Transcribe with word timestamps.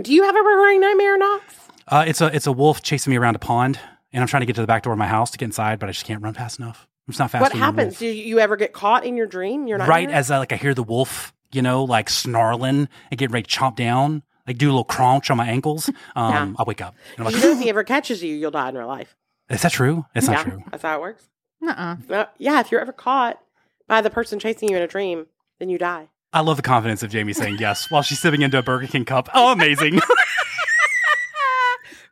Do 0.00 0.12
you 0.12 0.22
have 0.22 0.34
a 0.34 0.38
recurring 0.38 0.80
nightmare, 0.80 1.18
Knox? 1.18 1.54
Uh, 1.88 2.04
it's 2.06 2.20
a 2.20 2.34
it's 2.34 2.46
a 2.46 2.52
wolf 2.52 2.82
chasing 2.82 3.10
me 3.10 3.16
around 3.18 3.36
a 3.36 3.38
pond, 3.38 3.78
and 4.12 4.22
I'm 4.22 4.28
trying 4.28 4.40
to 4.40 4.46
get 4.46 4.54
to 4.56 4.60
the 4.62 4.66
back 4.66 4.84
door 4.84 4.92
of 4.92 4.98
my 4.98 5.06
house 5.08 5.30
to 5.32 5.38
get 5.38 5.44
inside, 5.46 5.78
but 5.78 5.88
I 5.88 5.92
just 5.92 6.06
can't 6.06 6.22
run 6.22 6.34
fast 6.34 6.58
enough. 6.58 6.86
I'm 7.08 7.14
not 7.18 7.30
fast. 7.30 7.42
What 7.42 7.52
happens? 7.52 7.98
Do 7.98 8.06
you 8.06 8.38
ever 8.38 8.56
get 8.56 8.72
caught 8.72 9.04
in 9.04 9.16
your 9.16 9.26
dream? 9.26 9.66
You're 9.66 9.78
not 9.78 9.88
Right 9.88 10.08
as 10.10 10.30
I, 10.30 10.38
like 10.38 10.52
I 10.52 10.56
hear 10.56 10.72
the 10.72 10.84
wolf, 10.84 11.34
you 11.50 11.60
know, 11.60 11.84
like 11.84 12.08
snarling 12.08 12.88
and 13.10 13.18
getting 13.18 13.32
ready 13.34 13.42
to 13.42 13.50
chomp 13.58 13.74
down, 13.76 14.22
like 14.46 14.56
do 14.56 14.68
a 14.68 14.70
little 14.70 14.84
crunch 14.84 15.30
on 15.30 15.36
my 15.36 15.46
ankles. 15.48 15.90
Um, 16.16 16.32
Yeah. 16.32 16.52
I'll 16.58 16.64
wake 16.64 16.80
up. 16.80 16.94
And 17.18 17.26
I'm 17.26 17.32
You 17.32 17.38
like, 17.38 17.44
know, 17.44 17.52
if 17.52 17.58
he 17.58 17.68
ever 17.70 17.82
catches 17.84 18.22
you, 18.22 18.34
you'll 18.36 18.52
die 18.52 18.68
in 18.68 18.76
real 18.76 18.86
life. 18.86 19.16
is 19.50 19.62
that 19.62 19.72
true? 19.72 20.06
It's 20.14 20.28
not 20.28 20.38
yeah, 20.38 20.42
true. 20.44 20.62
that's 20.70 20.82
how 20.84 20.96
it 20.96 21.00
works. 21.00 21.28
Uh-uh. 21.60 21.96
No, 22.08 22.26
yeah, 22.38 22.60
if 22.60 22.70
you're 22.70 22.80
ever 22.80 22.92
caught 22.92 23.40
by 23.88 24.00
the 24.00 24.08
person 24.10 24.38
chasing 24.38 24.70
you 24.70 24.76
in 24.76 24.82
a 24.82 24.86
dream, 24.88 25.26
then 25.58 25.68
you 25.68 25.78
die. 25.78 26.08
I 26.34 26.40
love 26.40 26.56
the 26.56 26.62
confidence 26.62 27.02
of 27.02 27.10
Jamie 27.10 27.34
saying 27.34 27.58
yes 27.58 27.90
while 27.90 28.00
she's 28.00 28.18
sipping 28.18 28.40
into 28.40 28.56
a 28.58 28.62
Burger 28.62 28.86
King 28.86 29.04
cup. 29.04 29.28
Oh, 29.34 29.52
amazing. 29.52 30.00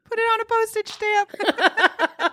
Put 0.05 0.19
it 0.19 0.23
on 0.23 0.41
a 0.41 0.45
postage 0.45 0.89
stamp. 0.89 1.31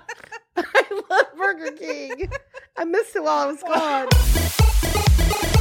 I 0.58 1.02
love 1.10 1.28
Burger 1.38 1.72
King. 1.72 2.30
I 2.76 2.84
missed 2.84 3.16
it 3.16 3.24
while 3.24 3.38
I 3.38 3.46
was 3.46 3.64
gone. 3.64 5.54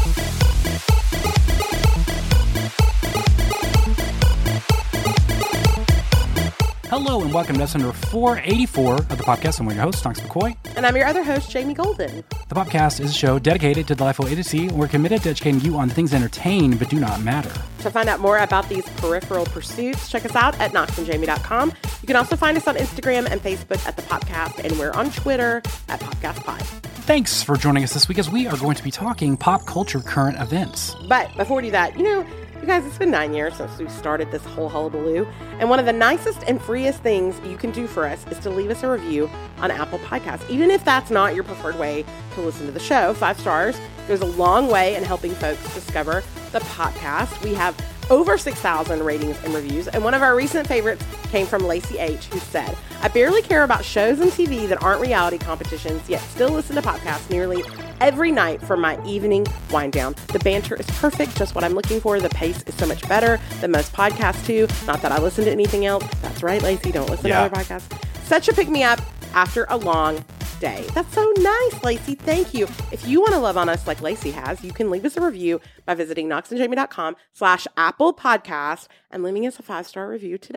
Hello 6.88 7.20
and 7.20 7.34
welcome 7.34 7.56
to 7.56 7.62
episode 7.62 7.80
number 7.80 7.96
484 7.96 8.94
of 8.94 9.08
the 9.08 9.16
Popcast. 9.16 9.58
I'm 9.58 9.66
one 9.66 9.72
of 9.72 9.76
your 9.76 9.84
hosts, 9.86 10.04
Knox 10.04 10.20
McCoy. 10.20 10.56
And 10.76 10.86
I'm 10.86 10.94
your 10.94 11.06
other 11.06 11.24
host, 11.24 11.50
Jamie 11.50 11.74
Golden. 11.74 12.22
The 12.48 12.54
Popcast 12.54 13.00
is 13.00 13.10
a 13.10 13.12
show 13.12 13.40
dedicated 13.40 13.88
to 13.88 13.96
delightful 13.96 14.26
A 14.26 14.36
to 14.36 14.44
C, 14.44 14.68
and 14.68 14.78
we're 14.78 14.86
committed 14.86 15.22
to 15.24 15.30
educating 15.30 15.60
you 15.62 15.76
on 15.76 15.88
things 15.88 16.12
that 16.12 16.18
entertain 16.18 16.76
but 16.76 16.88
do 16.88 17.00
not 17.00 17.20
matter. 17.22 17.50
To 17.80 17.90
find 17.90 18.08
out 18.08 18.20
more 18.20 18.38
about 18.38 18.68
these 18.68 18.88
peripheral 18.98 19.46
pursuits, 19.46 20.08
check 20.08 20.24
us 20.24 20.36
out 20.36 20.58
at 20.60 20.74
knoxandjamie.com. 20.74 21.72
You 22.02 22.06
can 22.06 22.14
also 22.14 22.36
find 22.36 22.56
us 22.56 22.68
on 22.68 22.76
Instagram 22.76 23.28
and 23.28 23.40
Facebook 23.40 23.84
at 23.84 23.96
the 23.96 24.02
Popcast, 24.02 24.64
and 24.64 24.78
we're 24.78 24.92
on 24.92 25.10
Twitter 25.10 25.62
at 25.88 25.98
Popcast 25.98 26.44
Pod. 26.44 26.62
Thanks 27.06 27.42
for 27.42 27.56
joining 27.56 27.82
us 27.82 27.94
this 27.94 28.06
week 28.08 28.18
as 28.18 28.30
we 28.30 28.46
are 28.46 28.56
going 28.58 28.76
to 28.76 28.84
be 28.84 28.92
talking 28.92 29.36
pop 29.36 29.66
culture 29.66 29.98
current 30.00 30.40
events. 30.40 30.94
But 31.08 31.36
before 31.36 31.56
we 31.56 31.64
do 31.64 31.70
that, 31.72 31.96
you 31.96 32.04
know, 32.04 32.26
you 32.60 32.66
guys, 32.66 32.86
it's 32.86 32.98
been 32.98 33.10
nine 33.10 33.34
years 33.34 33.54
since 33.54 33.78
we 33.78 33.88
started 33.88 34.30
this 34.30 34.44
whole 34.44 34.68
hullabaloo. 34.68 35.26
And 35.58 35.68
one 35.68 35.78
of 35.78 35.86
the 35.86 35.92
nicest 35.92 36.42
and 36.46 36.60
freest 36.60 37.00
things 37.02 37.38
you 37.48 37.56
can 37.56 37.70
do 37.70 37.86
for 37.86 38.06
us 38.06 38.26
is 38.28 38.38
to 38.40 38.50
leave 38.50 38.70
us 38.70 38.82
a 38.82 38.90
review 38.90 39.30
on 39.58 39.70
Apple 39.70 39.98
Podcasts. 40.00 40.48
Even 40.48 40.70
if 40.70 40.84
that's 40.84 41.10
not 41.10 41.34
your 41.34 41.44
preferred 41.44 41.78
way 41.78 42.04
to 42.34 42.40
listen 42.40 42.66
to 42.66 42.72
the 42.72 42.80
show, 42.80 43.14
five 43.14 43.38
stars 43.38 43.78
goes 44.08 44.20
a 44.20 44.26
long 44.26 44.68
way 44.68 44.94
in 44.94 45.02
helping 45.02 45.32
folks 45.32 45.62
discover 45.74 46.22
the 46.52 46.60
Popcast. 46.60 47.42
We 47.42 47.54
have 47.54 47.76
over 48.10 48.38
6,000 48.38 49.02
ratings 49.02 49.36
and 49.44 49.54
reviews. 49.54 49.88
And 49.88 50.04
one 50.04 50.14
of 50.14 50.22
our 50.22 50.36
recent 50.36 50.66
favorites 50.66 51.04
came 51.30 51.46
from 51.46 51.64
Lacey 51.64 51.98
H., 51.98 52.26
who 52.26 52.38
said, 52.38 52.76
I 53.02 53.08
barely 53.08 53.42
care 53.42 53.62
about 53.64 53.84
shows 53.84 54.20
and 54.20 54.30
TV 54.30 54.68
that 54.68 54.82
aren't 54.82 55.00
reality 55.00 55.38
competitions, 55.38 56.08
yet 56.08 56.20
still 56.22 56.50
listen 56.50 56.76
to 56.76 56.82
podcasts 56.82 57.28
nearly 57.30 57.62
every 58.00 58.30
night 58.32 58.62
for 58.62 58.76
my 58.76 59.02
evening 59.04 59.46
wind 59.70 59.92
down. 59.92 60.14
The 60.28 60.38
banter 60.38 60.76
is 60.76 60.86
perfect, 60.86 61.36
just 61.36 61.54
what 61.54 61.64
I'm 61.64 61.74
looking 61.74 62.00
for. 62.00 62.20
The 62.20 62.28
pace 62.30 62.62
is 62.62 62.74
so 62.76 62.86
much 62.86 63.06
better 63.08 63.40
than 63.60 63.70
most 63.70 63.92
podcasts, 63.92 64.44
too. 64.46 64.66
Not 64.86 65.02
that 65.02 65.12
I 65.12 65.18
listen 65.20 65.44
to 65.44 65.50
anything 65.50 65.86
else. 65.86 66.04
That's 66.22 66.42
right, 66.42 66.62
Lacey, 66.62 66.92
don't 66.92 67.10
listen 67.10 67.26
Yeah. 67.26 67.48
to 67.48 67.54
other 67.54 67.64
podcasts. 67.64 67.90
Such 68.24 68.48
a 68.48 68.52
pick 68.52 68.68
me 68.68 68.82
up 68.82 69.00
after 69.34 69.66
a 69.68 69.76
long 69.76 70.24
day. 70.56 70.84
That's 70.94 71.12
so 71.14 71.32
nice, 71.38 71.84
Lacey. 71.84 72.14
Thank 72.14 72.54
you. 72.54 72.64
If 72.92 73.06
you 73.06 73.20
want 73.20 73.32
to 73.34 73.38
love 73.38 73.56
on 73.56 73.68
us 73.68 73.86
like 73.86 74.00
Lacey 74.00 74.30
has, 74.32 74.62
you 74.64 74.72
can 74.72 74.90
leave 74.90 75.04
us 75.04 75.16
a 75.16 75.20
review 75.20 75.60
by 75.84 75.94
visiting 75.94 76.28
knoxandjamie.com 76.28 77.16
slash 77.32 77.66
Apple 77.76 78.14
Podcast 78.14 78.88
and 79.10 79.22
leaving 79.22 79.46
us 79.46 79.58
a 79.58 79.62
five-star 79.62 80.08
review 80.08 80.38
today. 80.38 80.56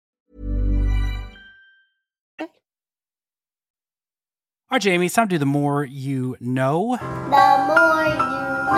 All 4.71 4.77
right, 4.77 4.81
Jamie, 4.83 5.07
it's 5.07 5.15
time 5.15 5.27
to 5.27 5.35
do 5.35 5.37
the 5.37 5.45
more 5.45 5.83
you 5.83 6.37
know. 6.39 6.95
The 6.95 7.65
more 7.67 8.05
you 8.05 8.15
know. 8.15 8.77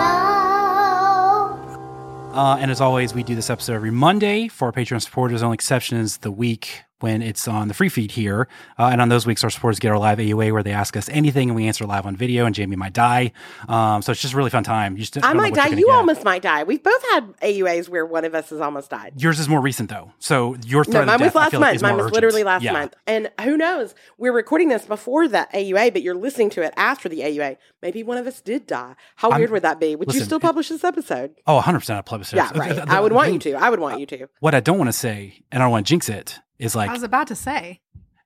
Uh, 2.32 2.56
and 2.58 2.68
as 2.72 2.80
always, 2.80 3.14
we 3.14 3.22
do 3.22 3.36
this 3.36 3.48
episode 3.48 3.74
every 3.74 3.92
Monday 3.92 4.48
for 4.48 4.64
our 4.64 4.72
Patreon 4.72 5.00
supporters. 5.00 5.38
The 5.38 5.46
only 5.46 5.54
exception 5.54 5.98
is 5.98 6.16
the 6.16 6.32
week 6.32 6.82
when 7.00 7.22
it's 7.22 7.46
on 7.48 7.68
the 7.68 7.74
free 7.74 7.88
feed 7.88 8.12
here. 8.12 8.48
Uh, 8.78 8.84
and 8.92 9.00
on 9.00 9.08
those 9.08 9.26
weeks, 9.26 9.42
our 9.44 9.50
supporters 9.50 9.78
get 9.78 9.90
our 9.90 9.98
live 9.98 10.18
AUA 10.18 10.52
where 10.52 10.62
they 10.62 10.72
ask 10.72 10.96
us 10.96 11.08
anything 11.10 11.50
and 11.50 11.56
we 11.56 11.66
answer 11.66 11.84
live 11.86 12.06
on 12.06 12.16
video. 12.16 12.46
And 12.46 12.54
Jamie 12.54 12.76
might 12.76 12.92
die. 12.92 13.32
Um, 13.68 14.00
so 14.00 14.12
it's 14.12 14.20
just 14.22 14.32
a 14.32 14.36
really 14.36 14.50
fun 14.50 14.64
time. 14.64 14.96
You 14.96 15.00
just 15.04 15.22
I 15.24 15.32
might 15.34 15.54
die. 15.54 15.68
You 15.68 15.86
get. 15.86 15.94
almost 15.94 16.24
might 16.24 16.42
die. 16.42 16.62
We've 16.64 16.82
both 16.82 17.02
had 17.12 17.36
AUAs 17.42 17.88
where 17.88 18.06
one 18.06 18.24
of 18.24 18.34
us 18.34 18.50
has 18.50 18.60
almost 18.60 18.90
died. 18.90 19.14
Yours 19.16 19.38
is 19.40 19.48
more 19.48 19.60
recent 19.60 19.90
though, 19.90 20.12
so 20.18 20.56
your 20.66 20.84
threat 20.84 21.06
No, 21.06 21.12
mine 21.12 21.20
was 21.20 21.26
death, 21.28 21.34
last 21.34 21.50
feel 21.50 21.60
like, 21.60 21.72
month. 21.74 21.82
mine 21.82 21.96
was 21.96 22.04
urgent. 22.06 22.14
literally 22.14 22.44
last 22.44 22.62
Yeah. 22.62 22.72
month. 22.72 22.94
And 23.06 23.30
who 23.42 23.56
knows? 23.56 23.94
We're 24.18 24.32
recording 24.32 24.68
this 24.68 24.86
before 24.86 25.28
the 25.28 25.46
AUA, 25.52 25.90
but 25.92 26.02
you're 26.02 26.14
listening 26.14 26.50
to 26.50 26.62
it 26.62 26.72
after 26.76 27.08
the 27.08 27.22
AUA. 27.22 27.56
Maybe 27.82 28.02
one 28.02 28.16
of 28.18 28.26
us 28.26 28.40
did 28.40 28.66
die. 28.66 28.94
How 29.16 29.30
I'm- 29.30 29.40
weird 29.40 29.50
would 29.50 29.62
that 29.62 29.80
be? 29.80 29.96
Would 29.96 30.08
you 30.08 30.12
listen, 30.14 30.26
still 30.26 30.38
it- 30.38 30.42
publish 30.42 30.68
this 30.68 30.84
episode? 30.84 31.34
Oh, 31.46 31.56
100 31.56 31.80
percent 31.80 31.98
a 31.98 32.02
plebiscite. 32.02 32.36
Yeah, 32.36 32.50
right. 32.54 32.74
the- 32.76 32.88
I 32.88 33.00
would 33.00 33.10
the 33.12 33.16
want 33.16 33.32
you 33.32 33.38
to. 33.40 33.54
I 33.54 33.68
would 33.68 33.80
want 33.80 34.00
you 34.00 34.06
to. 34.06 34.28
What 34.40 34.54
I 34.54 34.60
don't 34.60 34.78
want 34.78 34.88
to 34.88 34.92
say, 34.92 35.42
and 35.52 35.62
I 35.62 35.66
don't 35.66 35.72
want 35.72 35.86
to 35.86 35.90
jinx 35.90 36.08
it, 36.08 36.38
is 36.58 36.74
like 36.74 36.90
I 36.90 36.92
was 36.92 37.02
about 37.02 37.28
to 37.28 37.34
say. 37.34 37.80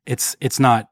it's 0.07 0.37
it's 0.41 0.59
not 0.61 0.89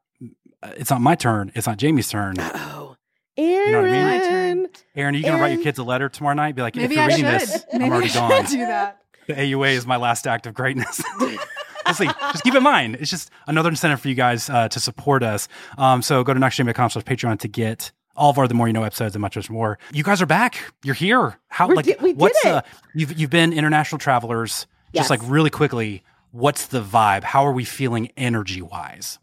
it's 0.63 0.91
not 0.91 1.01
my 1.01 1.15
turn. 1.15 1.53
It's 1.55 1.67
not 1.67 1.77
Jamie's 1.79 2.09
turn. 2.09 2.37
Oh, 2.39 2.97
know 3.39 3.83
what 3.83 3.91
I 3.91 3.93
mean? 3.93 3.95
Erin. 3.95 4.05
My 4.05 4.19
turn. 4.19 4.67
Erin, 4.97 5.15
are 5.15 5.19
you 5.19 5.25
gonna 5.25 5.41
write 5.43 5.53
your 5.53 5.63
kids 5.63 5.79
a 5.79 5.85
letter 5.85 6.09
tomorrow 6.09 6.35
night? 6.35 6.55
Be 6.55 6.63
like, 6.63 6.75
Maybe 6.75 6.85
if 6.85 6.93
you're 6.93 7.03
I 7.03 7.07
reading 7.07 7.25
should. 7.25 7.41
this, 7.41 7.65
Maybe 7.73 7.85
I'm 7.85 7.93
already 7.93 8.07
I 8.07 8.09
should 8.09 8.19
gone. 8.19 8.45
do 8.47 8.59
that. 8.67 8.99
The 9.27 9.35
AUA 9.35 9.73
is 9.73 9.87
my 9.87 9.97
last 9.97 10.27
act 10.27 10.47
of 10.47 10.55
greatness. 10.55 11.03
We'll 11.87 11.95
see. 11.95 12.07
Just 12.07 12.43
keep 12.43 12.55
in 12.57 12.65
mind, 12.65 12.97
it's 12.97 13.11
just 13.13 13.31
another 13.47 13.69
incentive 13.69 14.01
for 14.01 14.09
you 14.09 14.17
guys 14.17 14.51
uh, 14.51 14.69
to 14.71 14.81
support 14.81 15.23
us. 15.23 15.47
Um, 15.79 16.03
so 16.03 16.25
go 16.25 16.35
to 16.35 16.41
knoxjamie.com 16.41 16.91
slash 16.91 17.05
Patreon 17.05 17.39
to 17.39 17.47
get 17.49 17.93
all 18.17 18.29
of 18.31 18.39
our 18.39 18.49
The 18.49 18.55
More 18.55 18.67
You 18.67 18.73
Know 18.73 18.83
episodes 18.83 19.15
and 19.15 19.23
much, 19.23 19.37
much 19.37 19.49
more. 19.49 19.79
You 19.93 20.03
guys 20.03 20.21
are 20.21 20.27
back. 20.27 20.57
You're 20.83 20.97
here. 20.97 21.39
How 21.47 21.69
We're 21.69 21.77
like 21.77 21.85
di- 21.85 21.95
we 22.03 22.09
did 22.13 22.19
what's 22.21 22.45
it. 22.45 22.49
uh 22.51 22.63
you've 22.97 23.17
you've 23.17 23.31
been 23.31 23.53
international 23.53 24.01
travelers. 24.01 24.67
Yes. 24.93 25.03
Just 25.03 25.11
like 25.11 25.21
really 25.31 25.49
quickly, 25.51 26.03
what's 26.37 26.67
the 26.67 26.83
vibe? 26.83 27.25
How 27.25 27.45
are 27.47 27.53
we 27.53 27.65
feeling 27.65 28.11
energy 28.17 28.63
wise? 28.63 29.19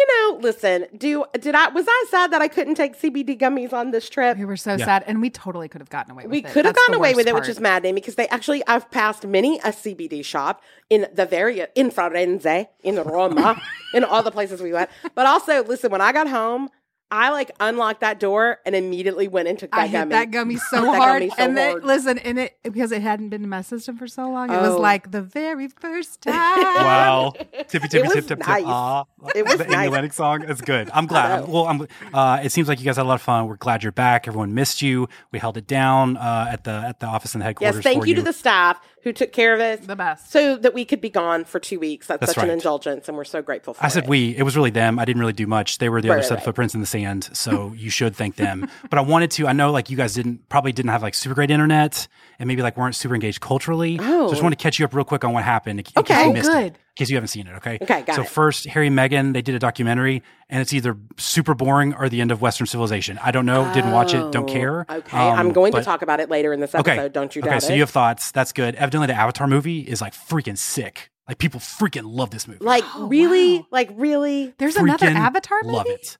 you 0.00 0.06
know, 0.06 0.38
listen, 0.38 0.86
do 0.96 1.24
did 1.40 1.56
I 1.56 1.70
was 1.70 1.84
I 1.88 2.04
sad 2.08 2.30
that 2.32 2.40
I 2.40 2.46
couldn't 2.46 2.76
take 2.76 2.96
CBD 2.96 3.36
gummies 3.36 3.72
on 3.72 3.90
this 3.90 4.08
trip? 4.08 4.38
We 4.38 4.44
were 4.44 4.56
so 4.56 4.76
Yeah. 4.76 4.84
sad, 4.84 5.04
and 5.08 5.20
we 5.20 5.28
totally 5.28 5.66
could 5.68 5.80
have 5.80 5.90
gotten 5.90 6.12
away 6.12 6.22
with 6.22 6.30
We 6.30 6.38
it. 6.38 6.44
could 6.44 6.64
have 6.64 6.76
That's 6.76 6.78
gotten 6.86 6.94
away 6.94 7.14
with 7.14 7.26
worst 7.26 7.28
it, 7.28 7.34
which 7.34 7.40
part. 7.42 7.48
is 7.48 7.60
maddening 7.60 7.94
because 7.96 8.14
they 8.14 8.28
actually 8.28 8.62
I've 8.68 8.88
passed 8.92 9.26
many 9.26 9.58
a 9.58 9.72
CBD 9.72 10.24
shop 10.24 10.62
in 10.88 11.08
the 11.12 11.26
very 11.26 11.66
in 11.74 11.90
Firenze, 11.90 12.68
in 12.84 12.94
Roma, 13.02 13.60
in 13.92 14.04
all 14.04 14.22
the 14.22 14.30
places 14.30 14.62
we 14.62 14.72
went. 14.72 14.88
But 15.16 15.26
also, 15.26 15.64
listen, 15.64 15.90
when 15.90 16.00
I 16.00 16.12
got 16.12 16.28
home, 16.28 16.68
I 17.10 17.30
like 17.30 17.50
unlocked 17.58 18.00
that 18.02 18.20
door 18.20 18.58
and 18.66 18.74
immediately 18.74 19.28
went 19.28 19.48
and 19.48 19.58
took 19.58 19.70
that 19.70 19.80
I 19.80 19.86
hit 19.86 19.92
gummy. 19.98 20.10
that 20.10 20.30
gummy 20.30 20.56
so 20.70 20.82
That 20.82 20.96
hard, 20.96 21.20
gummy 21.20 21.30
so 21.30 21.36
and 21.38 21.56
then 21.56 21.70
hard. 21.72 21.84
listen, 21.84 22.18
and 22.18 22.38
it 22.38 22.58
because 22.62 22.92
it 22.92 23.00
hadn't 23.02 23.30
been 23.30 23.42
in 23.42 23.48
my 23.48 23.62
system 23.62 23.96
for 23.96 24.06
so 24.06 24.28
long. 24.30 24.50
It 24.52 24.60
was 24.60 24.74
Oh. 24.74 24.80
like 24.80 25.10
the 25.10 25.22
very 25.22 25.68
first 25.68 26.20
time. 26.22 26.34
Wow. 26.34 27.32
Tippy 27.68 27.88
tippy 27.88 28.02
was 28.06 28.12
tip 28.14 28.26
tip 28.26 28.38
nice. 28.40 28.58
tip. 28.58 28.66
Ah. 28.68 29.04
It 29.34 29.46
was 29.46 29.56
the 29.58 29.64
nice. 29.64 29.86
Atlantic 29.86 30.12
song. 30.12 30.42
It's 30.46 30.60
good. 30.60 30.90
I'm 30.92 31.06
glad. 31.12 31.44
I'm, 31.44 31.50
well, 31.50 31.66
I'm. 31.66 31.88
Uh, 32.12 32.40
it 32.42 32.52
seems 32.52 32.68
like 32.68 32.78
you 32.78 32.84
guys 32.84 32.96
had 32.96 33.06
a 33.06 33.08
lot 33.08 33.14
of 33.14 33.22
fun. 33.22 33.46
We're 33.48 33.56
glad 33.56 33.82
you're 33.82 33.90
back. 33.92 34.28
Everyone 34.28 34.54
missed 34.54 34.82
you. 34.82 35.08
We 35.32 35.38
held 35.38 35.56
it 35.56 35.66
down 35.66 36.16
uh, 36.18 36.48
at 36.50 36.64
the 36.64 36.70
at 36.72 37.00
the 37.00 37.06
office 37.06 37.34
and 37.34 37.40
the 37.40 37.46
headquarters. 37.46 37.76
Yes, 37.76 37.82
thank 37.84 38.02
for 38.02 38.06
you 38.08 38.14
to 38.16 38.22
the 38.22 38.32
staff 38.34 38.78
who 39.02 39.12
took 39.12 39.32
care 39.32 39.54
of 39.54 39.60
us 39.60 39.86
The 39.86 39.96
best. 39.96 40.30
so 40.32 40.56
that 40.56 40.74
we 40.74 40.84
could 40.84 41.00
be 41.00 41.10
gone 41.10 41.44
for 41.44 41.58
two 41.60 41.78
weeks. 41.78 42.06
That's, 42.06 42.20
That's 42.20 42.34
such 42.34 42.44
an 42.44 42.50
indulgence, 42.50 43.08
and 43.08 43.16
we're 43.16 43.24
so 43.24 43.42
grateful 43.42 43.74
for 43.74 43.84
I 43.84 43.88
said 43.88 44.04
it. 44.04 44.08
we. 44.10 44.36
It 44.36 44.42
was 44.42 44.56
really 44.56 44.70
them. 44.70 44.98
I 44.98 45.04
didn't 45.04 45.20
really 45.20 45.32
do 45.32 45.46
much. 45.46 45.78
They 45.78 45.88
were 45.88 46.00
the 46.00 46.08
Right, 46.08 46.14
other 46.16 46.20
right, 46.22 46.28
set 46.28 46.38
of 46.38 46.44
footprints 46.44 46.74
in 46.74 46.80
the 46.80 46.86
sand. 46.86 47.28
So 47.32 47.72
you 47.76 47.90
should 47.90 48.16
thank 48.16 48.36
them. 48.36 48.68
but 48.90 48.98
I 48.98 49.02
wanted 49.02 49.30
to. 49.32 49.46
I 49.46 49.52
know 49.52 49.70
like 49.70 49.90
you 49.90 49.96
guys 49.96 50.14
didn't 50.14 50.48
probably 50.48 50.72
didn't 50.72 50.90
have 50.90 51.02
like 51.02 51.14
super 51.14 51.34
great 51.34 51.50
internet 51.50 52.06
and 52.38 52.48
maybe 52.48 52.62
like 52.62 52.76
weren't 52.76 52.94
super 52.96 53.14
engaged 53.14 53.40
culturally. 53.40 53.98
So 53.98 54.26
I 54.26 54.28
just 54.30 54.40
Oh. 54.40 54.42
want 54.44 54.58
to 54.58 54.62
catch 54.62 54.78
you 54.78 54.84
up 54.84 54.94
real 54.94 55.04
quick 55.04 55.24
on 55.24 55.32
what 55.32 55.44
happened. 55.44 55.80
In, 55.80 55.86
in 55.86 55.92
Okay. 56.00 56.14
case 56.14 56.24
you 56.24 56.30
Oh, 56.30 56.32
missed 56.32 56.50
it. 56.50 56.74
Oh, 56.76 56.78
good. 56.98 57.02
In 57.02 57.06
case 57.06 57.10
you 57.10 57.16
haven't 57.16 57.28
seen 57.28 57.46
it. 57.46 57.54
Okay. 57.56 57.78
Okay, 57.80 58.02
got 58.02 58.16
so 58.16 58.22
it. 58.22 58.28
first, 58.28 58.66
Harry 58.66 58.88
and 58.88 58.96
Meghan 58.98 59.32
they 59.32 59.42
did 59.42 59.54
a 59.54 59.58
documentary 59.58 60.22
and 60.48 60.60
it's 60.60 60.72
either 60.72 60.96
super 61.16 61.54
boring 61.54 61.94
or 61.94 62.08
the 62.08 62.20
end 62.20 62.30
of 62.32 62.40
Western 62.42 62.66
civilization. 62.66 63.18
I 63.22 63.30
don't 63.30 63.46
know. 63.46 63.72
Didn't 63.72 63.92
watch 63.92 64.14
it. 64.14 64.32
Don't 64.32 64.48
Oh, 64.48 64.52
care. 64.52 64.86
Okay, 64.90 65.16
Um, 65.18 65.38
I'm 65.38 65.52
going 65.52 65.72
to 65.72 65.82
talk 65.82 66.02
about 66.02 66.20
it 66.20 66.28
later 66.30 66.52
in 66.52 66.60
this 66.60 66.74
episode. 66.74 66.98
Okay. 66.98 67.08
Don't 67.08 67.34
you 67.36 67.42
okay, 67.42 67.50
doubt 67.50 67.62
so 67.62 67.72
it? 67.72 67.76
you 67.76 67.82
have 67.82 67.90
thoughts. 67.90 68.32
That's 68.32 68.52
good. 68.52 68.74
Evidently, 68.74 69.06
the 69.08 69.14
Avatar 69.14 69.46
movie 69.46 69.80
is 69.80 70.00
like 70.00 70.14
freaking 70.14 70.58
sick. 70.58 71.10
Like 71.28 71.38
people 71.38 71.60
freaking 71.60 72.04
love 72.06 72.30
this 72.30 72.48
movie. 72.48 72.64
like 72.64 72.84
Oh, 72.94 73.06
really, 73.08 73.58
wow. 73.58 73.66
like 73.70 73.90
really. 73.94 74.54
There's 74.58 74.76
another 74.76 75.06
Avatar 75.08 75.60
movie. 75.62 75.76
Love 75.76 75.86
it. 75.88 76.16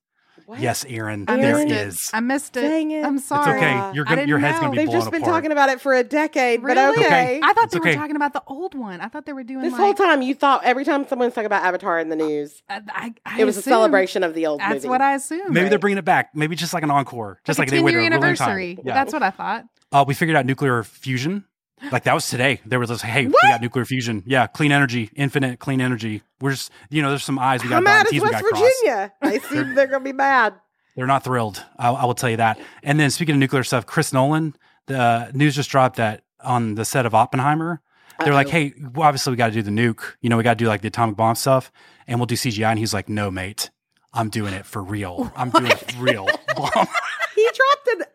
What? 0.49 0.61
Yes, 0.61 0.87
Erin. 0.89 1.27
I 1.29 1.37
there 1.37 1.57
missed 1.59 1.71
is. 1.71 1.95
it. 2.09 2.17
I 2.17 2.21
missed 2.21 2.57
it. 2.57 2.63
Dang 2.63 2.91
it. 2.91 3.05
I'm 3.05 3.19
sorry. 3.19 3.51
It's 3.51 3.63
okay. 3.63 3.95
You're 3.95 4.05
gonna, 4.07 4.17
didn't 4.17 4.29
your 4.31 4.39
head's 4.39 4.59
gonna 4.59 4.71
be 4.71 4.79
They've 4.79 4.87
blown 4.87 4.99
just 5.01 5.11
been 5.11 5.21
apart. 5.21 5.35
talking 5.35 5.53
about 5.53 5.69
it 5.69 5.79
for 5.79 5.93
a 5.93 6.03
decade, 6.03 6.63
but 6.63 6.69
Really? 6.69 7.05
okay. 7.05 7.39
I 7.43 7.53
thought 7.53 7.65
It's 7.65 7.75
they 7.75 7.81
okay. 7.81 7.91
were 7.91 7.97
talking 7.97 8.17
about 8.17 8.33
the 8.33 8.43
old 8.47 8.75
one. 8.75 9.03
I 9.03 9.09
thought 9.09 9.27
they 9.27 9.35
were 9.35 9.43
doing 9.43 9.61
this 9.61 9.73
like, 9.73 9.81
whole 9.83 9.93
time, 9.93 10.23
you 10.23 10.35
thought 10.35 10.65
every 10.65 10.87
time 10.87 11.07
someone's 11.07 11.35
talking 11.35 11.45
about 11.45 11.65
Avatar 11.65 11.99
in 12.01 12.09
the 12.09 12.17
news, 12.17 12.63
I, 12.67 12.81
I, 12.89 13.15
I 13.27 13.41
it 13.43 13.45
was 13.45 13.59
a 13.59 13.63
celebration 13.63 14.23
of 14.25 14.33
the 14.33 14.47
old 14.47 14.61
one. 14.63 14.71
That's 14.71 14.85
movie. 14.85 14.89
what 14.89 15.03
I 15.03 15.17
assumed. 15.17 15.51
Maybe 15.51 15.69
they're 15.69 15.79
bringing 15.79 15.99
it 15.99 16.07
back. 16.07 16.35
Maybe 16.35 16.57
just 16.57 16.73
like 16.73 16.83
an 16.83 16.91
encore, 16.91 17.41
just 17.45 17.59
like, 17.59 17.69
a 17.69 17.71
they 17.71 17.77
10 17.77 17.85
waited 17.85 17.97
year 17.99 18.01
a 18.01 18.11
really 18.11 18.27
long 18.27 18.35
time. 18.37 18.49
anniversary. 18.49 18.79
Yeah. 18.85 18.95
That's 18.95 19.13
what 19.13 19.23
I 19.23 19.31
thought. 19.31 19.67
Uh, 19.93 20.05
we 20.09 20.15
figured 20.15 20.35
out 20.37 20.47
nuclear 20.47 20.83
fusion. 20.83 21.45
Like 21.93 22.05
that 22.05 22.15
was 22.15 22.29
today. 22.29 22.61
There 22.67 22.79
was 22.79 22.89
this, 22.89 23.03
hey, 23.03 23.27
we 23.27 23.35
got 23.43 23.61
nuclear 23.61 23.85
fusion. 23.85 24.23
Yeah, 24.27 24.47
clean 24.47 24.73
energy, 24.73 25.11
infinite 25.15 25.59
clean 25.59 25.81
energy. 25.81 26.23
We're 26.41 26.53
just, 26.53 26.71
you 26.91 27.03
know, 27.03 27.11
there's 27.11 27.25
some 27.25 27.39
eyes 27.39 27.63
we 27.63 27.69
got 27.69 27.77
How 27.77 27.81
to 27.81 27.85
mad 27.85 28.05
dot, 28.05 28.15
is 28.15 28.23
we 28.23 28.31
West. 28.31 28.45
Virginia? 28.45 29.13
I 29.23 29.39
see 29.51 29.63
they're 29.75 29.87
going 29.87 30.05
to 30.05 30.05
be 30.05 30.13
mad. 30.13 30.55
They're 30.97 31.07
not 31.07 31.25
thrilled. 31.25 31.65
I, 31.79 31.91
I 31.91 32.05
will 32.05 32.15
tell 32.15 32.31
you 32.31 32.39
that. 32.39 32.59
And 32.83 32.99
then 32.99 33.11
speaking 33.11 33.35
of 33.35 33.39
nuclear 33.39 33.63
stuff, 33.65 33.87
Chris 33.87 34.13
Nolan, 34.13 34.55
the 34.87 35.31
news 35.33 35.55
just 35.55 35.71
dropped 35.71 35.97
that 35.97 36.23
on 36.41 36.75
the 36.75 36.85
set 36.85 37.07
of 37.07 37.15
Oppenheimer, 37.15 37.81
they're 38.25 38.35
like, 38.35 38.49
hey, 38.49 38.75
well, 38.95 39.07
obviously 39.07 39.31
we 39.31 39.37
got 39.37 39.47
to 39.47 39.53
do 39.53 39.63
the 39.63 39.71
nuke. 39.71 40.03
You 40.21 40.29
know, 40.29 40.37
we 40.37 40.43
got 40.43 40.59
to 40.59 40.65
do 40.65 40.67
like 40.67 40.81
the 40.81 40.89
atomic 40.89 41.17
bomb 41.17 41.37
stuff, 41.37 41.71
and 42.09 42.19
we'll 42.19 42.27
do 42.27 42.35
CGI. 42.35 42.67
And 42.71 42.79
he's 42.79 42.93
like, 42.93 43.09
no, 43.09 43.31
mate, 43.31 43.71
I'm 44.13 44.29
doing 44.29 44.55
it 44.55 44.67
for 44.67 44.83
real. 44.83 45.33
I'm 45.37 45.51
doing 45.51 45.67
it 45.71 45.95
real. 45.99 46.27
He 46.27 47.45
dropped 47.45 47.87
it 47.89 48.09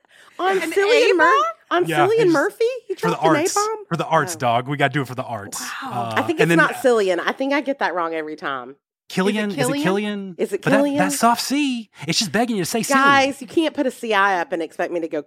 on 0.44 0.62
An 0.62 0.72
Cillian, 0.72 1.16
Mur- 1.18 1.24
A-bomb? 1.24 1.44
on 1.72 1.86
Yeah, 1.88 2.00
Cillian 2.07 2.19
it's 2.25 2.34
Murphy. 2.34 2.66
He 2.88 2.95
for 2.95 3.10
the 3.10 3.16
dropped 3.16 3.25
an 3.25 3.36
arts. 3.38 3.56
A-bomb? 3.56 3.86
For 3.88 3.98
the 3.98 4.06
arts, 4.06 4.36
Oh. 4.36 4.40
dog. 4.40 4.68
We 4.68 4.78
got 4.78 4.88
to 4.90 4.94
do 4.94 5.01
it 5.01 5.07
for 5.07 5.16
the 5.16 5.24
arts. 5.24 5.60
Wow. 5.60 5.92
Uh, 5.92 6.13
I 6.18 6.22
think 6.24 6.40
it's 6.40 6.50
then 6.50 6.57
not 6.57 6.75
Cillian. 6.75 7.19
I 7.19 7.31
think 7.31 7.54
I 7.54 7.62
get 7.62 7.80
that 7.80 7.94
wrong 7.95 8.13
every 8.13 8.36
time. 8.36 8.75
Killian. 9.10 9.51
Is 9.51 9.57
it 9.57 9.60
Killian? 9.60 9.84
Killian? 9.84 10.36
Is 10.38 10.54
it 10.54 10.62
But 10.62 10.69
that- 10.72 10.78
Killian? 10.78 10.98
that's 10.98 11.19
soft 11.19 11.42
C. 11.42 11.90
It's 12.07 12.18
just 12.19 12.31
begging 12.31 12.56
you 12.57 12.63
to 12.63 12.69
say 12.69 12.81
silly. 12.84 13.00
Guys, 13.00 13.42
you 13.42 13.48
can't 13.48 13.74
put 13.75 13.86
a 13.86 13.92
CI 13.92 14.13
up 14.13 14.51
and 14.51 14.62
expect 14.62 14.92
me 14.94 15.00
to 15.01 15.07
go. 15.07 15.24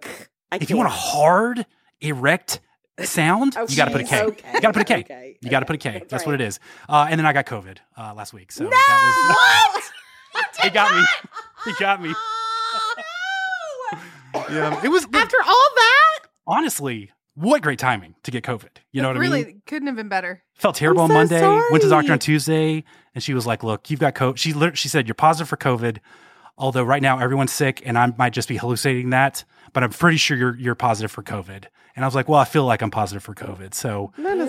I 0.51 0.57
if 0.61 0.69
you 0.69 0.75
want 0.77 0.87
a 0.87 0.91
hard, 0.91 1.65
erect 2.01 2.59
sound, 3.03 3.55
Oh, 3.57 3.65
you 3.69 3.77
got 3.77 3.85
to 3.85 3.91
put 3.91 4.01
a 4.01 4.03
K. 4.05 4.21
okay. 4.23 4.51
You 4.53 4.61
got 4.61 4.69
to 4.69 4.73
put 4.73 4.81
a 4.81 4.85
K. 4.85 4.99
Okay. 5.01 5.37
You 5.41 5.49
got 5.51 5.59
to 5.59 5.65
Okay. 5.65 5.67
put 5.67 5.75
a 5.75 5.77
K. 5.77 5.91
That's 5.99 6.09
That's, 6.09 6.21
right. 6.23 6.27
what 6.33 6.41
it 6.41 6.47
is. 6.47 6.59
Uh, 6.89 7.07
and 7.09 7.19
then 7.19 7.25
I 7.25 7.33
got 7.33 7.45
COVID 7.45 7.77
uh, 7.97 8.13
last 8.15 8.33
week, 8.33 8.51
so 8.51 8.63
that 8.65 9.71
was 9.75 9.83
he 10.63 10.69
got 10.73 10.93
me. 10.95 11.03
He 11.65 11.73
got 11.79 12.01
me. 12.01 12.13
Yeah, 14.33 14.81
it 14.83 14.89
was 14.89 15.05
After 15.13 15.37
all 15.45 15.67
that, 15.75 16.19
honestly 16.45 17.11
what 17.35 17.61
great 17.61 17.77
timing 17.77 18.15
to 18.23 18.31
get 18.31 18.43
COVID. 18.43 18.69
You 18.91 19.03
know 19.03 19.09
what 19.09 19.17
really 19.17 19.27
I 19.41 19.43
mean? 19.43 19.45
Really 19.47 19.61
couldn't 19.67 19.87
have 19.87 19.95
been 19.95 20.09
better. 20.09 20.41
Felt 20.55 20.75
terrible 20.75 21.01
I'm 21.03 21.11
on 21.15 21.27
so 21.27 21.35
Monday. 21.35 21.67
Went 21.71 21.81
to 21.83 21.87
the 21.87 21.95
doctor 21.95 22.11
on 22.13 22.17
Tuesday, 22.19 22.83
and 23.13 23.23
she 23.23 23.35
was 23.35 23.45
like, 23.45 23.63
"Look, 23.63 23.91
you've 23.91 23.99
got 23.99 24.15
COVID." 24.15 24.37
She 24.37 24.53
lit- 24.53 24.75
she 24.77 24.87
said 24.89 25.07
you're 25.07 25.13
positive 25.13 25.47
for 25.47 25.57
COVID. 25.57 25.99
Although 26.57 26.81
right 26.83 27.01
now 27.03 27.19
everyone's 27.19 27.51
sick, 27.51 27.83
and 27.85 27.95
I 27.95 28.11
might 28.17 28.33
just 28.33 28.47
be 28.49 28.57
hallucinating 28.57 29.11
that, 29.11 29.43
but 29.73 29.83
I'm 29.83 29.91
pretty 29.91 30.17
sure 30.17 30.35
you're 30.35 30.55
you're 30.57 30.73
positive 30.75 31.11
for 31.11 31.21
COVID. 31.21 31.65
And 31.95 32.03
I 32.03 32.07
was 32.07 32.15
like, 32.15 32.27
"Well, 32.27 32.39
I 32.39 32.45
feel 32.45 32.65
like 32.65 32.81
I'm 32.81 32.89
positive 32.91 33.21
for 33.21 33.35
COVID." 33.35 33.75
So 33.75 34.11
none. 34.17 34.39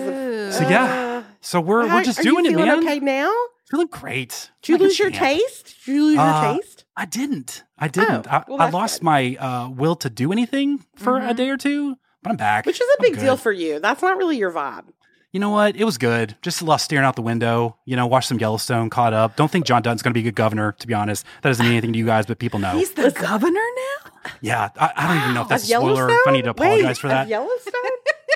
So 0.51 0.67
yeah, 0.67 1.21
so 1.41 1.61
we're 1.61 1.85
How- 1.87 1.97
we're 1.97 2.03
just 2.03 2.19
are 2.21 2.23
doing 2.23 2.45
you 2.45 2.51
it, 2.51 2.55
feeling 2.55 2.69
man. 2.69 2.79
Okay, 2.87 2.99
now 2.99 3.31
Feeling 3.69 3.87
great. 3.91 4.49
did 4.63 4.69
you 4.69 4.75
Like 4.77 4.81
lose 4.81 4.97
your 4.97 5.11
taste? 5.11 5.75
Did 5.85 5.91
you 5.93 6.03
lose 6.05 6.17
Uh, 6.17 6.41
your 6.43 6.53
taste? 6.59 6.78
I 6.99 7.05
didn't. 7.05 7.63
I 7.77 7.87
didn't. 7.87 8.27
Oh, 8.27 8.29
I, 8.29 8.43
well, 8.45 8.59
I 8.59 8.65
that's 8.65 8.73
lost 8.73 8.99
good. 8.99 9.05
my 9.05 9.35
uh, 9.37 9.69
will 9.69 9.95
to 9.95 10.09
do 10.09 10.33
anything 10.33 10.83
for 10.97 11.17
a 11.17 11.33
day 11.33 11.49
or 11.49 11.55
two, 11.55 11.95
but 12.21 12.31
I'm 12.31 12.35
back. 12.35 12.65
Which 12.65 12.75
is 12.75 12.81
a 12.87 13.01
I'm 13.01 13.09
big 13.11 13.19
deal 13.21 13.37
for 13.37 13.53
you. 13.53 13.79
That's 13.79 14.01
not 14.01 14.17
really 14.17 14.37
your 14.37 14.51
vibe. 14.51 14.83
You 15.31 15.39
know 15.39 15.49
what? 15.49 15.77
It 15.77 15.85
was 15.85 15.97
good. 15.97 16.35
Just 16.41 16.61
lost 16.61 16.83
staring 16.83 17.05
out 17.05 17.15
the 17.15 17.21
window. 17.21 17.77
You 17.85 17.95
know, 17.95 18.05
watched 18.05 18.27
some 18.27 18.37
Yellowstone, 18.37 18.89
caught 18.89 19.13
up. 19.13 19.37
Don't 19.37 19.49
think 19.49 19.65
John 19.65 19.81
Dutton's 19.81 20.01
going 20.01 20.11
to 20.11 20.13
be 20.13 20.27
a 20.27 20.29
good 20.29 20.35
governor. 20.35 20.73
To 20.73 20.87
be 20.87 20.93
honest, 20.93 21.23
that 21.41 21.49
doesn't 21.49 21.63
mean 21.63 21.71
anything 21.71 21.93
to 21.93 21.99
you 21.99 22.05
guys, 22.05 22.25
but 22.25 22.37
people 22.37 22.59
know. 22.59 22.75
He's 22.75 22.91
the 22.91 23.11
governor 23.11 23.53
now? 23.53 24.11
yeah, 24.41 24.69
I, 24.75 24.91
I 24.93 25.07
don't 25.07 25.23
even 25.23 25.33
know 25.35 25.43
if 25.43 25.47
that's 25.49 25.63
a 25.63 25.67
spoiler. 25.67 26.09
If 26.09 26.27
I 26.27 26.31
need 26.31 26.43
to 26.43 26.49
apologize 26.49 26.83
Wait, 26.83 26.97
for 26.97 27.07
that. 27.07 27.29
Yellowstone? 27.29 27.73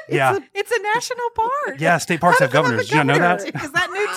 Yeah, 0.10 0.38
It's 0.54 0.72
a 0.72 0.82
national 0.82 1.30
park. 1.36 1.80
yeah. 1.80 1.98
State 1.98 2.22
parks 2.22 2.40
have 2.40 2.52
governors. 2.52 2.82
a 2.88 2.90
Did 2.90 2.98
you 2.98 3.04
know 3.04 3.18
that? 3.20 3.42
Is 3.44 3.72
that 3.72 3.90
new 3.92 4.08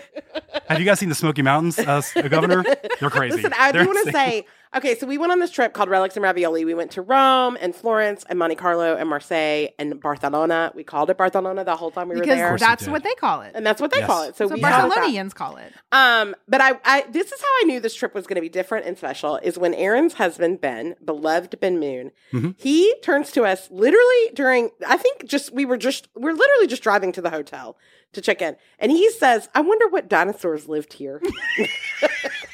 Have 0.68 0.78
you 0.78 0.84
guys 0.84 0.98
seen 0.98 1.08
the 1.08 1.14
Smoky 1.14 1.42
Mountains? 1.42 1.78
Uh, 1.78 2.02
a 2.16 2.28
governor? 2.28 2.62
They're 3.00 3.10
crazy. 3.10 3.36
Listen, 3.36 3.52
I 3.58 3.72
They're 3.72 3.84
do 3.84 3.88
want 3.88 4.06
to 4.06 4.12
say, 4.12 4.46
okay, 4.76 4.96
so 4.96 5.06
we 5.06 5.18
went 5.18 5.32
on 5.32 5.38
this 5.40 5.50
trip 5.50 5.72
called 5.72 5.88
Relics 5.88 6.16
and 6.16 6.22
Ravioli. 6.22 6.64
We 6.64 6.74
went 6.74 6.90
to 6.92 7.02
Rome 7.02 7.56
and 7.60 7.74
Florence 7.74 8.24
and 8.28 8.38
Monte 8.38 8.54
Carlo 8.56 8.96
and 8.96 9.08
Marseille 9.08 9.68
and 9.78 10.00
Barcelona. 10.00 10.72
We 10.74 10.84
called 10.84 11.10
it 11.10 11.16
Barcelona 11.18 11.64
the 11.64 11.76
whole 11.76 11.90
time 11.90 12.08
we 12.08 12.16
were 12.16 12.24
there. 12.26 12.48
course 12.48 12.60
you 12.60 12.66
that's 12.66 12.86
what 12.88 13.02
they 13.02 13.14
call 13.14 13.42
it. 13.42 13.52
And 13.54 13.66
that's 13.66 13.80
what 13.80 13.90
they 13.92 13.98
Yes. 13.98 14.06
call 14.06 14.22
it. 14.24 14.36
So, 14.36 14.48
So 14.48 14.54
we 14.54 14.60
call 14.60 14.70
it 14.70 14.72
that. 14.72 14.88
Barcelonians 14.88 15.34
call 15.34 15.56
it. 15.56 15.72
Um, 15.92 16.34
but 16.46 16.60
I, 16.60 16.72
I, 16.84 17.04
this 17.10 17.32
is 17.32 17.40
how 17.40 17.46
I 17.60 17.64
knew 17.64 17.80
this 17.80 17.94
trip 17.94 18.14
was 18.14 18.26
going 18.26 18.36
to 18.36 18.40
be 18.40 18.48
different 18.48 18.86
and 18.86 18.96
special. 18.96 19.36
Is 19.36 19.58
when 19.58 19.74
Erin's 19.74 20.14
husband 20.14 20.60
Ben, 20.60 20.96
beloved 21.04 21.58
Ben 21.60 21.78
Moon, 21.80 22.12
Mhm. 22.32 22.54
he 22.58 22.94
turns 23.02 23.30
to 23.32 23.44
us 23.44 23.68
literally 23.70 24.30
during. 24.34 24.70
I 24.86 24.96
think 24.96 25.24
just 25.26 25.52
we 25.52 25.64
were 25.64 25.76
just 25.78 26.08
we're 26.14 26.32
literally 26.32 26.66
just 26.66 26.82
driving 26.82 27.12
to 27.12 27.20
the 27.22 27.30
hotel 27.30 27.76
to 28.12 28.20
check 28.20 28.40
in, 28.42 28.56
and 28.78 28.90
he 28.92 29.10
says, 29.10 29.48
"I 29.54 29.60
wonder 29.60 29.88
what 29.88 30.08
dinosaurs 30.08 30.68
lived 30.68 30.94
here." 30.94 31.20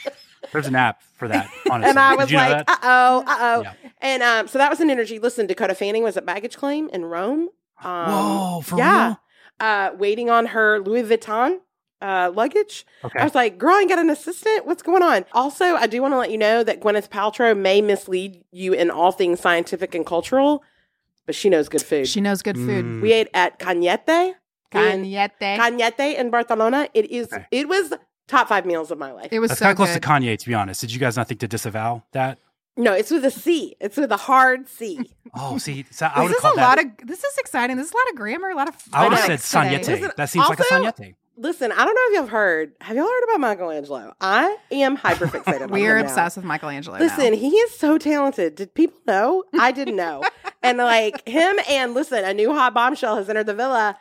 There's 0.55 0.67
an 0.67 0.77
app 0.77 1.03
for 1.19 1.29
that. 1.29 1.51
Honestly, 1.71 1.91
and 1.91 1.99
I 1.99 2.11
Did 2.13 2.19
was 2.19 2.31
you 2.31 2.37
like, 2.39 2.67
that? 2.67 2.69
"Uh 2.69 2.79
oh, 2.83 3.25
uh 3.27 3.37
oh." 3.41 3.63
Yeah. 3.63 3.73
And 4.01 4.23
um, 4.23 4.49
so 4.49 4.59
that 4.59 4.71
was 4.71 4.81
an 4.81 4.89
energy. 4.91 5.19
Listen, 5.19 5.47
Dakota 5.47 5.75
Fanning 5.75 6.03
was 6.03 6.17
at 6.17 6.25
baggage 6.25 6.57
claim 6.57 6.89
in 6.93 7.05
Rome. 7.05 7.49
Um, 7.83 8.11
Whoa, 8.11 8.61
for 8.63 8.79
yeah, 8.79 9.07
real? 9.09 9.19
uh, 9.61 9.91
waiting 9.99 10.31
on 10.31 10.47
her 10.47 10.81
Louis 10.81 11.03
Vuitton 11.03 11.59
uh, 12.01 12.31
luggage. 12.35 12.85
Okay. 13.05 13.19
I 13.19 13.25
was 13.25 13.35
like, 13.35 13.59
girl, 13.59 13.75
I 13.75 13.81
ain't 13.81 13.89
got 13.89 13.99
an 13.99 14.11
assistant. 14.11 14.67
What's 14.67 14.83
going 14.83 15.03
on? 15.03 15.25
Also, 15.33 15.65
I 15.77 15.87
do 15.87 16.03
want 16.03 16.13
to 16.13 16.19
let 16.19 16.31
you 16.31 16.39
know 16.39 16.63
that 16.63 16.81
Gwyneth 16.81 17.09
Paltrow 17.09 17.57
may 17.57 17.81
mislead 17.81 18.45
you 18.53 18.73
in 18.75 18.91
all 18.91 19.11
things 19.13 19.41
scientific 19.41 19.95
and 19.95 20.05
cultural, 20.05 20.63
but 21.27 21.35
she 21.35 21.49
knows 21.49 21.69
good 21.69 21.83
food. 21.83 22.07
She 22.07 22.21
knows 22.21 22.43
good 22.43 22.57
food. 22.57 22.85
Mm. 22.85 23.01
we 23.03 23.13
ate 23.13 23.29
at 23.35 23.59
Cañete. 23.59 24.29
in- 24.29 24.35
Cañete. 25.05 25.57
Cañete 25.57 26.19
in 26.19 26.31
Barcelona. 26.31 26.89
It 26.95 27.11
is. 27.11 27.33
Okay. 27.33 27.47
It 27.51 27.69
was 27.69 27.93
top 28.29 28.49
five 28.49 28.67
meals 28.67 28.91
of 28.91 28.99
my 28.99 29.13
life. 29.13 29.29
It 29.33 29.39
was 29.41 29.51
That's 29.51 29.59
so 29.61 29.65
kind 29.67 29.73
of 29.73 29.77
close 29.77 29.93
good. 29.95 30.03
to 30.03 30.09
Kanye, 30.09 30.39
to 30.39 30.47
be 30.47 30.55
honest. 30.55 30.81
Did 30.81 30.93
you 30.93 31.01
guys 31.01 31.17
not 31.17 31.29
think 31.29 31.41
to 31.41 31.49
disavow 31.49 32.03
that? 32.13 32.39
no, 32.77 32.93
it's 32.93 33.11
with 33.11 33.25
a 33.25 33.31
C. 33.31 33.77
It's 33.81 33.97
with 33.97 34.11
a 34.11 34.17
hard 34.17 34.69
C. 34.69 34.99
Oh, 35.37 35.59
see, 35.59 35.85
so 35.91 36.07
I 36.07 36.23
would 36.23 36.31
This 36.31 36.41
have 36.43 36.53
is 36.53 36.59
a 36.59 36.61
called 36.63 36.79
lot 36.79 36.79
of. 36.79 37.09
This 37.09 37.25
is 37.25 37.39
exciting. 37.39 37.77
This 37.77 37.87
is 37.89 37.93
a 37.93 37.97
lot 37.97 38.09
of 38.11 38.15
grammar. 38.17 38.51
A 38.51 38.55
lot 38.55 38.69
of. 38.69 38.77
I 38.93 39.03
would 39.09 39.15
have 39.19 39.27
said 39.27 39.41
phonetics 39.41 39.87
today. 39.89 39.99
Sanyete. 39.99 40.01
Listen, 40.03 40.13
that 40.17 40.29
seems 40.31 40.49
like 40.49 40.61
a 40.61 40.63
also- 40.63 40.77
Sanyete. 41.03 41.15
Listen, 41.37 41.73
I 41.73 41.85
don't 41.85 41.95
know 41.95 42.01
if 42.07 42.13
you've 42.21 42.29
heard. 42.29 42.73
Have 42.81 42.97
y'all 42.97 43.07
heard 43.07 43.25
about 43.25 43.41
Michelangelo? 43.41 44.15
I 44.21 44.57
am 44.71 44.95
hyper 44.95 45.27
fixated. 45.27 45.69
We 45.73 45.85
are 45.89 45.97
him 45.97 46.05
now. 46.07 46.09
obsessed 46.13 46.37
with 46.37 46.45
Michelangelo. 46.47 46.99
Listen, 47.01 47.33
now. 47.33 47.37
he 47.37 47.49
is 47.49 47.77
so 47.77 47.99
talented. 47.99 48.55
Did 48.55 48.73
people 48.75 49.01
know? 49.09 49.43
I 49.59 49.73
didn't 49.73 49.97
know. 49.97 50.23
and 50.63 50.79
like 50.79 51.27
him 51.27 51.57
and 51.69 51.95
listen, 51.95 52.25
a 52.25 52.33
new 52.33 52.55
hot 52.55 52.73
bombshell 52.75 53.17
has 53.17 53.29
entered 53.29 53.47
the 53.47 53.55
villa, 53.55 53.99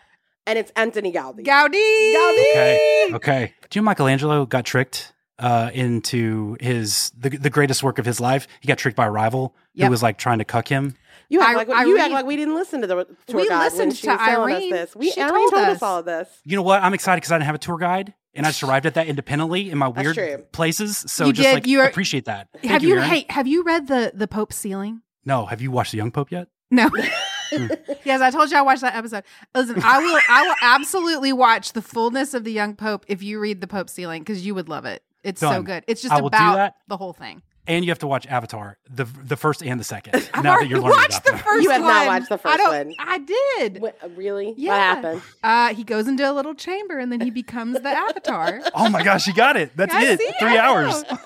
and 0.48 0.60
it's 0.60 0.72
Anthony 0.76 1.12
Gaudi. 1.12 1.44
Gaudi. 1.46 2.14
Gaudi. 2.16 2.44
Okay. 2.46 3.10
Okay. 3.14 3.54
Do 3.70 3.80
you 3.80 3.82
know 3.82 3.86
Michelangelo 3.86 4.46
got 4.46 4.66
tricked 4.66 5.14
uh, 5.40 5.72
into 5.74 6.58
his 6.60 7.12
the, 7.18 7.30
the 7.30 7.50
greatest 7.50 7.82
work 7.84 7.98
of 8.00 8.06
his 8.06 8.20
life. 8.20 8.48
He 8.62 8.68
got 8.68 8.78
tricked 8.78 8.96
by 8.98 9.06
a 9.08 9.12
rival 9.12 9.56
Yep. 9.76 9.86
who 9.88 9.92
was 9.92 10.04
like 10.04 10.18
trying 10.20 10.38
to 10.38 10.46
cuck 10.46 10.68
him. 10.68 10.96
You 11.30 11.42
act 11.42 11.50
I- 11.50 11.56
like 11.56 11.68
you 11.68 11.74
act 11.76 11.88
Irene- 11.88 12.12
like 12.12 12.26
we 12.28 12.36
didn't 12.36 12.54
listen 12.54 12.82
to 12.82 12.88
the 12.88 12.96
tour 13.26 13.40
We 13.42 13.48
guide 13.50 13.58
when 13.58 13.60
listened 13.90 13.96
she 13.96 14.04
to 14.08 14.12
was 14.14 14.20
telling 14.20 14.54
Irene. 14.54 14.74
us 14.74 14.80
this. 14.92 14.96
We 14.96 15.10
She 15.12 15.20
Irene 15.22 15.34
told 15.50 15.52
told 15.54 15.64
us 15.64 15.76
us. 15.78 15.82
all 15.82 15.98
of 16.00 16.06
this. 16.06 16.30
You 16.46 16.56
know 16.58 16.62
what? 16.62 16.84
I'm 16.84 16.94
excited 16.94 17.18
because 17.22 17.32
I 17.32 17.36
didn't 17.38 17.48
have 17.48 17.56
a 17.56 17.60
tour 17.60 17.78
guide, 17.80 18.14
and 18.36 18.46
I 18.46 18.50
just 18.50 18.62
arrived 18.62 18.86
at 18.86 18.94
that 18.94 19.08
independently 19.08 19.72
in 19.72 19.78
my 19.80 19.92
That's 19.92 20.16
weird 20.16 20.52
places. 20.52 20.98
So 21.08 21.26
You 21.26 21.34
just 21.34 21.48
did. 21.48 21.54
like 21.56 21.66
You 21.68 21.80
are- 21.80 21.88
appreciate 21.88 22.26
that. 22.26 22.50
Thank 22.54 22.66
have 22.66 22.84
you 22.84 22.98
Erin. 22.98 23.10
hey, 23.10 23.26
have 23.30 23.48
you 23.48 23.64
read 23.64 23.88
the 23.88 24.12
the 24.14 24.28
Pope's 24.28 24.56
ceiling? 24.58 25.02
No, 25.26 25.48
have 25.48 25.60
you 25.62 25.72
watched 25.72 25.92
the 25.94 25.98
Young 25.98 26.12
Pope 26.12 26.30
yet? 26.32 26.50
No. 26.70 26.90
Yes, 28.06 28.22
I 28.22 28.32
told 28.32 28.52
you 28.52 28.58
I 28.58 28.62
watched 28.62 28.82
that 28.82 28.96
episode. 28.96 29.24
Listen, 29.56 29.82
I 29.84 30.00
will 30.00 30.20
I 30.30 30.48
will 30.48 30.56
absolutely 30.62 31.32
watch 31.34 31.74
the 31.74 31.82
fullness 31.82 32.34
of 32.34 32.44
the 32.44 32.52
young 32.52 32.76
pope 32.76 33.06
if 33.08 33.24
you 33.24 33.40
read 33.40 33.62
the 33.62 33.68
Pope's 33.68 33.94
ceiling 33.94 34.22
because 34.24 34.46
you 34.46 34.54
would 34.56 34.70
love 34.70 34.86
it. 34.86 35.04
It's 35.24 35.40
so 35.40 35.62
good. 35.64 35.84
It's 35.88 36.02
just 36.02 36.14
I 36.14 36.20
will 36.22 36.30
do 36.30 36.36
about 36.38 36.56
that. 36.56 36.76
the 36.88 36.98
whole 36.98 37.14
thing. 37.14 37.42
And 37.66 37.86
you 37.86 37.92
have 37.92 38.00
to 38.00 38.08
watch 38.08 38.28
Avatar, 38.28 38.78
the 38.94 39.06
the 39.06 39.38
first 39.38 39.64
and 39.64 39.80
the 39.80 39.86
second. 39.86 40.16
I've 40.34 40.44
now 40.44 40.60
that 40.60 40.68
you're 40.68 40.80
learning 40.82 40.98
watched 40.98 41.12
about 41.20 41.24
the 41.24 41.32
them. 41.32 41.40
first 41.40 41.64
You 41.64 41.70
have 41.70 41.82
one. 41.82 41.94
not 41.94 42.08
watched 42.08 42.28
the 42.28 42.36
I 42.36 42.38
first 42.38 42.58
don't- 42.58 42.88
one. 42.88 42.96
I 43.00 43.18
did. 43.60 43.82
What, 43.82 43.98
really? 44.18 44.54
Yeah. 44.58 44.72
What 44.72 44.80
happened? 44.82 45.22
Uh, 45.42 45.74
he 45.74 45.86
goes 45.86 46.10
into 46.10 46.30
a 46.30 46.34
little 46.34 46.56
chamber 46.56 47.00
and 47.00 47.10
then 47.10 47.22
he 47.22 47.30
becomes 47.32 47.80
the 47.80 47.88
avatar. 47.90 48.60
Oh 48.76 48.90
my 48.90 49.02
gosh, 49.02 49.28
you 49.28 49.34
got 49.34 49.56
it. 49.56 49.72
That's 49.78 49.94
I 49.94 50.04
it. 50.08 50.20
see, 50.20 50.30
Three 50.40 50.58
I 50.58 50.66
hours. 50.68 51.04
know. 51.10 51.18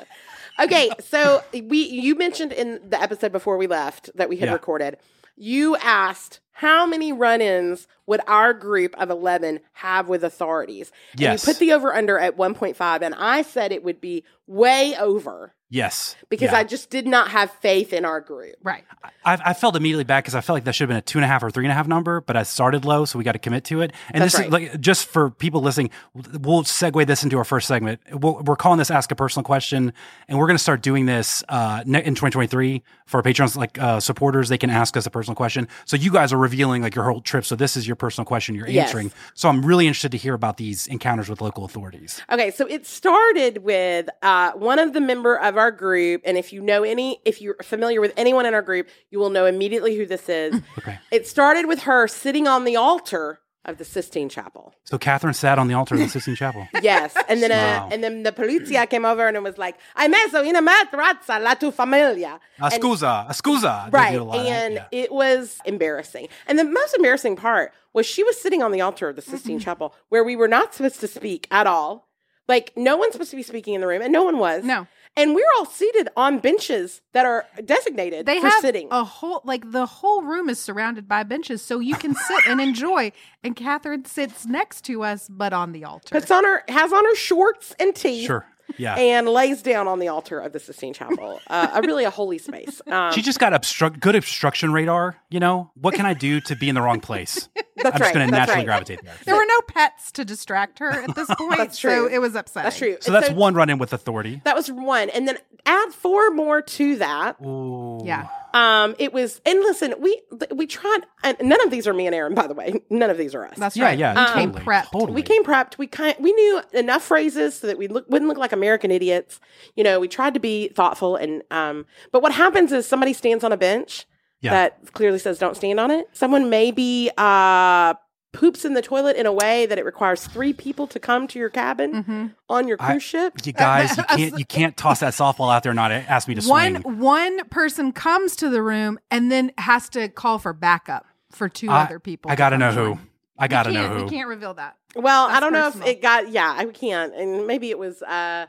Okay, 0.60 0.89
so 1.00 1.43
we 1.53 1.84
you 1.88 2.15
mentioned 2.15 2.51
in 2.51 2.81
the 2.88 3.01
episode 3.01 3.31
before 3.31 3.57
we 3.57 3.65
left 3.67 4.10
that 4.15 4.27
we 4.29 4.38
had 4.38 4.48
Yeah. 4.50 4.53
recorded. 4.53 4.98
You 5.38 5.75
asked 5.77 6.39
how 6.51 6.88
many 6.88 7.13
run-ins 7.13 7.88
would 8.08 8.22
our 8.27 8.51
group 8.53 8.96
of 9.00 9.12
11 9.12 9.60
have 9.74 10.10
with 10.10 10.24
authorities? 10.24 10.91
And 11.12 11.22
Yes. 11.22 11.46
you 11.48 11.53
put 11.53 11.60
the 11.60 11.72
over 11.74 11.94
under 11.94 12.17
at 12.17 12.36
1.5 12.36 13.01
and 13.03 13.13
I 13.15 13.44
said 13.44 13.72
it 13.72 13.84
would 13.84 14.01
be 14.01 14.24
way 14.48 14.96
over 15.00 15.53
Yes. 15.69 16.15
because 16.29 16.51
Yeah. 16.51 16.57
I 16.57 16.63
just 16.63 16.89
did 16.89 17.05
not 17.07 17.29
have 17.31 17.51
faith 17.51 17.91
in 17.93 18.05
our 18.05 18.21
group. 18.21 18.55
Right. 18.63 18.83
I, 19.25 19.38
I 19.47 19.53
felt 19.53 19.75
immediately 19.75 20.05
bad 20.05 20.21
because 20.24 20.36
I 20.36 20.41
felt 20.41 20.55
like 20.55 20.63
that 20.63 20.74
should 20.75 20.83
have 20.83 20.89
been 20.89 20.97
a 20.97 21.01
two 21.01 21.17
and 21.17 21.25
a 21.25 21.27
half 21.27 21.43
or 21.43 21.51
three 21.51 21.65
and 21.65 21.71
a 21.71 21.75
half 21.75 21.88
number, 21.88 22.21
but 22.21 22.38
I 22.38 22.43
started 22.43 22.86
low, 22.86 23.03
so 23.05 23.17
we 23.17 23.25
got 23.25 23.33
to 23.33 23.39
commit 23.39 23.65
to 23.65 23.81
it. 23.81 23.91
And 24.12 24.21
That's 24.21 24.33
this 24.33 24.39
right. 24.39 24.47
is 24.47 24.71
like 24.71 24.79
just 24.81 25.07
for 25.07 25.29
people 25.29 25.62
listening, 25.62 25.89
we'll 26.13 26.63
segue 26.63 27.05
this 27.05 27.24
into 27.24 27.38
our 27.38 27.43
first 27.43 27.67
segment. 27.67 28.00
We'll, 28.12 28.41
we're 28.45 28.55
calling 28.55 28.77
this 28.79 28.89
"Ask 28.89 29.12
a 29.12 29.15
Personal 29.15 29.43
Question," 29.43 29.91
and 30.29 30.38
we're 30.39 30.47
going 30.47 30.55
to 30.57 30.63
start 30.63 30.81
doing 30.81 31.05
this 31.05 31.43
uh, 31.50 31.83
in 31.86 31.93
2023 32.15 32.83
for 33.05 33.17
our 33.17 33.24
patrons, 33.24 33.57
like 33.57 33.77
uh, 33.79 34.00
supporters. 34.00 34.47
They 34.47 34.57
can 34.57 34.69
ask 34.69 34.95
us 34.95 35.05
a 35.05 35.09
personal 35.09 35.36
question. 35.36 35.67
So 35.86 35.97
you 35.97 36.12
guys 36.12 36.31
are 36.31 36.38
revealing 36.38 36.81
like 36.81 36.95
your 36.95 37.05
whole 37.05 37.19
trip. 37.21 37.43
So 37.43 37.55
this 37.57 37.75
is 37.75 37.86
your 37.86 37.95
personal 37.97 38.25
question 38.25 38.55
you're 38.55 38.67
Yes. 38.69 38.88
answering. 38.88 39.12
So 39.33 39.50
I'm 39.50 39.65
really 39.65 39.88
interested 39.88 40.12
to 40.13 40.17
hear 40.17 40.33
about 40.33 40.55
these 40.57 40.88
encounters 40.88 41.27
with 41.29 41.41
local 41.41 41.65
authorities. 41.65 42.21
Okay, 42.31 42.51
so 42.51 42.65
it 42.67 42.86
started 42.86 43.59
with 43.63 44.09
uh, 44.21 44.51
one 44.53 44.79
of 44.79 44.93
the 44.93 45.01
member 45.01 45.36
of 45.38 45.56
our 45.57 45.71
group, 45.71 46.21
and 46.25 46.37
if 46.37 46.51
you 46.53 46.61
know 46.61 46.83
any, 46.83 47.19
if 47.25 47.41
you're 47.41 47.55
familiar 47.61 47.99
with 48.01 48.13
anyone 48.17 48.45
in 48.45 48.53
our 48.53 48.61
group, 48.61 48.87
you 49.11 49.19
will 49.19 49.29
know 49.29 49.45
immediately 49.45 49.95
who 49.95 50.05
this 50.05 50.29
is. 50.29 50.61
Okay. 50.77 50.97
It 51.11 51.27
started 51.27 51.65
with 51.67 51.81
her 51.83 52.07
sitting 52.07 52.47
on 52.47 52.63
the 52.63 52.75
altar 52.75 53.39
of 53.65 53.77
the 53.77 53.83
Sistine 53.83 54.29
Chapel. 54.29 54.73
So 54.85 54.97
Catherine 54.97 55.33
sat 55.33 55.59
on 55.59 55.67
the 55.67 55.73
altar 55.73 55.95
of 55.95 55.99
the 55.99 56.07
Sistine 56.07 56.35
Chapel. 56.37 56.69
Yes, 56.81 57.13
and 57.27 57.43
then 57.43 57.51
Wow. 57.51 57.87
uh, 57.87 57.89
and 57.91 58.01
then 58.01 58.23
the 58.23 58.31
polizia 58.31 58.89
came 58.89 59.03
over 59.03 59.27
and 59.27 59.35
it 59.35 59.43
was 59.43 59.57
like, 59.57 59.75
"I 59.93 60.07
messo 60.07 60.41
in 60.47 60.55
a 60.55 60.61
matrazza 60.61 61.41
la 61.43 61.53
tua 61.55 61.73
famiglia." 61.73 62.39
Uh, 62.61 62.69
And- 62.71 62.81
scusa, 62.81 63.29
uh, 63.29 63.33
scusa. 63.33 63.91
Right, 63.91 64.11
did 64.13 64.21
a 64.21 64.23
lot 64.23 64.37
of 64.37 64.45
that, 64.45 64.49
and 64.51 64.73
yeah. 64.75 64.85
it 64.91 65.11
was 65.11 65.59
embarrassing. 65.65 66.29
And 66.47 66.57
the 66.57 66.63
most 66.63 66.95
embarrassing 66.95 67.35
part 67.35 67.73
was 67.91 68.05
she 68.05 68.23
was 68.23 68.39
sitting 68.39 68.63
on 68.63 68.71
the 68.71 68.79
altar 68.79 69.09
of 69.09 69.17
the 69.17 69.21
Sistine 69.21 69.59
Chapel 69.59 69.93
where 70.07 70.23
we 70.23 70.37
were 70.37 70.47
not 70.47 70.73
supposed 70.73 71.01
to 71.01 71.07
speak 71.07 71.45
at 71.51 71.67
all. 71.67 72.07
Like 72.47 72.71
no 72.77 72.95
one's 72.95 73.11
supposed 73.11 73.31
to 73.31 73.35
be 73.35 73.43
speaking 73.43 73.73
in 73.73 73.81
the 73.81 73.87
room, 73.87 74.01
and 74.01 74.13
no 74.13 74.23
one 74.23 74.37
was. 74.39 74.63
No. 74.63 74.87
And 75.17 75.36
we're 75.36 75.43
all 75.57 75.65
seated 75.65 76.07
on 76.15 76.39
benches 76.39 77.01
that 77.13 77.25
are 77.25 77.45
designated 77.65 78.25
They 78.25 78.39
for 78.39 78.47
have 78.47 78.62
sitting. 78.62 78.88
a 78.91 79.03
whole 79.03 79.41
like 79.43 79.69
the 79.71 79.86
whole 79.86 80.21
room 80.21 80.47
is 80.47 80.59
surrounded 80.59 81.07
by 81.07 81.24
benches, 81.24 81.62
so 81.62 81.79
you 81.79 81.95
can 81.95 82.15
sit 82.15 82.47
and 82.47 82.62
enjoy. 82.62 83.12
And 83.43 83.55
Catherine 83.55 84.05
sits 84.05 84.45
next 84.45 84.81
to 84.86 85.03
us, 85.03 85.27
but 85.29 85.51
on 85.51 85.71
the 85.74 85.83
altar. 85.83 86.09
Puts 86.12 86.31
on 86.31 86.43
her 86.45 86.63
has 86.69 86.93
on 86.93 87.03
her 87.03 87.15
shorts 87.15 87.75
and 87.79 87.93
tee. 87.95 88.25
Sure. 88.25 88.45
Yeah. 88.77 88.95
And 88.95 89.27
lays 89.27 89.62
down 89.62 89.88
on 89.88 90.00
the 90.00 90.09
altar 90.09 90.39
of 90.39 90.51
the 90.53 90.59
Sistine 90.59 90.93
Chapel, 90.93 91.39
uh, 91.47 91.69
a 91.74 91.81
really 91.81 92.03
a 92.03 92.09
holy 92.09 92.38
space. 92.38 92.81
Um, 92.88 93.13
She 93.17 93.21
just 93.21 93.39
got 93.39 93.53
obstruct 93.53 94.00
good 94.00 94.15
obstruction 94.15 94.74
radar. 94.74 95.15
You 95.29 95.39
know 95.39 95.71
what 95.75 95.93
can 95.95 96.05
I 96.05 96.13
do 96.13 96.41
to 96.41 96.55
be 96.55 96.69
in 96.69 96.75
the 96.75 96.81
wrong 96.81 97.00
place? 97.00 97.50
That's 97.77 97.86
I'm 97.86 97.91
just 97.91 98.01
right, 98.01 98.13
going 98.13 98.27
to 98.27 98.31
naturally 98.31 98.57
right. 98.59 98.65
gravitate 98.65 99.03
there. 99.03 99.13
There 99.25 99.36
were 99.36 99.45
no 99.45 99.62
pets 99.67 100.12
to 100.13 100.25
distract 100.25 100.79
her 100.79 100.89
at 100.89 101.15
this 101.15 101.27
point, 101.38 101.57
That's 101.57 101.79
so 101.79 101.89
true. 101.89 102.07
it 102.07 102.19
was 102.19 102.36
upsetting. 102.36 102.65
that's 102.65 102.77
true. 102.77 102.97
So 103.01 103.12
that's 103.12 103.29
one 103.29 103.53
run 103.53 103.69
in 103.69 103.77
with 103.77 103.93
authority. 103.93 104.41
That 104.45 104.55
was 104.55 104.71
one, 104.71 105.09
and 105.12 105.27
then 105.27 105.38
add 105.65 105.91
four 105.93 106.31
more 106.31 106.62
to 106.63 106.95
that. 106.97 107.38
Ooh. 107.45 108.01
Yeah. 108.03 108.27
Um, 108.57 108.95
it 108.97 109.13
was, 109.13 109.41
and 109.45 109.59
listen, 109.59 109.93
we 109.99 110.21
we 110.53 110.65
tried, 110.67 111.01
and 111.23 111.37
none 111.41 111.61
of 111.63 111.71
these 111.71 111.87
are 111.87 111.93
me 111.93 112.05
and 112.07 112.15
Erin, 112.15 112.33
by 112.33 112.47
the 112.47 112.53
way. 112.53 112.81
None 112.89 113.09
of 113.09 113.17
these 113.17 113.35
are 113.35 113.45
us. 113.45 113.57
That's 113.57 113.77
Yeah, 113.77 113.85
right. 113.85 113.99
yeah, 113.99 114.13
we 114.33 114.39
came 114.39 114.51
totally, 114.51 114.65
prepped. 114.65 114.91
totally. 114.91 115.11
we 115.13 115.21
came 115.21 115.43
prepped. 115.43 115.77
We 115.77 115.87
kind 115.87 116.15
we 116.19 116.31
knew 116.33 116.61
enough 116.73 117.03
phrases 117.03 117.59
so 117.59 117.67
that 117.67 117.77
we 117.77 117.87
look, 117.87 118.05
wouldn't 118.09 118.29
look 118.29 118.37
like 118.37 118.51
American 118.53 118.91
idiots. 118.91 119.39
You 119.75 119.83
know, 119.83 119.99
we 119.99 120.07
tried 120.07 120.33
to 120.33 120.39
be 120.39 120.69
thoughtful, 120.69 121.15
and 121.15 121.43
um, 121.51 121.85
but 122.11 122.21
what 122.21 122.31
happens 122.33 122.71
is 122.71 122.87
somebody 122.87 123.13
stands 123.13 123.43
on 123.43 123.51
a 123.51 123.57
bench 123.57 124.05
Yeah. 124.41 124.51
that 124.51 124.93
clearly 124.93 125.19
says 125.19 125.37
don't 125.39 125.55
stand 125.55 125.79
on 125.79 125.91
it. 125.91 126.07
Someone 126.13 126.49
maybe 126.49 127.11
uh 127.17 127.93
poops 128.38 128.63
in 128.65 128.74
the 128.74 128.82
toilet 128.82 129.15
in 129.17 129.25
a 129.25 129.32
way 129.34 129.65
that 129.65 129.77
it 129.77 129.86
requires 129.86 130.25
three 130.27 130.53
people 130.53 130.86
to 130.88 131.00
come 131.00 131.27
to 131.27 131.39
your 131.39 131.50
cabin 131.50 131.91
Mm-hmm. 131.94 132.25
on 132.50 132.67
your 132.67 132.77
I- 132.79 132.91
cruise 132.91 133.03
ship. 133.03 133.34
You 133.44 133.51
guys, 133.53 133.98
you 133.98 134.03
can't 134.10 134.39
you 134.39 134.46
can't 134.46 134.77
toss 134.77 135.00
that 135.01 135.13
softball 135.13 135.53
out 135.53 135.63
there 135.63 135.72
and 135.72 135.75
not 135.77 135.91
ask 135.91 136.27
me 136.27 136.36
to 136.36 136.48
One 136.48 136.82
swing. 136.82 137.00
one 137.00 137.44
person 137.50 137.91
comes 137.91 138.36
to 138.38 138.50
the 138.50 138.62
room 138.62 139.00
and 139.12 139.32
then 139.32 139.51
has 139.58 139.89
to 139.89 140.08
call 140.08 140.39
for 140.39 140.53
backup 140.53 141.06
for 141.32 141.50
two 141.50 141.70
I- 141.70 141.84
other 141.84 142.00
people. 142.00 142.29
I 142.32 142.36
got 142.36 142.50
to 142.51 142.56
come 142.56 142.60
know 142.60 142.72
who. 142.72 143.00
I 143.39 143.48
got 143.48 143.63
to 143.63 143.72
know 143.72 143.82
can't- 143.88 143.98
who. 144.00 144.03
We 144.06 144.10
can't 144.10 144.27
reveal 144.29 144.53
that. 144.56 144.75
Well, 144.96 145.27
I 145.27 145.39
don't 145.39 145.53
know 145.53 145.67
if 145.67 145.86
it 145.86 146.01
got. 146.01 146.29
Yeah, 146.29 146.53
I 146.58 146.65
can't, 146.65 147.13
and 147.15 147.46
maybe 147.48 147.70
it 147.70 147.77
was. 147.77 148.01
uh 148.01 148.48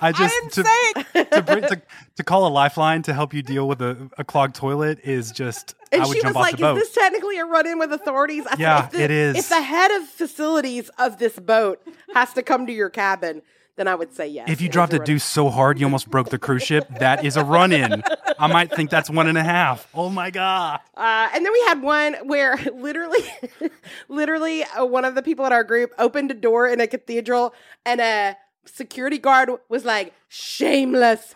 I 0.00 0.12
just 0.12 0.34
didn't 0.34 0.52
to, 0.52 0.64
say 0.64 1.24
to, 1.24 1.42
bring, 1.42 1.62
to 1.62 1.82
to 2.16 2.24
call 2.24 2.46
a 2.46 2.52
lifeline 2.52 3.02
to 3.02 3.14
help 3.14 3.34
you 3.34 3.42
deal 3.42 3.68
with 3.68 3.80
a, 3.82 4.10
a 4.18 4.24
clogged 4.24 4.54
toilet 4.54 5.00
is 5.04 5.30
just 5.32 5.74
And 5.92 6.02
I 6.02 6.06
would 6.06 6.16
she 6.16 6.22
jump 6.22 6.36
was 6.36 6.36
off 6.36 6.42
like, 6.42 6.56
the 6.56 6.62
boat. 6.62 6.76
"Is 6.78 6.84
this 6.84 6.94
technically 6.94 7.38
a 7.38 7.44
run-in 7.44 7.78
with 7.78 7.92
authorities?" 7.92 8.46
I 8.46 8.50
said, 8.50 8.60
Yeah, 8.60 8.84
if 8.86 8.90
the, 8.92 9.02
it 9.02 9.10
is. 9.10 9.38
If 9.38 9.48
the 9.48 9.62
head 9.62 9.90
of 9.90 10.08
facilities 10.08 10.90
of 10.98 11.18
this 11.18 11.38
boat 11.38 11.82
has 12.14 12.32
to 12.34 12.42
come 12.42 12.66
to 12.66 12.72
your 12.72 12.90
cabin, 12.90 13.42
then 13.76 13.88
I 13.88 13.94
would 13.94 14.14
say 14.14 14.28
yes. 14.28 14.48
if 14.50 14.60
you 14.60 14.68
dropped 14.68 14.92
a 14.92 14.96
run-in. 14.96 15.14
deuce 15.14 15.24
so 15.24 15.48
hard 15.48 15.78
you 15.78 15.86
almost 15.86 16.10
broke 16.10 16.28
the 16.28 16.38
cruise 16.38 16.62
ship, 16.62 16.86
that 16.98 17.24
is 17.24 17.36
a 17.36 17.44
run 17.44 17.72
in. 17.72 18.02
I 18.38 18.46
might 18.46 18.70
think 18.70 18.90
that's 18.90 19.08
one 19.08 19.26
and 19.26 19.38
a 19.38 19.42
half. 19.42 19.88
Oh 19.94 20.10
my 20.10 20.30
god! 20.30 20.80
Uh, 20.94 21.28
and 21.34 21.44
then 21.44 21.52
we 21.52 21.60
had 21.60 21.82
one 21.82 22.14
where 22.24 22.56
literally, 22.74 23.20
literally, 24.08 24.64
uh, 24.64 24.84
one 24.84 25.04
of 25.04 25.14
the 25.14 25.22
people 25.22 25.46
in 25.46 25.52
our 25.52 25.64
group 25.64 25.92
opened 25.98 26.30
a 26.30 26.34
door 26.34 26.66
in 26.68 26.80
a 26.80 26.86
cathedral, 26.86 27.54
and 27.84 28.00
a 28.00 28.36
security 28.66 29.18
guard 29.18 29.50
was 29.68 29.84
like, 29.84 30.12
"Shameless, 30.28 31.34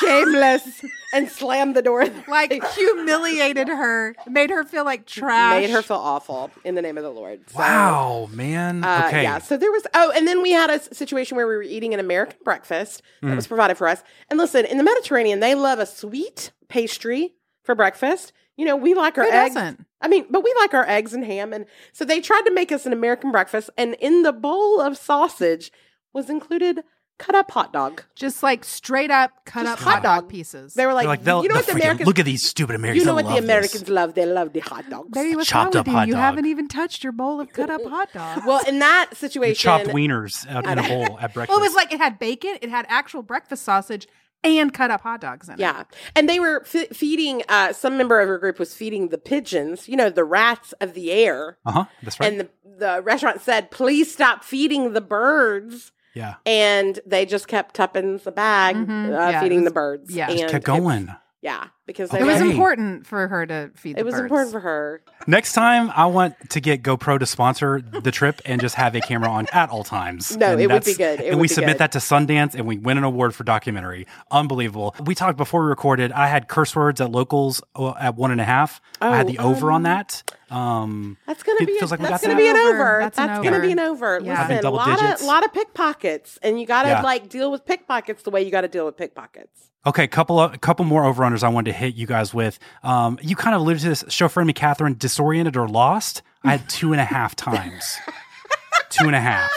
shameless," 0.00 0.84
and 1.12 1.28
slammed 1.30 1.74
the 1.76 1.82
door. 1.82 2.04
like 2.28 2.52
humiliated 2.74 3.68
her, 3.68 4.14
made 4.28 4.50
her 4.50 4.64
feel 4.64 4.84
like 4.84 5.06
trash. 5.06 5.60
made 5.60 5.70
her 5.70 5.82
feel 5.82 5.96
awful 5.96 6.50
in 6.64 6.74
the 6.74 6.82
name 6.82 6.96
of 6.96 7.04
the 7.04 7.10
Lord. 7.10 7.48
So, 7.50 7.58
Wow, 7.58 8.28
man. 8.32 8.84
Uh, 8.84 9.04
okay. 9.06 9.22
Yeah. 9.22 9.38
So 9.38 9.56
there 9.56 9.70
was. 9.72 9.86
Oh, 9.94 10.12
and 10.14 10.26
then 10.26 10.42
we 10.42 10.52
had 10.52 10.70
a 10.70 10.80
situation 10.94 11.36
where 11.36 11.46
we 11.46 11.56
were 11.56 11.62
eating 11.62 11.94
an 11.94 12.00
American 12.00 12.38
breakfast 12.44 13.02
that 13.22 13.28
Mm. 13.28 13.36
was 13.36 13.46
provided 13.46 13.76
for 13.76 13.88
us. 13.88 14.02
And 14.28 14.38
listen, 14.38 14.64
in 14.64 14.78
the 14.78 14.84
Mediterranean, 14.84 15.40
they 15.40 15.54
love 15.54 15.78
a 15.78 15.86
sweet 15.86 16.52
pastry 16.68 17.34
for 17.64 17.74
breakfast. 17.74 18.32
You 18.56 18.64
know, 18.64 18.76
we 18.76 18.94
like 18.94 19.18
our 19.18 19.24
Who 19.24 19.30
eggs. 19.30 19.54
doesn't? 19.54 19.84
I 20.00 20.08
mean, 20.08 20.26
but 20.30 20.42
we 20.44 20.54
like 20.60 20.72
our 20.74 20.86
eggs 20.88 21.12
and 21.14 21.24
ham, 21.24 21.52
and 21.52 21.66
so 21.92 22.04
they 22.04 22.20
tried 22.20 22.42
to 22.42 22.52
make 22.52 22.70
us 22.70 22.86
an 22.86 22.92
American 22.92 23.32
breakfast. 23.32 23.70
And 23.76 23.94
in 24.00 24.22
the 24.22 24.32
bowl 24.32 24.80
of 24.80 24.96
sausage 24.96 25.70
was 26.16 26.28
included 26.30 26.80
cut 27.18 27.34
up 27.34 27.50
hot 27.50 27.72
dog. 27.72 28.02
Just 28.14 28.42
like 28.42 28.62
straight 28.62 29.10
up 29.10 29.30
cut 29.46 29.62
Just 29.64 29.72
up 29.74 29.78
hot 29.78 29.94
hot 29.94 30.02
dog 30.02 30.20
dog. 30.24 30.28
pieces. 30.30 30.74
They 30.74 30.84
were 30.84 30.92
like, 30.92 31.04
They're 31.04 31.08
like 31.08 31.24
they'll, 31.24 31.42
you 31.42 31.48
know 31.48 31.54
what 31.54 31.66
the 31.66 31.72
Americans 31.72 32.06
look 32.06 32.18
at 32.18 32.26
these 32.26 32.42
stupid 32.46 32.74
Americans. 32.76 33.00
You 33.02 33.06
know 33.06 33.14
what 33.14 33.26
the 33.26 33.36
Americans 33.38 33.80
this. 33.80 33.88
love? 33.88 34.12
They 34.14 34.26
love 34.26 34.52
the 34.52 34.60
hot 34.60 34.90
dogs. 34.90 35.08
Baby, 35.12 35.34
what's 35.36 35.48
chopped 35.48 35.74
wrong 35.74 35.80
up 35.80 35.86
with 35.86 35.92
you? 35.92 35.98
hot 35.98 36.08
You 36.08 36.14
dog. 36.14 36.20
haven't 36.20 36.46
even 36.46 36.68
touched 36.68 37.02
your 37.04 37.12
bowl 37.12 37.40
of 37.40 37.52
cut 37.52 37.70
up 37.70 37.82
hot 37.84 38.12
dog. 38.14 38.42
Well, 38.46 38.60
in 38.68 38.80
that 38.80 39.06
You 39.12 39.16
situation, 39.16 39.54
chopped 39.56 39.86
wieners 39.86 40.46
out 40.48 40.66
in 40.66 40.78
a 40.78 40.82
bowl 40.86 41.18
at 41.20 41.32
breakfast. 41.32 41.48
Well, 41.48 41.58
it 41.58 41.62
was 41.68 41.74
like 41.74 41.90
it 41.92 41.98
had 42.00 42.18
bacon, 42.18 42.58
it 42.60 42.68
had 42.68 42.84
actual 42.90 43.22
breakfast 43.22 43.62
sausage, 43.64 44.06
and 44.44 44.74
cut 44.74 44.90
up 44.90 45.00
hot 45.00 45.22
dogs 45.22 45.48
in 45.48 45.54
it. 45.54 45.60
Yeah. 45.60 45.84
And 46.14 46.28
they 46.28 46.38
were 46.38 46.62
f- 46.70 46.88
feeding, 46.94 47.42
uh, 47.48 47.72
some 47.72 47.96
member 47.96 48.20
of 48.20 48.28
her 48.28 48.38
group 48.38 48.58
was 48.58 48.74
feeding 48.74 49.08
the 49.08 49.16
pigeons, 49.18 49.88
you 49.88 49.96
know, 49.96 50.10
the 50.10 50.22
rats 50.24 50.72
of 50.82 50.92
the 50.92 51.10
air. 51.12 51.56
uh 51.64 51.72
huh. 51.72 51.84
That's 52.02 52.20
right. 52.20 52.30
And 52.30 52.40
the, 52.40 52.48
the 52.78 53.02
restaurant 53.02 53.40
said, 53.40 53.70
please 53.70 54.12
stop 54.12 54.44
feeding 54.44 54.92
the 54.92 55.00
birds. 55.00 55.92
Yeah. 56.16 56.34
and 56.46 56.98
they 57.06 57.26
just 57.26 57.46
kept 57.46 57.74
tuppence 57.76 58.24
the 58.24 58.32
bag, 58.32 58.74
Mhm. 58.74 59.08
uh, 59.08 59.30
Yeah, 59.30 59.40
feeding 59.40 59.58
was- 59.60 59.64
the 59.68 59.74
birds. 59.74 60.10
yeah. 60.14 60.28
and 60.28 60.38
Just 60.38 60.50
Kept 60.52 60.64
it's- 60.64 60.78
going. 60.80 61.14
Yeah, 61.42 61.64
because 61.86 62.10
they 62.10 62.20
It 62.20 62.24
was 62.24 62.40
important 62.40 63.06
for 63.06 63.28
her 63.28 63.46
to 63.46 63.70
feed 63.76 63.94
the 63.94 64.00
It 64.00 64.04
was 64.04 64.14
birds. 64.14 64.22
important 64.22 64.50
for 64.52 64.60
her. 64.60 65.02
Next 65.28 65.52
time, 65.52 65.92
I 65.94 66.06
want 66.06 66.34
to 66.50 66.60
get 66.60 66.82
GoPro 66.82 67.20
to 67.20 67.26
sponsor 67.26 67.80
the 67.80 68.10
trip 68.10 68.40
and 68.44 68.60
just 68.60 68.74
have 68.74 68.96
a 68.96 69.00
camera 69.00 69.30
on 69.30 69.46
at 69.52 69.68
all 69.70 69.84
times. 69.84 70.36
No, 70.36 70.52
And 70.52 70.60
it 70.60 70.68
would 70.72 70.84
be 70.84 70.94
good. 70.94 71.20
It 71.20 71.26
and 71.26 71.36
would 71.36 71.42
we 71.42 71.44
be 71.44 71.54
submit 71.54 71.74
good. 71.74 71.78
that 71.80 71.92
to 71.92 71.98
Sundance, 71.98 72.54
and 72.56 72.66
we 72.66 72.78
win 72.78 72.98
an 72.98 73.04
award 73.04 73.32
for 73.34 73.44
documentary. 73.44 74.08
Unbelievable. 74.32 74.96
We 75.04 75.14
talked 75.14 75.36
before 75.36 75.62
we 75.62 75.68
recorded. 75.68 76.10
I 76.12 76.26
had 76.26 76.48
curse 76.48 76.74
words 76.74 77.00
at 77.00 77.12
locals 77.12 77.62
uh, 77.76 77.92
at 78.00 78.16
one 78.16 78.32
and 78.32 78.40
a 78.40 78.44
half. 78.44 78.80
I 79.00 79.16
had 79.16 79.26
Oh, 79.26 79.28
the 79.30 79.38
over 79.38 79.70
on 79.70 79.76
um, 79.76 79.82
that. 79.84 80.22
Um, 80.50 81.16
That's 81.26 81.42
gonna 81.42 81.58
be. 81.66 81.78
feels 81.78 81.90
A, 81.90 81.94
like 81.94 82.00
we 82.00 82.06
gonna 82.06 82.18
that. 82.18 82.36
be 82.36 82.48
an 82.48 82.56
Over. 82.56 82.68
over. 82.68 82.98
That's 83.00 83.16
That's, 83.16 83.38
an 83.38 83.44
gonna 83.44 83.56
over. 83.56 83.66
be 83.66 83.72
an 83.72 83.78
over. 83.80 84.20
Yeah. 84.22 84.46
Listen, 84.48 84.64
a 84.66 84.70
lot 84.70 84.98
digits. 85.00 85.20
of 85.22 85.26
lot 85.26 85.44
of 85.44 85.52
pickpockets, 85.52 86.38
and 86.42 86.60
you 86.60 86.66
got 86.66 86.82
to 86.84 86.88
Yeah. 86.90 87.02
like 87.02 87.28
deal 87.28 87.50
with 87.50 87.64
pickpockets 87.64 88.22
the 88.22 88.30
way 88.30 88.42
you 88.42 88.50
got 88.50 88.60
to 88.60 88.68
deal 88.68 88.84
with 88.86 88.96
pickpockets. 88.96 89.70
Okay, 89.84 90.06
couple 90.08 90.38
of, 90.40 90.52
a 90.54 90.58
couple 90.58 90.84
more 90.84 91.04
over 91.04 91.22
unders 91.24 91.42
I 91.44 91.48
wanted 91.48 91.70
to 91.72 91.76
hit 91.78 91.94
you 91.94 92.06
guys 92.06 92.34
with. 92.34 92.58
Um, 92.82 93.18
you 93.22 93.36
kind 93.36 93.54
of 93.54 93.60
alluded 93.62 93.82
to 93.82 93.88
this. 93.88 94.04
Show 94.08 94.28
friend 94.28 94.46
me, 94.46 94.52
Catherine, 94.52 94.94
disoriented 94.98 95.56
or 95.56 95.68
lost. 95.68 96.22
I 96.44 96.52
had 96.52 96.68
two 96.68 96.92
and 96.92 97.00
a 97.00 97.04
half 97.04 97.34
times. 97.36 97.96
two 98.90 99.06
and 99.06 99.14
a 99.16 99.20
half. 99.20 99.50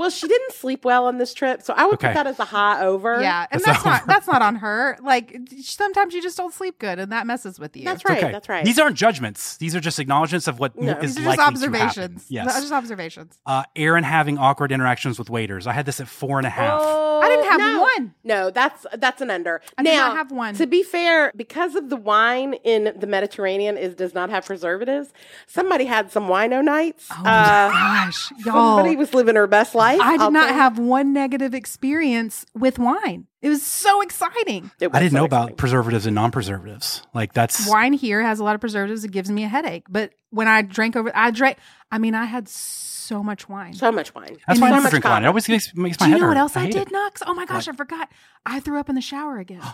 Well, 0.00 0.08
she 0.08 0.26
didn't 0.26 0.52
sleep 0.54 0.84
well 0.86 1.04
on 1.06 1.18
this 1.18 1.34
trip, 1.34 1.60
so 1.60 1.74
I 1.76 1.84
would 1.84 1.94
Okay. 1.96 2.06
put 2.08 2.14
that 2.14 2.26
as 2.26 2.38
a 2.38 2.44
high 2.46 2.82
over. 2.86 3.20
Yeah, 3.20 3.46
and 3.50 3.60
That's 3.60 3.82
that's, 3.82 3.84
not 3.84 4.06
that's 4.06 4.26
not 4.26 4.40
on 4.40 4.56
her. 4.56 4.96
Like 5.02 5.36
sometimes 5.60 6.14
you 6.14 6.22
just 6.22 6.38
don't 6.38 6.54
sleep 6.54 6.78
good, 6.78 6.98
and 6.98 7.12
that 7.12 7.26
messes 7.26 7.60
with 7.60 7.76
you. 7.76 7.84
that's 7.84 8.02
right. 8.06 8.16
okay. 8.16 8.32
That's 8.32 8.48
right. 8.48 8.64
These 8.64 8.78
aren't 8.78 8.96
judgments. 8.96 9.58
These 9.58 9.76
are 9.76 9.80
just 9.80 9.98
acknowledgments 9.98 10.48
of 10.48 10.58
what 10.58 10.74
No. 10.80 10.92
is 10.92 11.16
These 11.16 11.26
are 11.26 11.26
just 11.26 11.26
likely 11.26 11.36
to 11.36 11.42
happen. 11.42 11.54
observations. 11.54 12.26
Yes. 12.30 12.46
Those 12.46 12.56
are 12.56 12.60
just 12.62 12.72
observations. 12.72 13.38
uh, 13.44 13.64
Erin 13.76 14.04
having 14.04 14.38
awkward 14.38 14.72
interactions 14.72 15.18
with 15.18 15.28
waiters. 15.28 15.66
I 15.66 15.72
had 15.74 15.84
this 15.84 16.00
at 16.00 16.08
four 16.08 16.38
and 16.38 16.46
a 16.46 16.50
half. 16.50 16.80
Oh, 16.82 16.86
I 16.86 16.88
didn't 16.94 17.09
have 17.50 17.60
no. 17.60 17.82
one. 17.82 18.14
No, 18.24 18.50
that's 18.50 18.86
that's 18.98 19.20
an 19.20 19.30
under. 19.30 19.60
I 19.78 19.82
did 19.82 19.90
now, 19.92 20.08
not 20.08 20.16
have 20.16 20.30
one. 20.32 20.54
To 20.54 20.66
be 20.66 20.82
fair, 20.82 21.32
because 21.36 21.74
of 21.74 21.88
the 21.90 21.96
wine 21.96 22.54
in 22.64 22.92
the 22.98 23.06
Mediterranean 23.06 23.76
is 23.76 23.94
does 23.94 24.14
not 24.14 24.30
have 24.30 24.46
preservatives. 24.46 25.12
Somebody 25.46 25.84
had 25.84 26.10
some 26.12 26.28
wino 26.28 26.64
nights. 26.64 27.06
Oh 27.10 27.20
Uh, 27.20 27.22
my 27.24 28.02
gosh, 28.06 28.30
y'all! 28.44 28.76
somebody 28.76 28.96
was 28.96 29.14
living 29.14 29.36
her 29.36 29.46
best 29.46 29.74
life. 29.74 30.00
I 30.00 30.12
did 30.12 30.20
I'll 30.22 30.30
not 30.30 30.46
tell 30.46 30.54
you. 30.54 30.60
have 30.60 30.78
one 30.78 31.12
negative 31.12 31.54
experience 31.54 32.46
with 32.54 32.78
wine. 32.78 33.26
It 33.42 33.48
was 33.48 33.62
so 33.62 34.02
exciting. 34.02 34.70
It 34.80 34.90
I 34.92 34.98
didn't 35.00 35.12
so 35.12 35.18
know 35.18 35.24
about 35.24 35.56
preservatives 35.56 36.04
and 36.04 36.14
non-preservatives. 36.14 37.02
Like 37.14 37.32
that's 37.32 37.66
Wine 37.66 37.94
here 37.94 38.22
has 38.22 38.38
a 38.38 38.44
lot 38.44 38.54
of 38.54 38.60
preservatives. 38.60 39.02
It 39.04 39.12
gives 39.12 39.30
me 39.30 39.44
a 39.44 39.48
headache. 39.48 39.84
But 39.88 40.12
when 40.28 40.46
I 40.46 40.60
drank 40.62 40.94
over, 40.94 41.10
I 41.14 41.30
drank. 41.30 41.56
I 41.90 41.96
mean, 41.98 42.14
I 42.14 42.26
had 42.26 42.48
so 42.48 42.99
much 43.22 43.48
wine. 43.48 43.74
so 43.74 43.90
much 43.90 44.14
wine. 44.14 44.34
that's 44.34 44.44
And 44.48 44.60
why 44.60 44.66
I 44.68 44.70
so 44.70 44.74
never 44.74 44.82
much 44.84 44.90
drink 44.90 45.04
wine. 45.04 45.24
It 45.24 45.26
always 45.28 45.48
makes, 45.48 45.74
makes 45.74 45.98
my 46.00 46.06
Do 46.06 46.10
you 46.10 46.16
head 46.16 46.22
know 46.22 46.28
what 46.28 46.36
else 46.36 46.56
I, 46.56 46.60
hate 46.64 46.72
did, 46.72 46.82
it. 46.88 46.92
Knox? 46.92 47.22
Oh 47.26 47.34
my 47.34 47.44
gosh, 47.46 47.66
What? 47.66 47.74
I 47.74 47.76
forgot. 47.76 48.08
I 48.46 48.60
threw 48.60 48.78
up 48.78 48.88
in 48.88 48.94
the 48.94 49.00
shower 49.00 49.38
again. 49.38 49.62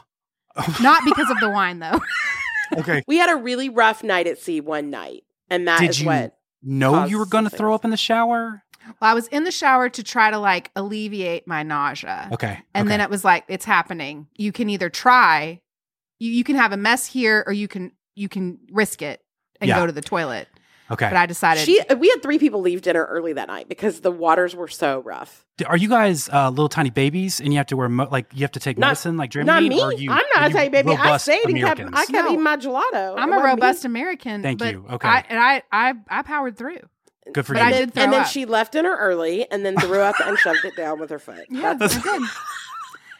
Not 0.80 1.04
because 1.04 1.30
of 1.30 1.38
the 1.40 1.50
wine, 1.50 1.78
though. 1.80 2.00
Okay. 2.78 3.04
We 3.06 3.18
had 3.18 3.30
a 3.30 3.36
really 3.36 3.68
rough 3.68 4.02
night 4.02 4.26
at 4.26 4.38
sea 4.40 4.60
one 4.60 4.90
night, 4.90 5.22
and 5.48 5.68
that 5.68 5.80
is 5.82 5.98
Did 5.98 6.00
you 6.00 6.06
what. 6.06 6.36
know 6.64 7.04
you 7.04 7.16
were 7.16 7.24
going 7.26 7.44
to 7.44 7.50
throw 7.50 7.72
up 7.72 7.84
in 7.84 7.92
the 7.92 7.96
shower? 7.96 8.64
Well, 9.00 9.08
I 9.10 9.14
was 9.14 9.28
in 9.28 9.44
the 9.44 9.52
shower 9.52 9.88
to 9.90 10.02
try 10.02 10.32
to 10.32 10.38
like 10.38 10.72
alleviate 10.74 11.46
my 11.46 11.62
nausea. 11.62 12.28
Okay. 12.32 12.58
And 12.74 12.90
then 12.90 13.00
it 13.00 13.08
was 13.08 13.24
like, 13.24 13.44
it's 13.46 13.64
happening. 13.64 14.26
You 14.34 14.50
can 14.50 14.68
either 14.68 14.90
try, 14.90 15.60
you, 16.18 16.28
you 16.32 16.42
can 16.42 16.56
have 16.56 16.72
a 16.72 16.76
mess 16.76 17.06
here, 17.06 17.44
or 17.46 17.52
you 17.52 17.68
can 17.68 17.92
you 18.16 18.28
can 18.28 18.58
risk 18.72 19.00
it 19.00 19.22
and 19.60 19.68
Yeah. 19.68 19.76
go 19.78 19.86
to 19.86 19.92
the 19.92 20.02
toilet. 20.02 20.48
Okay. 20.90 21.06
But 21.08 21.16
I 21.16 21.26
decided 21.26 21.64
She, 21.64 21.80
we 21.98 22.08
had 22.08 22.22
three 22.22 22.38
people 22.38 22.60
leave 22.60 22.82
dinner 22.82 23.04
early 23.04 23.32
that 23.34 23.48
night 23.48 23.68
because 23.68 24.00
the 24.00 24.10
waters 24.10 24.54
were 24.56 24.68
so 24.68 25.00
rough. 25.00 25.44
Are 25.66 25.76
you 25.76 25.88
guys 25.88 26.28
uh, 26.30 26.50
little 26.50 26.68
tiny 26.68 26.90
babies 26.90 27.40
and 27.40 27.52
you 27.52 27.56
have 27.58 27.66
to 27.68 27.76
wear 27.76 27.88
mo- 27.88 28.08
like 28.10 28.26
you 28.34 28.40
have 28.42 28.52
to 28.52 28.60
take 28.60 28.76
Not- 28.78 28.88
medicine 28.88 29.16
like 29.16 29.30
Dramamine? 29.30 29.46
Not 29.46 29.62
me. 29.62 29.82
Or 29.82 29.92
you, 29.92 30.10
I'm 30.10 30.22
not 30.34 30.50
a 30.50 30.52
tiny 30.52 30.68
baby. 30.68 30.90
I 30.90 30.96
robust 30.96 31.24
stayed 31.24 31.44
and 31.44 31.56
kept. 31.58 31.80
Americans? 31.80 31.90
I 31.94 32.00
kept 32.06 32.12
No. 32.12 32.26
eating 32.30 32.42
my 32.42 32.56
gelato. 32.56 33.14
I'm 33.16 33.32
a 33.32 33.38
robust 33.42 33.84
me. 33.84 33.88
American. 33.90 34.42
Thank 34.42 34.58
but 34.58 34.72
you. 34.72 34.84
Okay. 34.90 35.08
I, 35.08 35.24
and 35.28 35.38
I, 35.38 35.62
I 35.72 35.94
I 36.08 36.22
powered 36.22 36.56
through. 36.58 36.80
Good 37.32 37.44
for 37.46 37.54
but 37.54 37.60
you. 37.60 37.64
I 37.64 37.70
And 37.70 37.74
did 37.74 37.88
then, 37.88 37.90
throw 37.92 38.02
and 38.04 38.12
then 38.12 38.20
up. 38.22 38.26
she 38.28 38.44
left 38.44 38.72
dinner 38.72 38.94
early 38.96 39.50
and 39.50 39.64
then 39.66 39.76
threw 39.78 40.00
up 40.00 40.14
and 40.24 40.38
shoved 40.38 40.64
it 40.64 40.76
down 40.76 41.00
with 41.00 41.10
her 41.10 41.18
foot. 41.18 41.46
Yeah, 41.50 41.74
That's- 41.74 41.96
I 42.06 42.18
did. 42.18 42.28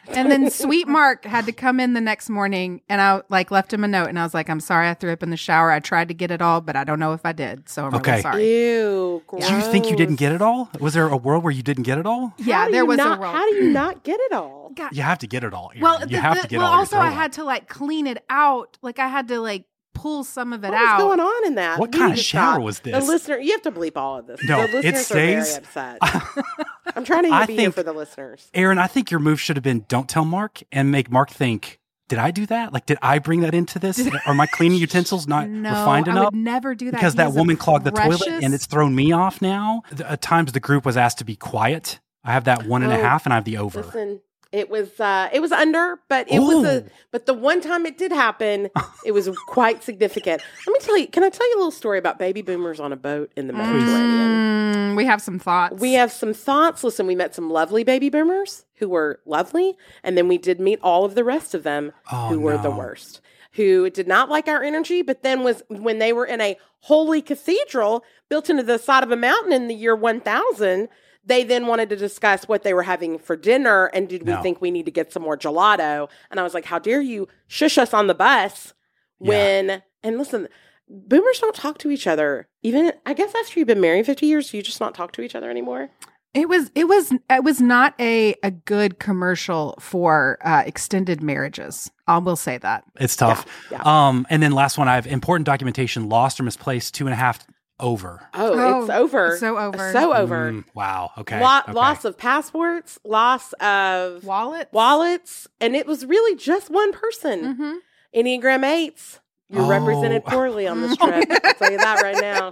And 0.09 0.31
then 0.31 0.49
Sweet 0.49 0.87
Mark 0.87 1.25
had 1.25 1.45
to 1.45 1.51
come 1.51 1.79
in 1.79 1.93
the 1.93 2.01
next 2.01 2.29
morning, 2.29 2.81
and 2.89 3.01
I 3.01 3.21
like 3.29 3.51
left 3.51 3.71
him 3.73 3.83
a 3.83 3.87
note, 3.87 4.07
and 4.09 4.17
I 4.17 4.23
was 4.23 4.33
like, 4.33 4.49
"I'm 4.49 4.59
sorry, 4.59 4.87
I 4.89 4.93
threw 4.93 5.11
up 5.11 5.21
in 5.21 5.29
the 5.29 5.37
shower. 5.37 5.71
I 5.71 5.79
tried 5.79 6.07
to 6.07 6.13
get 6.13 6.31
it 6.31 6.41
all, 6.41 6.61
but 6.61 6.75
I 6.75 6.83
don't 6.83 6.99
know 6.99 7.13
if 7.13 7.25
I 7.25 7.33
did. 7.33 7.67
So 7.69 7.85
I'm 7.85 7.93
Okay. 7.95 8.11
really 8.11 8.21
sorry." 8.21 8.45
Ew. 8.45 9.23
Do 9.39 9.53
you 9.53 9.61
think 9.61 9.89
you 9.89 9.95
didn't 9.95 10.15
get 10.15 10.31
it 10.31 10.41
all? 10.41 10.69
Was 10.79 10.93
there 10.93 11.07
a 11.07 11.17
world 11.17 11.43
where 11.43 11.53
you 11.53 11.63
didn't 11.63 11.83
get 11.83 11.97
it 11.97 12.05
all? 12.05 12.33
Yeah, 12.37 12.69
there 12.69 12.85
was 12.85 12.97
not, 12.97 13.17
a 13.19 13.21
roll. 13.21 13.31
How 13.33 13.49
do 13.49 13.55
you 13.55 13.69
not 13.71 14.03
get 14.03 14.19
it 14.19 14.33
all? 14.33 14.71
God. 14.75 14.95
You 14.95 15.01
have 15.03 15.17
to 15.19 15.27
get 15.27 15.43
it 15.43 15.53
all. 15.53 15.69
Erin. 15.71 15.81
Well, 15.81 15.99
you 16.01 16.07
the- 16.07 16.19
have 16.21 16.35
the- 16.37 16.41
to 16.43 16.47
get 16.47 16.57
well, 16.59 16.67
all. 16.71 16.79
also 16.79 16.97
I 16.97 17.09
had 17.09 17.33
to 17.33 17.43
like 17.43 17.67
clean 17.67 18.07
it 18.07 18.23
out. 18.29 18.77
Like 18.81 18.99
I 18.99 19.07
had 19.07 19.27
to 19.29 19.39
like 19.39 19.65
pull 19.97 20.23
some 20.23 20.53
of 20.53 20.63
it 20.63 20.69
What 20.69 20.79
was 20.79 20.87
out. 20.89 20.97
going 20.99 21.19
on 21.19 21.45
in 21.47 21.55
that? 21.55 21.79
What 21.79 21.93
You 21.93 21.99
kind 21.99 22.13
of 22.13 22.19
shower 22.19 22.53
stop. 22.53 22.61
was 22.63 22.79
this? 22.79 22.93
The 23.05 23.11
listener, 23.11 23.37
you 23.39 23.51
have 23.51 23.61
to 23.63 23.71
bleep 23.71 23.97
all 23.97 24.17
of 24.19 24.27
this. 24.27 24.43
No, 24.43 24.65
the 24.67 24.79
it 24.79 24.93
listeners 24.95 25.11
are 25.11 25.13
very 25.13 25.43
stays- 25.43 25.57
upset. 25.57 25.97
I'm 26.95 27.03
trying 27.03 27.23
to 27.23 27.29
I 27.31 27.45
be 27.45 27.55
here 27.55 27.71
for 27.71 27.83
the 27.83 27.93
listeners. 27.93 28.49
Erin, 28.53 28.77
I 28.79 28.87
think 28.87 29.11
your 29.11 29.19
move 29.19 29.39
should 29.39 29.55
have 29.55 29.63
been 29.63 29.85
don't 29.87 30.07
tell 30.09 30.25
Mark 30.25 30.61
and 30.71 30.91
make 30.91 31.11
Mark 31.11 31.29
think, 31.29 31.79
did 32.07 32.19
I 32.19 32.31
do 32.31 32.45
that? 32.45 32.71
Like, 32.73 32.85
did 32.85 32.97
I 33.01 33.19
bring 33.19 33.41
that 33.41 33.53
into 33.53 33.79
this? 33.79 34.07
Are 34.25 34.33
my 34.33 34.45
cleaning 34.47 34.79
utensils 34.87 35.27
not 35.27 35.49
no, 35.49 35.69
refined 35.69 36.07
enough? 36.07 36.15
I 36.17 36.21
enough? 36.21 36.33
would 36.33 36.39
never 36.39 36.73
do 36.75 36.85
that 36.91 36.97
because 36.97 37.13
He 37.13 37.17
that 37.17 37.29
is 37.29 37.35
a 37.35 37.37
woman 37.39 37.57
clogged 37.57 37.85
the 37.85 37.91
toilet 37.91 38.25
and 38.27 38.53
it's 38.53 38.65
thrown 38.65 38.95
me 38.95 39.11
off 39.11 39.41
now. 39.41 39.81
The- 39.91 40.11
At 40.11 40.21
times, 40.21 40.53
the 40.53 40.59
group 40.61 40.85
was 40.85 40.95
asked 40.95 41.17
to 41.19 41.25
be 41.25 41.35
quiet. 41.35 41.99
I 42.23 42.31
have 42.31 42.45
that 42.45 42.65
one 42.65 42.81
and 42.83 42.91
a 42.91 42.97
oh, 42.97 43.01
half, 43.01 43.21
Oh, 43.21 43.25
and 43.25 43.33
I 43.33 43.35
have 43.35 43.45
the 43.45 43.57
over. 43.57 43.81
Listen, 43.83 44.21
it 44.51 44.69
was 44.69 44.99
uh 44.99 45.29
it 45.33 45.41
was 45.41 45.51
under, 45.51 45.99
but 46.09 46.31
it 46.31 46.39
was 46.39 46.65
a 46.65 46.85
but 47.11 47.25
the 47.25 47.33
one 47.33 47.61
time 47.61 47.85
it 47.85 47.97
did 47.97 48.11
happen, 48.11 48.69
it 49.05 49.11
was 49.11 49.29
quite 49.47 49.83
significant. 49.83 50.41
Let 50.65 50.73
me 50.73 50.79
tell 50.79 50.97
you, 50.97 51.07
can 51.07 51.23
I 51.23 51.29
tell 51.29 51.47
you 51.49 51.55
a 51.55 51.59
little 51.59 51.71
story 51.71 51.97
about 51.99 52.19
baby 52.19 52.41
boomers 52.41 52.79
on 52.79 52.91
a 52.93 52.95
boat 52.97 53.31
in 53.35 53.47
the 53.47 53.53
Mediterranean? 53.53 54.93
Mm, 54.93 54.95
we 54.97 55.05
have 55.05 55.21
some 55.21 55.39
thoughts. 55.39 55.79
We 55.79 55.93
have 55.93 56.11
some 56.11 56.33
thoughts. 56.33 56.83
Listen, 56.83 57.07
we 57.07 57.15
met 57.15 57.35
some 57.35 57.49
lovely 57.49 57.83
baby 57.83 58.09
boomers 58.09 58.65
who 58.75 58.89
were 58.89 59.19
lovely, 59.25 59.75
and 60.03 60.17
then 60.17 60.27
we 60.27 60.37
did 60.37 60.59
meet 60.59 60.79
all 60.81 61.05
of 61.05 61.15
the 61.15 61.23
rest 61.23 61.53
of 61.53 61.63
them 61.63 61.91
Oh, 62.11 62.29
who 62.29 62.39
were 62.39 62.57
the 62.57 62.71
worst. 62.71 63.21
Who 63.53 63.89
did 63.89 64.07
not 64.07 64.29
like 64.29 64.47
our 64.47 64.61
energy, 64.61 65.01
but 65.01 65.23
then 65.23 65.43
was 65.43 65.63
when 65.67 65.97
they 65.97 66.13
were 66.13 66.25
in 66.25 66.41
a 66.41 66.57
holy 66.81 67.23
cathedral 67.23 68.03
built 68.29 68.51
into 68.51 68.61
the 68.61 68.77
side 68.77 69.03
of 69.03 69.09
a 69.11 69.15
mountain 69.15 69.51
in 69.51 69.67
the 69.67 69.73
year 69.73 69.95
1000, 69.95 70.89
they 71.27 71.43
then 71.43 71.67
wanted 71.67 71.89
to 71.89 71.95
discuss 71.95 72.47
what 72.47 72.63
they 72.63 72.73
were 72.73 72.83
having 72.83 73.19
for 73.19 73.35
dinner 73.35 73.85
and 73.93 74.07
did 74.09 74.25
we 74.25 74.33
No. 74.33 74.41
think 74.41 74.61
we 74.61 74.71
need 74.71 74.85
to 74.85 74.91
get 74.91 75.11
some 75.13 75.21
more 75.23 75.37
gelato? 75.37 76.09
And 76.31 76.39
I 76.39 76.43
was 76.43 76.53
like, 76.53 76.65
how 76.65 76.79
dare 76.79 77.01
you 77.01 77.27
shush 77.47 77.77
us 77.77 77.93
on 77.93 78.07
the 78.07 78.15
bus 78.15 78.73
when 79.19 79.83
and 80.03 80.17
listen, 80.17 80.47
boomers 80.89 81.39
don't 81.39 81.55
talk 81.55 81.77
to 81.79 81.91
each 81.91 82.07
other. 82.07 82.47
Even 82.63 82.93
I 83.05 83.13
guess 83.13 83.33
after 83.35 83.59
you've 83.59 83.67
been 83.67 83.81
married 83.81 84.05
50 84.05 84.25
years, 84.25 84.53
you 84.53 84.61
just 84.61 84.79
not 84.79 84.95
talk 84.95 85.11
to 85.13 85.21
each 85.21 85.35
other 85.35 85.49
anymore. 85.49 85.89
It 86.33 86.47
was 86.49 86.69
it 86.75 86.87
was 86.87 87.11
it 87.29 87.43
was 87.43 87.59
not 87.61 87.95
a 87.99 88.35
a 88.43 88.51
good 88.51 88.99
commercial 88.99 89.75
for 89.79 90.37
uh, 90.43 90.61
extended 90.65 91.23
marriages. 91.23 91.89
I 92.05 92.19
will 92.19 92.35
say 92.35 92.57
that. 92.59 92.83
It's 92.99 93.15
tough. 93.15 93.45
Yeah, 93.71 93.81
Um, 93.83 94.27
and 94.29 94.43
then 94.43 94.51
last 94.51 94.77
one, 94.77 94.87
I 94.87 94.95
have 94.95 95.07
important 95.07 95.45
documentation 95.45 96.09
lost 96.09 96.39
or 96.39 96.43
misplaced, 96.43 96.93
two 96.93 97.05
and 97.07 97.13
a 97.13 97.17
half 97.17 97.45
over. 97.79 98.27
Oh, 98.33 98.53
Oh, 98.57 98.81
it's 98.81 98.89
over. 98.89 99.37
so 99.37 99.57
over. 99.57 99.91
So 99.91 100.13
over. 100.15 100.51
Mm, 100.51 100.63
wow. 100.73 101.11
Okay. 101.17 101.39
Lo- 101.43 101.59
okay. 101.59 101.71
Loss 101.73 102.05
of 102.05 102.17
passports, 102.17 102.99
loss 103.03 103.53
of 103.53 104.23
Wallet. 104.23 104.69
wallets, 104.71 105.47
and 105.61 105.75
it 105.75 105.85
was 105.87 106.05
really 106.05 106.35
just 106.35 106.69
one 106.69 106.91
person. 106.93 107.55
hmm 107.55 107.73
Enneagram 108.15 108.63
eights. 108.65 109.19
You're 109.49 109.63
Oh. 109.63 109.69
represented 109.69 110.25
poorly 110.25 110.67
on 110.67 110.81
this 110.81 110.97
trip. 110.97 111.25
I'll 111.43 111.53
tell 111.53 111.71
you 111.71 111.77
that 111.77 112.01
right 112.01 112.17
now. 112.19 112.51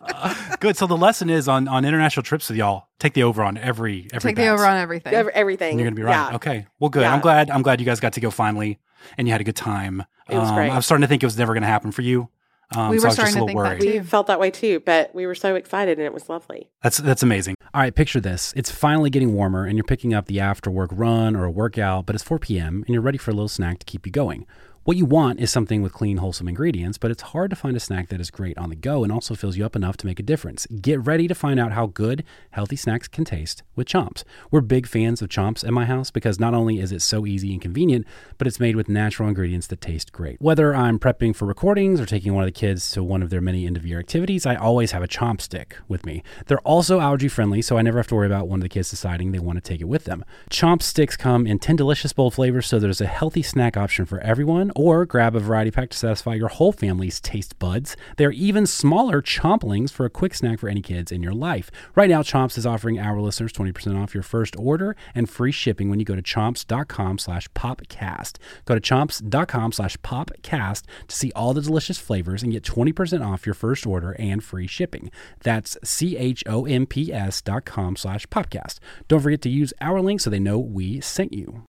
Uh, 0.00 0.34
good. 0.60 0.76
So 0.76 0.86
the 0.86 0.96
lesson 0.96 1.30
is 1.30 1.46
on 1.46 1.68
on 1.68 1.84
international 1.84 2.22
trips 2.24 2.48
with 2.48 2.56
y'all, 2.58 2.88
take 2.98 3.12
the 3.14 3.22
over 3.22 3.42
on 3.42 3.56
every 3.56 4.08
every 4.12 4.30
Take 4.30 4.36
the 4.36 4.48
over 4.48 4.64
on 4.66 4.76
everything. 4.76 5.14
Ev- 5.14 5.28
Everything. 5.28 5.72
And 5.72 5.80
you're 5.80 5.86
gonna 5.88 5.96
be 5.96 6.02
right. 6.02 6.30
Yeah. 6.30 6.36
Okay. 6.36 6.66
Well, 6.80 6.90
good. 6.90 7.02
Yeah. 7.02 7.12
I'm 7.14 7.20
glad. 7.20 7.50
I'm 7.50 7.62
glad 7.62 7.80
you 7.80 7.86
guys 7.86 8.00
got 8.00 8.14
to 8.14 8.20
go 8.20 8.30
finally, 8.30 8.78
and 9.18 9.28
you 9.28 9.32
had 9.32 9.40
a 9.40 9.44
good 9.44 9.56
time. 9.56 10.04
It 10.28 10.36
was 10.36 10.48
um, 10.48 10.54
great. 10.56 10.70
I 10.70 10.76
was 10.76 10.86
starting 10.86 11.02
to 11.02 11.08
think 11.08 11.22
it 11.22 11.26
was 11.26 11.36
never 11.38 11.52
going 11.52 11.62
to 11.62 11.68
happen 11.68 11.92
for 11.92 12.02
you. 12.02 12.28
Um, 12.74 12.90
We 12.90 12.98
so 12.98 13.04
were 13.04 13.08
I 13.08 13.10
just 13.10 13.16
starting 13.16 13.36
a 13.36 13.38
to 13.40 13.44
little 13.44 13.62
think 13.62 13.80
that 13.80 13.84
too. 13.84 13.98
We 14.00 14.04
felt 14.04 14.26
that 14.28 14.40
way 14.40 14.50
too, 14.50 14.80
but 14.80 15.14
we 15.14 15.26
were 15.26 15.34
so 15.34 15.54
excited 15.54 15.98
and 15.98 16.06
it 16.06 16.12
was 16.14 16.28
lovely. 16.28 16.68
That's 16.82 16.98
that's 16.98 17.22
amazing. 17.22 17.56
All 17.72 17.80
right, 17.80 17.94
picture 17.94 18.20
this. 18.20 18.52
It's 18.56 18.70
finally 18.70 19.10
getting 19.10 19.34
warmer 19.34 19.64
and 19.66 19.76
you're 19.76 19.84
picking 19.84 20.14
up 20.14 20.26
the 20.26 20.40
after 20.40 20.70
work 20.70 20.90
run 20.92 21.36
or 21.36 21.44
a 21.44 21.50
workout, 21.50 22.06
but 22.06 22.14
it's 22.14 22.24
4 22.24 22.38
p.m. 22.38 22.84
and 22.86 22.88
you're 22.88 23.02
ready 23.02 23.18
for 23.18 23.30
a 23.30 23.34
little 23.34 23.48
snack 23.48 23.78
to 23.80 23.84
keep 23.84 24.06
you 24.06 24.12
going. 24.12 24.46
What 24.84 24.98
you 24.98 25.06
want 25.06 25.40
is 25.40 25.50
something 25.50 25.80
with 25.80 25.94
clean, 25.94 26.18
wholesome 26.18 26.46
ingredients, 26.46 26.98
but 26.98 27.10
it's 27.10 27.22
hard 27.22 27.48
to 27.48 27.56
find 27.56 27.74
a 27.74 27.80
snack 27.80 28.08
that 28.08 28.20
is 28.20 28.30
great 28.30 28.58
on 28.58 28.68
the 28.68 28.76
go 28.76 29.02
and 29.02 29.10
also 29.10 29.34
fills 29.34 29.56
you 29.56 29.64
up 29.64 29.74
enough 29.74 29.96
to 29.96 30.06
make 30.06 30.20
a 30.20 30.22
difference. 30.22 30.66
Get 30.66 31.00
ready 31.06 31.26
to 31.26 31.34
find 31.34 31.58
out 31.58 31.72
how 31.72 31.86
good, 31.86 32.22
healthy 32.50 32.76
snacks 32.76 33.08
can 33.08 33.24
taste 33.24 33.62
with 33.76 33.88
Chomps. 33.88 34.24
We're 34.50 34.60
big 34.60 34.86
fans 34.86 35.22
of 35.22 35.30
Chomps 35.30 35.64
at 35.66 35.72
my 35.72 35.86
house 35.86 36.10
because 36.10 36.38
not 36.38 36.52
only 36.52 36.80
is 36.80 36.92
it 36.92 37.00
so 37.00 37.24
easy 37.24 37.50
and 37.54 37.62
convenient, 37.62 38.06
but 38.36 38.46
it's 38.46 38.60
made 38.60 38.76
with 38.76 38.90
natural 38.90 39.26
ingredients 39.26 39.68
that 39.68 39.80
taste 39.80 40.12
great. 40.12 40.36
Whether 40.38 40.74
I'm 40.74 40.98
prepping 40.98 41.34
for 41.34 41.46
recordings 41.46 41.98
or 41.98 42.04
taking 42.04 42.34
one 42.34 42.44
of 42.44 42.48
the 42.48 42.52
kids 42.52 42.90
to 42.90 43.02
one 43.02 43.22
of 43.22 43.30
their 43.30 43.40
many 43.40 43.66
end 43.66 43.78
of 43.78 43.86
year 43.86 43.98
activities, 43.98 44.44
I 44.44 44.54
always 44.54 44.92
have 44.92 45.02
a 45.02 45.08
Chomp 45.08 45.40
stick 45.40 45.78
with 45.88 46.04
me. 46.04 46.22
They're 46.44 46.58
also 46.58 47.00
allergy 47.00 47.28
friendly, 47.28 47.62
so 47.62 47.78
I 47.78 47.82
never 47.82 48.00
have 48.00 48.08
to 48.08 48.14
worry 48.14 48.26
about 48.26 48.48
one 48.48 48.58
of 48.58 48.62
the 48.62 48.68
kids 48.68 48.90
deciding 48.90 49.32
they 49.32 49.38
want 49.38 49.56
to 49.56 49.66
take 49.66 49.80
it 49.80 49.88
with 49.88 50.04
them. 50.04 50.26
Chomp 50.50 50.82
sticks 50.82 51.16
come 51.16 51.46
in 51.46 51.58
10 51.58 51.74
delicious 51.74 52.12
bold 52.12 52.34
flavors, 52.34 52.66
so 52.66 52.78
there's 52.78 53.00
a 53.00 53.06
healthy 53.06 53.40
snack 53.40 53.78
option 53.78 54.04
for 54.04 54.20
everyone, 54.20 54.72
or 54.74 55.04
grab 55.06 55.34
a 55.34 55.40
variety 55.40 55.70
pack 55.70 55.90
to 55.90 55.96
satisfy 55.96 56.34
your 56.34 56.48
whole 56.48 56.72
family's 56.72 57.20
taste 57.20 57.58
buds. 57.58 57.96
They're 58.16 58.30
even 58.32 58.66
smaller 58.66 59.22
chomplings 59.22 59.90
for 59.90 60.06
a 60.06 60.10
quick 60.10 60.34
snack 60.34 60.58
for 60.58 60.68
any 60.68 60.82
kids 60.82 61.12
in 61.12 61.22
your 61.22 61.32
life. 61.32 61.70
Right 61.94 62.10
now, 62.10 62.22
Chomps 62.22 62.58
is 62.58 62.66
offering 62.66 62.98
our 62.98 63.20
listeners 63.20 63.52
20% 63.52 64.00
off 64.00 64.14
your 64.14 64.22
first 64.22 64.56
order 64.58 64.96
and 65.14 65.28
free 65.28 65.52
shipping 65.52 65.90
when 65.90 65.98
you 65.98 66.04
go 66.04 66.16
to 66.16 66.22
chomps.com 66.22 67.18
slash 67.18 67.48
popcast. 67.50 68.36
Go 68.64 68.74
to 68.74 68.80
chomps.com 68.80 69.72
slash 69.72 69.96
popcast 69.98 70.82
to 71.08 71.16
see 71.16 71.32
all 71.34 71.54
the 71.54 71.62
delicious 71.62 71.98
flavors 71.98 72.42
and 72.42 72.52
get 72.52 72.62
20% 72.62 73.24
off 73.26 73.46
your 73.46 73.54
first 73.54 73.86
order 73.86 74.12
and 74.18 74.42
free 74.42 74.66
shipping. 74.66 75.10
That's 75.42 75.76
C-H-O-M-P-S 75.84 77.42
dot 77.42 77.64
com 77.64 77.96
slash 77.96 78.26
popcast. 78.26 78.78
Don't 79.08 79.20
forget 79.20 79.42
to 79.42 79.50
use 79.50 79.72
our 79.80 80.00
link 80.00 80.20
so 80.20 80.30
they 80.30 80.38
know 80.38 80.58
we 80.58 81.00
sent 81.00 81.32
you. 81.32 81.64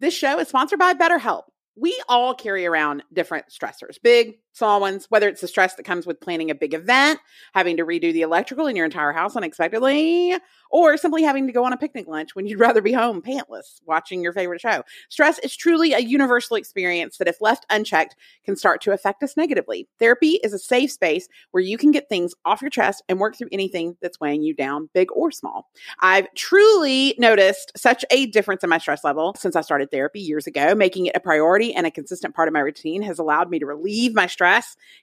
This 0.00 0.14
show 0.14 0.38
is 0.38 0.48
sponsored 0.48 0.78
by 0.78 0.92
BetterHelp. 0.92 1.44
We 1.76 2.00
all 2.08 2.34
carry 2.34 2.66
around 2.66 3.02
different 3.12 3.46
stressors, 3.48 3.96
big, 4.02 4.38
small 4.54 4.80
ones, 4.80 5.06
whether 5.10 5.28
it's 5.28 5.40
the 5.40 5.48
stress 5.48 5.74
that 5.74 5.82
comes 5.82 6.06
with 6.06 6.20
planning 6.20 6.50
a 6.50 6.54
big 6.54 6.72
event, 6.72 7.18
having 7.52 7.76
to 7.76 7.84
redo 7.84 8.12
the 8.12 8.22
electrical 8.22 8.66
in 8.66 8.76
your 8.76 8.84
entire 8.84 9.12
house 9.12 9.36
unexpectedly, 9.36 10.36
or 10.70 10.96
simply 10.96 11.22
having 11.22 11.46
to 11.46 11.52
go 11.52 11.64
on 11.64 11.72
a 11.72 11.76
picnic 11.76 12.06
lunch 12.06 12.34
when 12.34 12.46
you'd 12.46 12.60
rather 12.60 12.80
be 12.80 12.92
home 12.92 13.20
pantless 13.20 13.80
watching 13.84 14.22
your 14.22 14.32
favorite 14.32 14.60
show. 14.60 14.82
Stress 15.10 15.38
is 15.40 15.54
truly 15.54 15.92
a 15.92 15.98
universal 15.98 16.56
experience 16.56 17.18
that, 17.18 17.28
if 17.28 17.40
left 17.40 17.66
unchecked, 17.68 18.14
can 18.44 18.56
start 18.56 18.80
to 18.80 18.92
affect 18.92 19.22
us 19.24 19.36
negatively. 19.36 19.88
Therapy 19.98 20.40
is 20.44 20.52
a 20.52 20.58
safe 20.58 20.92
space 20.92 21.28
where 21.50 21.62
you 21.62 21.76
can 21.76 21.90
get 21.90 22.08
things 22.08 22.32
off 22.44 22.62
your 22.62 22.70
chest 22.70 23.02
and 23.08 23.18
work 23.18 23.36
through 23.36 23.48
anything 23.50 23.96
that's 24.00 24.20
weighing 24.20 24.42
you 24.42 24.54
down, 24.54 24.88
big 24.94 25.08
or 25.12 25.32
small. 25.32 25.68
I've 26.00 26.32
truly 26.34 27.16
noticed 27.18 27.72
such 27.76 28.04
a 28.10 28.26
difference 28.26 28.62
in 28.62 28.70
my 28.70 28.78
stress 28.78 29.02
level 29.02 29.34
since 29.36 29.56
I 29.56 29.62
started 29.62 29.90
therapy 29.90 30.20
years 30.20 30.46
ago. 30.46 30.76
Making 30.76 31.06
it 31.06 31.16
a 31.16 31.20
priority 31.20 31.74
and 31.74 31.86
a 31.86 31.90
consistent 31.90 32.36
part 32.36 32.46
of 32.46 32.54
my 32.54 32.60
routine 32.60 33.02
has 33.02 33.18
allowed 33.18 33.50
me 33.50 33.58
to 33.58 33.66
relieve 33.66 34.14
my 34.14 34.26
stress 34.28 34.43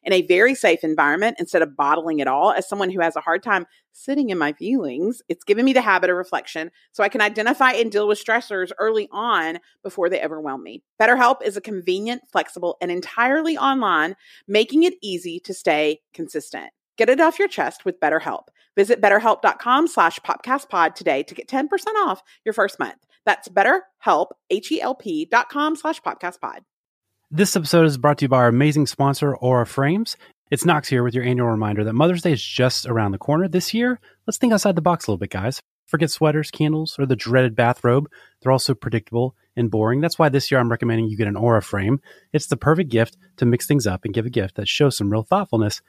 in 0.04 0.13
a 0.13 0.25
very 0.27 0.56
safe 0.56 0.84
environment 0.84 1.38
instead 1.39 1.62
of 1.62 1.75
bottling 1.75 2.19
it 2.19 2.27
all. 2.27 2.51
As 2.51 2.67
someone 2.67 2.89
who 2.89 3.01
has 3.01 3.15
a 3.15 3.21
hard 3.21 3.43
time 3.43 3.65
sitting 3.91 4.30
in 4.30 4.38
my 4.38 4.54
feelings, 4.54 5.21
it's 5.30 5.43
given 5.43 5.65
me 5.65 5.73
the 5.73 5.82
habit 5.82 6.10
of 6.10 6.15
reflection 6.15 6.71
so 6.91 7.04
I 7.04 7.10
can 7.10 7.21
identify 7.21 7.71
and 7.71 7.91
deal 7.91 8.08
with 8.08 8.23
stressors 8.23 8.71
early 8.80 9.08
on 9.12 9.60
before 9.84 10.10
they 10.10 10.23
overwhelm 10.23 10.63
me. 10.63 10.84
BetterHelp 10.99 11.43
is 11.43 11.58
a 11.58 11.62
convenient, 11.62 12.21
flexible, 12.32 12.77
and 12.82 12.91
entirely 12.91 13.58
online, 13.58 14.15
making 14.47 14.84
it 14.84 14.93
easy 15.01 15.39
to 15.41 15.54
stay 15.54 15.99
consistent. 16.13 16.71
Get 16.97 17.10
it 17.10 17.19
off 17.19 17.39
your 17.39 17.47
chest 17.47 17.86
with 17.86 17.99
BetterHelp. 17.99 18.45
Visit 18.75 19.01
betterhelp.com 19.01 19.88
slash 19.88 20.19
popcastpod 20.19 20.95
today 20.95 21.23
to 21.23 21.36
get 21.36 21.47
10% 21.47 21.67
off 22.06 22.21
your 22.45 22.54
first 22.54 22.80
month. 22.80 23.06
That's 23.25 23.49
betterhelp, 23.49 24.27
H-E-L-P 24.49 25.25
dot 25.25 25.49
com 25.49 25.75
slash 25.75 26.01
popcastpod. 26.01 26.60
This 27.34 27.56
episode 27.56 27.86
is 27.86 27.98
brought 27.98 28.17
to 28.17 28.26
you 28.26 28.28
by 28.28 28.39
our 28.39 28.50
amazing 28.50 28.88
sponsor, 28.88 29.34
Aura 29.38 29.65
Frames. 29.65 30.17
It's 30.52 30.65
Knox 30.65 30.89
here 30.89 31.02
with 31.02 31.15
your 31.15 31.24
annual 31.24 31.48
reminder 31.48 31.86
that 31.86 31.94
Mother's 31.94 32.24
Day 32.24 32.34
is 32.34 32.44
just 32.44 32.86
around 32.86 33.13
the 33.13 33.17
corner. 33.17 33.48
This 33.48 33.74
year, 33.74 34.02
let's 34.28 34.38
think 34.38 34.52
outside 34.52 34.76
the 34.76 34.82
box 34.82 35.08
a 35.08 35.12
little 35.12 35.17
bit, 35.17 35.30
guys. 35.30 35.62
Forget 35.88 36.12
sweaters, 36.12 36.52
candles, 36.52 36.98
or 37.00 37.06
the 37.06 37.15
dreaded 37.15 37.56
bathrobe. 37.56 38.10
They're 38.41 38.52
all 38.52 38.60
so 38.60 38.76
predictable 38.76 39.38
and 39.56 39.72
boring. 39.72 40.02
That's 40.02 40.20
why 40.20 40.28
this 40.28 40.52
year 40.52 40.60
I'm 40.60 40.70
recommending 40.70 41.08
you 41.08 41.15
get 41.15 41.30
an 41.30 41.38
Aura 41.38 41.62
frame. 41.62 42.02
It's 42.34 42.48
the 42.48 42.58
perfect 42.58 42.89
gift 42.89 43.15
to 43.38 43.46
mix 43.46 43.65
things 43.65 43.88
up 43.88 44.04
and 44.04 44.13
give 44.13 44.26
a 44.26 44.30
gift 44.30 44.56
that 44.56 44.67
shows 44.67 44.98
some 44.98 45.10
real 45.10 45.24
thoughtfulness 45.24 45.82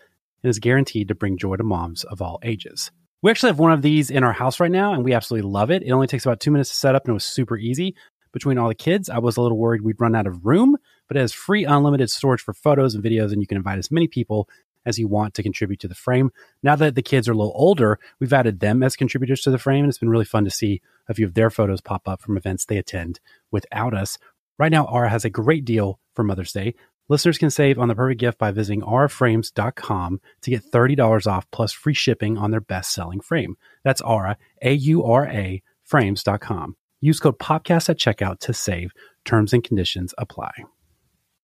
and 0.45 0.51
is 0.51 0.61
guaranteed 0.61 1.09
to 1.09 1.17
bring 1.17 1.39
joy 1.39 1.57
to 1.57 1.65
moms 1.65 2.05
of 2.05 2.23
all 2.23 2.39
ages. 2.45 2.93
We 3.21 3.33
actually 3.33 3.51
have 3.51 3.59
one 3.59 3.73
of 3.73 3.83
these 3.83 4.11
in 4.11 4.23
our 4.23 4.33
house 4.33 4.61
right 4.61 4.71
now, 4.71 4.95
and 4.95 5.05
we 5.05 5.13
absolutely 5.13 5.51
love 5.51 5.73
it. 5.73 5.83
It 5.83 5.91
only 5.91 6.07
takes 6.07 6.25
about 6.25 6.39
two 6.39 6.53
minutes 6.53 6.71
to 6.71 6.77
set 6.77 6.95
up, 6.95 7.03
and 7.05 7.11
it 7.11 7.15
was 7.15 7.25
super 7.25 7.59
easy. 7.59 7.97
Between 8.33 8.59
all 8.59 8.69
the 8.69 8.77
kids, 8.77 9.11
I 9.11 9.19
was 9.19 9.37
a 9.37 9.43
little 9.43 9.59
worried 9.59 9.83
we'd 9.83 10.01
run 10.01 10.15
out 10.15 10.29
of 10.29 10.47
room, 10.47 10.77
but 11.13 11.19
it 11.19 11.21
has 11.21 11.35
free 11.35 11.67
unlimited 11.67 12.11
storage 12.11 12.41
for 12.41 12.55
photos 12.55 12.95
and 12.95 13.05
videos, 13.05 13.33
and 13.33 13.43
you 13.43 13.47
can 13.47 13.59
invite 13.59 13.79
as 13.79 13.91
many 13.91 14.09
people 14.09 14.49
as 14.87 14.99
you 14.99 15.07
want 15.07 15.35
to 15.35 15.43
contribute 15.43 15.79
to 15.79 15.87
the 15.87 15.95
frame. 15.95 16.31
Now 16.63 16.75
that 16.77 16.95
the 16.95 17.03
kids 17.03 17.29
are 17.29 17.33
a 17.33 17.37
little 17.37 17.53
older, 17.55 17.99
we've 18.19 18.33
added 18.33 18.61
them 18.61 18.83
as 18.83 18.97
contributors 18.97 19.43
to 19.43 19.51
the 19.51 19.59
frame, 19.59 19.85
and 19.85 19.91
it's 19.91 19.99
been 19.99 20.09
really 20.09 20.25
fun 20.25 20.45
to 20.45 20.51
see 20.51 20.81
a 21.11 21.13
few 21.13 21.27
of 21.27 21.35
their 21.35 21.51
photos 21.51 21.83
pop 21.83 22.09
up 22.09 22.23
from 22.23 22.39
events 22.39 22.65
they 22.65 22.79
attend 22.79 23.21
without 23.51 23.93
us. 23.93 24.17
Right 24.59 24.73
now, 24.73 24.87
Aura 24.87 25.11
has 25.11 25.27
a 25.27 25.31
great 25.31 25.67
deal 25.67 26.01
for 26.15 26.25
Mother's 26.25 26.53
Day. 26.53 26.75
Listeners 27.11 27.37
can 27.37 27.51
save 27.51 27.79
on 27.79 27.89
the 27.89 27.95
perfect 27.95 28.19
gift 28.19 28.39
by 28.39 28.51
visiting 28.51 28.81
auraframes.com 28.81 30.19
to 30.41 30.51
get 30.51 30.65
$30 30.65 31.27
off 31.27 31.47
plus 31.51 31.73
free 31.73 31.93
shipping 31.93 32.39
on 32.39 32.53
their 32.53 32.63
best 32.63 32.95
selling 32.95 33.21
frame. 33.21 33.59
That's 33.85 34.01
Aura, 34.01 34.39
A 34.63 34.73
U 34.73 35.05
R 35.05 35.27
A, 35.27 35.63
frames.com. 35.85 36.77
Use 37.03 37.21
code 37.21 37.39
POPCAST 37.39 37.91
at 37.91 37.99
checkout 37.99 38.39
to 38.39 38.55
save. 38.55 38.93
Terms 39.27 39.53
and 39.53 39.63
conditions 39.63 40.15
apply. 40.17 40.53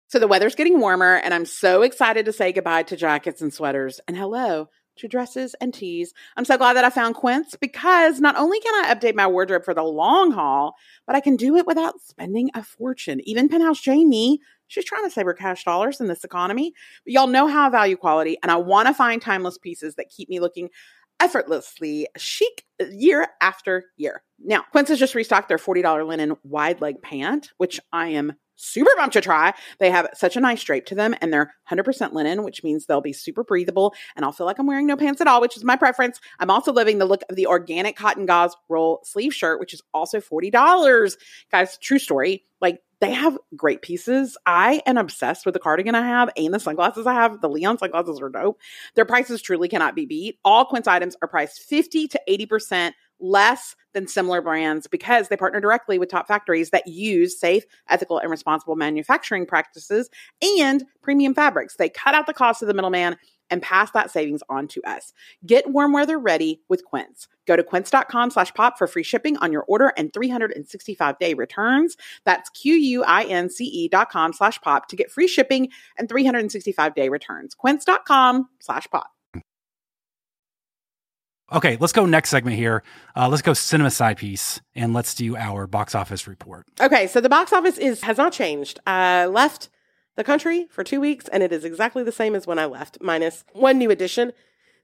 So 0.08 0.18
the 0.18 0.26
weather's 0.26 0.54
getting 0.54 0.80
warmer, 0.80 1.16
and 1.16 1.34
I'm 1.34 1.44
so 1.44 1.82
excited 1.82 2.24
to 2.24 2.32
say 2.32 2.50
goodbye 2.50 2.84
to 2.84 2.96
jackets 2.96 3.42
and 3.42 3.52
sweaters 3.52 4.00
and 4.08 4.16
hello 4.16 4.70
to 4.96 5.06
dresses 5.06 5.54
and 5.60 5.72
tees. 5.74 6.14
I'm 6.34 6.46
so 6.46 6.56
glad 6.56 6.76
that 6.76 6.84
I 6.86 6.88
found 6.88 7.14
Quince 7.14 7.54
because 7.60 8.18
not 8.18 8.34
only 8.34 8.58
can 8.58 8.86
I 8.86 8.94
update 8.94 9.14
my 9.14 9.26
wardrobe 9.26 9.66
for 9.66 9.74
the 9.74 9.82
long 9.82 10.30
haul, 10.30 10.76
but 11.06 11.14
I 11.14 11.20
can 11.20 11.36
do 11.36 11.58
it 11.58 11.66
without 11.66 12.00
spending 12.00 12.50
a 12.54 12.62
fortune. 12.62 13.20
Even 13.24 13.50
Penthouse 13.50 13.82
Jamie, 13.82 14.40
she's 14.66 14.86
trying 14.86 15.04
to 15.04 15.10
save 15.10 15.26
her 15.26 15.34
cash 15.34 15.62
dollars 15.62 16.00
in 16.00 16.06
this 16.06 16.24
economy. 16.24 16.72
But 17.04 17.12
y'all 17.12 17.26
know 17.26 17.46
how 17.46 17.66
I 17.66 17.70
value 17.70 17.98
quality, 17.98 18.38
and 18.42 18.50
I 18.50 18.56
want 18.56 18.88
to 18.88 18.94
find 18.94 19.20
timeless 19.20 19.58
pieces 19.58 19.96
that 19.96 20.08
keep 20.08 20.30
me 20.30 20.40
looking 20.40 20.70
effortlessly 21.20 22.08
chic 22.16 22.64
year 22.90 23.28
after 23.42 23.84
year. 23.98 24.22
Now, 24.42 24.64
Quince 24.72 24.88
has 24.88 24.98
just 24.98 25.14
restocked 25.14 25.48
their 25.48 25.58
$40 25.58 26.06
linen 26.06 26.34
wide 26.44 26.80
leg 26.80 27.02
pant, 27.02 27.52
which 27.58 27.78
I 27.92 28.08
am 28.08 28.32
super 28.58 28.90
pumped 28.98 29.14
to 29.14 29.20
try. 29.20 29.54
They 29.78 29.90
have 29.90 30.08
such 30.14 30.36
a 30.36 30.40
nice 30.40 30.62
drape 30.62 30.84
to 30.86 30.94
them 30.94 31.14
and 31.20 31.32
they're 31.32 31.54
100% 31.70 32.12
linen, 32.12 32.42
which 32.42 32.62
means 32.62 32.84
they'll 32.84 33.00
be 33.00 33.12
super 33.12 33.44
breathable 33.44 33.94
and 34.16 34.24
I'll 34.24 34.32
feel 34.32 34.46
like 34.46 34.58
I'm 34.58 34.66
wearing 34.66 34.86
no 34.86 34.96
pants 34.96 35.20
at 35.20 35.26
all, 35.26 35.40
which 35.40 35.56
is 35.56 35.64
my 35.64 35.76
preference. 35.76 36.20
I'm 36.38 36.50
also 36.50 36.72
loving 36.72 36.98
the 36.98 37.06
look 37.06 37.22
of 37.30 37.36
the 37.36 37.46
organic 37.46 37.96
cotton 37.96 38.26
gauze 38.26 38.56
roll 38.68 39.00
sleeve 39.04 39.32
shirt, 39.32 39.60
which 39.60 39.72
is 39.72 39.82
also 39.94 40.20
$40. 40.20 41.16
Guys, 41.50 41.78
true 41.78 41.98
story. 41.98 42.44
Like 42.60 42.82
they 43.00 43.12
have 43.12 43.38
great 43.54 43.82
pieces. 43.82 44.36
I 44.44 44.82
am 44.86 44.96
obsessed 44.96 45.46
with 45.46 45.52
the 45.52 45.60
cardigan 45.60 45.94
I 45.94 46.06
have 46.06 46.30
and 46.36 46.52
the 46.52 46.58
sunglasses 46.58 47.06
I 47.06 47.14
have. 47.14 47.40
The 47.40 47.48
Leon 47.48 47.78
sunglasses 47.78 48.20
are 48.20 48.28
dope. 48.28 48.58
Their 48.96 49.04
prices 49.04 49.40
truly 49.40 49.68
cannot 49.68 49.94
be 49.94 50.06
beat. 50.06 50.38
All 50.44 50.64
Quince 50.64 50.88
items 50.88 51.16
are 51.22 51.28
priced 51.28 51.60
50 51.60 52.08
to 52.08 52.20
80% 52.28 52.92
less 53.20 53.74
than 53.94 54.06
similar 54.06 54.40
brands 54.40 54.86
because 54.86 55.28
they 55.28 55.36
partner 55.36 55.60
directly 55.60 55.98
with 55.98 56.10
top 56.10 56.28
factories 56.28 56.70
that 56.70 56.86
use 56.86 57.38
safe, 57.38 57.64
ethical, 57.88 58.18
and 58.18 58.30
responsible 58.30 58.76
manufacturing 58.76 59.46
practices 59.46 60.08
and 60.60 60.84
premium 61.02 61.34
fabrics. 61.34 61.76
They 61.76 61.88
cut 61.88 62.14
out 62.14 62.26
the 62.26 62.34
cost 62.34 62.62
of 62.62 62.68
the 62.68 62.74
middleman 62.74 63.16
and 63.50 63.62
pass 63.62 63.90
that 63.92 64.10
savings 64.10 64.42
on 64.48 64.68
to 64.68 64.82
us. 64.82 65.12
Get 65.46 65.70
warm 65.70 65.92
weather 65.92 66.18
ready 66.18 66.60
with 66.68 66.84
Quince. 66.84 67.28
Go 67.46 67.56
to 67.56 67.62
quince.com 67.62 68.30
slash 68.30 68.52
pop 68.54 68.78
for 68.78 68.86
free 68.86 69.02
shipping 69.02 69.36
on 69.38 69.52
your 69.52 69.64
order 69.68 69.92
and 69.96 70.12
365 70.12 71.18
day 71.18 71.34
returns. 71.34 71.96
That's 72.24 72.50
Q-U-I-N-C-E 72.50 73.88
dot 73.88 74.10
com 74.10 74.32
slash 74.32 74.60
pop 74.60 74.88
to 74.88 74.96
get 74.96 75.10
free 75.10 75.28
shipping 75.28 75.70
and 75.96 76.08
365 76.08 76.94
day 76.94 77.08
returns. 77.08 77.54
Quince.com 77.54 78.48
slash 78.60 78.86
pop. 78.90 79.10
Okay, 81.52 81.78
let's 81.80 81.92
go 81.94 82.04
next 82.04 82.28
segment 82.30 82.56
here. 82.56 82.82
Uh, 83.16 83.28
let's 83.28 83.40
go 83.42 83.54
cinema 83.54 83.90
side 83.90 84.18
piece 84.18 84.60
and 84.74 84.92
let's 84.92 85.14
do 85.14 85.34
our 85.36 85.66
box 85.66 85.94
office 85.94 86.26
report. 86.26 86.66
Okay, 86.80 87.06
so 87.06 87.20
the 87.20 87.28
box 87.30 87.52
office 87.52 87.78
is 87.78 88.02
has 88.02 88.18
not 88.18 88.32
changed. 88.32 88.78
I 88.86 89.24
left 89.26 89.70
the 90.16 90.24
country 90.24 90.66
for 90.70 90.84
two 90.84 91.00
weeks, 91.00 91.26
and 91.28 91.42
it 91.42 91.52
is 91.52 91.64
exactly 91.64 92.02
the 92.02 92.12
same 92.12 92.34
as 92.34 92.46
when 92.46 92.58
I 92.58 92.66
left, 92.66 92.98
minus 93.00 93.44
one 93.52 93.78
new 93.78 93.90
addition. 93.90 94.32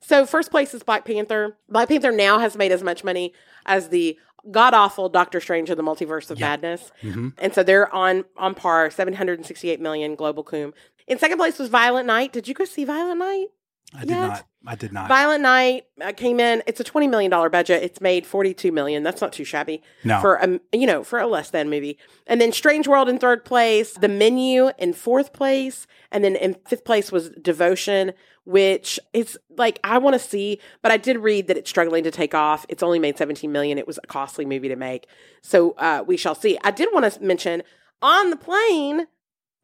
So 0.00 0.24
first 0.26 0.50
place 0.50 0.72
is 0.74 0.82
Black 0.82 1.04
Panther. 1.04 1.56
Black 1.68 1.88
Panther 1.88 2.12
now 2.12 2.38
has 2.38 2.56
made 2.56 2.72
as 2.72 2.82
much 2.82 3.04
money 3.04 3.32
as 3.66 3.88
the 3.88 4.18
god 4.50 4.74
awful 4.74 5.08
Doctor 5.08 5.40
Strange 5.40 5.70
in 5.70 5.76
the 5.76 5.82
Multiverse 5.82 6.30
of 6.30 6.38
Yeah. 6.38 6.48
Madness, 6.50 6.92
Mm-hmm. 7.02 7.28
and 7.38 7.52
so 7.54 7.62
they're 7.62 7.92
on 7.94 8.24
on 8.38 8.54
par, 8.54 8.90
seven 8.90 9.12
hundred 9.14 9.38
and 9.38 9.46
sixty 9.46 9.68
eight 9.70 9.80
million 9.80 10.14
global 10.14 10.44
cume. 10.44 10.72
In 11.06 11.18
second 11.18 11.36
place 11.36 11.58
was 11.58 11.68
Violent 11.68 12.06
Night. 12.06 12.32
Did 12.32 12.48
you 12.48 12.54
go 12.54 12.64
see 12.64 12.84
Violent 12.84 13.18
Night? 13.18 13.48
I 13.94 14.00
did 14.00 14.10
yet. 14.10 14.20
not. 14.26 14.46
I 14.66 14.74
did 14.76 14.92
not. 14.92 15.08
Violent 15.08 15.42
Night 15.42 15.84
uh, 16.02 16.12
came 16.12 16.40
in. 16.40 16.62
It's 16.66 16.80
a 16.80 16.84
twenty 16.84 17.06
million 17.06 17.30
dollar 17.30 17.50
budget. 17.50 17.82
It's 17.82 18.00
made 18.00 18.26
forty 18.26 18.54
two 18.54 18.72
million. 18.72 19.02
That's 19.02 19.20
not 19.20 19.32
too 19.32 19.44
shabby. 19.44 19.82
No. 20.02 20.20
for 20.20 20.34
a 20.36 20.58
you 20.72 20.86
know 20.86 21.04
for 21.04 21.18
a 21.18 21.26
less 21.26 21.50
than 21.50 21.70
movie. 21.70 21.98
And 22.26 22.40
then 22.40 22.50
Strange 22.50 22.88
World 22.88 23.08
in 23.08 23.18
third 23.18 23.44
place. 23.44 23.92
The 23.92 24.08
Menu 24.08 24.70
in 24.78 24.94
fourth 24.94 25.32
place, 25.32 25.86
and 26.10 26.24
then 26.24 26.34
in 26.34 26.56
fifth 26.66 26.84
place 26.84 27.12
was 27.12 27.30
Devotion, 27.30 28.14
which 28.44 28.98
is 29.12 29.38
like 29.56 29.78
I 29.84 29.98
want 29.98 30.14
to 30.14 30.18
see, 30.18 30.60
but 30.82 30.90
I 30.90 30.96
did 30.96 31.18
read 31.18 31.46
that 31.48 31.56
it's 31.58 31.70
struggling 31.70 32.02
to 32.04 32.10
take 32.10 32.34
off. 32.34 32.64
It's 32.68 32.82
only 32.82 32.98
made 32.98 33.18
seventeen 33.18 33.52
million. 33.52 33.76
It 33.78 33.86
was 33.86 33.98
a 34.02 34.06
costly 34.06 34.46
movie 34.46 34.68
to 34.68 34.76
make, 34.76 35.06
so 35.42 35.72
uh, 35.72 36.02
we 36.06 36.16
shall 36.16 36.34
see. 36.34 36.58
I 36.64 36.70
did 36.70 36.88
want 36.92 37.12
to 37.12 37.22
mention 37.22 37.62
on 38.02 38.30
the 38.30 38.36
plane 38.36 39.06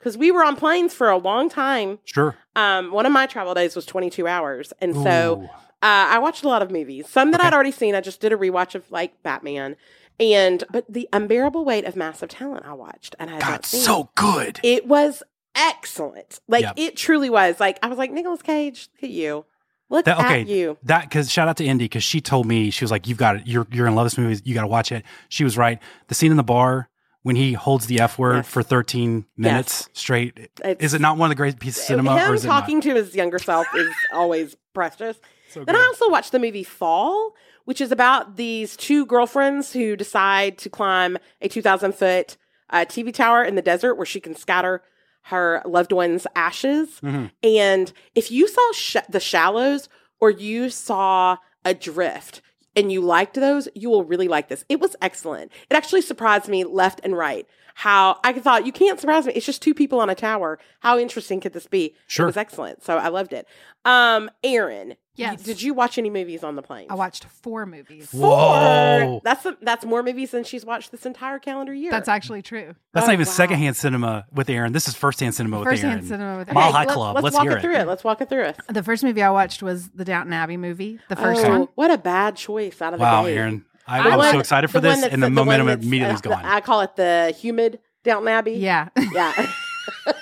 because 0.01 0.19
we 0.19 0.33
were 0.33 0.43
on 0.45 0.57
planes 0.57 0.93
for 0.95 1.09
a 1.09 1.17
long 1.19 1.49
time. 1.49 2.01
sure. 2.05 2.35
Um, 2.57 2.91
one 2.91 3.07
of 3.07 3.13
my 3.13 3.27
travel 3.27 3.55
days 3.55 3.77
was 3.77 3.87
22 3.87 4.27
hours. 4.27 4.73
And 4.81 4.95
so 4.97 5.43
uh, 5.53 5.53
I 5.83 6.19
watched 6.19 6.43
a 6.43 6.49
lot 6.49 6.63
of 6.63 6.71
movies. 6.73 7.09
Some 7.09 7.31
that 7.31 7.41
Okay. 7.41 7.47
I'd 7.47 7.55
already 7.55 7.71
seen. 7.71 7.95
I 7.95 8.01
just 8.01 8.21
did 8.21 8.33
a 8.33 8.37
rewatch 8.37 8.75
of 8.75 8.91
like 8.91 9.23
Batman. 9.23 9.77
And, 10.19 10.65
but 10.71 10.85
the 10.89 11.09
unbearable 11.13 11.65
weight 11.65 11.85
of 11.85 11.95
massive 11.97 12.29
talent 12.31 12.67
I 12.67 12.73
watched 12.75 13.15
and 13.19 13.31
I 13.31 13.35
had 13.35 13.43
God, 13.43 13.51
not 13.51 13.67
seen. 13.67 13.81
so 13.83 14.11
good. 14.17 14.59
it 14.63 14.87
was 14.87 15.23
excellent. 15.55 16.41
Like 16.49 16.63
Yep. 16.63 16.75
it 16.77 16.97
truly 16.97 17.31
was. 17.31 17.61
Like 17.61 17.79
I 17.83 17.87
was 17.89 17.99
like, 17.99 18.11
Nicolas 18.11 18.43
Cage, 18.43 18.89
look 18.97 19.05
at 19.05 19.11
you. 19.11 19.45
Look 19.89 20.05
That- 20.05 20.19
okay, 20.19 20.43
at 20.43 20.47
you. 20.49 20.77
that 20.85 21.03
because 21.09 21.31
shout 21.31 21.49
out 21.49 21.57
to 21.57 21.65
Indy 21.65 21.87
because 21.87 22.05
she 22.05 22.21
told 22.21 22.47
me 22.47 22.71
she 22.71 22.85
was 22.85 22.93
like, 22.93 23.09
"You've 23.09 23.19
got 23.19 23.37
it. 23.37 23.47
You're 23.49 23.67
you're 23.73 23.87
gonna 23.87 23.97
love 23.97 24.07
this 24.07 24.17
movie. 24.17 24.41
You 24.45 24.55
got 24.55 24.61
to 24.61 24.69
watch 24.69 24.93
it." 24.93 25.05
She 25.29 25.43
was 25.43 25.57
right. 25.59 25.81
The 26.07 26.15
scene 26.15 26.31
in 26.31 26.37
the 26.37 26.45
bar 26.45 26.89
when 27.23 27.37
he 27.37 27.53
holds 27.53 27.87
the 27.87 28.01
F 28.01 28.19
word 28.19 28.37
Yes. 28.37 28.49
for 28.49 28.63
13 28.63 29.27
minutes 29.37 29.89
straight. 29.93 30.39
It's- 30.65 30.77
is 30.81 30.95
it 30.95 31.01
not 31.01 31.17
one 31.19 31.27
of 31.27 31.31
the 31.31 31.35
great 31.37 31.59
pieces 31.61 31.83
of 31.83 31.87
cinema? 31.87 32.19
Him 32.19 32.31
or 32.31 32.35
is 32.35 32.45
it 32.45 32.49
talking 32.49 32.81
to 32.83 32.95
his 32.95 33.15
younger 33.15 33.39
self 33.39 33.67
is 33.75 33.93
always 34.13 34.57
precious. 34.75 35.19
So 35.51 35.65
Then 35.65 35.75
I 35.75 35.81
also 35.81 36.09
watched 36.09 36.31
the 36.31 36.39
movie 36.39 36.63
Fall, 36.63 37.35
which 37.65 37.81
is 37.81 37.91
about 37.91 38.37
these 38.37 38.77
two 38.77 39.05
girlfriends 39.05 39.73
who 39.73 39.97
decide 39.97 40.59
to 40.59 40.71
climb 40.71 41.19
a 41.43 41.49
2,000 41.49 41.93
foot 41.93 42.37
uh, 42.71 42.85
TV 42.89 43.13
tower 43.13 43.43
in 43.43 43.57
the 43.57 43.63
desert 43.63 43.97
where 43.97 44.07
she 44.07 44.21
can 44.21 44.37
scatter 44.37 44.81
her 45.23 45.61
loved 45.67 45.91
one's 45.91 46.25
ashes. 46.37 47.01
Mhm. 47.03 47.33
And 47.43 47.93
if 48.15 48.31
you 48.31 48.47
saw 48.47 48.73
sh- 48.73 48.97
The 49.09 49.19
Shallows 49.19 49.89
or 50.21 50.31
you 50.31 50.71
saw 50.71 51.37
Adrift 51.65 52.43
and 52.77 52.91
you 52.93 53.01
liked 53.01 53.35
those, 53.35 53.69
you 53.75 53.91
will 53.91 54.05
really 54.05 54.29
like 54.29 54.49
this. 54.49 54.65
It 54.69 54.81
was 54.81 54.97
excellent. 55.03 55.53
It 55.71 55.75
actually 55.75 56.03
surprised 56.03 56.49
me 56.49 56.65
left 56.65 57.01
and 57.03 57.17
right. 57.17 57.47
How 57.75 58.19
I 58.25 58.33
thought 58.33 58.67
you 58.67 58.73
can't 58.73 59.01
surprise 59.01 59.27
me. 59.27 59.33
It's 59.33 59.47
just 59.47 59.63
two 59.63 59.75
people 59.75 60.01
on 60.01 60.11
a 60.11 60.15
tower. 60.15 60.59
How 60.81 60.99
interesting 60.99 61.41
could 61.41 61.53
this 61.53 61.67
be? 61.67 61.95
Sure. 62.07 62.27
It 62.27 62.29
was 62.29 62.37
excellent. 62.37 62.83
So 62.83 62.99
I 62.99 63.09
loved 63.09 63.33
it. 63.33 63.47
Um, 63.85 64.31
Erin, 64.45 64.97
Yes. 65.21 65.43
did 65.43 65.63
you 65.63 65.75
watch 65.75 65.99
any 65.99 66.11
movies 66.11 66.43
on 66.43 66.57
the 66.57 66.63
plane? 66.63 66.87
I 66.91 66.95
watched 66.95 67.25
four 67.25 67.67
movies. 67.67 68.11
Whoa. 68.13 69.21
That's 69.25 69.47
that's 69.63 69.85
more 69.85 70.03
movies 70.03 70.31
than 70.31 70.45
she's 70.45 70.65
watched 70.65 70.91
this 70.91 71.07
entire 71.07 71.39
calendar 71.39 71.73
year. 71.75 71.91
That's 71.91 72.09
actually 72.09 72.43
true. 72.43 72.75
That's 72.93 73.05
Oh, 73.05 73.09
not 73.09 73.13
even 73.15 73.27
wow. 73.27 73.33
secondhand 73.33 73.77
cinema 73.77 74.27
with 74.33 74.49
Erin. 74.51 74.73
This 74.73 74.89
is 74.89 74.95
firsthand 74.95 75.35
cinema 75.35 75.59
with 75.59 75.69
Firsthand 75.69 75.93
Erin. 75.93 76.07
cinema 76.07 76.39
with 76.39 76.53
Mile 76.53 76.65
Erin. 76.65 76.75
High 76.75 76.85
let- 76.85 76.95
Club. 76.95 77.15
Let's, 77.17 77.25
Let's 77.25 77.37
walk 77.37 77.43
hear 77.45 77.53
it 77.53 77.59
it. 77.59 77.61
through 77.63 77.77
it. 77.77 77.87
Let's 77.87 78.05
walk 78.05 78.21
it 78.21 78.29
through 78.29 78.45
it. 78.45 78.57
The 78.69 78.83
first 78.83 79.05
movie 79.05 79.23
I 79.23 79.31
watched 79.31 79.63
was 79.63 79.89
the 79.91 80.05
Downton 80.05 80.33
Abbey 80.33 80.57
movie. 80.57 80.99
The 81.09 81.17
first 81.17 81.45
oh, 81.45 81.49
one. 81.51 81.69
What 81.75 81.91
a 81.91 81.99
bad 81.99 82.37
choice 82.37 82.81
out 82.83 82.95
of 82.95 82.99
the 82.99 83.05
Wow. 83.05 83.25
Erin. 83.27 83.65
I, 83.87 84.03
The 84.03 84.11
I'm 84.11 84.33
so 84.33 84.39
excited 84.39 84.69
for 84.71 84.81
this, 84.81 85.03
and 85.03 85.21
the, 85.23 85.27
one 85.27 85.35
momentum 85.35 85.69
immediately 85.69 86.13
uh, 86.13 86.15
is 86.15 86.21
gone. 86.21 86.45
I 86.45 86.61
call 86.61 86.81
it 86.83 86.95
the 86.97 87.35
humid 87.37 87.81
Downton 88.05 88.29
Abbey. 88.29 88.53
Yeah. 88.53 88.89
Yeah. 89.13 89.53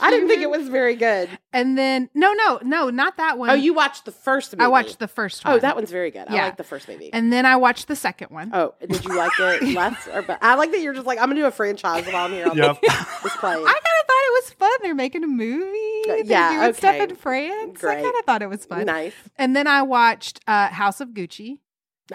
I 0.00 0.10
didn't 0.10 0.28
think 0.28 0.42
it 0.42 0.50
was 0.50 0.68
very 0.68 0.94
good. 0.96 1.28
and 1.52 1.76
then 1.76 2.08
no, 2.14 2.32
no, 2.32 2.60
no, 2.62 2.90
not 2.90 3.16
that 3.16 3.38
one. 3.38 3.50
Oh, 3.50 3.54
you 3.54 3.74
watched 3.74 4.04
the 4.04 4.12
first 4.12 4.52
movie. 4.52 4.64
I 4.64 4.68
watched 4.68 4.98
the 4.98 5.08
first 5.08 5.44
one. 5.44 5.54
Oh, 5.54 5.58
that 5.58 5.74
one's 5.76 5.90
very 5.90 6.10
good. 6.10 6.26
I 6.28 6.34
Yeah. 6.34 6.44
like 6.46 6.56
the 6.56 6.64
first 6.64 6.88
movie. 6.88 7.12
And 7.12 7.32
then 7.32 7.44
I 7.46 7.56
watched 7.56 7.88
the 7.88 7.96
second 7.96 8.30
one. 8.30 8.50
oh, 8.54 8.74
did 8.80 9.04
you 9.04 9.16
like 9.16 9.32
it 9.38 9.62
less 9.74 10.06
or 10.08 10.22
better? 10.22 10.38
I 10.42 10.54
like 10.54 10.70
that 10.72 10.80
you're 10.80 10.94
just 10.94 11.06
like, 11.06 11.18
I'm 11.18 11.26
going 11.26 11.36
to 11.36 11.42
do 11.42 11.46
a 11.46 11.50
franchise 11.50 12.06
while 12.06 12.26
I'm 12.26 12.32
here 12.32 12.48
on 12.48 12.56
Yep. 12.56 12.80
this, 12.80 12.94
this 13.22 13.36
plane. 13.36 13.54
I 13.54 13.64
kind 13.64 13.76
of 13.76 14.06
thought 14.06 14.24
it 14.24 14.44
was 14.44 14.50
fun. 14.52 14.70
They're 14.82 14.94
making 14.94 15.24
a 15.24 15.28
movie. 15.28 16.02
They're 16.06 16.24
yeah, 16.24 16.60
doing 16.62 16.74
stuff 16.74 16.94
okay. 16.94 17.04
in 17.04 17.16
France. 17.16 17.80
Great. 17.80 17.98
I 17.98 18.02
kind 18.02 18.14
of 18.18 18.24
thought 18.24 18.42
it 18.42 18.48
was 18.48 18.64
fun. 18.64 18.86
Nice. 18.86 19.14
And 19.36 19.54
then 19.56 19.66
I 19.66 19.82
watched 19.82 20.40
uh, 20.46 20.68
House 20.68 21.00
of 21.00 21.08
Gucci. 21.10 21.58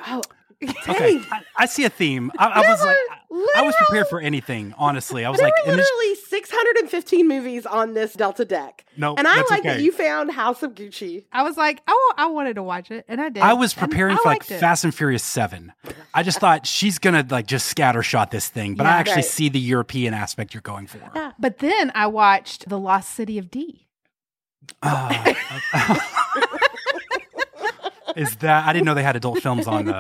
Oh, 0.08 0.22
Okay. 0.88 1.21
I, 1.32 1.41
I 1.58 1.65
see 1.65 1.86
a 1.86 1.89
theme. 1.89 2.32
I, 2.38 2.47
I 2.47 2.60
was 2.69 2.82
like, 2.84 2.97
were 3.30 3.45
I 3.56 3.62
was 3.63 3.73
prepared 3.78 4.08
for 4.08 4.19
anything. 4.19 4.73
Honestly, 4.78 5.26
I 5.26 5.30
was 5.30 5.39
there 5.39 5.47
like, 5.47 5.54
were 5.65 5.71
and 5.71 5.80
this- 5.80 5.89
literally 5.99 6.15
615 6.15 7.28
movies 7.28 7.65
on 7.65 7.93
this 7.93 8.13
Delta 8.13 8.45
deck. 8.45 8.86
no, 8.97 9.15
and 9.15 9.28
I 9.28 9.38
like 9.49 9.60
okay. 9.62 9.69
that 9.69 9.82
you 9.82 9.91
found 9.91 10.32
House 10.32 10.62
of 10.62 10.73
Gucci. 10.76 11.26
I 11.32 11.43
was 11.43 11.58
like, 11.58 11.82
oh, 11.88 12.13
I 12.17 12.28
wanted 12.28 12.56
to 12.56 12.63
watch 12.63 12.91
it, 12.91 13.06
and 13.08 13.19
I 13.21 13.30
did. 13.30 13.41
I 13.41 13.54
was 13.54 13.73
And 13.73 13.89
preparing 13.89 14.15
I 14.15 14.19
for 14.19 14.30
like 14.30 14.49
it. 14.52 14.60
Fast 14.60 14.84
and 14.84 14.93
Furious 14.93 15.23
Seven. 15.23 15.73
I 16.13 16.21
just 16.23 16.39
thought 16.39 16.67
she's 16.67 16.99
gonna 16.99 17.26
like 17.30 17.47
just 17.47 17.73
scattershot 17.76 18.30
this 18.32 18.47
thing, 18.49 18.76
but 18.76 18.86
I 18.86 18.91
actually 18.91 19.15
Right. 19.15 19.26
see 19.26 19.49
the 19.49 19.60
European 19.60 20.13
aspect 20.13 20.54
you're 20.54 20.62
going 20.62 20.88
for. 20.88 20.99
Yeah. 21.15 21.32
But 21.39 21.60
then 21.60 21.91
I 21.95 22.08
watched 22.08 22.67
The 22.69 22.78
Lost 22.80 23.12
City 23.15 23.38
of 23.38 23.49
D. 23.49 23.88
Ah. 24.82 25.99
is 28.15 28.36
that 28.38 28.65
I 28.67 28.73
didn't 28.73 28.86
know 28.86 28.93
they 28.93 29.04
had 29.04 29.15
adult 29.15 29.41
films 29.41 29.67
on 29.67 29.86
the 29.86 29.95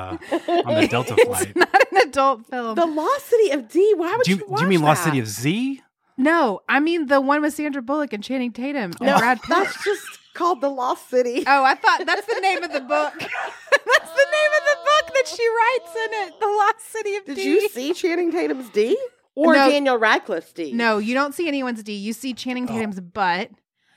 on 0.65 0.81
the 0.81 0.87
Delta 0.89 1.15
flight. 1.25 1.47
It's 1.49 1.55
Not 1.55 1.91
an 1.91 1.97
adult 2.09 2.45
film. 2.47 2.75
The 2.75 2.85
Lost 2.85 3.25
City 3.27 3.51
of 3.51 3.67
D. 3.69 3.93
Why 3.95 4.15
would 4.15 4.23
Do 4.25 4.31
you, 4.31 4.37
you, 4.37 4.55
do 4.57 4.63
you 4.63 4.69
mean 4.69 4.81
Lost? 4.81 5.03
City 5.03 5.19
of 5.19 5.27
Z? 5.27 5.81
no, 6.17 6.61
I 6.69 6.79
mean 6.79 7.07
the 7.07 7.19
one 7.21 7.41
with 7.41 7.53
Sandra 7.53 7.81
Bullock 7.81 8.13
and 8.13 8.23
Channing 8.23 8.51
Tatum 8.51 8.91
and 8.91 9.01
No, 9.01 9.17
Brad 9.17 9.39
Pitt. 9.41 9.49
that's 9.49 9.83
just 9.83 10.05
called 10.33 10.61
The 10.61 10.69
Lost 10.69 11.09
City. 11.09 11.43
Oh, 11.47 11.63
I 11.63 11.75
thought 11.75 12.05
that's 12.05 12.25
the 12.25 12.39
name 12.41 12.63
of 12.63 12.71
the 12.71 12.81
book. 12.81 13.13
that's 13.19 14.11
the 14.11 14.27
name 14.31 14.51
of 14.57 14.63
the 14.65 14.77
book 14.83 15.13
that 15.15 15.27
she 15.27 15.47
writes 15.47 15.95
in 15.95 16.27
it. 16.27 16.39
The 16.39 16.47
Lost 16.47 16.91
City 16.91 17.15
of 17.17 17.25
Did 17.25 17.35
D. 17.35 17.43
Did 17.43 17.61
you 17.63 17.69
see 17.69 17.93
Channing 17.93 18.31
Tatum's 18.31 18.69
D? 18.69 18.97
Or 19.35 19.53
No. 19.53 19.67
Daniel 19.69 19.97
Radcliffe's 19.97 20.53
D? 20.53 20.73
No, 20.73 20.99
you 20.99 21.15
don't 21.15 21.33
see 21.33 21.47
anyone's 21.47 21.81
D. 21.81 21.93
You 21.93 22.13
see 22.13 22.33
Channing 22.35 22.65
Oh. 22.69 22.73
Tatum's 22.73 22.99
butt. 22.99 23.49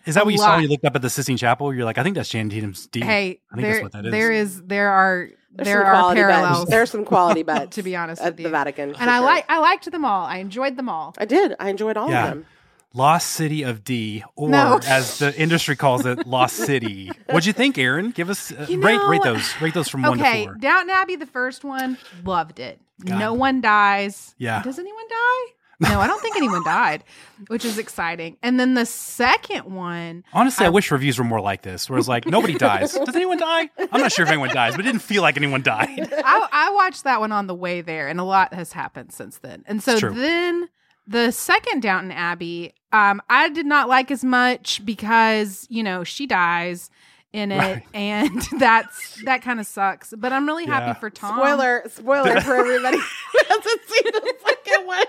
Is 0.07 0.15
that 0.15 0.25
what 0.25 0.33
you 0.33 0.39
saw 0.39 0.55
when 0.55 0.63
you 0.63 0.69
looked 0.69 0.85
up 0.85 0.95
at 0.97 1.03
the 1.03 1.11
Sistine 1.11 1.37
Chapel? 1.37 1.75
You're 1.75 1.85
like, 1.85 1.99
I 1.99 2.03
think 2.03 2.15
that's 2.15 2.29
Channing 2.29 2.51
Tatum's 2.51 2.87
D. 2.87 3.01
Hey, 3.01 3.41
I 3.51 3.55
think 3.57 3.63
there, 3.63 3.73
that's 3.73 3.83
what 3.83 3.93
that 3.93 4.07
is. 4.07 4.13
there 4.13 4.33
is, 4.33 4.63
there 4.63 4.91
are, 4.91 5.29
There's 5.53 5.67
there 5.67 5.85
are 5.85 6.15
parallels. 6.15 6.59
bets. 6.61 6.71
There's 6.71 6.91
some 6.91 7.05
quality 7.05 7.43
bets. 7.43 7.75
To 7.77 7.83
be 7.83 7.97
honest 7.97 8.23
at 8.23 8.29
with 8.29 8.37
the 8.37 8.43
you. 8.45 8.49
Vatican, 8.51 8.95
and 8.95 9.11
I 9.11 9.17
sure. 9.19 9.27
like, 9.27 9.45
I 9.49 9.59
liked 9.59 9.91
them 9.91 10.05
all. 10.05 10.25
I 10.27 10.39
enjoyed 10.39 10.77
them 10.77 10.89
all. 10.89 11.15
I 11.19 11.25
did. 11.25 11.55
I 11.59 11.71
enjoyed 11.71 11.97
all 11.97 12.09
Yeah. 12.11 12.25
of 12.25 12.31
them. 12.31 12.47
Lost 12.95 13.33
City 13.33 13.63
of 13.63 13.85
D, 13.85 14.25
or 14.37 14.49
No. 14.49 14.81
as 14.87 15.19
the 15.19 15.39
industry 15.39 15.77
calls 15.77 16.07
it, 16.07 16.27
Lost 16.27 16.57
City. 16.57 17.11
What'd 17.27 17.45
you 17.45 17.53
think, 17.53 17.77
Erin? 17.77 18.11
Give 18.13 18.31
us 18.31 18.53
uh, 18.53 18.65
You 18.71 18.81
rate 18.81 19.01
rate 19.09 19.23
those 19.23 19.53
rate 19.61 19.75
those 19.75 19.89
from 19.89 20.01
one 20.03 20.17
to 20.17 20.25
Okay, 20.25 20.45
four. 20.45 20.55
Downton 20.55 20.89
Abbey, 20.91 21.17
the 21.17 21.27
first 21.27 21.63
one, 21.63 21.99
loved 22.25 22.59
it. 22.59 22.81
God. 23.05 23.19
No 23.19 23.35
one 23.35 23.61
dies. 23.61 24.35
Yeah. 24.39 24.63
Does 24.63 24.79
anyone 24.79 25.05
die? 25.11 25.53
No, 25.79 26.01
I 26.01 26.07
don't 26.07 26.21
think 26.23 26.37
anyone 26.37 26.65
died, 26.65 27.05
which 27.49 27.65
is 27.65 27.77
exciting. 27.77 28.37
And 28.43 28.59
then 28.59 28.75
the 28.75 28.87
second 28.87 29.65
one, 29.65 30.25
Honestly, 30.33 30.65
I, 30.65 30.71
wish 30.71 30.91
reviews 30.91 31.19
were 31.19 31.25
more 31.25 31.41
like 31.41 31.63
this, 31.63 31.91
where 31.91 31.99
it's 31.99 32.09
like 32.09 32.25
nobody 32.27 32.55
dies. 32.55 32.93
Does 33.05 33.15
anyone 33.15 33.39
die? 33.39 33.69
I'm 33.93 34.01
not 34.01 34.11
sure 34.13 34.25
if 34.25 34.31
anyone 34.31 34.49
dies, 34.51 34.73
but 34.75 34.81
it 34.81 34.89
didn't 34.89 35.03
feel 35.03 35.21
like 35.23 35.37
anyone 35.37 35.63
died. 35.63 36.09
I, 36.25 36.49
I 36.51 36.71
watched 36.73 37.05
that 37.05 37.21
one 37.21 37.31
on 37.33 37.47
the 37.47 37.55
way 37.55 37.83
there, 37.83 38.09
and 38.09 38.19
a 38.19 38.25
lot 38.25 38.55
has 38.55 38.73
happened 38.73 39.13
since 39.13 39.39
then. 39.39 39.65
And 39.67 39.83
so 39.83 39.99
then 39.99 40.69
the 41.07 41.31
second 41.31 41.83
Downton 41.83 42.11
Abbey, 42.13 42.73
um, 42.93 43.21
I 43.29 43.51
did 43.51 43.67
not 43.67 43.87
like 43.89 44.11
as 44.11 44.25
much 44.25 44.85
because 44.85 45.67
you 45.69 45.83
know 45.83 46.05
she 46.05 46.27
dies 46.27 46.89
in 47.35 47.53
it, 47.53 47.59
Right. 47.59 47.83
and 47.93 48.41
that's 48.59 49.23
that 49.25 49.43
kind 49.43 49.61
of 49.61 49.67
sucks. 49.67 50.15
But 50.17 50.33
I'm 50.33 50.47
really 50.47 50.65
Yeah. 50.65 50.81
happy 50.81 50.99
for 50.99 51.11
Tom. 51.11 51.37
Spoiler, 51.37 51.83
spoiler 51.89 52.41
for 52.41 52.55
everybody 52.55 52.97
who 52.97 53.39
hasn't 53.49 53.81
seen 53.89 54.05
the 54.05 54.35
second 54.47 54.87
one. 54.87 55.05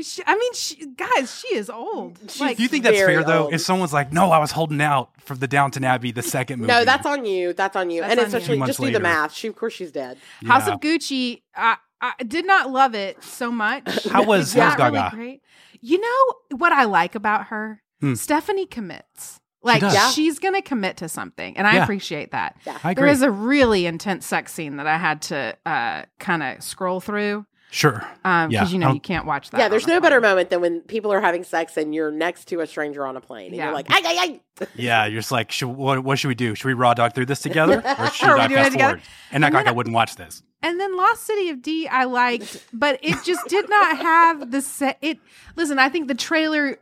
She, 0.00 0.22
I 0.26 0.36
mean, 0.36 0.52
she, 0.54 0.86
guys, 0.86 1.38
she 1.40 1.54
is 1.54 1.68
old. 1.68 2.18
Like, 2.40 2.56
Do 2.56 2.62
you 2.62 2.68
think 2.68 2.84
that's 2.84 2.96
very 2.96 3.14
fair 3.14 3.24
though? 3.24 3.44
old. 3.44 3.54
If 3.54 3.60
someone's 3.60 3.92
like, 3.92 4.12
"No, 4.12 4.30
I 4.30 4.38
was 4.38 4.50
holding 4.52 4.80
out 4.80 5.10
for 5.20 5.34
the 5.36 5.46
Downton 5.48 5.84
Abbey, 5.84 6.12
the 6.12 6.22
second 6.22 6.60
movie." 6.60 6.72
No, 6.72 6.84
that's 6.84 7.06
on 7.06 7.24
you. 7.24 7.52
That's 7.52 7.76
on 7.76 7.90
you. 7.90 8.00
That's 8.00 8.12
and 8.12 8.20
on 8.20 8.26
especially 8.26 8.54
Two 8.54 8.58
months 8.60 8.76
just 8.78 8.80
do 8.86 8.92
the 8.92 9.00
math. 9.00 9.32
She, 9.34 9.48
of 9.48 9.56
course, 9.56 9.72
she's 9.74 9.92
dead. 9.92 10.18
House 10.46 10.66
of 10.68 10.80
Gucci, 10.80 11.42
I, 11.54 11.76
I 12.00 12.14
did 12.26 12.46
not 12.46 12.70
love 12.70 12.94
it 12.94 13.22
so 13.22 13.50
much. 13.52 14.04
How 14.10 14.24
was- 14.24 14.54
It's 14.54 14.54
how 14.54 14.70
was 14.70 14.78
not 14.94 15.12
really 15.12 15.24
great. 15.24 15.42
You 15.80 16.00
know 16.00 16.56
what 16.58 16.72
I 16.72 16.84
like 16.84 17.14
about 17.14 17.46
her? 17.46 17.82
Hmm. 18.00 18.14
Stefani 18.14 18.66
commits. 18.66 19.40
Like 19.64 19.80
does. 19.80 19.94
Yeah. 19.94 20.10
she's 20.10 20.40
gonna 20.40 20.62
commit 20.62 20.96
to 20.96 21.08
something, 21.08 21.56
and 21.56 21.66
I 21.68 21.74
Yeah. 21.74 21.82
appreciate 21.84 22.32
that. 22.32 22.56
Yeah. 22.66 22.78
I 22.82 22.94
There 22.94 23.04
agree. 23.04 23.10
is 23.12 23.22
a 23.22 23.30
really 23.30 23.86
intense 23.86 24.26
sex 24.26 24.52
scene 24.52 24.76
that 24.78 24.88
I 24.88 24.96
had 24.98 25.22
to 25.22 25.56
uh, 25.64 26.02
kind 26.18 26.42
of 26.42 26.62
scroll 26.64 26.98
through 26.98 27.46
sure. 27.72 28.06
because 28.22 28.52
Yeah. 28.52 28.68
you 28.68 28.78
know 28.78 28.88
Um, 28.88 28.94
you 28.94 29.00
can't 29.00 29.26
watch 29.26 29.50
that. 29.50 29.58
Yeah, 29.58 29.68
there's 29.68 29.86
no 29.86 29.94
plane. 29.94 30.02
better 30.02 30.20
moment 30.20 30.50
than 30.50 30.60
when 30.60 30.80
people 30.82 31.12
are 31.12 31.20
having 31.20 31.42
sex 31.42 31.76
and 31.76 31.94
you're 31.94 32.10
next 32.12 32.44
to 32.48 32.60
a 32.60 32.66
stranger 32.66 33.04
on 33.06 33.16
a 33.16 33.20
plane. 33.20 33.46
And 33.48 33.56
Yeah. 33.56 33.64
you're 33.66 33.74
like, 33.74 33.90
ay, 33.90 34.00
ay, 34.04 34.40
ay. 34.60 34.66
Yeah, 34.76 35.06
you're 35.06 35.20
just 35.20 35.32
like, 35.32 35.50
should, 35.50 35.68
what, 35.68 36.04
what 36.04 36.18
should 36.18 36.28
we 36.28 36.34
do? 36.34 36.54
Should 36.54 36.66
we 36.68 36.74
raw 36.74 36.94
dog 36.94 37.14
through 37.14 37.26
this 37.26 37.40
together, 37.48 37.82
or 37.98 38.06
should 38.10 38.34
we 38.34 38.40
I 38.40 38.46
doing 38.46 38.60
it 38.60 38.62
fast 38.62 38.72
together? 38.72 38.90
forward? 38.98 39.02
And 39.32 39.44
act 39.44 39.48
And 39.54 39.54
like 39.54 39.66
I 39.66 39.72
wouldn't 39.72 39.94
watch 39.94 40.16
this. 40.16 40.42
And 40.62 40.78
then 40.78 40.96
Lost 40.96 41.24
City 41.24 41.48
of 41.50 41.60
D, 41.62 41.88
I 41.88 42.04
liked, 42.04 42.64
but 42.72 43.00
it 43.02 43.16
just 43.24 43.46
did 43.48 43.68
not 43.68 43.96
have 43.98 44.50
the 44.52 44.60
set. 44.62 44.96
It 45.00 45.18
listen, 45.56 45.78
I 45.80 45.88
think 45.88 46.06
the 46.06 46.14
trailer 46.14 46.78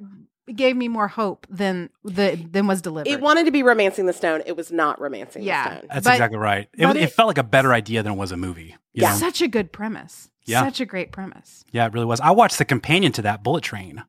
gave 0.55 0.77
me 0.77 0.89
more 0.89 1.07
hope 1.09 1.47
than 1.49 1.89
the 2.05 2.37
than 2.51 2.67
was 2.67 2.83
delivered. 2.83 3.09
It 3.09 3.21
wanted 3.21 3.45
to 3.47 3.53
be 3.53 3.63
romancing 3.63 4.05
the 4.07 4.13
stone. 4.13 4.43
It 4.45 4.57
was 4.57 4.71
not 4.73 5.01
romancing 5.01 5.45
Yeah. 5.45 5.63
the 5.63 5.77
stone. 5.77 5.89
That's 5.95 6.05
But- 6.05 6.13
exactly 6.15 6.39
right. 6.39 6.69
It, 6.77 6.85
it, 6.89 6.97
it- 6.97 7.13
felt 7.13 7.29
like 7.29 7.39
a 7.39 7.43
better 7.45 7.73
idea 7.73 8.03
than 8.03 8.13
it 8.15 8.17
was 8.17 8.33
a 8.33 8.37
movie. 8.37 8.77
you 8.93 9.03
Yeah. 9.03 9.11
know? 9.13 9.17
Such 9.17 9.41
a 9.41 9.49
good 9.49 9.73
premise. 9.73 10.30
Yeah. 10.47 10.65
Such 10.65 10.81
a 10.81 10.87
great 10.87 11.13
premise. 11.13 11.65
Yeah, 11.71 11.87
it 11.87 11.93
really 11.93 12.07
was. 12.07 12.21
I 12.21 12.31
watched 12.31 12.59
the 12.59 12.65
companion 12.65 13.13
to 13.13 13.23
that, 13.23 13.43
Bullet 13.43 13.63
Train, 13.63 14.03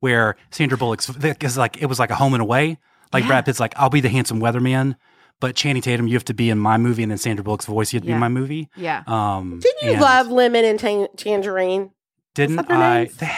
where 0.00 0.36
Sandra 0.50 0.78
Bullock's 0.78 1.10
because 1.10 1.56
like 1.58 1.80
it 1.82 1.86
was 1.86 1.98
like 1.98 2.10
a 2.10 2.14
home 2.14 2.34
and 2.34 2.42
away. 2.42 2.78
Like 3.12 3.22
Yeah. 3.24 3.28
Brad 3.28 3.46
Pitt's 3.46 3.58
like, 3.60 3.72
I'll 3.76 3.90
be 3.90 4.00
the 4.00 4.08
handsome 4.10 4.38
weatherman, 4.40 4.96
but 5.40 5.56
Channing 5.56 5.80
Tatum, 5.82 6.06
you 6.06 6.14
have 6.14 6.24
to 6.26 6.34
be 6.34 6.50
in 6.50 6.58
my 6.58 6.76
movie, 6.76 7.02
and 7.02 7.10
then 7.10 7.18
Sandra 7.18 7.42
Bullock's 7.42 7.66
voice, 7.66 7.92
you 7.92 7.96
have 7.98 8.02
to 8.02 8.06
be 8.08 8.12
in 8.12 8.18
my 8.18 8.28
movie. 8.28 8.68
Yeah. 8.76 9.02
Um, 9.06 9.60
Didn't 9.60 9.82
you 9.82 9.92
and 9.92 10.00
love 10.00 10.28
Lemon 10.28 10.64
and 10.64 10.78
Tan- 10.78 11.08
Tangerine? 11.16 11.90
Didn't 12.34 12.70
I? 12.70 13.04
names? 13.04 13.18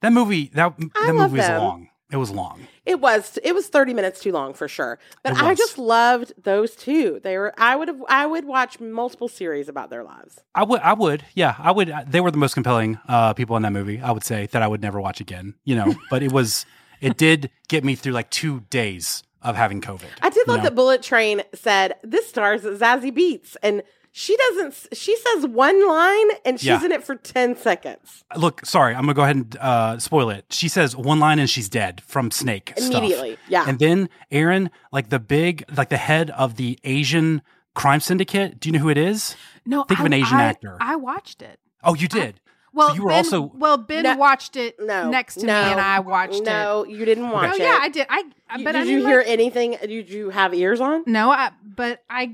That 0.00 0.12
movie, 0.12 0.50
that 0.52 0.74
I 0.94 1.06
that 1.06 1.14
movie 1.14 1.38
was 1.38 1.48
long. 1.48 1.88
It 2.10 2.18
was 2.18 2.30
long. 2.30 2.68
It 2.84 3.00
was 3.00 3.38
it 3.42 3.54
was 3.54 3.68
30 3.68 3.94
minutes 3.94 4.20
too 4.20 4.30
long 4.30 4.52
for 4.52 4.68
sure. 4.68 4.98
But 5.22 5.40
I 5.40 5.54
just 5.54 5.78
loved 5.78 6.34
those 6.42 6.76
two. 6.76 7.18
They 7.22 7.38
were 7.38 7.54
I 7.58 7.76
would 7.76 7.88
have 7.88 8.02
I 8.08 8.26
would 8.26 8.44
watch 8.44 8.78
multiple 8.78 9.28
series 9.28 9.68
about 9.68 9.90
their 9.90 10.04
lives. 10.04 10.40
I 10.54 10.64
would, 10.64 10.80
I 10.80 10.92
would, 10.92 11.24
yeah, 11.34 11.56
I 11.58 11.72
would. 11.72 11.92
They 12.06 12.20
were 12.20 12.30
the 12.30 12.38
most 12.38 12.54
compelling 12.54 12.98
uh, 13.08 13.32
people 13.32 13.56
in 13.56 13.62
that 13.62 13.72
movie. 13.72 14.00
I 14.00 14.12
would 14.12 14.22
say 14.22 14.46
that 14.52 14.62
I 14.62 14.68
would 14.68 14.82
never 14.82 15.00
watch 15.00 15.20
again. 15.20 15.54
You 15.64 15.76
know, 15.76 15.94
but 16.10 16.22
it 16.22 16.30
was, 16.30 16.66
it 17.00 17.16
did 17.16 17.50
get 17.68 17.84
me 17.84 17.94
through 17.94 18.12
like 18.12 18.30
two 18.30 18.60
days 18.70 19.22
of 19.42 19.56
having 19.56 19.80
COVID. 19.80 20.04
I 20.22 20.30
did 20.30 20.46
love 20.46 20.58
know? 20.58 20.64
that 20.64 20.74
Bullet 20.74 21.02
Train 21.02 21.42
said 21.54 21.94
this 22.02 22.28
stars 22.28 22.62
Zazie 22.62 23.16
Beetz 23.16 23.56
and 23.62 23.82
she 24.16 24.36
doesn't 24.36 24.86
she 24.96 25.16
says 25.16 25.44
one 25.44 25.86
line 25.88 26.28
and 26.44 26.60
she's 26.60 26.68
Yeah. 26.68 26.84
in 26.84 26.92
it 26.92 27.02
for 27.02 27.16
10 27.16 27.56
seconds. 27.56 28.22
Look, 28.36 28.64
sorry, 28.64 28.94
I'm 28.94 29.02
gonna 29.02 29.14
go 29.14 29.22
ahead 29.24 29.34
and 29.36 29.56
uh, 29.60 29.98
spoil 29.98 30.30
it. 30.30 30.44
She 30.50 30.68
says 30.68 30.96
one 30.96 31.18
line 31.18 31.40
and 31.40 31.50
she's 31.50 31.68
dead 31.68 32.00
from 32.06 32.30
Snake 32.30 32.72
stuff. 32.76 32.90
Immediately, 32.92 33.38
yeah. 33.48 33.64
And 33.66 33.80
then 33.80 34.08
Erin, 34.30 34.70
like 34.92 35.08
the 35.10 35.18
big, 35.18 35.64
like 35.76 35.88
the 35.88 35.96
head 35.96 36.30
of 36.30 36.54
the 36.56 36.78
Asian 36.84 37.42
crime 37.74 37.98
syndicate. 37.98 38.60
Do 38.60 38.68
you 38.68 38.72
know 38.74 38.78
who 38.78 38.88
it 38.88 38.98
is? 38.98 39.34
No, 39.66 39.82
Think 39.82 39.98
of 39.98 40.06
an 40.06 40.12
Asian 40.12 40.36
I- 40.38 40.44
actor. 40.44 40.78
I 40.80 40.94
watched 40.94 41.42
it. 41.42 41.58
Oh, 41.82 41.94
you 41.96 42.06
did. 42.06 42.38
Well, 42.72 42.94
you 42.94 43.02
were 43.02 43.08
ben, 43.10 43.16
also- 43.18 43.50
well. 43.54 43.76
Ben 43.78 44.02
No. 44.04 44.16
watched 44.16 44.54
it 44.56 44.76
No. 44.80 45.08
next 45.10 45.34
to 45.36 45.46
no, 45.46 45.64
me, 45.64 45.70
and 45.72 45.80
I 45.80 45.98
watched 46.00 46.34
it. 46.40 46.44
No, 46.44 46.84
you 46.84 47.04
didn't 47.04 47.30
watch 47.30 47.50
Oh 47.52 47.54
it. 47.56 47.60
yeah, 47.62 47.78
I 47.80 47.88
did. 47.88 48.06
I 48.08 48.18
You- 48.58 48.64
but 48.64 48.72
did 48.72 48.82
I 48.82 48.84
you 48.84 48.96
mean, 48.98 49.06
hear 49.06 49.18
like- 49.18 49.28
anything? 49.28 49.76
Did 49.80 50.08
you 50.08 50.30
have 50.30 50.54
ears 50.54 50.80
on? 50.80 51.02
No, 51.06 51.30
I, 51.30 51.50
but 51.64 52.02
I. 52.08 52.32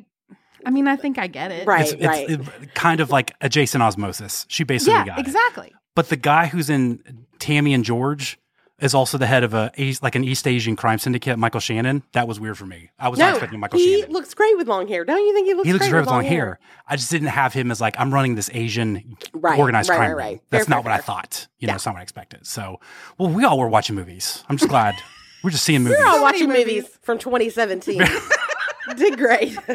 I 0.67 0.71
mean, 0.71 0.89
I 0.89 0.97
think 0.97 1.19
I 1.19 1.27
get 1.27 1.51
it. 1.53 1.67
Right, 1.67 1.93
it's, 1.93 2.05
right. 2.05 2.29
it's 2.29 2.49
it- 2.63 2.75
kind 2.75 3.01
of 3.01 3.11
like 3.11 3.33
adjacent 3.41 3.83
osmosis. 3.83 4.47
She 4.49 4.65
basically 4.65 4.95
Yeah, 4.95 5.07
got 5.07 5.19
it. 5.19 5.27
exactly. 5.27 5.73
But 5.95 6.09
the 6.09 6.17
guy 6.17 6.47
who's 6.47 6.71
in 6.71 7.27
Tammy 7.39 7.75
and 7.75 7.85
George 7.85 8.39
is 8.81 8.95
also 8.95 9.19
the 9.19 9.27
head 9.27 9.45
of 9.45 9.53
a 9.53 9.71
East- 9.77 10.03
like 10.03 10.15
an 10.15 10.25
East 10.25 10.47
Asian 10.49 10.75
crime 10.77 10.99
syndicate. 10.99 11.39
Michael 11.39 11.61
Shannon. 11.61 12.03
That 12.13 12.27
was 12.27 12.41
weird 12.41 12.57
for 12.57 12.65
me. 12.65 12.91
I 12.99 13.09
was 13.09 13.19
not 13.19 13.27
no, 13.27 13.31
expecting 13.33 13.61
Michael 13.61 13.79
he 13.79 13.99
Shannon. 14.01 14.13
looks 14.13 14.33
great 14.33 14.57
with 14.57 14.69
long 14.69 14.89
hair. 14.89 15.05
Don't 15.05 15.19
you 15.27 15.35
think 15.35 15.49
he 15.49 15.55
looks? 15.55 15.67
he 15.67 15.73
looks 15.75 15.85
great 15.85 15.91
great 15.91 16.01
with 16.01 16.09
long 16.09 16.25
hair. 16.25 16.59
I 16.87 16.97
just 16.97 17.11
didn't 17.11 17.29
have 17.29 17.53
him 17.53 17.71
as 17.71 17.81
like 17.81 17.95
I'm 17.99 18.13
running 18.15 18.37
this 18.37 18.49
Asian 18.55 19.17
Right, 19.35 19.59
organized 19.59 19.91
right, 19.91 19.97
crime 19.97 20.11
right, 20.13 20.17
ring. 20.17 20.27
right. 20.37 20.41
That's 20.51 20.65
Fair, 20.67 20.77
not 20.77 20.85
fair, 20.85 20.93
what 20.93 20.99
I 20.99 21.03
thought. 21.03 21.47
You 21.59 21.67
Yeah. 21.67 21.73
know, 21.73 21.77
it's 21.77 21.85
not 21.85 21.93
what 21.95 22.01
I 22.01 22.03
expected. 22.05 22.47
So, 22.47 22.81
well, 23.19 23.29
we 23.29 23.45
all 23.45 23.59
were 23.59 23.69
watching 23.69 23.97
movies. 23.97 24.45
I'm 24.49 24.57
just 24.57 24.71
glad 24.71 24.95
we're 25.45 25.51
just 25.51 25.65
seeing 25.65 25.83
movies. 25.83 25.99
We're 26.01 26.07
all 26.07 26.23
watching 26.23 26.49
movies. 26.49 26.85
movies. 26.85 26.99
from 27.03 27.19
2017. 27.19 28.03
Did 28.97 29.19
great. 29.19 29.57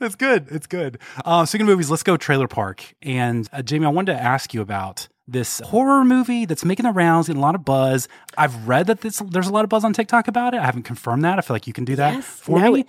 it's 0.00 0.14
good. 0.14 0.46
It's 0.50 0.66
good. 0.66 0.98
Uh, 1.24 1.44
speaking 1.44 1.66
of 1.66 1.70
movies, 1.70 1.90
let's 1.90 2.02
go 2.02 2.16
Trailer 2.16 2.48
Park. 2.48 2.94
And 3.02 3.48
uh, 3.52 3.62
Jamie, 3.62 3.86
I 3.86 3.90
wanted 3.90 4.12
to 4.14 4.22
ask 4.22 4.52
you 4.54 4.60
about 4.60 5.08
this 5.28 5.60
horror 5.60 6.04
movie 6.04 6.44
that's 6.44 6.64
making 6.64 6.84
the 6.84 6.92
rounds, 6.92 7.26
getting 7.26 7.42
a 7.42 7.44
lot 7.44 7.54
of 7.56 7.64
buzz. 7.64 8.06
I've 8.38 8.68
read 8.68 8.86
that 8.86 9.00
this, 9.00 9.18
there's 9.30 9.48
a 9.48 9.52
lot 9.52 9.64
of 9.64 9.70
buzz 9.70 9.84
on 9.84 9.92
TikTok 9.92 10.28
about 10.28 10.54
it. 10.54 10.58
I 10.60 10.64
haven't 10.66 10.84
confirmed 10.84 11.24
that. 11.24 11.38
I 11.38 11.42
feel 11.42 11.54
like 11.54 11.66
you 11.66 11.72
can 11.72 11.84
do 11.84 11.96
that 11.96 12.14
Yes. 12.14 12.24
for 12.26 12.60
No, 12.60 12.72
me. 12.72 12.86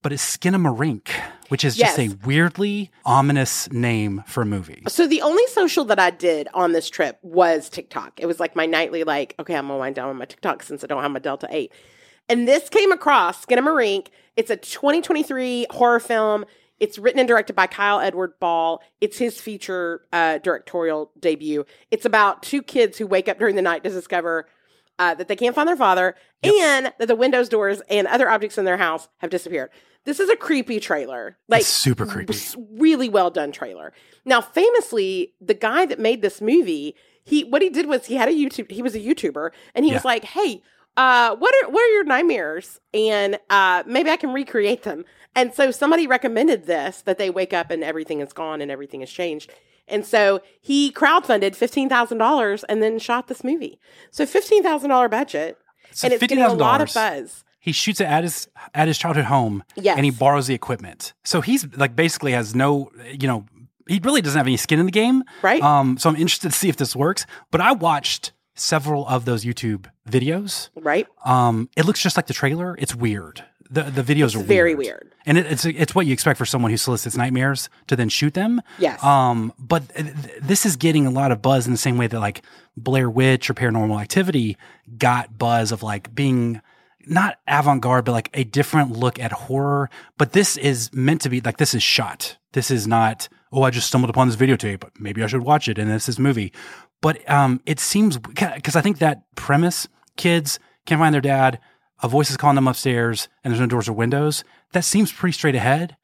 But 0.00 0.12
it's 0.12 0.36
Skinamarink, 0.36 1.08
which 1.48 1.64
is 1.64 1.76
just 1.76 1.98
a 1.98 2.08
weirdly 2.24 2.90
ominous 3.04 3.68
name 3.72 4.22
for 4.28 4.42
a 4.42 4.46
movie. 4.46 4.82
So 4.86 5.08
the 5.08 5.22
only 5.22 5.44
social 5.48 5.84
that 5.86 5.98
I 5.98 6.10
did 6.10 6.46
on 6.54 6.70
this 6.70 6.88
trip 6.88 7.18
was 7.22 7.68
TikTok. 7.68 8.20
It 8.20 8.26
was 8.26 8.38
like 8.38 8.54
my 8.54 8.64
nightly, 8.64 9.02
like, 9.02 9.34
okay, 9.40 9.54
I'm 9.56 9.66
gonna 9.66 9.78
wind 9.78 9.96
down 9.96 10.08
on 10.08 10.16
my 10.16 10.24
TikTok 10.24 10.62
since 10.62 10.84
I 10.84 10.86
don't 10.86 11.02
have 11.02 11.10
my 11.10 11.18
Delta 11.18 11.48
8. 11.50 11.72
And 12.28 12.46
this 12.46 12.68
came 12.68 12.92
across 12.92 13.44
Skinamarink. 13.44 14.08
It's 14.36 14.50
a 14.50 14.56
2023 14.56 15.66
horror 15.70 16.00
film. 16.00 16.44
It's 16.78 16.98
written 16.98 17.18
and 17.18 17.26
directed 17.26 17.56
by 17.56 17.66
Kyle 17.66 18.00
Edward 18.00 18.38
Ball. 18.38 18.80
It's 19.00 19.18
his 19.18 19.40
feature 19.40 20.02
uh, 20.12 20.38
directorial 20.38 21.10
debut. 21.18 21.64
It's 21.90 22.04
about 22.04 22.42
two 22.42 22.62
kids 22.62 22.98
who 22.98 23.06
wake 23.06 23.28
up 23.28 23.38
during 23.38 23.56
the 23.56 23.62
night 23.62 23.82
to 23.84 23.90
discover 23.90 24.46
uh, 24.98 25.14
that 25.14 25.28
they 25.28 25.36
can't 25.36 25.54
find 25.54 25.68
their 25.68 25.76
father 25.76 26.14
and 26.42 26.92
that 26.98 27.06
the 27.06 27.16
windows, 27.16 27.48
doors, 27.48 27.82
and 27.88 28.06
other 28.06 28.30
objects 28.30 28.58
in 28.58 28.64
their 28.64 28.76
house 28.76 29.08
have 29.18 29.30
disappeared. 29.30 29.70
This 30.04 30.20
is 30.20 30.28
a 30.28 30.36
creepy 30.36 30.80
trailer. 30.80 31.36
Like 31.48 31.60
It's 31.60 31.68
super 31.68 32.06
creepy. 32.06 32.34
Really 32.72 33.08
well 33.08 33.30
done 33.30 33.52
trailer. 33.52 33.92
Now, 34.24 34.40
famously, 34.40 35.34
the 35.40 35.54
guy 35.54 35.86
that 35.86 35.98
made 35.98 36.22
this 36.22 36.40
movie, 36.40 36.94
he 37.24 37.44
what 37.44 37.60
he 37.60 37.68
did 37.70 37.86
was 37.86 38.06
he 38.06 38.14
had 38.14 38.28
a 38.28 38.32
YouTube. 38.32 38.70
He 38.70 38.82
was 38.82 38.94
a 38.94 39.00
YouTuber, 39.00 39.50
and 39.74 39.84
he 39.84 39.92
was 39.92 40.04
like, 40.04 40.24
"Hey, 40.24 40.62
uh, 40.98 41.36
what 41.36 41.54
are 41.62 41.70
what 41.70 41.80
are 41.80 41.92
your 41.94 42.04
nightmares? 42.04 42.80
And 42.92 43.38
uh, 43.48 43.82
maybe 43.86 44.10
I 44.10 44.16
can 44.16 44.32
recreate 44.32 44.82
them." 44.82 45.04
And 45.34 45.54
so 45.54 45.70
somebody 45.70 46.06
recommended 46.06 46.66
this 46.66 47.02
that 47.02 47.16
they 47.18 47.30
wake 47.30 47.52
up 47.52 47.70
and 47.70 47.84
everything 47.84 48.20
is 48.20 48.32
gone 48.32 48.60
and 48.60 48.70
everything 48.70 49.00
has 49.00 49.10
changed. 49.10 49.50
And 49.86 50.04
so 50.04 50.40
he 50.60 50.92
crowdfunded 50.92 51.54
fifteen 51.54 51.88
thousand 51.88 52.18
dollars 52.18 52.64
and 52.64 52.82
then 52.82 52.98
shot 52.98 53.28
this 53.28 53.42
movie. 53.44 53.78
So 54.10 54.26
fifteen 54.26 54.62
thousand 54.62 54.90
dollar 54.90 55.08
budget, 55.08 55.56
So 55.92 56.06
and 56.06 56.14
it's 56.14 56.20
getting 56.20 56.42
a 56.44 56.52
lot 56.52 56.80
of 56.80 56.92
buzz. 56.92 57.44
He 57.60 57.72
shoots 57.72 58.00
it 58.00 58.04
at 58.06 58.22
his 58.24 58.48
at 58.74 58.88
his 58.88 58.98
childhood 58.98 59.26
home, 59.26 59.62
Yes. 59.76 59.96
and 59.96 60.04
he 60.04 60.10
borrows 60.10 60.46
the 60.46 60.54
equipment. 60.54 61.12
So 61.24 61.40
he's 61.40 61.66
like 61.76 61.94
basically 61.96 62.32
has 62.32 62.54
no, 62.54 62.90
you 63.12 63.28
know, 63.28 63.44
he 63.88 64.00
really 64.02 64.20
doesn't 64.22 64.38
have 64.38 64.46
any 64.46 64.56
skin 64.56 64.78
in 64.80 64.86
the 64.86 64.92
game, 64.92 65.22
Right. 65.42 65.62
Um, 65.62 65.98
so 65.98 66.08
I'm 66.08 66.16
interested 66.16 66.50
to 66.50 66.56
see 66.56 66.68
if 66.68 66.76
this 66.76 66.94
works. 66.96 67.26
But 67.50 67.60
I 67.60 67.72
watched 67.72 68.32
several 68.58 69.06
of 69.06 69.24
those 69.24 69.44
YouTube 69.44 69.86
videos. 70.08 70.68
Right? 70.76 71.06
Um, 71.24 71.68
it 71.76 71.84
looks 71.84 72.02
just 72.02 72.16
like 72.16 72.26
the 72.26 72.34
trailer. 72.34 72.74
It's 72.78 72.94
weird. 72.94 73.44
The 73.70 73.82
the 73.82 74.02
videos 74.02 74.34
are 74.34 74.42
very 74.42 74.74
weird. 74.74 75.12
and 75.26 75.36
it, 75.36 75.44
it's 75.44 75.66
it's 75.66 75.94
what 75.94 76.06
you 76.06 76.12
expect 76.14 76.38
for 76.38 76.46
someone 76.46 76.70
who 76.70 76.78
solicits 76.78 77.18
nightmares 77.18 77.68
to 77.88 77.96
then 77.96 78.08
shoot 78.08 78.32
them. 78.32 78.62
Yes. 78.78 79.02
Um, 79.04 79.52
but 79.58 79.86
th- 79.94 80.06
th- 80.06 80.34
this 80.40 80.64
is 80.64 80.76
getting 80.76 81.06
a 81.06 81.10
lot 81.10 81.32
of 81.32 81.42
buzz 81.42 81.66
in 81.66 81.72
the 81.72 81.78
same 81.78 81.98
way 81.98 82.06
that 82.06 82.18
like 82.18 82.40
Blair 82.78 83.10
Witch 83.10 83.50
or 83.50 83.54
Paranormal 83.54 84.00
Activity 84.00 84.56
got 84.96 85.36
buzz 85.36 85.70
of 85.70 85.82
like 85.82 86.14
being 86.14 86.62
not 87.06 87.36
avant 87.46 87.82
garde, 87.82 88.06
but 88.06 88.12
like 88.12 88.30
a 88.32 88.44
different 88.44 88.92
look 88.92 89.18
at 89.18 89.32
horror. 89.32 89.90
But 90.16 90.32
this 90.32 90.56
is 90.56 90.90
meant 90.94 91.20
to 91.22 91.28
be 91.28 91.42
like 91.42 91.58
this 91.58 91.74
is 91.74 91.82
shot. 91.82 92.38
This 92.52 92.70
is 92.70 92.86
not. 92.86 93.28
Oh, 93.52 93.62
I 93.64 93.70
just 93.70 93.86
stumbled 93.88 94.08
upon 94.10 94.28
this 94.28 94.36
videotape. 94.36 94.82
Maybe 94.98 95.22
I 95.22 95.26
should 95.26 95.42
watch 95.42 95.68
it. 95.68 95.78
And 95.78 95.90
it's 95.90 96.06
this 96.06 96.18
movie. 96.18 96.52
But 97.00 97.28
um, 97.30 97.60
it 97.66 97.78
seems 97.78 98.18
because 98.18 98.76
I 98.76 98.80
think 98.80 98.98
that 98.98 99.22
premise, 99.34 99.86
kids 100.16 100.58
can't 100.86 101.00
find 101.00 101.14
their 101.14 101.20
dad. 101.20 101.60
A 102.02 102.08
voice 102.08 102.30
is 102.30 102.36
calling 102.36 102.54
them 102.56 102.68
upstairs, 102.68 103.28
and 103.42 103.52
there's 103.52 103.60
no 103.60 103.66
doors 103.66 103.88
or 103.88 103.92
windows. 103.92 104.44
That 104.72 104.84
seems 104.84 105.12
pretty 105.12 105.32
straight 105.32 105.54
ahead 105.54 105.96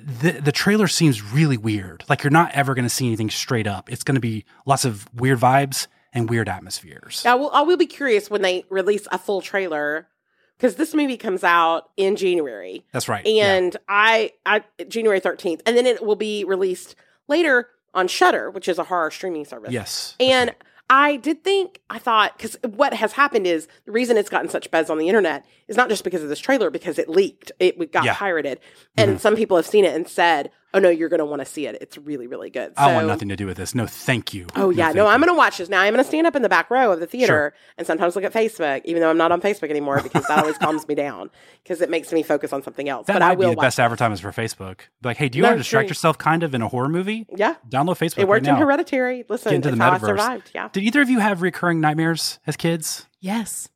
the 0.00 0.32
the 0.32 0.52
trailer 0.52 0.86
seems 0.86 1.22
really 1.22 1.56
weird. 1.56 2.04
Like 2.08 2.22
you're 2.22 2.30
not 2.30 2.52
ever 2.52 2.74
going 2.74 2.84
to 2.84 2.90
see 2.90 3.06
anything 3.06 3.30
straight 3.30 3.66
up. 3.66 3.90
It's 3.90 4.04
going 4.04 4.16
to 4.16 4.20
be 4.20 4.44
lots 4.66 4.84
of 4.84 5.08
weird 5.14 5.40
vibes 5.40 5.86
and 6.12 6.28
weird 6.28 6.48
atmospheres. 6.48 7.24
I 7.24 7.34
will, 7.34 7.50
I 7.50 7.62
will 7.62 7.76
be 7.76 7.86
curious 7.86 8.30
when 8.30 8.42
they 8.42 8.64
release 8.70 9.06
a 9.12 9.18
full 9.18 9.40
trailer 9.40 10.08
because 10.56 10.76
this 10.76 10.94
movie 10.94 11.16
comes 11.16 11.44
out 11.44 11.90
in 11.96 12.16
January. 12.16 12.84
That's 12.92 13.08
right. 13.08 13.24
Yeah. 13.26 13.54
And 13.54 13.76
I, 13.88 14.32
I, 14.44 14.64
January 14.88 15.20
13th. 15.20 15.60
And 15.66 15.76
then 15.76 15.86
it 15.86 16.02
will 16.02 16.16
be 16.16 16.44
released 16.44 16.96
later 17.28 17.68
on 17.98 18.08
Shudder, 18.08 18.50
which 18.50 18.68
is 18.68 18.78
a 18.78 18.84
horror 18.84 19.10
streaming 19.10 19.44
service. 19.44 19.72
yes, 19.72 20.14
And 20.20 20.48
right. 20.50 20.56
I 20.90 21.16
did 21.16 21.44
think, 21.44 21.80
I 21.90 21.98
thought, 21.98 22.36
because 22.38 22.56
what 22.64 22.94
has 22.94 23.12
happened 23.12 23.46
is 23.46 23.68
the 23.84 23.92
reason 23.92 24.16
it's 24.16 24.30
gotten 24.30 24.48
such 24.48 24.70
buzz 24.70 24.88
on 24.88 24.96
the 24.98 25.08
internet 25.08 25.44
is 25.66 25.76
not 25.76 25.88
just 25.90 26.02
because 26.04 26.22
of 26.22 26.30
this 26.30 26.38
trailer, 26.38 26.70
because 26.70 26.98
it 26.98 27.08
leaked, 27.10 27.52
it 27.58 27.76
got 27.92 28.04
Yeah. 28.04 28.12
Mm-hmm. 28.12 28.18
pirated. 28.18 28.60
And 28.96 29.20
some 29.20 29.36
people 29.36 29.56
have 29.58 29.66
seen 29.66 29.84
it 29.84 29.94
and 29.94 30.08
said, 30.08 30.50
oh 30.74 30.78
no, 30.78 30.88
you're 30.88 31.08
going 31.08 31.18
to 31.18 31.24
want 31.24 31.40
to 31.40 31.46
see 31.46 31.66
it. 31.66 31.78
It's 31.80 31.96
really, 31.98 32.26
really 32.26 32.50
good. 32.50 32.72
I 32.76 32.92
want 32.94 33.06
nothing 33.06 33.28
to 33.28 33.36
do 33.36 33.46
with 33.46 33.56
this. 33.56 33.74
No, 33.74 33.86
thank 33.86 34.34
you. 34.34 34.46
Oh 34.56 34.70
yeah, 34.70 34.86
thank 34.86 34.96
no, 34.96 35.06
I'm 35.06 35.20
going 35.20 35.32
to 35.32 35.36
watch 35.36 35.58
this 35.58 35.68
now. 35.68 35.80
I'm 35.80 35.92
going 35.92 36.02
to 36.04 36.08
stand 36.08 36.26
up 36.26 36.36
in 36.36 36.42
the 36.42 36.48
back 36.48 36.70
row 36.70 36.92
of 36.92 37.00
the 37.00 37.06
theater 37.06 37.54
and 37.76 37.86
sometimes 37.86 38.14
look 38.16 38.24
at 38.24 38.32
Facebook, 38.32 38.82
even 38.84 39.00
though 39.02 39.10
I'm 39.10 39.16
not 39.18 39.32
on 39.32 39.40
Facebook 39.40 39.70
anymore 39.70 40.00
because 40.02 40.26
that 40.26 40.38
always 40.40 40.58
calms 40.58 40.86
me 40.88 40.94
down 40.94 41.30
because 41.62 41.80
it 41.80 41.90
makes 41.90 42.12
me 42.12 42.22
focus 42.22 42.52
on 42.52 42.62
something 42.62 42.88
else. 42.88 43.06
That 43.06 43.14
but 43.14 43.20
might 43.20 43.30
I 43.32 43.34
will 43.34 43.48
be 43.50 43.50
the 43.54 43.56
watch 43.56 43.64
best 43.64 43.78
it. 43.78 43.82
advertisements 43.82 44.20
for 44.20 44.30
Facebook. 44.32 44.80
Like, 45.02 45.16
hey, 45.16 45.28
do 45.28 45.38
you 45.38 45.42
No, 45.42 45.48
want 45.50 45.58
to 45.58 45.62
distract 45.62 45.86
true. 45.86 45.90
yourself 45.90 46.18
kind 46.18 46.42
of 46.42 46.54
in 46.54 46.62
a 46.62 46.68
horror 46.68 46.88
movie? 46.88 47.26
Yeah, 47.36 47.54
Download 47.68 47.96
Facebook. 47.98 48.18
it 48.18 48.28
worked 48.28 48.46
right 48.46 48.52
in 48.54 48.58
now. 48.58 48.64
Hereditary. 48.66 49.24
Listen, 49.28 49.50
Get 49.50 49.56
into 49.56 49.68
it's 49.70 49.78
the 49.78 49.84
how 49.84 49.92
I 49.92 49.98
metaverse. 49.98 50.06
survived. 50.06 50.50
Yeah. 50.54 50.68
Did 50.72 50.82
either 50.84 51.00
of 51.02 51.08
you 51.10 51.18
have 51.20 51.42
recurring 51.42 51.80
nightmares 51.80 52.38
as 52.46 52.56
kids? 52.56 53.06
Yes. 53.20 53.68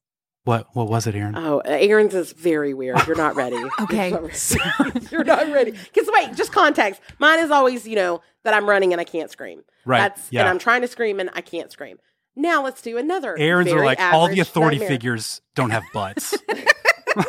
What 0.44 0.68
What 0.72 0.88
was 0.88 1.06
it, 1.06 1.14
Erin? 1.14 1.36
Oh, 1.36 1.60
uh, 1.60 1.78
Erin's 1.80 2.14
is 2.14 2.32
very 2.32 2.74
weird. 2.74 3.06
You're 3.06 3.16
not 3.16 3.36
ready. 3.36 3.56
Okay. 3.80 4.10
You're 4.10 4.20
not 4.20 4.78
ready. 4.80 5.06
You're 5.10 5.24
not 5.24 5.52
ready. 5.52 5.70
Because 5.72 6.08
wait, 6.12 6.34
just 6.34 6.52
context. 6.52 7.00
Mine 7.18 7.40
is 7.40 7.50
always, 7.50 7.86
you 7.86 7.96
know, 7.96 8.20
that 8.44 8.54
I'm 8.54 8.68
running 8.68 8.92
and 8.92 9.00
I 9.00 9.04
can't 9.04 9.30
scream. 9.30 9.62
Right, 9.84 10.00
That's 10.00 10.30
yeah. 10.30 10.40
and 10.40 10.48
I'm 10.48 10.58
trying 10.58 10.82
to 10.82 10.88
scream 10.88 11.20
and 11.20 11.30
I 11.34 11.40
can't 11.40 11.70
scream. 11.70 11.98
Now 12.34 12.62
let's 12.64 12.80
do 12.82 12.96
another. 12.96 13.36
Erin's 13.36 13.72
are 13.72 13.84
like 13.84 14.00
all 14.00 14.28
the 14.28 14.40
authority 14.40 14.78
nightmare. 14.78 14.88
figures 14.88 15.40
don't 15.54 15.70
have 15.70 15.82
butts. 15.92 16.34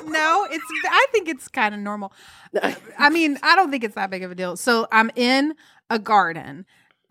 no, 0.05 0.47
it's. 0.49 0.65
I 0.85 1.05
think 1.11 1.27
it's 1.27 1.47
kind 1.47 1.75
of 1.75 1.81
normal. 1.81 2.13
I 2.97 3.09
mean, 3.09 3.37
I 3.43 3.55
don't 3.55 3.69
think 3.69 3.83
it's 3.83 3.95
that 3.95 4.09
big 4.09 4.23
of 4.23 4.31
a 4.31 4.35
deal. 4.35 4.55
So 4.55 4.87
I'm 4.91 5.11
in 5.15 5.55
a 5.89 5.99
garden, 5.99 6.65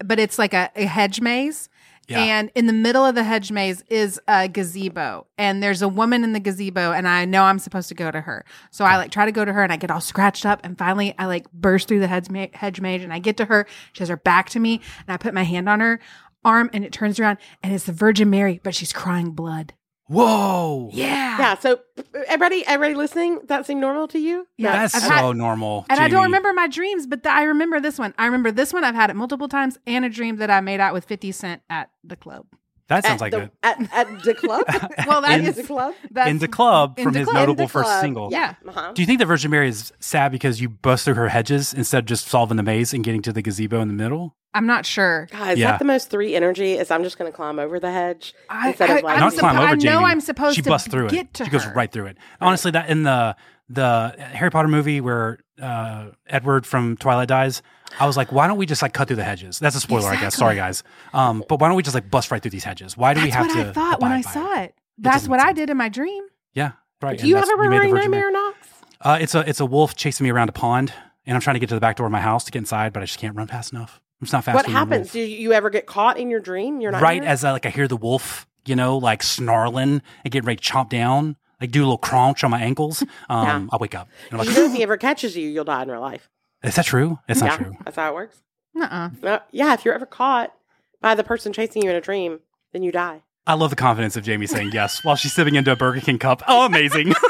but 0.05 0.19
it's 0.19 0.39
like 0.39 0.55
a, 0.55 0.71
a 0.75 0.87
hedge 0.87 1.21
maze. 1.21 1.69
Yeah. 2.09 2.21
And 2.21 2.51
in 2.55 2.67
the 2.67 2.73
middle 2.73 3.07
of 3.07 3.15
the 3.15 3.23
hedge 3.23 3.53
maze 3.53 3.83
is 3.89 4.21
a 4.27 4.49
gazebo, 4.49 5.27
and 5.39 5.63
there's 5.63 5.83
a 5.83 5.89
woman 5.89 6.25
in 6.25 6.33
the 6.33 6.41
gazebo, 6.41 6.93
and 6.93 7.07
I 7.07 7.25
know 7.25 7.45
I'm 7.45 7.59
supposed 7.59 7.89
to 7.89 7.95
go 7.95 8.11
to 8.11 8.21
her. 8.21 8.45
So 8.71 8.85
I 8.85 8.97
like 8.97 9.11
try 9.11 9.25
to 9.25 9.33
go 9.33 9.45
to 9.45 9.53
her, 9.53 9.63
and 9.63 9.73
I 9.73 9.77
get 9.77 9.91
all 9.91 10.01
scratched 10.01 10.45
up, 10.45 10.61
and 10.65 10.77
finally 10.77 11.15
I 11.19 11.27
like 11.27 11.51
burst 11.53 11.89
through 11.89 12.01
the 12.01 12.09
hedge, 12.09 12.29
ma- 12.29 12.49
hedge 12.53 12.81
maze, 12.81 13.03
and 13.03 13.13
I 13.13 13.19
get 13.19 13.37
to 13.39 13.45
her. 13.47 13.67
She 13.93 14.01
has 14.01 14.09
her 14.09 14.17
back 14.17 14.51
to 14.51 14.61
me, 14.61 14.81
and 15.07 15.15
I 15.15 15.17
put 15.17 15.33
my 15.33 15.45
hand 15.45 15.69
on 15.69 15.81
her 15.81 16.01
arm, 16.45 16.71
and 16.73 16.85
it 16.85 16.93
turns 16.93 17.21
around, 17.21 17.39
and 17.63 17.73
it's 17.73 17.85
the 17.85 17.93
Virgin 17.93 18.29
Mary, 18.31 18.61
but 18.63 18.75
she's 18.75 18.93
crying 18.93 19.31
blood. 19.31 19.75
Whoa. 20.09 20.91
Yeah, 20.93 21.39
Yeah. 21.39 21.59
So 21.59 21.81
everybody, 22.27 22.67
everybody 22.67 22.95
listening, 22.95 23.41
that 23.47 23.67
seem 23.67 23.81
normal 23.81 24.09
to 24.09 24.19
you? 24.19 24.47
Yeah. 24.59 24.73
That's 24.73 24.95
I've 24.95 25.03
so 25.03 25.09
had- 25.11 25.37
normal. 25.37 25.87
And 25.89 26.01
I 26.01 26.09
don't 26.09 26.25
remember 26.25 26.53
my 26.53 26.67
dreams, 26.69 27.07
but 27.07 27.23
th- 27.23 27.33
I 27.35 27.45
remember 27.45 27.81
this 27.81 27.99
one. 27.99 28.13
I 28.19 28.27
remember 28.27 28.51
this 28.51 28.73
one. 28.73 28.85
I've 28.85 28.95
had 28.95 29.11
it 29.11 29.15
multiple 29.17 29.49
times, 29.49 29.79
and 29.87 30.05
a 30.05 30.09
dream 30.09 30.37
that 30.37 30.51
I 30.51 30.61
made 30.61 30.81
out 30.81 30.93
with 30.93 31.05
Fifty 31.05 31.33
Cent 31.33 31.63
at 31.71 31.91
the 32.05 32.17
club. 32.17 32.47
That 32.89 33.05
sounds 33.05 33.23
at 33.23 33.25
like 33.25 33.33
the, 33.33 33.43
a 33.43 33.51
at, 33.67 33.93
at 33.93 34.23
the 34.23 34.35
club. 34.35 34.65
Well, 35.07 35.23
that 35.23 35.41
In- 35.41 35.47
is 35.47 35.57
the 35.57 35.63
club. 35.63 35.95
that's 36.11 36.31
in 36.31 36.39
the 36.39 36.49
club 36.49 36.99
in 36.99 37.05
from 37.05 37.13
the 37.15 37.21
his 37.21 37.29
club. 37.29 37.37
notable 37.49 37.69
first 37.69 37.87
club. 37.87 38.01
single. 38.03 38.29
Yeah. 38.31 38.55
Uh-huh. 38.69 38.93
Do 38.93 39.03
you 39.03 39.07
think 39.07 39.19
the 39.19 39.27
Virgin 39.27 39.51
Mary 39.51 39.69
is 39.69 39.93
sad 40.01 40.31
because 40.33 40.61
you 40.61 40.69
bust 40.69 41.05
through 41.05 41.15
her 41.15 41.29
hedges 41.29 41.73
instead 41.75 41.99
of 42.01 42.05
just 42.07 42.27
solving 42.29 42.57
the 42.57 42.63
maze 42.63 42.93
and 42.93 43.03
getting 43.05 43.23
to 43.23 43.33
the 43.33 43.43
gazebo 43.43 43.81
in 43.81 43.89
the 43.89 43.95
middle? 43.95 44.37
I'm 44.55 44.67
not 44.67 44.85
sure. 44.85 45.29
God, 45.33 45.53
is 45.53 45.59
Yeah. 45.59 45.71
that 45.73 45.79
the 45.79 45.85
most 45.87 46.11
three 46.11 46.35
energy? 46.35 46.75
Is 46.75 46.91
I'm 46.91 47.03
just 47.05 47.17
going 47.19 47.31
to 47.31 47.35
climb 47.35 47.59
over 47.59 47.81
the 47.81 47.91
hedge 47.91 48.35
I, 48.51 48.69
instead 48.69 48.91
I, 48.91 48.99
of 48.99 49.05
like 49.05 49.15
I'm 49.15 49.21
Not 49.21 49.33
suppo- 49.33 49.39
climb 49.39 49.57
over, 49.57 49.67
I 49.67 49.71
know 49.75 49.79
Jamie. 49.81 50.05
I'm 50.05 50.21
supposed 50.21 50.51
to. 50.57 50.57
she 50.57 50.63
to 50.63 50.69
busts 50.69 50.89
through 50.89 51.09
get 51.09 51.27
it. 51.27 51.35
to 51.35 51.45
she 51.45 51.51
goes 51.51 51.67
right 51.69 51.91
through 51.91 52.07
it. 52.07 52.19
Honestly, 52.41 52.71
that 52.73 52.91
in 52.91 53.05
the 53.05 53.35
the 53.71 54.15
Harry 54.19 54.51
Potter 54.51 54.69
movie 54.69 55.01
where 55.01 55.39
uh, 55.61 56.09
Edward 56.27 56.67
from 56.67 56.97
Twilight 56.99 57.29
dies, 57.29 57.63
I 58.01 58.07
was 58.07 58.17
like, 58.17 58.33
why 58.33 58.47
don't 58.47 58.57
we 58.59 58.67
just 58.67 58.83
like 58.83 58.93
cut 58.95 59.07
through 59.09 59.17
the 59.17 59.25
hedges? 59.25 59.59
That's 59.59 59.77
a 59.77 59.81
spoiler, 59.81 60.09
I 60.11 60.17
guess. 60.21 60.37
Sorry, 60.37 60.57
guys. 60.57 60.83
Um, 61.13 61.45
but 61.49 61.61
why 61.61 61.69
don't 61.69 61.77
we 61.77 61.83
just 61.83 61.95
like 61.95 62.11
bust 62.11 62.31
right 62.31 62.41
through 62.43 62.51
these 62.51 62.65
hedges? 62.65 62.97
Why 62.97 63.15
do 63.15 63.21
we 63.21 63.31
That's 63.31 63.37
have 63.37 63.57
what 63.57 63.65
to? 63.65 63.71
I 63.71 63.73
thought 63.73 64.01
when 64.01 64.13
I 64.13 64.21
saw 64.23 64.61
it? 64.61 64.65
it. 64.65 64.75
That's 64.99 65.29
what 65.29 65.41
I 65.41 65.53
did 65.53 65.71
in 65.71 65.77
my 65.77 65.89
dream. 65.89 66.25
Yeah, 66.55 66.73
right. 67.01 67.19
Do 67.19 67.27
you 67.27 67.37
have 67.37 67.45
a 67.45 67.47
that's- 67.49 67.69
made 67.69 67.77
the 67.77 67.81
recurring 67.95 68.11
nightmare, 68.11 68.31
Knox? 68.33 68.57
Uh, 69.01 69.19
it's 69.21 69.35
a 69.35 69.49
it's 69.49 69.61
a 69.61 69.67
wolf 69.67 69.95
chasing 69.97 70.25
me 70.25 70.31
around 70.31 70.49
a 70.49 70.53
pond, 70.53 70.93
and 71.27 71.35
I'm 71.35 71.41
trying 71.41 71.55
to 71.55 71.61
get 71.61 71.69
to 71.71 71.75
the 71.75 71.81
back 71.81 71.97
door 71.97 72.07
of 72.07 72.13
my 72.13 72.21
house 72.21 72.45
to 72.45 72.51
get 72.53 72.61
inside, 72.61 72.93
but 72.93 73.03
I 73.03 73.07
just 73.07 73.19
can't 73.19 73.35
run 73.37 73.47
fast 73.49 73.73
enough. 73.73 74.01
I'm 74.21 74.27
just 74.27 74.33
not 74.33 74.45
fast 74.45 74.55
enough. 74.55 74.67
What 74.67 74.73
happens? 74.73 75.11
Do 75.13 75.21
you 75.21 75.53
ever 75.53 75.71
get 75.71 75.87
caught 75.87 76.19
in 76.19 76.31
your 76.31 76.39
dream? 76.41 76.81
You're 76.81 76.93
not 76.93 77.03
right 77.03 77.23
as 77.25 77.43
I 77.45 77.51
like 77.53 77.67
I 77.67 77.71
hear 77.71 77.89
the 77.89 77.97
wolf, 77.97 78.47
you 78.65 78.77
know, 78.77 78.97
like 78.99 79.23
snarling 79.25 80.03
and 80.25 80.31
getting 80.33 80.47
ready 80.47 80.61
to 80.61 80.73
chomp 80.73 80.89
down, 80.91 81.37
like 81.61 81.73
do 81.73 81.81
a 81.81 81.85
little 81.85 81.99
crunch 81.99 82.45
on 82.45 82.51
my 82.53 82.61
ankles. 82.63 83.03
Um, 83.29 83.47
Yeah. 83.47 83.67
I'll 83.73 83.79
wake 83.81 83.97
up. 83.97 84.09
And 84.31 84.41
I'm 84.41 84.47
You 84.47 84.55
know, 84.55 84.65
if 84.67 84.73
he 84.77 84.83
ever 84.85 84.97
catches 84.97 85.37
you, 85.37 85.49
you'll 85.49 85.65
die 85.65 85.83
in 85.83 85.91
real 85.91 86.01
life. 86.01 86.29
Is 86.63 86.75
that 86.77 86.85
true? 86.87 87.19
It's 87.29 87.41
not 87.41 87.59
true. 87.59 87.77
that's 87.85 87.97
how 87.97 88.11
it 88.11 88.15
works. 88.15 88.41
Uh-uh. 88.81 89.11
No, 89.23 89.41
yeah, 89.51 89.75
if 89.75 89.85
you're 89.85 89.95
ever 89.95 90.07
caught 90.07 90.53
by 91.01 91.15
the 91.15 91.25
person 91.25 91.53
chasing 91.53 91.83
you 91.83 91.91
in 91.91 91.97
a 91.97 92.01
dream, 92.01 92.41
then 92.73 92.83
you 92.83 92.91
die. 92.93 93.23
I 93.47 93.55
love 93.55 93.71
the 93.71 93.77
confidence 93.77 94.17
of 94.17 94.23
Jamie 94.25 94.47
saying 94.47 94.71
yes 94.73 95.05
while 95.05 95.17
she's 95.17 95.33
sipping 95.33 95.57
into 95.57 95.73
a 95.73 95.77
Burger 95.77 96.01
King 96.01 96.19
cup. 96.19 96.43
Oh, 96.49 96.65
amazing. 96.65 97.13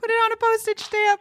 Put 0.00 0.10
it 0.10 0.12
on 0.12 0.32
a 0.32 0.36
postage 0.36 0.80
stamp. 0.80 1.20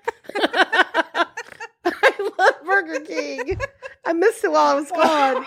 I 1.86 2.30
love 2.38 2.54
Burger 2.66 3.00
King. 3.02 3.60
I 4.06 4.14
missed 4.14 4.44
it 4.44 4.52
while 4.52 4.68
I 4.68 4.74
was 4.76 4.92
gone. 4.92 5.46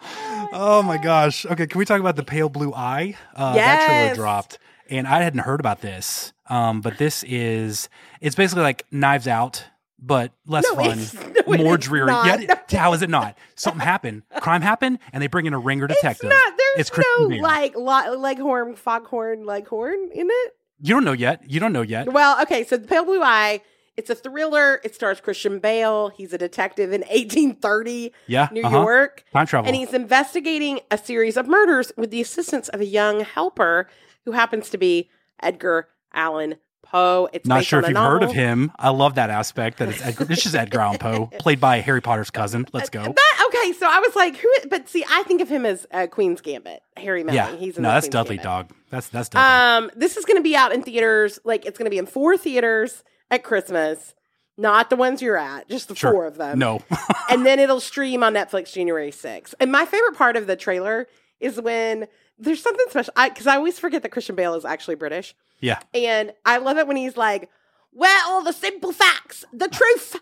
oh 0.52 0.82
my 0.82 0.96
gosh. 0.98 1.44
Okay, 1.46 1.66
can 1.66 1.78
we 1.78 1.84
talk 1.84 2.00
about 2.00 2.16
the 2.16 2.22
pale 2.24 2.48
blue 2.48 2.72
eye? 2.72 3.16
Uh, 3.34 3.54
That 3.54 3.86
trailer 3.86 4.14
dropped, 4.14 4.58
and 4.88 5.06
I 5.06 5.22
hadn't 5.22 5.40
heard 5.40 5.60
about 5.60 5.80
this. 5.80 6.32
Um, 6.48 6.80
but 6.80 6.98
this 6.98 7.24
is 7.24 7.88
it's 8.20 8.34
basically 8.36 8.62
like 8.62 8.86
Knives 8.90 9.28
Out, 9.28 9.64
but 9.98 10.32
less 10.46 10.64
No, 10.72 10.74
fun, 10.76 11.34
no, 11.48 11.56
more 11.64 11.76
dreary. 11.76 12.06
not. 12.06 12.26
Yeah, 12.26 12.52
it- 12.52 12.70
how 12.76 12.92
is 12.92 13.02
it 13.02 13.10
not? 13.10 13.36
Something 13.54 13.80
happened, 13.80 14.22
crime 14.40 14.62
happened, 14.62 14.98
and 15.12 15.22
they 15.22 15.26
bring 15.26 15.46
in 15.46 15.54
a 15.54 15.58
ringer 15.58 15.86
detective. 15.86 16.30
It's 16.30 16.44
not. 16.46 16.58
There's 16.58 16.88
It's 16.90 16.98
no 17.18 17.26
like 17.42 17.74
leghorn, 17.76 18.76
foghorn, 18.76 19.44
leghorn 19.46 20.10
in 20.12 20.28
it. 20.30 20.54
You 20.80 20.94
don't 20.94 21.04
know 21.04 21.12
yet. 21.12 21.42
You 21.50 21.58
don't 21.60 21.72
know 21.72 21.82
yet. 21.82 22.12
Well, 22.12 22.40
okay. 22.42 22.64
So 22.64 22.76
the 22.76 22.86
Pale 22.86 23.04
Blue 23.04 23.22
Eye. 23.22 23.60
It's 23.96 24.10
a 24.10 24.14
thriller. 24.14 24.80
It 24.84 24.94
stars 24.94 25.20
Christian 25.20 25.58
Bale. 25.58 26.10
He's 26.10 26.32
a 26.32 26.38
detective 26.38 26.92
in 26.92 27.00
1830 27.00 28.12
Yeah, 28.28 28.48
New 28.52 28.62
uh-huh. 28.62 28.76
York. 28.76 29.24
Time 29.32 29.44
travel. 29.46 29.66
And 29.66 29.74
he's 29.74 29.92
investigating 29.92 30.78
a 30.92 30.96
series 30.98 31.36
of 31.36 31.48
murders 31.48 31.90
with 31.96 32.12
the 32.12 32.20
assistance 32.20 32.68
of 32.68 32.80
a 32.80 32.84
young 32.86 33.20
helper 33.20 33.88
who 34.24 34.30
happens 34.32 34.70
to 34.70 34.78
be 34.78 35.10
Edgar 35.42 35.88
Allan 36.18 36.56
Poe. 36.82 37.28
It's 37.32 37.46
Not 37.46 37.64
sure 37.64 37.80
if 37.80 37.88
you've 37.88 37.96
heard 37.96 38.22
of 38.22 38.32
him. 38.32 38.72
I 38.78 38.90
love 38.90 39.14
that 39.14 39.30
aspect 39.30 39.78
that 39.78 39.88
it's 39.88 40.02
Edgar. 40.02 40.24
this 40.26 40.46
is 40.46 40.54
Edgar 40.54 40.80
Allan 40.80 40.98
Poe, 40.98 41.26
played 41.38 41.60
by 41.60 41.80
Harry 41.80 42.00
Potter's 42.00 42.30
cousin. 42.30 42.66
Let's 42.72 42.90
go. 42.90 43.02
That, 43.02 43.48
okay, 43.48 43.72
so 43.72 43.86
I 43.88 44.00
was 44.00 44.16
like, 44.16 44.36
who? 44.36 44.50
But 44.68 44.88
see, 44.88 45.04
I 45.08 45.22
think 45.24 45.40
of 45.40 45.48
him 45.48 45.64
as 45.64 45.86
uh, 45.92 46.06
Queen's 46.08 46.40
Gambit, 46.40 46.80
Harry 46.96 47.22
Melling. 47.24 47.36
Yeah, 47.36 47.56
He's 47.56 47.76
in 47.76 47.82
no, 47.84 47.90
that's 47.90 48.06
Queen's 48.06 48.12
Dudley 48.12 48.36
Gambit. 48.36 48.68
Dog. 48.68 48.76
That's 48.90 49.08
that's 49.08 49.28
Dudley. 49.28 49.86
Um, 49.86 49.90
this 49.96 50.16
is 50.16 50.24
going 50.24 50.38
to 50.38 50.42
be 50.42 50.56
out 50.56 50.72
in 50.72 50.82
theaters. 50.82 51.38
Like, 51.44 51.64
it's 51.66 51.78
going 51.78 51.86
to 51.86 51.90
be 51.90 51.98
in 51.98 52.06
four 52.06 52.36
theaters 52.36 53.04
at 53.30 53.44
Christmas, 53.44 54.14
not 54.56 54.88
the 54.90 54.96
ones 54.96 55.20
you're 55.20 55.36
at, 55.36 55.68
just 55.68 55.88
the 55.88 55.94
Sure. 55.94 56.12
four 56.12 56.26
of 56.26 56.36
them. 56.36 56.58
no, 56.58 56.80
and 57.30 57.44
then 57.44 57.58
it'll 57.60 57.80
stream 57.80 58.22
on 58.22 58.32
Netflix 58.34 58.72
January 58.72 59.10
6th. 59.10 59.54
And 59.60 59.70
my 59.70 59.84
favorite 59.84 60.16
part 60.16 60.36
of 60.36 60.46
the 60.46 60.56
trailer 60.56 61.06
is 61.38 61.60
when 61.60 62.08
there's 62.38 62.62
something 62.62 62.86
special. 62.90 63.12
I 63.16 63.28
because 63.28 63.46
I 63.46 63.56
always 63.56 63.78
forget 63.78 64.02
that 64.02 64.10
Christian 64.10 64.36
Bale 64.36 64.54
is 64.54 64.64
actually 64.64 64.94
British, 64.94 65.34
yeah, 65.60 65.80
and 65.94 66.32
I 66.44 66.58
love 66.58 66.78
it 66.78 66.86
when 66.86 66.96
he's 66.96 67.16
like, 67.16 67.50
"Well, 67.92 68.42
the 68.42 68.52
simple 68.52 68.92
facts, 68.92 69.44
the 69.52 69.68
truth." 69.68 70.16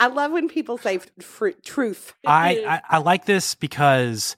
I 0.00 0.06
love 0.06 0.30
when 0.30 0.48
people 0.48 0.78
say 0.78 1.00
fr- 1.20 1.48
truth. 1.64 2.14
I, 2.24 2.54
mm-hmm. 2.54 2.70
I 2.70 2.82
I 2.88 2.98
like 2.98 3.24
this 3.24 3.54
because 3.54 4.36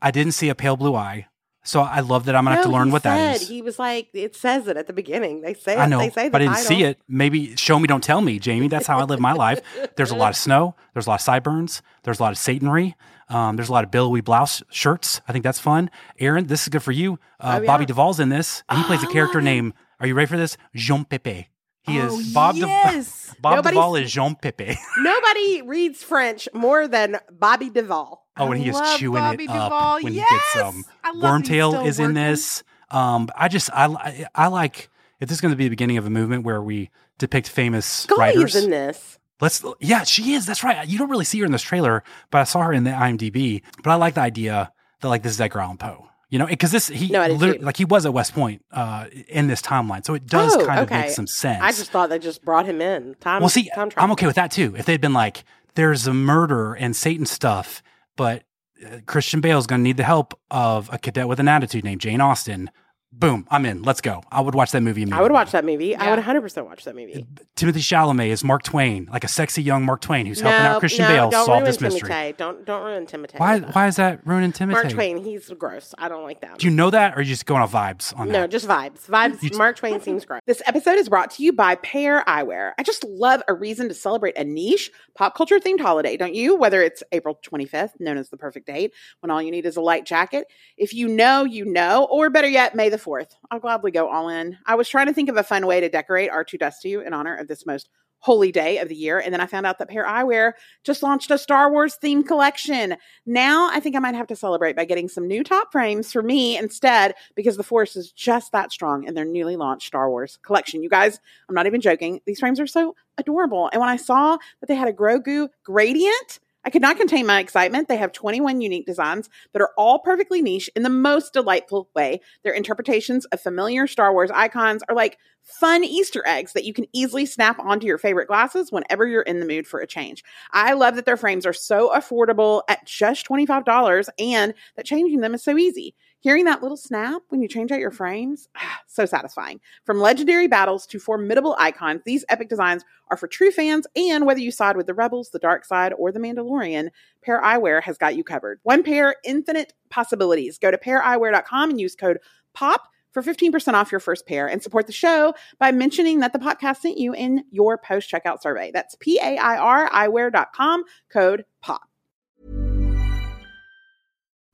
I 0.00 0.10
didn't 0.10 0.32
see 0.32 0.48
a 0.48 0.54
pale 0.54 0.76
blue 0.76 0.94
eye, 0.94 1.26
so 1.66 1.80
I 1.80 2.00
love 2.00 2.24
that 2.26 2.34
I'm 2.36 2.44
gonna 2.44 2.56
have 2.56 2.64
to 2.64 2.70
learn 2.70 2.90
what 2.90 3.02
that 3.02 3.16
said- 3.16 3.42
is. 3.42 3.48
He 3.48 3.60
was 3.60 3.78
like, 3.78 4.08
it 4.14 4.34
says 4.36 4.68
it 4.68 4.76
at 4.76 4.86
the 4.86 4.92
beginning. 4.92 5.42
They 5.42 5.54
say, 5.54 5.76
I 5.76 5.84
it. 5.84 5.88
know, 5.88 5.98
they 5.98 6.10
say 6.10 6.24
the 6.24 6.30
but 6.30 6.40
I 6.40 6.44
didn't 6.44 6.56
title. 6.56 6.68
see 6.68 6.84
it. 6.84 6.98
Maybe 7.08 7.56
show 7.56 7.78
me, 7.78 7.86
don't 7.86 8.02
tell 8.02 8.20
me, 8.20 8.38
Jamie. 8.38 8.68
That's 8.68 8.86
how 8.86 8.98
I 8.98 9.04
live 9.04 9.20
my 9.20 9.32
life. 9.32 9.60
There's 9.96 10.12
a 10.12 10.16
lot 10.16 10.30
of 10.30 10.36
snow. 10.46 10.74
There's 10.94 11.06
a 11.06 11.10
lot 11.10 11.20
of 11.20 11.24
sideburns. 11.24 11.82
There's 12.04 12.20
a 12.20 12.22
lot 12.22 12.32
of 12.32 12.38
Satanry. 12.38 12.94
Um, 13.28 13.56
there's 13.56 13.68
a 13.68 13.72
lot 13.72 13.84
of 13.84 13.90
billowy 13.90 14.20
blouse 14.20 14.62
shirts. 14.70 15.20
I 15.28 15.32
think 15.32 15.42
that's 15.42 15.58
fun. 15.58 15.90
Erin, 16.18 16.46
this 16.46 16.62
is 16.62 16.68
good 16.68 16.82
for 16.82 16.92
you. 16.92 17.18
Uh, 17.40 17.56
Oh, 17.58 17.62
yeah. 17.62 17.66
Bobby 17.66 17.84
Duvall's 17.86 18.20
in 18.20 18.28
this, 18.28 18.62
and 18.68 18.78
he 18.78 18.84
plays 18.84 19.02
a 19.02 19.06
Oh, 19.06 19.10
I 19.10 19.12
character 19.12 19.40
named. 19.40 19.72
Are 20.00 20.06
you 20.06 20.14
ready 20.14 20.26
for 20.28 20.36
this? 20.36 20.56
Jean 20.74 21.04
Pepe. 21.04 21.48
He 21.82 22.00
Oh, 22.00 22.18
is 22.18 22.32
Bob. 22.32 22.56
Yes. 22.56 23.34
Bob 23.40 23.56
Nobody's- 23.56 23.74
Duvall 23.74 23.96
is 23.96 24.12
Jean 24.12 24.34
Pepe. 24.36 24.76
Nobody 24.98 25.62
reads 25.62 26.02
French 26.02 26.48
more 26.54 26.86
than 26.88 27.16
Bobby 27.32 27.70
Duvall. 27.70 28.26
Oh, 28.36 28.52
and 28.52 28.60
I 28.60 28.64
he 28.64 28.70
is 28.70 28.80
chewing 28.98 29.20
Bobby 29.22 29.44
it 29.44 29.50
up 29.50 29.70
Duvall. 29.70 29.98
when 30.02 30.12
Yes! 30.12 30.28
he 30.52 30.58
gets 30.60 30.66
um. 30.68 30.84
I 31.02 31.12
love 31.12 31.40
he's 31.40 31.48
Wormtail 31.50 31.86
is 31.86 31.98
in 32.00 32.14
this. 32.14 32.62
Um, 32.90 33.28
I 33.36 33.48
just 33.48 33.70
I 33.72 33.86
I, 33.86 34.26
I 34.34 34.46
like 34.48 34.88
if 35.20 35.28
this 35.28 35.36
is 35.38 35.40
going 35.40 35.52
to 35.52 35.56
be 35.56 35.64
the 35.64 35.70
beginning 35.70 35.96
of 35.96 36.06
a 36.06 36.10
movement 36.10 36.44
where 36.44 36.60
we 36.62 36.90
depict 37.18 37.48
famous 37.48 37.86
Scully 37.86 38.20
writers. 38.20 38.54
in 38.54 38.70
this. 38.70 39.18
Let's 39.40 39.62
yeah, 39.80 40.04
she 40.04 40.32
is. 40.34 40.46
That's 40.46 40.64
right. 40.64 40.86
You 40.88 40.98
don't 40.98 41.10
really 41.10 41.24
see 41.24 41.38
her 41.40 41.46
in 41.46 41.52
this 41.52 41.62
trailer, 41.62 42.02
but 42.30 42.38
I 42.40 42.44
saw 42.44 42.62
her 42.62 42.72
in 42.72 42.84
the 42.84 42.90
IMDb. 42.90 43.62
But 43.82 43.90
I 43.90 43.94
like 43.96 44.14
the 44.14 44.22
idea 44.22 44.72
that 45.00 45.08
like 45.08 45.22
this 45.22 45.32
is 45.32 45.40
Edgar 45.40 45.60
Allan 45.60 45.76
Poe. 45.76 46.08
You 46.28 46.38
know, 46.40 46.46
because 46.46 46.72
this 46.72 46.88
he 46.88 47.08
No, 47.08 47.20
I 47.20 47.28
did 47.28 47.38
literally- 47.38 47.58
too. 47.60 47.64
like 47.64 47.76
he 47.76 47.84
was 47.84 48.04
at 48.06 48.12
West 48.12 48.34
Point 48.34 48.64
uh, 48.72 49.06
in 49.28 49.46
this 49.46 49.62
timeline, 49.62 50.04
so 50.04 50.14
it 50.14 50.26
does 50.26 50.56
Oh, 50.56 50.66
kind 50.66 50.80
of 50.80 50.86
okay. 50.86 51.02
make 51.02 51.10
some 51.10 51.26
sense. 51.26 51.60
I 51.62 51.68
just 51.70 51.90
thought 51.92 52.08
they 52.08 52.18
just 52.18 52.44
brought 52.44 52.66
him 52.66 52.80
in. 52.80 53.14
Time. 53.20 53.40
Well, 53.42 53.48
see, 53.48 53.70
time 53.74 53.90
I'm 53.96 54.10
okay 54.12 54.26
with 54.26 54.36
that 54.36 54.50
too. 54.50 54.74
If 54.76 54.86
they'd 54.86 55.00
been 55.00 55.12
like, 55.12 55.44
there's 55.76 56.06
a 56.06 56.14
murder 56.14 56.74
and 56.74 56.96
Satan 56.96 57.26
stuff, 57.26 57.80
but 58.16 58.42
uh, 58.84 58.98
Christian 59.06 59.40
Bale's 59.40 59.66
going 59.68 59.80
to 59.80 59.84
need 59.84 59.98
the 59.98 60.04
help 60.04 60.38
of 60.50 60.90
a 60.92 60.98
cadet 60.98 61.28
with 61.28 61.38
an 61.40 61.46
attitude 61.48 61.84
named 61.84 62.00
Jane 62.00 62.20
Austen. 62.20 62.70
Boom, 63.18 63.46
I'm 63.50 63.64
in. 63.64 63.82
Let's 63.82 64.02
go. 64.02 64.22
I 64.30 64.42
would 64.42 64.54
watch 64.54 64.72
that 64.72 64.82
movie. 64.82 65.10
I 65.10 65.22
would 65.22 65.32
watch 65.32 65.52
that 65.52 65.64
movie. 65.64 65.96
I 65.96 66.10
would 66.10 66.18
100 66.18 66.42
percent 66.42 66.66
watch 66.66 66.84
that 66.84 66.94
movie. 66.94 67.26
Timothée 67.56 67.76
Chalamet 67.76 68.28
is 68.28 68.44
Mark 68.44 68.62
Twain, 68.62 69.08
like 69.10 69.24
a 69.24 69.28
sexy 69.28 69.62
young 69.62 69.86
Mark 69.86 70.02
Twain 70.02 70.26
who's 70.26 70.40
helping 70.40 70.60
out 70.66 70.80
Christian 70.80 71.04
no, 71.04 71.08
Bale 71.08 71.30
don't 71.30 71.46
solve 71.46 71.60
ruin 71.60 71.64
this 71.64 71.80
mystery. 71.80 72.10
Timothée. 72.10 72.36
Don't 72.36 72.66
don't 72.66 72.82
ruin 72.84 73.06
Timothée. 73.06 73.38
Why? 73.38 73.60
Why 73.60 73.86
is 73.86 73.96
that 73.96 74.26
ruining 74.26 74.52
Timothy? 74.52 74.82
Mark 74.82 74.92
Twain? 74.92 75.16
He's 75.16 75.48
gross. 75.48 75.94
I 75.96 76.08
don't 76.08 76.24
like 76.24 76.42
that. 76.42 76.58
Do 76.58 76.66
you 76.66 76.72
know 76.72 76.90
that, 76.90 77.14
or 77.14 77.18
are 77.18 77.22
you 77.22 77.28
just 77.28 77.46
going 77.46 77.62
off 77.62 77.72
vibes 77.72 78.18
on 78.18 78.26
No, 78.28 78.32
that? 78.32 78.40
No, 78.40 78.46
just 78.48 78.68
vibes. 78.68 79.06
Vibes. 79.06 79.42
You- 79.42 79.56
Mark 79.56 79.76
Twain 79.76 80.00
seems 80.02 80.26
gross. 80.26 80.42
This 80.46 80.60
episode 80.66 80.98
is 80.98 81.08
brought 81.08 81.30
to 81.32 81.42
you 81.42 81.54
by 81.54 81.76
Pair 81.76 82.22
Eyewear. 82.28 82.72
I 82.78 82.82
just 82.82 83.02
love 83.04 83.42
a 83.48 83.54
reason 83.54 83.88
to 83.88 83.94
celebrate 83.94 84.36
a 84.36 84.44
niche 84.44 84.90
pop 85.14 85.34
culture 85.34 85.58
themed 85.58 85.80
holiday, 85.80 86.18
don't 86.18 86.34
you? 86.34 86.54
Whether 86.56 86.82
it's 86.82 87.02
April 87.12 87.40
25th, 87.42 87.92
known 87.98 88.18
as 88.18 88.28
the 88.28 88.36
perfect 88.36 88.66
date, 88.66 88.92
when 89.20 89.30
all 89.30 89.40
you 89.40 89.50
need 89.50 89.64
is 89.64 89.76
a 89.76 89.80
light 89.80 90.04
jacket. 90.04 90.48
If 90.76 90.92
you 90.92 91.08
know, 91.08 91.44
you 91.44 91.64
know, 91.64 92.06
or 92.10 92.28
better 92.28 92.48
yet, 92.48 92.74
May 92.74 92.90
the 92.90 92.98
4th. 93.06 93.30
I'll 93.50 93.60
gladly 93.60 93.90
go 93.90 94.08
all 94.08 94.28
in. 94.28 94.58
I 94.66 94.74
was 94.74 94.88
trying 94.88 95.06
to 95.06 95.12
think 95.12 95.28
of 95.28 95.36
a 95.36 95.42
fun 95.42 95.66
way 95.66 95.80
to 95.80 95.88
decorate 95.88 96.30
R2-D2 96.30 97.06
in 97.06 97.12
honor 97.14 97.36
of 97.36 97.48
this 97.48 97.66
most 97.66 97.88
holy 98.20 98.50
day 98.50 98.78
of 98.78 98.88
the 98.88 98.94
year. 98.94 99.18
And 99.20 99.32
then 99.32 99.40
I 99.40 99.46
found 99.46 99.66
out 99.66 99.78
that 99.78 99.88
Pair 99.88 100.04
Eyewear 100.04 100.52
just 100.82 101.02
launched 101.02 101.30
a 101.30 101.38
Star 101.38 101.70
Wars 101.70 101.96
themed 102.02 102.26
collection. 102.26 102.96
Now 103.24 103.68
I 103.70 103.78
think 103.78 103.94
I 103.94 104.00
might 104.00 104.14
have 104.14 104.26
to 104.28 104.36
celebrate 104.36 104.74
by 104.74 104.84
getting 104.84 105.08
some 105.08 105.28
new 105.28 105.44
top 105.44 105.70
frames 105.70 106.10
for 106.12 106.22
me 106.22 106.58
instead 106.58 107.14
because 107.34 107.56
the 107.56 107.62
Force 107.62 107.94
is 107.94 108.10
just 108.10 108.52
that 108.52 108.72
strong 108.72 109.04
in 109.04 109.14
their 109.14 109.24
newly 109.24 109.56
launched 109.56 109.86
Star 109.86 110.10
Wars 110.10 110.38
collection. 110.42 110.82
You 110.82 110.88
guys, 110.88 111.20
I'm 111.48 111.54
not 111.54 111.66
even 111.66 111.80
joking. 111.80 112.20
These 112.26 112.40
frames 112.40 112.58
are 112.58 112.66
so 112.66 112.96
adorable. 113.18 113.70
And 113.72 113.80
when 113.80 113.90
I 113.90 113.96
saw 113.96 114.38
that 114.60 114.66
they 114.66 114.74
had 114.74 114.88
a 114.88 114.92
Grogu 114.92 115.48
gradient, 115.62 116.40
I 116.66 116.70
could 116.70 116.82
not 116.82 116.96
contain 116.96 117.26
my 117.26 117.38
excitement. 117.38 117.86
They 117.86 117.96
have 117.96 118.10
21 118.10 118.60
unique 118.60 118.86
designs 118.86 119.30
that 119.52 119.62
are 119.62 119.70
all 119.78 120.00
perfectly 120.00 120.42
niche 120.42 120.68
in 120.74 120.82
the 120.82 120.90
most 120.90 121.32
delightful 121.32 121.88
way. 121.94 122.20
Their 122.42 122.52
interpretations 122.52 123.24
of 123.26 123.40
familiar 123.40 123.86
Star 123.86 124.12
Wars 124.12 124.32
icons 124.34 124.82
are 124.88 124.96
like 124.96 125.16
fun 125.44 125.84
Easter 125.84 126.24
eggs 126.26 126.54
that 126.54 126.64
you 126.64 126.72
can 126.72 126.86
easily 126.92 127.24
snap 127.24 127.60
onto 127.60 127.86
your 127.86 127.98
favorite 127.98 128.26
glasses 128.26 128.72
whenever 128.72 129.06
you're 129.06 129.22
in 129.22 129.38
the 129.38 129.46
mood 129.46 129.64
for 129.64 129.78
a 129.78 129.86
change. 129.86 130.24
I 130.52 130.72
love 130.72 130.96
that 130.96 131.06
their 131.06 131.16
frames 131.16 131.46
are 131.46 131.52
so 131.52 131.90
affordable 131.94 132.62
at 132.68 132.84
just 132.84 133.28
$25 133.28 134.08
and 134.18 134.52
that 134.74 134.84
changing 134.84 135.20
them 135.20 135.34
is 135.34 135.44
so 135.44 135.56
easy. 135.56 135.94
Hearing 136.26 136.46
that 136.46 136.60
little 136.60 136.76
snap 136.76 137.22
when 137.28 137.40
you 137.40 137.46
change 137.46 137.70
out 137.70 137.78
your 137.78 137.92
frames, 137.92 138.48
so 138.88 139.06
satisfying. 139.06 139.60
From 139.84 140.00
legendary 140.00 140.48
battles 140.48 140.84
to 140.88 140.98
formidable 140.98 141.54
icons, 141.56 142.02
these 142.04 142.24
epic 142.28 142.48
designs 142.48 142.84
are 143.12 143.16
for 143.16 143.28
true 143.28 143.52
fans, 143.52 143.86
and 143.94 144.26
whether 144.26 144.40
you 144.40 144.50
side 144.50 144.76
with 144.76 144.88
the 144.88 144.94
Rebels, 144.94 145.30
the 145.30 145.38
Dark 145.38 145.64
Side, 145.64 145.92
or 145.96 146.10
the 146.10 146.18
Mandalorian, 146.18 146.88
Pair 147.22 147.40
Eyewear 147.40 147.80
has 147.84 147.96
got 147.96 148.16
you 148.16 148.24
covered. 148.24 148.58
One 148.64 148.82
pair, 148.82 149.14
infinite 149.22 149.72
possibilities. 149.88 150.58
Go 150.58 150.72
to 150.72 150.78
paireyewear.com 150.78 151.70
and 151.70 151.80
use 151.80 151.94
code 151.94 152.18
POP 152.54 152.88
for 153.12 153.22
15% 153.22 153.74
off 153.74 153.90
your 153.92 154.00
first 154.00 154.26
pair 154.26 154.46
and 154.46 154.62
support 154.62 154.86
the 154.88 154.92
show 154.92 155.32
by 155.58 155.70
mentioning 155.70 156.18
that 156.20 156.32
the 156.32 156.38
podcast 156.40 156.78
sent 156.78 156.98
you 156.98 157.14
in 157.14 157.44
your 157.52 157.78
post 157.78 158.10
checkout 158.10 158.42
survey. 158.42 158.72
That's 158.74 158.96
P 158.98 159.18
A 159.22 159.38
I 159.38 159.56
R 159.56 159.88
eyewear.com, 159.90 160.84
code 161.08 161.44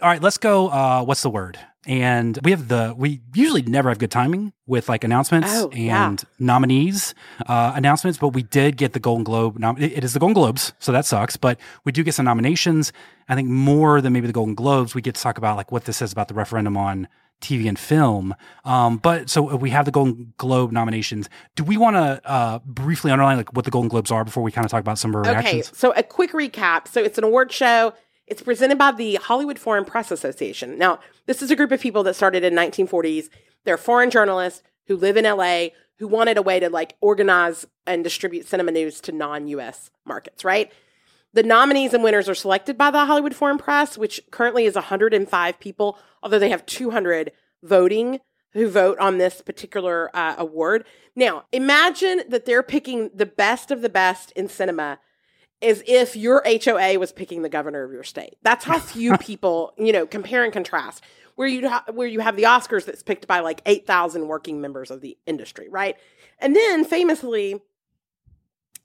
All 0.00 0.08
right, 0.08 0.22
let's 0.22 0.38
go. 0.38 0.68
Uh, 0.68 1.02
what's 1.04 1.22
the 1.22 1.30
word? 1.30 1.58
And 1.84 2.38
we 2.44 2.52
have 2.52 2.68
the 2.68 2.94
we 2.96 3.20
usually 3.34 3.62
never 3.62 3.88
have 3.88 3.98
good 3.98 4.10
timing 4.12 4.52
with 4.66 4.88
like 4.88 5.02
announcements 5.02 5.48
Oh, 5.50 5.70
and 5.70 6.22
yeah. 6.22 6.28
nominees 6.38 7.14
uh, 7.46 7.72
announcements, 7.74 8.16
but 8.18 8.28
we 8.28 8.42
did 8.44 8.76
get 8.76 8.92
the 8.92 9.00
Golden 9.00 9.24
Globe. 9.24 9.58
Nom- 9.58 9.78
it 9.80 10.04
is 10.04 10.12
the 10.12 10.20
Golden 10.20 10.34
Globes, 10.34 10.72
so 10.78 10.92
that 10.92 11.04
sucks. 11.06 11.36
But 11.36 11.58
we 11.84 11.90
do 11.90 12.04
get 12.04 12.14
some 12.14 12.26
nominations. 12.26 12.92
I 13.28 13.34
think 13.34 13.48
more 13.48 14.00
than 14.00 14.12
maybe 14.12 14.26
the 14.28 14.32
Golden 14.32 14.54
Globes, 14.54 14.94
we 14.94 15.02
get 15.02 15.14
to 15.16 15.20
talk 15.20 15.36
about 15.38 15.56
like 15.56 15.72
what 15.72 15.84
this 15.86 15.96
says 15.96 16.12
about 16.12 16.28
the 16.28 16.34
referendum 16.34 16.76
on 16.76 17.08
TV 17.40 17.68
and 17.68 17.78
film. 17.78 18.34
Um, 18.64 18.98
but 18.98 19.30
so 19.30 19.56
we 19.56 19.70
have 19.70 19.84
the 19.84 19.90
Golden 19.92 20.34
Globe 20.36 20.70
nominations. 20.70 21.28
Do 21.56 21.64
we 21.64 21.76
want 21.76 21.96
to 21.96 22.20
uh, 22.28 22.58
briefly 22.66 23.10
underline 23.10 23.36
like 23.38 23.52
what 23.54 23.64
the 23.64 23.70
Golden 23.72 23.88
Globes 23.88 24.10
are 24.12 24.24
before 24.24 24.42
we 24.44 24.52
kind 24.52 24.64
of 24.64 24.70
talk 24.70 24.80
about 24.80 24.98
some 24.98 25.10
of 25.10 25.16
our 25.16 25.22
Okay, 25.22 25.30
reactions? 25.54 25.76
so 25.76 25.92
a 25.96 26.02
quick 26.04 26.32
recap. 26.32 26.86
So 26.86 27.00
it's 27.02 27.18
an 27.18 27.24
award 27.24 27.50
show. 27.50 27.94
It's 28.28 28.42
presented 28.42 28.76
by 28.76 28.92
the 28.92 29.16
Hollywood 29.16 29.58
Foreign 29.58 29.84
Press 29.84 30.10
Association. 30.10 30.76
Now, 30.78 31.00
this 31.26 31.40
is 31.40 31.50
a 31.50 31.56
group 31.56 31.72
of 31.72 31.80
people 31.80 32.02
that 32.02 32.14
started 32.14 32.44
in 32.44 32.54
1940s. 32.54 33.30
They're 33.64 33.78
foreign 33.78 34.10
journalists 34.10 34.62
who 34.86 34.96
live 34.96 35.16
in 35.16 35.24
LA 35.24 35.68
who 35.98 36.06
wanted 36.06 36.36
a 36.36 36.42
way 36.42 36.60
to 36.60 36.70
like 36.70 36.94
organize 37.00 37.66
and 37.86 38.04
distribute 38.04 38.46
cinema 38.46 38.70
news 38.70 39.00
to 39.00 39.12
non-US 39.12 39.90
markets, 40.04 40.44
right? 40.44 40.70
The 41.32 41.42
nominees 41.42 41.92
and 41.92 42.02
winners 42.02 42.28
are 42.28 42.34
selected 42.34 42.78
by 42.78 42.90
the 42.90 43.04
Hollywood 43.04 43.34
Foreign 43.34 43.58
Press, 43.58 43.98
which 43.98 44.20
currently 44.30 44.64
is 44.64 44.74
105 44.74 45.58
people, 45.58 45.98
although 46.22 46.38
they 46.38 46.50
have 46.50 46.66
200 46.66 47.32
voting 47.62 48.20
who 48.52 48.68
vote 48.68 48.98
on 48.98 49.18
this 49.18 49.42
particular 49.42 50.14
uh, 50.16 50.34
award. 50.38 50.84
Now, 51.14 51.44
imagine 51.52 52.22
that 52.28 52.46
they're 52.46 52.62
picking 52.62 53.10
the 53.14 53.26
best 53.26 53.70
of 53.70 53.82
the 53.82 53.88
best 53.88 54.30
in 54.32 54.48
cinema 54.48 54.98
as 55.60 55.82
if 55.86 56.16
your 56.16 56.42
HOA 56.46 56.98
was 56.98 57.12
picking 57.12 57.42
the 57.42 57.48
governor 57.48 57.82
of 57.84 57.92
your 57.92 58.04
state. 58.04 58.36
That's 58.42 58.64
how 58.64 58.78
few 58.78 59.16
people, 59.18 59.74
you 59.76 59.92
know, 59.92 60.06
compare 60.06 60.44
and 60.44 60.52
contrast. 60.52 61.02
Where 61.34 61.46
you 61.46 61.68
ha- 61.68 61.84
where 61.92 62.08
you 62.08 62.18
have 62.18 62.34
the 62.34 62.42
Oscars 62.44 62.84
that's 62.84 63.04
picked 63.04 63.28
by 63.28 63.40
like 63.40 63.62
8,000 63.64 64.26
working 64.26 64.60
members 64.60 64.90
of 64.90 65.00
the 65.02 65.16
industry, 65.24 65.68
right? 65.68 65.96
And 66.40 66.56
then 66.56 66.84
famously, 66.84 67.62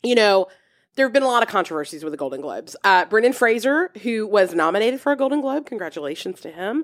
you 0.03 0.13
know, 0.13 0.47
there 0.95 1.07
have 1.07 1.13
been 1.13 1.24
a 1.24 1.28
lot 1.28 1.41
of 1.41 1.49
controversies 1.49 2.03
with 2.03 2.13
the 2.13 2.17
Golden 2.17 2.41
Globes. 2.41 2.76
Uh, 2.84 3.05
Brendan 3.05 3.34
Fraser, 3.34 3.89
who 4.03 4.28
was 4.28 4.53
nominated 4.53 5.01
for 5.01 5.11
a 5.11 5.15
Golden 5.15 5.41
Globe, 5.41 5.65
congratulations 5.65 6.39
to 6.41 6.51
him. 6.51 6.84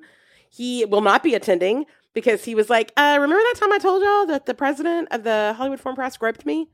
He 0.50 0.86
will 0.86 1.02
not 1.02 1.22
be 1.22 1.36
attending 1.36 1.86
because 2.14 2.46
he 2.46 2.56
was 2.56 2.70
like, 2.70 2.92
uh, 2.98 3.18
remember 3.22 3.44
that 3.44 3.60
time 3.60 3.72
I 3.72 3.78
told 3.78 4.02
y'all 4.02 4.26
that 4.26 4.48
the 4.48 4.56
president 4.56 5.10
of 5.12 5.24
the 5.24 5.54
Hollywood 5.56 5.80
Foreign 5.80 5.96
Press 5.96 6.18
groped 6.18 6.46
me 6.46 6.70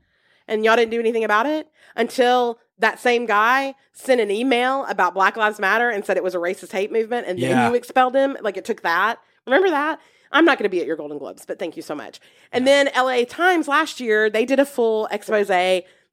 and 0.48 0.64
y'all 0.64 0.76
didn't 0.76 0.92
do 0.92 1.00
anything 1.00 1.24
about 1.24 1.44
it 1.46 1.68
until 1.94 2.58
that 2.78 2.98
same 2.98 3.26
guy 3.26 3.74
sent 3.92 4.20
an 4.20 4.30
email 4.30 4.84
about 4.86 5.14
Black 5.14 5.36
Lives 5.36 5.58
Matter 5.58 5.88
and 5.88 6.04
said 6.04 6.16
it 6.16 6.22
was 6.24 6.34
a 6.34 6.38
racist 6.38 6.72
hate 6.72 6.92
movement 6.92 7.26
and 7.26 7.38
Yeah. 7.38 7.48
then 7.54 7.70
you 7.70 7.76
expelled 7.76 8.14
him. 8.14 8.36
Like 8.40 8.56
it 8.56 8.64
took 8.64 8.82
that. 8.82 9.18
Remember 9.46 9.70
that? 9.70 10.00
I'm 10.32 10.44
not 10.44 10.58
going 10.58 10.64
to 10.64 10.68
be 10.68 10.80
at 10.80 10.86
your 10.86 10.96
Golden 10.96 11.18
Globes, 11.18 11.46
but 11.46 11.58
thank 11.58 11.76
you 11.76 11.82
so 11.82 11.94
much. 11.94 12.20
And 12.52 12.66
then 12.66 12.90
LA 12.96 13.24
Times 13.24 13.68
last 13.68 14.00
year, 14.00 14.28
they 14.28 14.44
did 14.44 14.58
a 14.58 14.66
full 14.66 15.06
expose. 15.10 15.48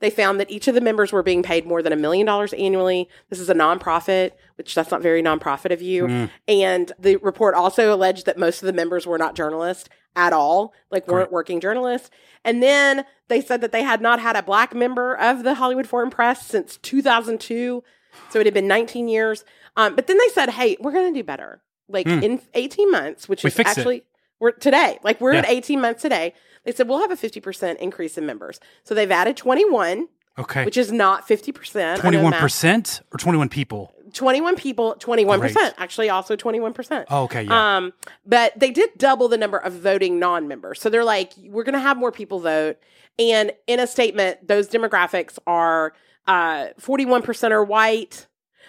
They 0.04 0.10
found 0.10 0.38
that 0.42 0.52
each 0.52 0.68
of 0.68 0.76
the 0.76 0.82
members 0.82 1.14
were 1.14 1.24
being 1.24 1.44
paid 1.44 1.66
more 1.66 1.82
than 1.82 1.94
a 1.94 1.96
million 1.96 2.26
dollars 2.26 2.52
annually. 2.52 3.08
This 3.30 3.40
is 3.40 3.50
a 3.50 3.54
nonprofit, 3.54 4.32
which 4.58 4.76
that's 4.76 4.92
not 4.92 5.02
very 5.02 5.24
nonprofit 5.24 5.72
of 5.72 5.82
you. 5.82 6.30
And 6.46 6.92
the 7.00 7.16
report 7.16 7.56
also 7.56 7.96
alleged 7.96 8.26
that 8.26 8.38
most 8.38 8.62
of 8.62 8.66
the 8.66 8.74
members 8.74 9.08
were 9.08 9.18
not 9.18 9.34
journalists 9.34 9.88
at 10.14 10.34
all, 10.34 10.74
like 10.92 11.08
weren't 11.08 11.32
working 11.32 11.62
journalists. 11.62 12.10
And 12.44 12.62
then 12.62 13.06
they 13.30 13.40
said 13.40 13.62
that 13.62 13.72
they 13.72 13.84
had 13.84 14.02
not 14.02 14.20
had 14.20 14.36
a 14.36 14.44
black 14.44 14.76
member 14.76 15.16
of 15.16 15.44
the 15.44 15.54
Hollywood 15.54 15.88
Foreign 15.88 16.10
Press 16.10 16.46
since 16.46 16.76
2002. 16.80 17.82
So 18.30 18.42
it 18.42 18.46
had 18.46 18.54
been 18.54 18.68
19 18.68 19.08
years. 19.08 19.46
Um, 19.78 19.96
but 19.96 20.08
then 20.08 20.18
they 20.18 20.28
said, 20.34 20.50
hey, 20.50 20.76
we're 20.82 20.92
going 20.92 21.14
to 21.14 21.18
do 21.18 21.24
better. 21.24 21.62
Like 21.88 22.08
in 22.08 22.42
18 22.56 22.92
months, 22.92 23.30
which 23.30 23.46
We 23.46 23.52
is 23.52 23.58
it. 23.58 23.68
actually 23.68 24.04
we're 24.42 24.52
today. 24.52 25.00
Like 25.02 25.22
we're 25.22 25.32
at 25.34 25.48
18 25.48 25.80
months 25.80 26.02
today. 26.02 26.34
They 26.64 26.72
said 26.72 26.88
we'll 26.88 27.02
have 27.02 27.12
a 27.12 27.16
50% 27.18 27.78
increase 27.78 28.18
in 28.18 28.26
members. 28.26 28.60
So 28.84 28.96
they've 28.96 29.12
added 29.12 29.38
21, 29.38 30.08
Okay. 30.40 30.66
which 30.66 30.78
is 30.78 30.92
not 30.92 31.28
50%. 31.28 31.98
21% 31.98 33.02
or 33.12 33.18
twenty-one 33.18 33.50
people? 33.50 33.94
21 34.14 34.56
people, 34.56 34.96
21%. 35.00 35.40
Great. 35.40 35.74
Actually, 35.78 36.10
also 36.10 36.36
21%. 36.36 37.06
Oh, 37.10 37.24
okay, 37.24 37.44
yeah. 37.44 37.78
Um, 37.78 37.94
but 38.26 38.58
they 38.60 38.70
did 38.72 38.92
double 38.98 39.28
the 39.28 39.38
number 39.38 39.58
of 39.58 39.74
voting 39.74 40.20
non-members. 40.20 40.80
So 40.82 40.90
they're 40.90 41.04
like, 41.04 41.34
we're 41.46 41.64
going 41.64 41.74
to 41.74 41.80
have 41.80 41.98
more 41.98 42.12
people 42.12 42.40
vote. 42.40 42.78
And 43.20 43.54
in 43.68 43.80
a 43.80 43.88
statement, 43.88 44.48
those 44.48 44.68
demographics 44.70 45.38
are 45.48 45.94
uh, 46.28 46.68
41% 46.80 47.52
are 47.52 47.64
white. 47.64 48.28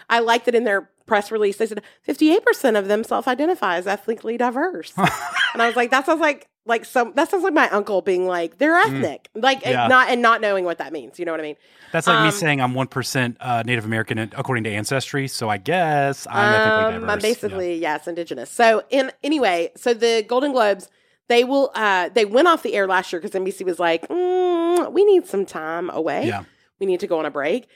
I 0.09 0.20
like 0.20 0.45
that 0.47 0.55
in 0.55 0.64
their 0.64 0.90
press 1.07 1.30
release, 1.30 1.59
they 1.59 1.66
said 1.66 1.82
58% 2.09 2.78
of 2.78 2.88
them 2.88 3.05
self-identify 3.05 3.76
as 3.76 3.86
ethnically 3.86 4.38
diverse. 4.38 4.92
and 4.97 5.61
I 5.62 5.66
was 5.66 5.76
like, 5.76 5.90
that 5.90 6.07
sounds 6.07 6.20
like 6.20 6.49
like 6.67 6.85
some 6.85 7.12
that 7.15 7.31
sounds 7.31 7.43
like 7.45 7.53
my 7.53 7.69
uncle 7.71 8.01
being 8.01 8.27
like 8.27 8.59
they're 8.59 8.75
ethnic 8.77 9.29
like 9.35 9.59
and 9.67 9.75
Mm. 9.77 9.79
Yeah. 9.83 9.87
not 9.89 10.09
and 10.09 10.23
not 10.23 10.41
knowing 10.41 10.65
what 10.65 10.79
that 10.79 10.93
means 10.93 11.19
you 11.19 11.25
know 11.25 11.33
what 11.33 11.41
i 11.41 11.43
mean 11.43 11.57
That's 11.93 12.07
like 12.07 12.21
me 12.23 12.29
Um, 12.29 12.33
saying 12.33 12.61
I'm 12.61 12.75
one 12.75 12.87
percent 12.89 13.37
uh, 13.41 13.62
Native 13.65 13.85
American 13.85 14.19
according 14.19 14.65
to 14.65 14.71
ancestry. 14.71 15.29
So 15.29 15.49
I 15.49 15.59
guess 15.59 16.27
I'm 16.29 17.03
Um. 17.03 17.11
I'm 17.11 17.19
basically 17.21 17.77
yes, 17.79 18.09
indigenous. 18.09 18.51
So 18.51 18.83
in 18.91 19.12
anyway, 19.23 19.71
so 19.77 19.95
the 19.95 20.25
Golden 20.27 20.53
Globes 20.53 20.89
They 21.29 21.45
will. 21.45 21.71
Uh, 21.75 22.09
they 22.12 22.25
went 22.27 22.49
off 22.49 22.62
the 22.62 22.75
air 22.75 22.87
last 22.87 23.12
year 23.12 23.21
because 23.21 23.35
NBC 23.41 23.65
was 23.65 23.79
like, 23.79 24.07
mm, 24.09 24.93
"We 24.93 25.05
need 25.05 25.27
some 25.27 25.47
time 25.47 25.89
away. 25.91 26.27
Yeah. 26.27 26.45
We 26.81 26.87
need 26.87 27.01
to 27.01 27.07
go 27.07 27.19
on 27.19 27.25
a 27.27 27.31
break." 27.31 27.67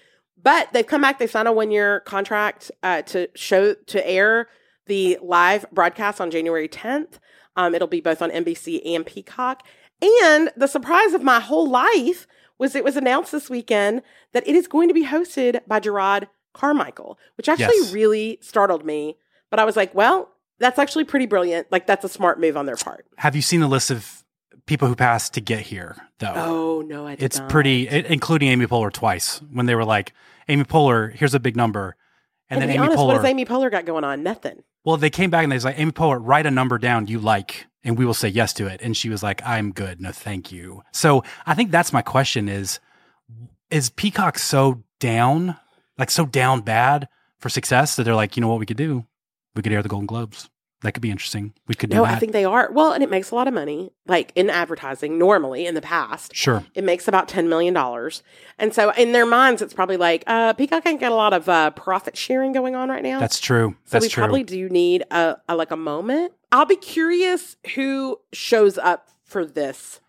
But 0.42 0.72
they've 0.72 0.86
come 0.86 1.00
back. 1.00 1.18
They 1.18 1.26
signed 1.26 1.48
a 1.48 1.52
one-year 1.52 2.00
contract 2.00 2.70
uh, 2.82 3.02
to 3.02 3.28
show 3.34 3.74
to 3.74 3.98
air 4.08 4.48
the 4.86 5.18
live 5.22 5.64
broadcast 5.72 6.20
on 6.20 6.30
January 6.30 6.68
10th. 6.68 7.18
Um, 7.58 7.74
it'll 7.74 7.88
be 7.88 8.00
both 8.00 8.22
on 8.22 8.30
NBC 8.30 8.80
and 8.94 9.04
Peacock. 9.04 9.66
And 10.00 10.50
the 10.56 10.66
surprise 10.68 11.12
of 11.12 11.22
my 11.22 11.40
whole 11.40 11.68
life 11.68 12.26
was 12.56 12.74
it 12.74 12.84
was 12.84 12.96
announced 12.96 13.32
this 13.32 13.50
weekend 13.50 14.00
that 14.32 14.46
it 14.48 14.54
is 14.54 14.66
going 14.68 14.88
to 14.88 14.94
be 14.94 15.04
hosted 15.04 15.60
by 15.66 15.80
Jerrod 15.80 16.28
Carmichael, 16.54 17.18
which 17.36 17.48
actually 17.48 17.76
Yes. 17.78 17.92
really 17.92 18.38
startled 18.40 18.84
me. 18.84 19.16
But 19.50 19.58
I 19.60 19.64
was 19.64 19.76
like, 19.76 19.94
well, 19.94 20.30
that's 20.58 20.78
actually 20.78 21.04
pretty 21.04 21.26
brilliant. 21.26 21.66
Like 21.70 21.86
that's 21.86 22.04
a 22.04 22.08
smart 22.08 22.40
move 22.40 22.56
on 22.56 22.66
their 22.66 22.76
part. 22.76 23.06
Have 23.18 23.36
you 23.36 23.42
seen 23.42 23.60
the 23.60 23.68
list 23.68 23.90
of 23.90 24.24
people 24.66 24.86
who 24.88 24.94
passed 24.94 25.34
to 25.34 25.40
get 25.40 25.60
here, 25.62 25.96
though? 26.18 26.32
Oh 26.36 26.80
no, 26.86 27.06
I 27.06 27.14
did 27.16 27.24
it's 27.24 27.38
not. 27.38 27.48
pretty, 27.48 27.88
i- 27.90 28.04
including 28.08 28.48
Amy 28.48 28.66
Poehler 28.66 28.92
twice, 28.92 29.40
when 29.52 29.66
they 29.66 29.74
were 29.74 29.84
like, 29.84 30.12
Amy 30.48 30.64
Poehler, 30.64 31.12
here's 31.12 31.34
a 31.34 31.40
big 31.40 31.56
number. 31.56 31.96
And, 32.50 32.62
And, 32.62 32.62
then 32.62 32.68
to 32.68 32.72
be 32.72 32.76
Amy 32.76 32.86
honest, 32.86 32.98
Poehler. 32.98 33.06
what 33.06 33.16
has 33.16 33.24
Amy 33.24 33.44
Poehler 33.44 33.70
got 33.70 33.84
going 33.84 34.04
on? 34.04 34.22
Nothing. 34.22 34.62
well, 34.84 34.96
they 34.96 35.10
came 35.10 35.30
back 35.30 35.42
and 35.42 35.52
they 35.52 35.56
was 35.56 35.64
like, 35.64 35.78
Amy 35.78 35.92
Poehler, 35.92 36.18
write 36.20 36.46
a 36.46 36.50
number 36.50 36.78
down 36.78 37.06
you 37.06 37.18
like, 37.18 37.66
and 37.84 37.98
we 37.98 38.04
will 38.06 38.14
say 38.14 38.28
yes 38.28 38.52
to 38.54 38.66
it. 38.66 38.80
And 38.82 38.96
she 38.96 39.08
was 39.10 39.22
like, 39.22 39.42
I'm 39.46 39.72
good. 39.72 40.00
No, 40.00 40.12
thank 40.12 40.50
you. 40.50 40.82
So 40.92 41.24
I 41.46 41.54
think 41.54 41.70
that's 41.70 41.92
my 41.92 42.02
question 42.02 42.48
is, 42.48 42.80
is 43.70 43.90
Peacock 43.90 44.38
so 44.38 44.82
down, 44.98 45.56
like 45.98 46.10
so 46.10 46.24
down 46.24 46.62
bad 46.62 47.08
for 47.38 47.48
success 47.50 47.96
that 47.96 48.04
they're 48.04 48.14
like, 48.14 48.36
you 48.36 48.40
know 48.40 48.48
what 48.48 48.60
we 48.60 48.66
could 48.66 48.76
do? 48.78 49.04
We 49.54 49.62
could 49.62 49.72
air 49.72 49.82
the 49.82 49.88
Golden 49.88 50.06
Globes. 50.06 50.48
That 50.82 50.92
could 50.92 51.02
be 51.02 51.10
interesting. 51.10 51.54
We 51.66 51.74
could 51.74 51.90
do 51.90 51.96
No, 51.96 52.04
that. 52.04 52.14
I 52.14 52.18
think 52.20 52.30
they 52.30 52.44
are. 52.44 52.70
Well, 52.70 52.92
and 52.92 53.02
it 53.02 53.10
makes 53.10 53.32
a 53.32 53.34
lot 53.34 53.48
of 53.48 53.54
money, 53.54 53.90
like 54.06 54.30
in 54.36 54.48
advertising 54.48 55.18
normally 55.18 55.66
in 55.66 55.74
the 55.74 55.80
past. 55.82 56.36
sure. 56.36 56.64
It 56.74 56.84
makes 56.84 57.08
about 57.08 57.26
$10 57.28 57.48
million. 57.48 57.76
And 58.58 58.72
so 58.72 58.90
in 58.92 59.10
their 59.10 59.26
minds, 59.26 59.60
it's 59.60 59.74
probably 59.74 59.96
like, 59.96 60.22
uh, 60.28 60.52
Peacock 60.52 60.86
ain't 60.86 61.00
got 61.00 61.10
a 61.10 61.16
lot 61.16 61.32
of 61.32 61.48
uh, 61.48 61.70
profit 61.72 62.16
sharing 62.16 62.52
going 62.52 62.76
on 62.76 62.90
right 62.90 63.02
now. 63.02 63.18
That's 63.18 63.40
true. 63.40 63.74
so 63.86 63.90
That's 63.98 64.04
we 64.04 64.08
true. 64.08 64.20
probably 64.22 64.44
do 64.44 64.68
need 64.68 65.02
a, 65.10 65.36
a 65.48 65.56
like 65.56 65.72
a 65.72 65.76
moment. 65.76 66.32
I'll 66.52 66.64
be 66.64 66.76
curious 66.76 67.56
who 67.74 68.18
shows 68.32 68.78
up 68.78 69.08
for 69.24 69.44
this. 69.44 70.00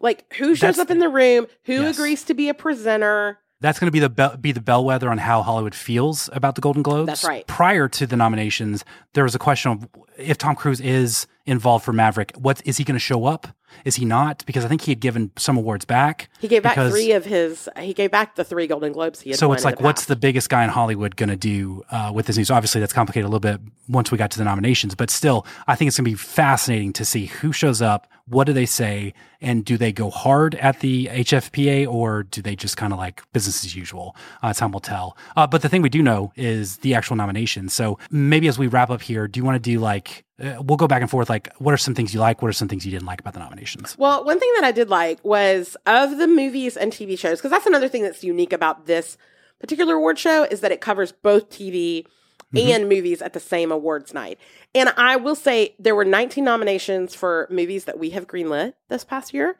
Like 0.00 0.32
who 0.34 0.54
shows 0.54 0.60
That's- 0.76 0.78
up 0.78 0.90
in 0.90 1.00
the 1.00 1.08
room, 1.10 1.46
who 1.64 1.74
Yes. 1.82 1.96
agrees 1.98 2.24
to 2.24 2.34
be 2.34 2.48
a 2.48 2.54
presenter. 2.54 3.38
That's 3.62 3.78
going 3.78 3.86
to 3.86 3.92
be 3.92 4.00
the 4.00 4.10
be- 4.10 4.36
be 4.40 4.52
the 4.52 4.60
bellwether 4.60 5.08
on 5.08 5.18
how 5.18 5.42
Hollywood 5.42 5.74
feels 5.74 6.28
about 6.32 6.54
the 6.56 6.60
Golden 6.60 6.82
Globes. 6.82 7.06
That's 7.06 7.24
right. 7.24 7.46
Prior 7.46 7.88
to 7.88 8.06
the 8.06 8.16
nominations, 8.16 8.84
there 9.14 9.24
was 9.24 9.34
a 9.34 9.38
question 9.38 9.72
of 9.72 9.88
if 10.18 10.36
Tom 10.36 10.54
Cruise 10.54 10.80
is 10.80 11.26
involved 11.46 11.84
for 11.84 11.92
Maverick, 11.92 12.32
what 12.36 12.60
is 12.66 12.76
he 12.76 12.84
going 12.84 12.96
to 12.96 13.00
show 13.00 13.24
up? 13.24 13.48
Is 13.84 13.96
he 13.96 14.04
not? 14.04 14.44
Because 14.46 14.64
I 14.64 14.68
think 14.68 14.82
he 14.82 14.92
had 14.92 15.00
given 15.00 15.30
some 15.36 15.56
awards 15.56 15.84
back. 15.84 16.28
He 16.40 16.48
gave 16.48 16.62
back 16.62 16.74
because- 16.74 16.92
three 16.92 17.12
of 17.12 17.24
his. 17.24 17.68
He 17.78 17.92
gave 17.94 18.10
back 18.10 18.36
the 18.36 18.44
three 18.44 18.66
Golden 18.66 18.92
Globes 18.92 19.20
he 19.20 19.30
had. 19.30 19.38
So 19.38 19.52
it's 19.52 19.64
like, 19.64 19.80
what's 19.80 20.06
the 20.06 20.16
biggest 20.16 20.48
guy 20.48 20.64
in 20.64 20.70
Hollywood 20.70 21.16
going 21.16 21.28
to 21.30 21.36
do 21.36 21.84
uh, 21.90 22.12
with 22.14 22.26
this 22.26 22.36
news? 22.36 22.50
Obviously, 22.50 22.80
that's 22.80 22.92
complicated 22.92 23.24
a 23.24 23.28
little 23.28 23.40
bit 23.40 23.60
once 23.88 24.10
we 24.10 24.18
got 24.18 24.30
to 24.30 24.38
the 24.38 24.44
nominations, 24.44 24.94
but 24.94 25.10
still, 25.10 25.46
I 25.66 25.74
think 25.74 25.88
it's 25.88 25.96
going 25.96 26.04
to 26.04 26.10
be 26.10 26.16
fascinating 26.16 26.92
to 26.94 27.04
see 27.04 27.26
who 27.26 27.52
shows 27.52 27.82
up, 27.82 28.06
what 28.26 28.44
do 28.44 28.52
they 28.52 28.64
say, 28.64 29.12
and 29.40 29.64
do 29.64 29.76
they 29.76 29.92
go 29.92 30.08
hard 30.08 30.54
at 30.54 30.80
the 30.80 31.06
HFPA 31.06 31.86
or 31.88 32.22
do 32.22 32.40
they 32.40 32.54
just 32.54 32.76
kind 32.76 32.92
of 32.92 32.98
like 32.98 33.22
business 33.32 33.64
as 33.64 33.74
usual? 33.74 34.14
Uh, 34.42 34.52
time 34.52 34.70
will 34.72 34.80
tell. 34.80 35.16
Uh, 35.36 35.46
but 35.46 35.62
the 35.62 35.68
thing 35.68 35.82
we 35.82 35.88
do 35.88 36.02
know 36.02 36.32
is 36.36 36.78
the 36.78 36.94
actual 36.94 37.16
nominations. 37.16 37.72
So 37.72 37.98
maybe 38.10 38.46
as 38.48 38.58
we 38.58 38.68
wrap 38.68 38.90
up 38.90 39.02
here, 39.02 39.26
do 39.26 39.38
you 39.38 39.44
want 39.44 39.56
to 39.62 39.70
do 39.70 39.80
like, 39.80 40.24
uh, 40.40 40.62
we'll 40.62 40.76
go 40.76 40.88
back 40.88 41.02
and 41.02 41.10
forth, 41.10 41.28
like, 41.28 41.54
what 41.58 41.72
are 41.72 41.78
some 41.78 41.94
things 41.94 42.14
you 42.14 42.20
like? 42.20 42.42
What 42.42 42.48
are 42.48 42.52
some 42.52 42.68
things 42.68 42.84
you 42.84 42.90
didn't 42.90 43.06
like 43.06 43.20
about 43.20 43.34
the 43.34 43.40
nominations? 43.40 43.96
Well, 43.98 44.24
one 44.24 44.40
thing 44.40 44.50
that 44.56 44.64
I 44.64 44.72
did 44.72 44.88
like 44.88 45.22
was 45.24 45.76
of 45.86 46.18
the 46.18 46.26
movies 46.26 46.76
and 46.76 46.92
TV 46.92 47.18
shows, 47.18 47.38
because 47.38 47.50
that's 47.50 47.66
another 47.66 47.88
thing 47.88 48.02
that's 48.02 48.24
unique 48.24 48.52
about 48.52 48.86
this 48.86 49.16
particular 49.60 49.94
award 49.94 50.18
show 50.18 50.44
is 50.44 50.60
that 50.60 50.72
it 50.72 50.80
covers 50.80 51.12
both 51.12 51.50
TV 51.50 52.06
and 52.54 52.88
movies 52.88 53.22
at 53.22 53.32
the 53.32 53.40
same 53.40 53.72
awards 53.72 54.12
night. 54.12 54.38
And 54.74 54.90
I 54.96 55.16
will 55.16 55.34
say 55.34 55.74
there 55.78 55.94
were 55.94 56.04
19 56.04 56.44
nominations 56.44 57.14
for 57.14 57.46
movies 57.50 57.84
that 57.84 57.98
we 57.98 58.10
have 58.10 58.26
greenlit 58.26 58.74
this 58.88 59.04
past 59.04 59.32
year, 59.32 59.56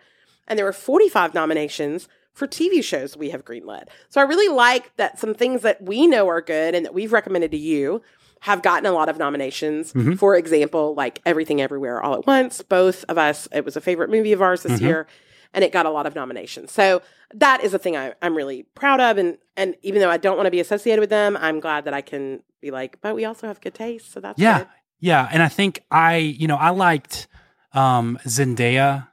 and 0.47 0.59
there 0.59 0.67
were 0.67 0.73
45 0.73 1.33
nominations 1.35 2.09
for 2.33 2.47
TV 2.47 2.83
shows 2.83 3.17
we 3.17 3.31
have 3.31 3.45
greenlit. 3.45 3.89
So 4.09 4.21
I 4.21 4.25
really 4.25 4.55
like 4.55 4.95
that 4.97 5.19
some 5.19 5.35
things 5.35 5.63
that 5.63 5.83
we 5.83 6.07
know 6.07 6.29
are 6.29 6.41
good 6.41 6.75
and 6.75 6.85
that 6.85 6.95
we've 6.95 7.13
recommended 7.13 7.51
to 7.53 7.59
you 7.59 8.03
have 8.43 8.61
gotten 8.61 8.87
a 8.87 8.93
lot 8.93 9.09
of 9.09 9.19
nominations. 9.19 9.93
For 10.19 10.35
example, 10.37 10.95
like 10.97 11.21
Everything 11.25 11.61
Everywhere 11.61 12.03
All 12.03 12.15
at 12.15 12.27
Once. 12.27 12.61
Both 12.61 13.05
of 13.09 13.17
us, 13.17 13.47
it 13.53 13.65
was 13.65 13.77
a 13.77 13.81
favorite 13.81 14.11
movie 14.11 14.33
of 14.33 14.43
ours 14.43 14.65
this 14.65 14.81
year, 14.81 15.07
and 15.55 15.63
it 15.65 15.71
got 15.73 15.87
a 15.87 15.91
lot 15.91 16.07
of 16.07 16.15
nominations. 16.17 16.73
So 16.73 17.03
that 17.35 17.63
is 17.63 17.73
a 17.73 17.79
thing 17.79 17.97
I, 17.97 18.15
I'm 18.21 18.35
really 18.37 18.65
proud 18.75 19.01
of. 19.01 19.17
And 19.17 19.39
and 19.57 19.77
even 19.83 20.01
though 20.01 20.11
I 20.11 20.17
don't 20.17 20.37
want 20.37 20.47
to 20.49 20.51
be 20.51 20.59
associated 20.61 21.01
with 21.01 21.11
them, 21.11 21.37
I'm 21.37 21.61
glad 21.61 21.85
that 21.85 21.95
I 21.95 22.01
can 22.01 22.43
be 22.61 22.71
like, 22.73 23.01
but 23.01 23.15
we 23.15 23.25
also 23.25 23.47
have 23.47 23.61
good 23.61 23.75
taste. 23.75 24.13
So 24.13 24.19
that's 24.21 24.39
Yeah. 24.41 24.59
good. 24.59 24.69
Yeah. 24.99 25.29
And 25.33 25.43
I 25.43 25.49
think 25.49 25.83
I, 25.91 26.17
you 26.17 26.47
know, 26.49 26.57
I 26.57 26.71
liked 26.71 27.29
um 27.75 28.19
Zendaya 28.27 29.09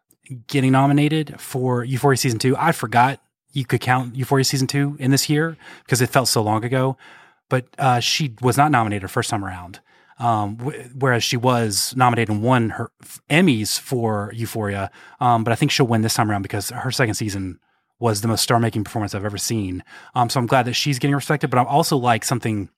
getting 0.47 0.71
nominated 0.71 1.39
for 1.39 1.83
Euphoria 1.83 2.17
season 2.17 2.39
two. 2.39 2.55
I 2.57 2.71
forgot 2.71 3.19
you 3.51 3.65
could 3.65 3.81
count 3.81 4.15
Euphoria 4.15 4.43
season 4.45 4.67
two 4.67 4.95
in 4.99 5.11
this 5.11 5.29
year 5.29 5.55
because 5.83 6.01
it 6.01 6.09
felt 6.09 6.27
so 6.27 6.41
long 6.41 6.63
ago. 6.65 6.97
But 7.49 7.65
uh, 7.77 7.99
she 7.99 8.33
was 8.41 8.57
not 8.57 8.71
nominated 8.71 9.01
her 9.03 9.07
first 9.07 9.29
time 9.29 9.43
around. 9.43 9.79
Um, 10.19 10.55
w- 10.57 10.89
whereas 10.99 11.23
she 11.23 11.37
was 11.37 11.93
nominated 11.95 12.29
and 12.29 12.43
won 12.43 12.71
her 12.71 12.91
f- 13.01 13.21
Emmys 13.29 13.79
for 13.79 14.31
Euphoria. 14.35 14.91
Um, 15.21 15.43
but 15.45 15.51
I 15.53 15.55
think 15.55 15.71
she'll 15.71 15.87
win 15.87 16.01
this 16.01 16.13
time 16.13 16.29
around 16.29 16.41
because 16.41 16.69
her 16.71 16.91
second 16.91 17.13
season 17.13 17.57
was 17.99 18.19
the 18.21 18.27
most 18.27 18.41
star 18.43 18.59
making 18.59 18.83
performance 18.83 19.15
I've 19.15 19.23
ever 19.25 19.37
seen. 19.37 19.81
Um, 20.15 20.29
so 20.29 20.39
I'm 20.39 20.45
glad 20.45 20.63
that 20.65 20.73
she's 20.73 20.99
getting 20.99 21.15
respected. 21.15 21.49
But 21.49 21.57
I'm 21.59 21.67
also 21.67 21.95
like 21.97 22.25
something 22.25 22.69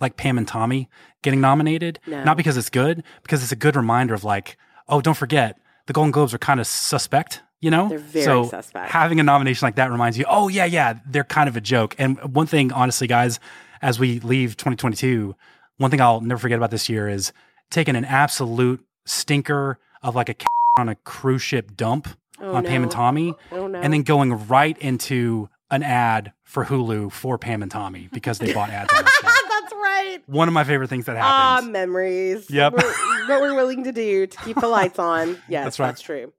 like 0.00 0.16
Pam 0.16 0.38
and 0.38 0.48
Tommy 0.48 0.88
getting 1.22 1.40
nominated, 1.42 1.98
No. 2.06 2.24
not 2.24 2.38
because 2.38 2.56
it's 2.56 2.70
good, 2.70 3.04
because 3.22 3.42
it's 3.42 3.52
a 3.52 3.56
good 3.56 3.76
reminder 3.76 4.14
of 4.14 4.24
like, 4.24 4.56
oh, 4.88 5.02
don't 5.02 5.16
forget 5.16 5.58
the 5.86 5.92
Golden 5.92 6.10
Globes 6.12 6.32
are 6.32 6.38
kind 6.38 6.60
of 6.60 6.66
suspect, 6.66 7.42
you 7.60 7.70
know? 7.70 7.88
They're 7.90 7.98
very 7.98 8.24
so 8.24 8.44
suspect. 8.44 8.90
Having 8.90 9.20
a 9.20 9.22
nomination 9.22 9.66
like 9.66 9.74
that 9.74 9.90
reminds 9.90 10.16
you, 10.16 10.24
oh 10.28 10.48
yeah, 10.48 10.64
yeah, 10.64 10.94
they're 11.06 11.24
kind 11.24 11.48
of 11.48 11.56
a 11.56 11.60
joke. 11.60 11.94
And 11.98 12.18
one 12.34 12.46
thing, 12.46 12.72
honestly, 12.72 13.06
guys, 13.06 13.38
as 13.82 13.98
we 13.98 14.20
leave 14.20 14.56
2022, 14.56 15.34
one 15.78 15.90
thing 15.90 16.00
I'll 16.00 16.20
never 16.20 16.38
forget 16.38 16.58
about 16.58 16.70
this 16.70 16.88
year 16.88 17.08
is 17.08 17.32
taking 17.70 17.96
an 17.96 18.04
absolute 18.04 18.84
stinker 19.06 19.78
of 20.02 20.14
like 20.14 20.28
a 20.28 20.34
on 20.78 20.88
a 20.88 20.94
cruise 20.96 21.42
ship 21.42 21.76
dump 21.76 22.08
Oh, 22.42 22.54
on 22.54 22.64
Pam 22.64 22.82
and 22.82 22.90
Tommy, 22.90 23.34
Oh, 23.52 23.66
no. 23.66 23.78
and 23.80 23.92
then 23.92 24.02
going 24.02 24.46
right 24.48 24.76
into 24.78 25.50
an 25.70 25.82
ad 25.82 26.32
for 26.42 26.64
Hulu 26.64 27.12
for 27.12 27.36
Pam 27.36 27.60
and 27.62 27.70
Tommy 27.70 28.08
because 28.14 28.38
they 28.38 28.54
bought 28.54 28.70
ads 28.70 28.90
on 28.94 29.04
the 29.04 29.10
that's 29.22 29.72
right. 29.74 30.18
One 30.26 30.48
of 30.48 30.54
my 30.54 30.64
favorite 30.64 30.88
things 30.88 31.04
that 31.04 31.16
happened. 31.16 31.32
Ah, 31.34 31.54
happens. 31.56 31.72
memories. 31.72 32.50
Yep. 32.50 32.72
We're- 32.78 32.94
what 33.28 33.40
we're 33.42 33.54
willing 33.54 33.84
to 33.84 33.92
do 33.92 34.26
to 34.26 34.36
keep 34.38 34.58
the 34.58 34.68
lights 34.68 34.98
on. 34.98 35.36
Yes, 35.50 35.64
That's 35.64 35.78
right. 35.78 35.86
That's 35.88 36.00
true. 36.00 36.32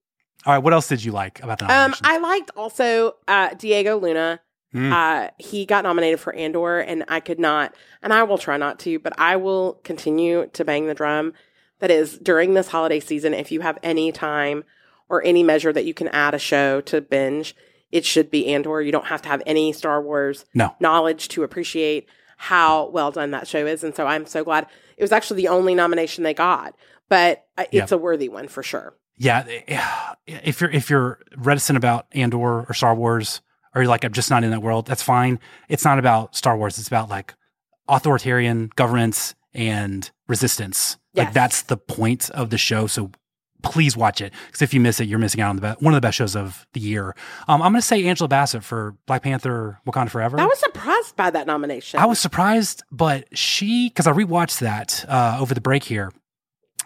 All 0.46 0.54
right, 0.54 0.58
what 0.64 0.74
else 0.74 0.88
did 0.88 1.04
you 1.04 1.12
like 1.12 1.42
about 1.44 1.60
the 1.60 1.72
Um. 1.72 1.94
I 2.02 2.18
liked 2.18 2.50
also 2.58 3.14
uh, 3.28 3.54
Diego 3.54 4.00
Luna. 4.00 4.39
Mm. 4.74 4.91
Uh, 4.91 5.32
he 5.38 5.65
got 5.65 5.84
nominated 5.84 6.19
for 6.19 6.34
Andor, 6.34 6.80
and 6.80 7.03
I 7.09 7.19
could 7.19 7.39
not, 7.39 7.76
and 8.01 8.13
I 8.13 8.24
will 8.24 8.38
try 8.38 8.57
not 8.57 8.80
to, 8.80 8.99
but 8.99 9.13
I 9.19 9.36
will 9.36 9.74
continue 9.84 10.47
to 10.53 10.63
bang 10.65 10.88
the 10.88 10.93
drum. 10.93 11.34
That 11.80 11.91
is 11.91 12.17
during 12.19 12.53
this 12.53 12.67
holiday 12.67 12.99
season. 12.99 13.34
If 13.34 13.51
you 13.51 13.61
have 13.61 13.80
any 13.82 14.11
time 14.11 14.63
or 15.09 15.24
any 15.26 15.41
measure 15.43 15.74
that 15.74 15.84
you 15.86 15.93
can 15.95 16.07
add 16.09 16.34
a 16.36 16.39
show 16.39 16.80
to 16.82 17.01
binge, 17.01 17.55
it 17.91 18.05
should 18.05 18.30
be 18.30 18.53
Andor. 18.53 18.82
You 18.82 18.91
don't 18.91 19.07
have 19.07 19.22
to 19.24 19.30
have 19.30 19.41
any 19.47 19.74
Star 19.74 20.01
Wars 20.01 20.45
no. 20.53 20.76
knowledge 20.80 21.28
to 21.30 21.43
appreciate 21.43 22.07
how 22.38 22.88
well 22.89 23.11
done 23.11 23.32
that 23.32 23.47
show 23.47 23.65
is. 23.65 23.84
And 23.84 23.95
so 23.95 24.05
I'm 24.05 24.26
so 24.28 24.43
glad 24.43 24.67
it 24.95 25.03
was 25.03 25.11
actually 25.11 25.38
the 25.41 25.47
only 25.49 25.74
nomination 25.76 26.24
they 26.24 26.34
got, 26.36 26.76
but 27.09 27.45
uh, 27.57 27.63
it's 27.72 27.91
Yeah. 27.91 27.95
a 27.95 27.99
worthy 27.99 28.30
one 28.30 28.47
for 28.47 28.61
sure. 28.63 28.93
Yeah, 29.17 29.43
eh, 29.67 30.13
if 30.45 30.61
you're 30.61 30.69
if 30.72 30.89
you're 30.89 31.19
reticent 31.36 31.78
about 31.78 32.05
Andor 32.13 32.65
or 32.67 32.74
Star 32.74 32.93
Wars, 32.95 33.41
or 33.74 33.82
you're 33.82 33.89
like 33.89 34.03
I'm 34.03 34.13
just 34.13 34.30
not 34.30 34.43
in 34.43 34.51
that 34.51 34.61
world, 34.61 34.88
that's 34.88 35.03
fine. 35.03 35.39
It's 35.69 35.86
not 35.86 35.99
about 35.99 36.36
Star 36.36 36.57
Wars. 36.57 36.78
It's 36.78 36.88
about 36.88 37.09
like 37.09 37.34
authoritarian 37.88 38.72
governments 38.76 39.36
and 39.53 40.09
resistance. 40.28 40.97
Like 41.13 41.34
that's 41.34 41.63
the 41.63 41.78
point 41.78 42.30
of 42.30 42.49
the 42.51 42.57
show. 42.57 42.88
So 42.88 43.11
please 43.61 43.95
watch 43.95 44.22
it 44.22 44.34
because 44.47 44.61
if 44.61 44.74
you 44.74 44.80
miss 44.80 44.99
it, 44.99 45.07
you're 45.07 45.19
missing 45.19 45.41
out 45.41 45.49
on 45.49 45.55
the 45.55 45.61
best, 45.61 45.82
one 45.82 45.93
of 45.93 45.97
the 45.97 46.05
best 46.05 46.17
shows 46.17 46.36
of 46.36 46.65
the 46.74 46.80
year. 46.80 47.15
Um, 47.47 47.61
I'm 47.61 47.72
going 47.72 47.82
to 47.82 47.88
say 47.88 48.05
Angela 48.05 48.28
Bassett 48.28 48.63
for 48.63 48.95
Black 49.05 49.24
Panther: 49.24 49.80
Wakanda 49.86 50.09
Forever. 50.09 50.39
I 50.39 50.45
was 50.45 50.59
surprised 50.59 51.15
by 51.15 51.30
that 51.30 51.47
nomination. 51.47 51.99
I 51.99 52.05
was 52.05 52.19
surprised, 52.19 52.84
but 52.91 53.26
she, 53.38 53.89
because 53.89 54.07
I 54.07 54.13
rewatched 54.13 54.59
that 54.59 55.05
uh, 55.07 55.38
over 55.39 55.53
the 55.53 55.61
break 55.61 55.84
here, 55.84 56.11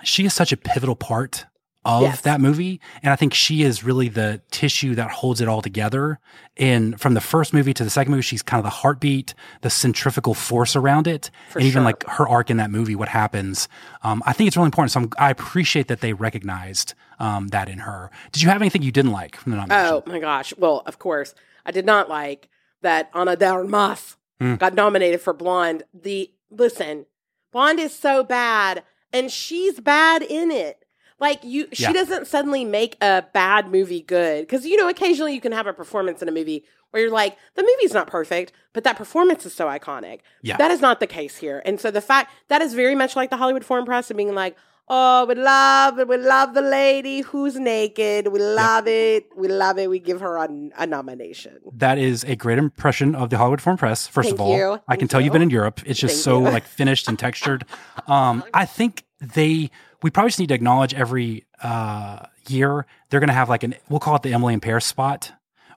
she 0.03 0.25
is 0.25 0.33
such 0.33 0.51
a 0.51 0.57
pivotal 0.57 0.95
part 0.95 1.45
of 1.85 2.01
Yes. 2.01 2.21
that 2.21 2.41
movie, 2.41 2.81
and 3.03 3.13
I 3.13 3.15
think 3.15 3.33
she 3.33 3.61
is 3.61 3.83
really 3.83 4.09
the 4.09 4.41
tissue 4.51 4.95
that 4.95 5.11
holds 5.11 5.39
it 5.39 5.47
all 5.47 5.61
together. 5.61 6.19
And 6.57 6.99
from 6.99 7.13
the 7.13 7.21
first 7.21 7.53
movie 7.53 7.73
to 7.75 7.83
the 7.83 7.89
second 7.89 8.11
movie, 8.11 8.23
she's 8.23 8.41
kind 8.41 8.59
of 8.59 8.63
the 8.63 8.69
heartbeat, 8.77 9.33
the 9.61 9.69
centrifugal 9.69 10.33
force 10.33 10.75
around 10.75 11.05
it, 11.07 11.29
For 11.51 11.59
and 11.59 11.67
even 11.67 11.81
sure. 11.81 11.83
like 11.83 12.03
her 12.07 12.27
arc 12.27 12.49
in 12.49 12.57
that 12.57 12.71
movie, 12.71 12.95
what 12.95 13.09
happens. 13.09 13.67
Um, 14.03 14.23
I 14.25 14.33
think 14.33 14.47
it's 14.47 14.57
really 14.57 14.67
important. 14.67 14.91
So 14.91 15.01
I'm, 15.01 15.09
I 15.19 15.29
appreciate 15.29 15.87
that 15.87 16.01
they 16.01 16.13
recognized 16.13 16.93
um, 17.19 17.49
that 17.49 17.69
in 17.69 17.79
her. 17.79 18.09
Did 18.31 18.41
you 18.41 18.49
have 18.49 18.61
anything 18.61 18.81
you 18.81 18.91
didn't 18.91 19.11
like 19.11 19.35
from 19.35 19.51
the 19.51 19.57
nomination? 19.57 19.93
Oh 19.93 20.03
my 20.11 20.19
gosh. 20.19 20.53
Well, 20.57 20.81
of 20.85 20.97
course, 20.99 21.35
I 21.65 21.71
did 21.71 21.85
not 21.85 22.09
like 22.09 22.49
that 22.81 23.09
Ana 23.13 23.35
de 23.35 23.47
Armas 23.47 24.17
Hmm. 24.41 24.55
got 24.55 24.73
nominated 24.73 25.21
for 25.21 25.33
Blonde. 25.33 25.83
The 25.93 26.29
listen, 26.51 27.05
Blonde 27.53 27.79
is 27.79 27.93
so 27.97 28.23
bad, 28.23 28.83
and 29.13 29.31
she's 29.31 29.79
bad 29.79 30.21
in 30.23 30.51
it. 30.51 30.84
Like 31.19 31.43
you, 31.43 31.67
she 31.73 31.83
Yeah. 31.83 31.93
doesn't 31.93 32.27
suddenly 32.27 32.65
make 32.65 32.97
a 33.01 33.23
bad 33.33 33.71
movie 33.71 34.01
good 34.01 34.41
because 34.41 34.65
you 34.65 34.75
know 34.77 34.89
occasionally 34.89 35.33
you 35.33 35.41
can 35.41 35.51
have 35.53 35.67
a 35.67 35.73
performance 35.73 36.21
in 36.21 36.27
a 36.27 36.31
movie 36.31 36.65
where 36.91 37.03
you're 37.03 37.11
like 37.11 37.37
the 37.55 37.63
movie's 37.63 37.93
not 37.93 38.07
perfect, 38.07 38.51
but 38.73 38.83
that 38.83 38.97
performance 38.97 39.45
is 39.45 39.53
so 39.53 39.67
iconic. 39.67 40.19
Yeah. 40.41 40.57
that 40.57 40.71
is 40.71 40.81
not 40.81 40.99
the 40.99 41.07
case 41.07 41.37
here, 41.37 41.61
and 41.65 41.79
so 41.79 41.89
the 41.91 42.01
fact 42.01 42.31
that 42.49 42.61
is 42.61 42.73
very 42.73 42.95
much 42.95 43.15
like 43.15 43.29
the 43.29 43.37
Hollywood 43.37 43.63
Foreign 43.65 43.85
Press 43.85 44.09
and 44.09 44.17
being 44.17 44.33
like. 44.35 44.55
Oh, 44.87 45.25
we 45.25 45.33
love 45.33 45.97
it. 45.97 46.07
We 46.07 46.17
love 46.17 46.53
the 46.53 46.61
lady 46.61 47.21
who's 47.21 47.55
naked. 47.55 48.27
We 48.27 48.37
love 48.39 48.85
it. 48.87 49.25
We 49.35 49.47
love 49.47 49.79
it. 49.79 49.89
We 49.89 49.97
give 49.97 50.19
her 50.21 50.37
a, 50.37 50.47
a 50.77 50.85
nomination. 50.85 51.57
That 51.73 51.97
is 51.97 52.23
a 52.25 52.35
great 52.35 52.59
impression 52.59 53.15
of 53.15 53.31
the 53.31 53.37
Hollywood 53.39 53.61
Foreign 53.61 53.79
Press. 53.79 54.05
First 54.05 54.27
Thank 54.29 54.35
of 54.39 54.41
all, 54.41 54.55
you. 54.55 54.73
I 54.87 54.95
can 54.95 54.99
Thank 55.07 55.09
tell 55.09 55.21
you. 55.21 55.25
you've 55.25 55.33
been 55.33 55.41
in 55.41 55.49
Europe. 55.49 55.81
It's 55.87 55.99
just 55.99 56.13
Thank 56.17 56.23
so 56.23 56.37
you. 56.37 56.51
like 56.53 56.65
finished 56.65 57.07
and 57.07 57.17
textured. 57.17 57.65
Um, 58.05 58.43
I 58.53 58.65
think 58.65 59.04
they 59.19 59.69
we 60.01 60.09
probably 60.11 60.29
just 60.29 60.39
need 60.39 60.49
to 60.49 60.55
acknowledge 60.55 60.93
every 60.93 61.45
uh, 61.61 62.25
year 62.47 62.85
they're 63.09 63.19
going 63.19 63.27
to 63.29 63.33
have 63.33 63.49
like 63.49 63.63
an 63.63 63.75
we'll 63.89 63.99
call 63.99 64.15
it 64.15 64.21
the 64.23 64.33
Emily 64.33 64.53
in 64.53 64.59
Paris 64.59 64.85
spot. 64.85 65.31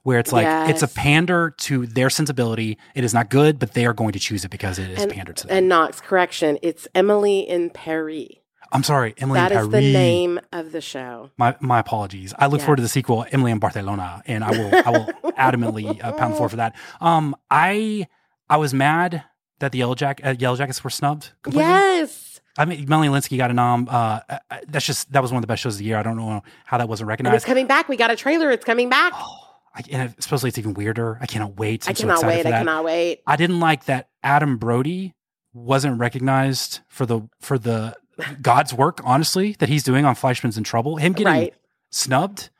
Where 0.05 0.18
it's 0.20 0.32
like 0.32 0.70
it's 0.70 0.82
a 0.82 0.89
pander 0.89 1.51
to 1.59 1.86
their 1.86 2.09
sensibility. 2.09 2.78
It 2.95 3.05
is 3.05 3.12
not 3.12 3.28
good, 3.28 3.59
but 3.59 3.74
they 3.74 3.84
are 3.84 3.93
going 3.93 4.12
to 4.12 4.18
choose 4.18 4.43
it 4.45 4.51
because 4.51 4.78
it 4.78 4.89
is 4.91 5.03
and, 5.03 5.12
pandered 5.12 5.36
to 5.39 5.47
them. 5.47 5.57
and 5.59 5.68
Knox, 5.68 6.01
correction. 6.01 6.57
It's 6.62 6.89
Emily 6.95 7.41
in 7.41 7.68
Paris. 7.68 8.28
I'm 8.72 8.82
sorry, 8.84 9.14
Emily 9.18 9.39
That 9.41 9.53
is 9.53 9.68
the 9.68 9.80
name 9.80 10.41
of 10.53 10.72
the 10.72 10.80
show. 10.80 11.30
My 11.36 11.57
my 11.61 11.78
apologies. 11.78 12.32
I 12.39 12.47
look 12.47 12.59
Yes. 12.61 12.64
forward 12.66 12.76
to 12.76 12.82
the 12.82 12.89
sequel, 12.89 13.26
Emily 13.32 13.51
in 13.51 13.59
Barcelona, 13.59 14.22
and 14.26 14.45
I 14.45 14.51
will 14.53 14.74
I 14.74 14.91
will 14.91 15.32
adamantly 15.32 16.03
uh, 16.03 16.12
pound 16.12 16.32
the 16.32 16.36
floor 16.36 16.49
for 16.49 16.57
that. 16.57 16.74
Um, 17.03 17.36
I 17.51 18.07
I 18.49 18.57
was 18.57 18.72
mad 18.72 19.24
that 19.59 19.72
the 19.72 19.78
Yellow 19.78 19.95
Jack 19.95 20.20
uh, 20.24 20.34
Yellow 20.39 20.57
Jackets 20.57 20.82
were 20.82 20.91
snubbed. 20.91 21.32
Completely. 21.43 21.68
Yes. 21.68 22.28
I 22.59 22.64
mean 22.64 22.84
Melanie 22.88 23.09
Lynskey 23.09 23.38
got 23.38 23.50
a 23.50 23.54
nom. 23.54 23.88
Uh, 23.90 24.20
uh, 24.28 24.38
that's 24.68 24.84
just 24.84 25.11
that 25.12 25.22
was 25.22 25.30
one 25.32 25.38
of 25.38 25.42
the 25.42 25.46
best 25.46 25.62
shows 25.62 25.74
of 25.76 25.78
the 25.78 25.84
year. 25.84 25.96
I 25.96 26.02
don't 26.02 26.16
know 26.16 26.42
how 26.66 26.76
that 26.78 26.88
wasn't 26.88 27.09
And 27.09 27.12
it's 27.18 27.24
recognized. 27.24 27.46
coming 27.46 27.66
back. 27.66 27.88
We 27.88 27.96
got 27.96 28.11
a 28.11 28.16
trailer. 28.16 28.50
It's 28.50 28.64
coming 28.64 28.88
back. 28.90 29.12
Oh, 29.14 29.36
I, 29.74 29.82
and 29.90 30.14
supposedly 30.18 30.48
it's 30.48 30.59
even 30.59 30.74
weirder. 30.74 31.18
I 31.20 31.26
cannot 31.26 31.56
wait. 31.56 31.86
I 31.86 31.90
I'm 31.90 31.96
so 31.96 32.02
cannot 32.02 32.14
excited 32.18 32.44
wait. 32.44 32.52
I 32.54 32.59
cannot 32.59 32.84
wait. 32.84 33.22
I 33.26 33.36
didn't 33.36 33.61
like 33.61 33.84
that 33.84 34.09
Adam 34.22 34.59
Brody 34.59 35.14
wasn't 35.54 35.98
recognized 36.00 36.80
for 36.88 37.06
the 37.06 37.22
for 37.40 37.59
the 37.59 37.94
God's 38.42 38.74
work. 38.74 39.00
Honestly, 39.04 39.54
that 39.61 39.68
he's 39.68 39.84
doing 39.84 40.04
on 40.04 40.14
Fleishman's 40.16 40.59
in 40.59 40.64
Trouble. 40.64 40.96
Him 40.96 41.12
getting 41.12 41.32
Right. 41.32 41.54
snubbed, 41.90 42.50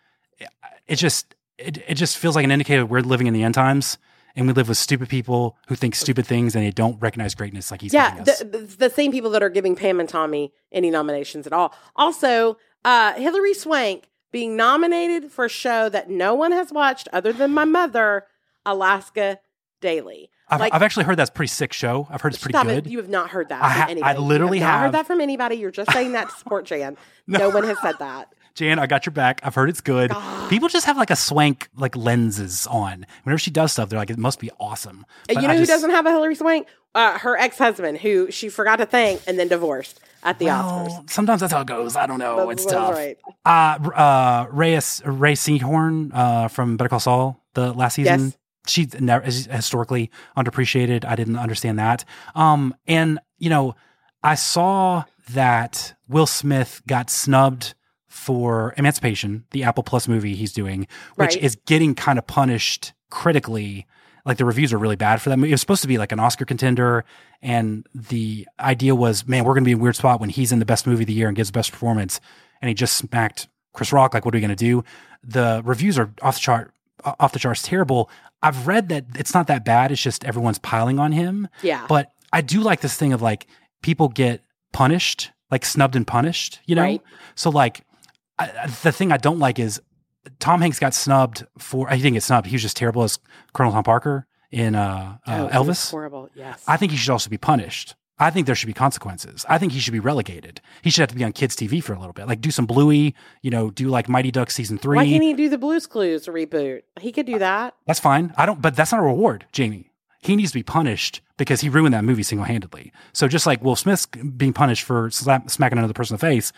it 0.86 0.96
just 0.96 1.34
it, 1.59 1.78
it 1.88 1.94
just 1.94 2.16
feels 2.18 2.36
like 2.36 2.44
an 2.44 2.53
indicator 2.53 2.86
we're 2.86 3.01
living 3.01 3.26
in 3.26 3.34
the 3.34 3.42
end 3.42 3.55
times, 3.55 3.99
and 4.37 4.47
we 4.47 4.53
live 4.53 4.68
with 4.68 4.79
stupid 4.79 5.09
people 5.09 5.57
who 5.68 5.74
think 5.74 5.95
stupid 5.95 6.26
things 6.26 6.55
and 6.55 6.64
they 6.64 6.70
don't 6.70 7.01
recognize 7.01 7.35
greatness 7.35 7.70
like 7.70 7.81
he's 7.81 7.93
yeah, 7.93 8.16
us. 8.20 8.39
the, 8.41 8.59
the, 8.79 8.91
same 8.91 9.12
people 9.12 9.31
that 9.31 9.43
are 9.43 9.49
giving 9.49 9.74
Pam 9.74 10.01
and 10.01 10.09
Tommy 10.09 10.53
any 10.72 10.91
nominations 10.91 11.47
at 11.47 11.53
all. 11.53 11.74
Also, 11.97 12.57
uh, 12.85 13.14
Hilary 13.14 13.55
Swank 13.55 14.09
being 14.31 14.57
nominated 14.57 15.33
for 15.33 15.47
a 15.47 15.49
show 15.49 15.89
that 15.89 16.11
no 16.11 16.35
one 16.35 16.53
has 16.53 16.72
watched 16.72 17.09
other 17.12 17.33
than 17.33 17.53
my 17.53 17.64
mother, 17.64 18.26
Alaska 18.64 19.41
Daily. 19.81 20.31
I've, 20.49 20.61
like- 20.61 20.74
I've 20.74 20.83
actually 20.83 21.05
heard 21.05 21.18
that's 21.18 21.31
a 21.31 21.33
pretty 21.33 21.49
sick 21.49 21.72
show. 21.72 22.07
I've 22.11 22.20
heard 22.20 22.33
it's 22.33 22.43
pretty 22.43 22.59
good. 22.59 22.87
it. 22.87 22.91
You 22.91 22.99
have 22.99 23.09
not 23.09 23.31
heard 23.31 23.51
that 23.51 23.62
I 23.62 23.68
ha- 23.68 23.85
I 23.87 23.91
anybody. 23.91 24.18
You 24.18 24.24
literally 24.24 24.59
have 24.61 24.66
not 24.66 24.72
have. 24.72 24.81
heard 24.83 24.95
that 24.95 25.07
from 25.07 25.20
anybody. 25.20 25.57
You're 25.57 25.70
just 25.70 25.93
saying 25.93 26.12
that 26.12 26.31
to 26.31 26.37
support 26.37 26.64
Jan. 26.64 26.97
no. 27.26 27.51
one 27.51 27.64
has 27.64 27.79
said 27.81 27.97
that. 27.99 28.33
Jan, 28.59 28.78
I 28.78 28.86
got 28.86 29.06
your 29.06 29.12
back. 29.12 29.40
I've 29.44 29.54
heard 29.54 29.68
it's 29.70 29.80
good. 29.80 30.12
People 30.48 30.68
just 30.68 30.86
have 30.86 30.96
like 30.96 31.11
a 31.11 31.16
swank 31.16 31.68
like 31.76 31.96
lenses 31.96 32.66
on. 32.66 33.06
Whenever 33.22 33.38
she 33.38 33.50
does 33.50 33.72
stuff, 33.72 33.88
they're 33.88 33.98
like, 33.98 34.11
it 34.11 34.18
must 34.18 34.40
be 34.40 34.50
awesome. 34.59 35.06
But 35.28 35.36
you 35.36 35.42
know 35.42 35.48
I 35.50 35.52
who 35.54 35.61
just- 35.61 35.70
doesn't 35.70 35.90
have 35.90 36.06
a 36.06 36.11
Hilary 36.11 36.34
Swank? 36.34 36.66
Uh, 36.94 37.18
her 37.18 37.36
ex 37.38 37.59
husband, 37.59 37.98
who 37.98 38.30
she 38.30 38.48
forgot 38.48 38.76
to 38.76 38.86
thank 38.86 39.20
and 39.28 39.38
then 39.38 39.46
divorced 39.48 40.00
at 40.24 40.38
the 40.40 40.46
Oscars. 40.46 41.09
Sometimes 41.11 41.40
that's 41.42 41.52
how 41.52 41.61
it 41.61 41.66
goes. 41.66 41.94
I 41.96 42.06
don't 42.06 42.18
know. 42.18 42.36
That's- 42.48 42.64
it's 42.64 42.72
tough. 42.72 42.94
right. 42.94 43.16
Uh, 43.44 43.90
uh, 43.90 44.46
Rhea, 44.50 44.80
Rhea 45.04 45.34
Seehorn 45.36 46.11
uh, 46.14 46.48
from 46.48 46.76
Better 46.76 46.88
Call 46.88 46.98
Saul, 47.00 47.44
the 47.54 47.72
last 47.72 47.94
season. 47.94 48.20
Yes. 48.20 48.36
She's 48.66 49.00
never 49.00 49.24
is 49.24 49.46
historically 49.46 50.11
underappreciated. 50.36 51.04
I 51.04 51.14
didn't 51.14 51.36
understand 51.38 51.78
that. 51.78 52.04
Um, 52.34 52.74
and 52.86 53.18
you 53.38 53.50
know, 53.50 53.76
I 54.22 54.34
saw 54.34 55.04
that 55.30 55.94
Will 56.09 56.26
Smith 56.26 56.82
got 56.86 57.11
snubbed 57.11 57.74
for 58.09 58.74
Emancipation, 58.76 59.44
the 59.50 59.62
Apple 59.64 59.82
Plus 59.82 60.09
movie 60.09 60.34
he's 60.34 60.52
doing, 60.52 60.86
which 61.16 61.34
Right. 61.34 61.42
is 61.42 61.56
getting 61.66 61.94
kind 61.94 62.18
of 62.18 62.26
punished 62.26 62.92
critically. 63.11 63.86
Like 64.24 64.36
the 64.38 64.44
reviews 64.44 64.72
are 64.72 64.78
really 64.78 64.96
bad 64.96 65.22
for 65.22 65.30
that 65.30 65.36
movie. 65.38 65.50
It 65.50 65.54
was 65.54 65.61
supposed 65.61 65.82
to 65.82 65.88
be 65.88 65.96
like 65.98 66.12
an 66.12 66.20
Oscar 66.20 66.44
contender, 66.44 67.04
and 67.40 67.86
the 67.94 68.46
idea 68.61 68.94
was, 68.94 69.26
man, 69.26 69.44
we're 69.44 69.54
going 69.54 69.64
to 69.64 69.68
be 69.68 69.72
in 69.72 69.78
a 69.78 69.82
weird 69.82 69.96
spot 69.96 70.20
when 70.20 70.28
he's 70.30 70.52
in 70.52 70.59
the 70.59 70.66
best 70.66 70.86
movie 70.86 71.04
of 71.04 71.06
the 71.06 71.12
year 71.12 71.28
and 71.28 71.36
gives 71.36 71.50
best 71.50 71.70
performance, 71.72 72.20
and 72.61 72.68
he 72.68 72.74
just 72.74 72.96
smacked 72.96 73.48
Chris 73.72 73.92
Rock. 73.92 74.12
Like, 74.14 74.24
what 74.24 74.34
are 74.34 74.36
we 74.36 74.40
going 74.42 74.50
to 74.50 74.56
do? 74.56 74.84
The 75.22 75.62
reviews 75.64 75.98
are 75.98 76.11
off 76.22 76.34
the 76.34 76.40
chart, 76.40 76.72
off 77.04 77.32
the 77.32 77.38
charts, 77.38 77.62
terrible. 77.62 78.11
I've 78.42 78.66
read 78.66 78.88
that 78.90 79.06
it's 79.16 79.32
not 79.34 79.46
that 79.48 79.64
bad. 79.64 79.90
It's 79.92 80.02
just 80.02 80.24
everyone's 80.24 80.59
piling 80.59 80.98
on 80.98 81.12
him. 81.12 81.48
Yeah. 81.62 81.86
But 81.88 82.12
I 82.32 82.40
do 82.40 82.61
like 82.61 82.80
this 82.80 82.96
thing 82.96 83.12
of 83.12 83.22
like 83.22 83.46
people 83.82 84.09
get 84.09 84.42
punished, 84.72 85.30
like 85.50 85.64
snubbed 85.64 85.96
and 85.96 86.06
punished. 86.06 86.61
You 86.66 86.74
know, 86.76 86.82
Right. 86.82 87.02
so 87.34 87.50
like 87.50 87.84
I, 88.39 88.66
the 88.82 88.93
thing 88.93 89.12
I 89.12 89.16
don't 89.16 89.39
like 89.39 89.59
is 89.59 89.80
Tom 90.39 90.61
Hanks 90.61 90.78
got 90.78 90.95
snubbed 90.95 91.47
for. 91.59 91.89
He 91.89 91.97
didn't 91.99 92.14
get 92.14 92.22
snubbed. 92.22 92.47
He 92.47 92.55
was 92.55 92.62
just 92.62 92.76
terrible 92.76 93.03
as 93.03 93.18
Colonel 93.53 93.72
Tom 93.72 93.84
Parker 93.84 94.26
in 94.51 94.74
uh, 94.74 95.18
uh, 95.26 95.49
Oh, 95.53 95.64
Elvis. 95.64 95.91
horrible. 95.91 96.28
Yes. 96.34 96.62
I 96.66 96.76
think 96.76 96.93
he 96.93 96.99
should 96.99 97.11
also 97.12 97.30
be 97.30 97.39
punished. 97.39 97.95
I 98.20 98.30
think 98.30 98.47
there 98.47 98.57
should 98.57 98.66
be 98.66 98.72
consequences. 98.72 99.47
I 99.49 99.59
think 99.59 99.72
he 99.72 99.78
should 99.78 99.93
be 99.93 100.01
relegated. 100.01 100.61
He 100.82 100.91
should 100.91 101.03
have 101.03 101.11
to 101.11 101.14
be 101.14 101.22
on 101.22 101.32
kids' 101.32 101.55
TV 101.55 101.80
for 101.82 101.93
a 101.93 101.99
little 102.01 102.12
bit. 102.12 102.26
Like 102.26 102.41
do 102.41 102.51
some 102.51 102.66
Bluey, 102.66 103.14
you 103.43 103.51
know, 103.51 103.70
do 103.70 103.89
like 103.89 104.09
Mighty 104.09 104.32
Ducks 104.32 104.55
season 104.57 104.76
three. 104.76 104.97
Why 104.97 105.07
can't 105.07 105.22
he 105.22 105.34
do 105.34 105.49
the 105.49 105.57
Blues 105.59 105.86
Clues 105.86 106.26
reboot? 106.26 106.82
He 107.01 107.12
could 107.12 107.26
do 107.26 107.39
that. 107.39 107.74
That's 107.86 108.01
fine. 108.01 108.34
I 108.36 108.45
don't, 108.45 108.61
but 108.61 108.74
that's 108.74 108.91
not 108.91 109.01
a 109.01 109.05
reward, 109.05 109.47
Jamie. 109.53 109.93
He 110.20 110.34
needs 110.34 110.51
to 110.51 110.59
be 110.59 110.64
punished 110.64 111.20
because 111.36 111.61
he 111.61 111.68
ruined 111.68 111.95
that 111.95 112.03
movie 112.03 112.24
single 112.24 112.45
handedly. 112.45 112.93
So 113.12 113.28
just 113.28 113.47
like 113.47 113.62
Will 113.62 113.76
Smith's 113.76 114.07
being 114.07 114.53
punished 114.53 114.82
for 114.82 115.11
slap, 115.11 115.49
smacking 115.49 115.78
another 115.78 115.95
person 115.95 116.14
in 116.14 116.18
the 116.18 116.26
face, 116.26 116.53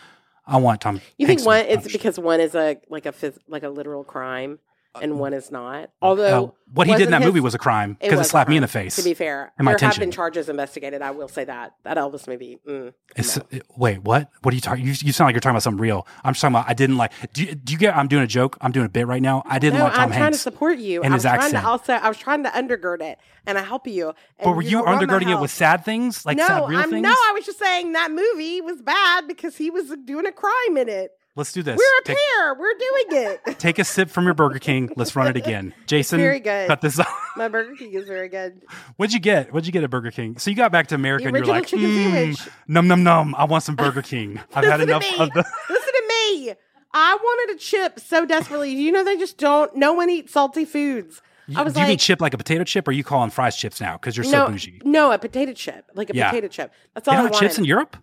I 0.51 0.57
want 0.57 0.81
Tom. 0.81 1.01
You 1.17 1.27
Hanks 1.27 1.43
think 1.43 1.47
one 1.47 1.65
it's 1.65 1.91
because 1.91 2.19
one 2.19 2.41
is 2.41 2.53
a 2.55 2.77
like 2.89 3.05
a 3.05 3.11
phys- 3.13 3.37
like 3.47 3.63
a 3.63 3.69
literal 3.69 4.03
crime 4.03 4.59
and 4.99 5.19
one 5.19 5.33
is 5.33 5.51
not. 5.51 5.89
Although 6.01 6.45
Uh, 6.45 6.51
what 6.73 6.87
he 6.87 6.93
did 6.93 7.03
in 7.03 7.11
that 7.11 7.21
his- 7.21 7.27
movie 7.27 7.39
was 7.39 7.53
a 7.53 7.57
crime 7.57 7.97
because 8.01 8.19
it, 8.19 8.21
a 8.21 8.25
slapped 8.25 8.49
me 8.49 8.57
in 8.57 8.61
the 8.61 8.67
face. 8.67 8.95
To 8.95 9.03
be 9.03 9.13
fair, 9.13 9.51
there 9.57 9.77
have 9.77 9.99
been 9.99 10.11
charges 10.11 10.49
investigated. 10.49 11.01
I 11.01 11.11
will 11.11 11.27
say 11.27 11.43
that 11.45 11.73
that 11.83 11.97
Elvis 11.97 12.27
movie. 12.27 12.59
Mm, 12.67 12.93
no. 13.17 13.43
it- 13.51 13.63
wait, 13.77 14.01
what? 14.03 14.29
What 14.41 14.53
are 14.53 14.55
you 14.55 14.61
talking? 14.61 14.83
You, 14.85 14.93
you 15.01 15.11
sound 15.13 15.27
like 15.27 15.33
you're 15.33 15.39
talking 15.41 15.51
about 15.55 15.63
something 15.63 15.81
real. 15.81 16.07
I'm 16.23 16.33
just 16.33 16.41
talking 16.41 16.55
about. 16.55 16.69
I 16.69 16.73
didn't 16.73 16.97
like. 16.97 17.11
Do 17.33 17.43
you, 17.43 17.55
do 17.55 17.73
you 17.73 17.79
get? 17.79 17.95
I'm 17.95 18.07
doing 18.07 18.23
a 18.23 18.27
joke. 18.27 18.57
I'm 18.61 18.71
doing 18.71 18.85
a 18.85 18.89
bit 18.89 19.07
right 19.07 19.21
now. 19.21 19.43
I 19.45 19.59
didn't 19.59 19.79
no, 19.79 19.85
like 19.85 19.93
Tom 19.93 20.03
I'm 20.03 20.11
trying 20.11 20.31
to 20.33 20.37
support 20.37 20.77
you. 20.79 21.01
and 21.03 21.13
I 21.13 21.15
his 21.15 21.23
was 21.25 21.29
trying 21.31 21.43
accent. 21.45 21.63
to 21.63 21.67
also. 21.69 21.93
I 21.93 22.07
was 22.07 22.17
trying 22.17 22.43
to 22.43 22.49
undergird 22.49 23.01
it 23.01 23.17
and 23.45 23.57
I 23.57 23.63
help 23.63 23.87
you. 23.87 24.13
but 24.43 24.55
were 24.55 24.61
you 24.61 24.83
my 24.83 24.97
undergirding 24.97 25.31
it 25.35 25.39
with 25.39 25.51
sad 25.51 25.83
things, 25.85 26.25
like 26.25 26.37
no, 26.37 26.47
sad 26.47 26.69
real 26.69 26.79
I'm 26.79 26.89
things? 26.89 27.03
no. 27.03 27.09
I 27.11 27.31
was 27.33 27.45
just 27.45 27.59
saying 27.59 27.93
that 27.93 28.11
movie 28.11 28.61
was 28.61 28.81
bad 28.81 29.27
because 29.27 29.57
he 29.57 29.69
was 29.69 29.93
doing 30.05 30.25
a 30.25 30.31
crime 30.31 30.77
in 30.77 30.89
it. 30.89 31.11
Let's 31.35 31.53
do 31.53 31.63
this. 31.63 31.77
We're 31.77 31.99
a 32.01 32.03
Take- 32.03 32.17
pair. 32.17 32.53
We're 32.55 32.73
doing 32.73 33.23
it. 33.45 33.59
Take 33.59 33.79
a 33.79 33.85
sip 33.85 34.09
from 34.09 34.25
your 34.25 34.33
Burger 34.33 34.59
King. 34.59 34.89
Let's 34.97 35.15
run 35.15 35.27
it 35.27 35.37
again. 35.37 35.73
Jason, 35.87 36.19
very 36.19 36.41
good. 36.41 36.67
cut 36.67 36.81
this 36.81 36.99
off. 36.99 37.07
My 37.37 37.47
Burger 37.47 37.73
King 37.75 37.93
is 37.93 38.05
very 38.05 38.27
good. 38.27 38.61
What'd 38.97 39.13
you 39.13 39.19
get? 39.21 39.53
What'd 39.53 39.65
you 39.65 39.71
get 39.71 39.83
at 39.83 39.89
Burger 39.89 40.11
King? 40.11 40.37
So 40.37 40.49
you 40.49 40.57
got 40.57 40.71
back 40.73 40.87
to 40.87 40.95
America 40.95 41.27
and 41.27 41.37
you're 41.37 41.45
like, 41.45 41.67
mm, 41.67 42.49
num 42.67 42.87
num 42.87 43.03
num. 43.03 43.33
I 43.37 43.45
want 43.45 43.63
some 43.63 43.75
Burger 43.77 44.01
King. 44.13 44.41
I've 44.53 44.65
had 44.65 44.81
enough 44.81 45.05
of 45.19 45.29
the. 45.31 45.45
Listen 45.69 45.93
to 45.93 46.03
me. 46.07 46.53
I 46.93 47.15
wanted 47.15 47.55
a 47.55 47.59
chip 47.59 48.01
so 48.01 48.25
desperately. 48.25 48.71
You 48.73 48.91
know 48.91 49.03
they 49.05 49.15
just 49.15 49.37
don't? 49.37 49.73
No 49.77 49.93
one 49.93 50.09
eats 50.09 50.33
salty 50.33 50.65
foods. 50.65 51.21
I 51.55 51.63
was 51.63 51.73
do 51.73 51.79
you 51.79 51.83
like, 51.83 51.89
mean 51.91 51.97
chip 51.97 52.19
like 52.21 52.33
a 52.33 52.37
potato 52.37 52.63
chip, 52.65 52.87
or 52.87 52.91
are 52.91 52.93
you 52.93 53.03
calling 53.03 53.29
fries 53.29 53.55
chips 53.57 53.79
now 53.81 53.93
because 53.93 54.15
you're 54.17 54.25
no, 54.25 54.31
so 54.31 54.47
bougie? 54.47 54.81
no, 54.85 55.11
a 55.11 55.17
potato 55.17 55.53
chip, 55.53 55.85
like 55.95 56.09
a 56.09 56.15
Yeah. 56.15 56.29
potato 56.29 56.47
chip. 56.49 56.73
That's 56.93 57.07
all 57.07 57.13
I 57.13 57.17
don't 57.17 57.25
have 57.25 57.33
wanted. 57.33 57.45
chips 57.47 57.57
in 57.57 57.65
Europe. 57.65 57.97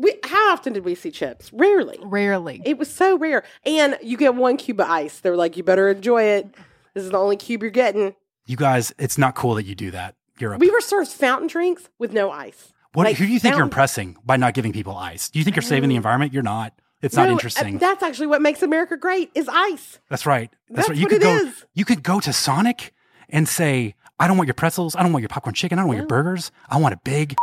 We, 0.00 0.14
how 0.24 0.52
often 0.52 0.72
did 0.72 0.84
we 0.84 0.94
see 0.94 1.10
chips? 1.10 1.52
Rarely. 1.52 1.98
Rarely. 2.02 2.62
It 2.64 2.78
was 2.78 2.92
so 2.92 3.18
rare. 3.18 3.42
And 3.64 3.98
you 4.02 4.16
get 4.16 4.34
one 4.34 4.56
cube 4.56 4.80
of 4.80 4.88
ice. 4.88 5.20
They're 5.20 5.36
like, 5.36 5.56
you 5.56 5.62
better 5.62 5.88
enjoy 5.88 6.22
it. 6.22 6.46
This 6.94 7.04
is 7.04 7.10
the 7.10 7.18
only 7.18 7.36
cube 7.36 7.62
you're 7.62 7.70
getting. 7.70 8.14
You 8.46 8.56
guys, 8.56 8.92
it's 8.98 9.18
not 9.18 9.34
cool 9.34 9.54
that 9.56 9.66
you 9.66 9.74
do 9.74 9.90
that. 9.90 10.14
Europe. 10.38 10.60
We 10.60 10.70
were 10.70 10.80
served 10.80 11.10
fountain 11.10 11.48
drinks 11.48 11.88
with 11.98 12.12
no 12.12 12.30
ice. 12.30 12.72
what, 12.94 13.04
like 13.04 13.16
who 13.16 13.26
do 13.26 13.32
you 13.32 13.40
think 13.40 13.54
you're 13.56 13.64
impressing 13.64 14.16
by 14.24 14.36
not 14.36 14.54
giving 14.54 14.72
people 14.72 14.96
ice? 14.96 15.28
Do 15.30 15.38
you 15.40 15.44
think 15.44 15.56
you're 15.56 15.62
saving 15.62 15.88
the 15.90 15.96
environment? 15.96 16.32
You're 16.32 16.42
not. 16.44 16.72
It's 17.02 17.14
not 17.16 17.24
No, 17.24 17.30
uh, 17.30 17.32
interesting. 17.32 17.78
That's 17.78 18.02
actually 18.02 18.28
what 18.28 18.40
makes 18.40 18.62
America 18.62 18.96
great 18.96 19.30
is 19.34 19.48
ice. 19.48 19.98
That's 20.08 20.26
right. 20.26 20.50
That's, 20.68 20.76
That's 20.76 20.88
right. 20.90 20.98
You 20.98 21.04
what 21.04 21.10
could 21.10 21.22
it 21.22 21.24
go. 21.24 21.36
is. 21.36 21.64
You 21.74 21.84
could 21.84 22.02
go 22.02 22.20
to 22.20 22.32
Sonic 22.32 22.94
and 23.28 23.48
say, 23.48 23.94
"I 24.18 24.26
don't 24.26 24.36
want 24.36 24.46
your 24.48 24.54
pretzels. 24.54 24.96
I 24.96 25.02
don't 25.02 25.12
want 25.12 25.22
your 25.22 25.28
popcorn 25.28 25.54
chicken. 25.54 25.78
I 25.78 25.82
don't 25.82 25.88
want 25.88 25.98
your 25.98 26.06
burgers. 26.08 26.50
I 26.68 26.76
want 26.78 26.94
a 26.94 26.98
big 27.04 27.36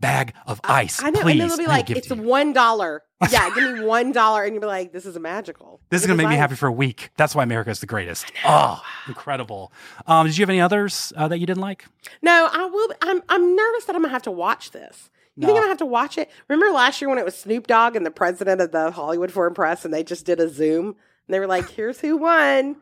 bag 0.00 0.34
of 0.46 0.60
ice. 0.64 1.02
I 1.02 1.10
know, 1.10 1.20
please. 1.20 1.32
and 1.32 1.40
then 1.40 1.48
they'll 1.48 1.58
be 1.58 1.66
like, 1.66 1.90
"It's 1.90 2.10
one. 2.10 2.54
Yeah, 3.30 3.50
give 3.54 3.74
me 3.74 3.84
one 3.84 4.12
dollar, 4.12 4.44
and 4.44 4.54
you'll 4.54 4.62
be 4.62 4.66
like, 4.66 4.92
"This 4.92 5.04
is 5.04 5.14
a 5.14 5.20
magical." 5.20 5.78
This 5.90 6.00
is 6.00 6.06
going 6.06 6.16
to 6.16 6.22
is 6.22 6.26
make 6.26 6.32
me 6.32 6.38
happy 6.38 6.54
for 6.54 6.68
a 6.68 6.72
week. 6.72 7.10
That's 7.18 7.34
why 7.34 7.42
America 7.42 7.68
is 7.70 7.80
the 7.80 7.86
greatest. 7.86 8.32
Oh, 8.46 8.82
incredible. 9.08 9.72
Um, 10.06 10.26
did 10.26 10.38
you 10.38 10.42
have 10.42 10.48
any 10.48 10.60
others 10.60 11.12
uh, 11.16 11.28
that 11.28 11.38
you 11.38 11.44
didn't 11.46 11.60
like? 11.60 11.84
No, 12.22 12.48
I 12.50 12.64
will. 12.64 12.88
I'm 13.02 13.22
I'm 13.28 13.54
nervous 13.54 13.84
that 13.84 13.94
I'm 13.94 14.00
gonna 14.02 14.12
have 14.12 14.22
to 14.22 14.30
watch 14.30 14.70
this. 14.70 15.10
You 15.36 15.42
think 15.46 15.54
No. 15.54 15.56
I'm 15.56 15.62
gonna 15.64 15.68
have 15.68 15.78
to 15.78 15.86
watch 15.86 16.16
it? 16.16 16.30
Remember 16.48 16.72
last 16.74 17.00
year 17.02 17.10
when 17.10 17.18
it 17.18 17.24
was 17.26 17.36
Snoop 17.36 17.66
Dogg 17.66 17.94
and 17.94 18.06
the 18.06 18.10
president 18.10 18.62
of 18.62 18.72
the 18.72 18.90
Hollywood 18.90 19.30
Foreign 19.30 19.52
Press, 19.54 19.84
and 19.84 19.92
they 19.92 20.02
just 20.02 20.24
did 20.24 20.40
a 20.40 20.48
Zoom, 20.48 20.86
and 20.86 20.96
they 21.28 21.40
were 21.40 21.46
like, 21.46 21.68
"Here's 21.68 22.00
who 22.00 22.16
won." 22.16 22.76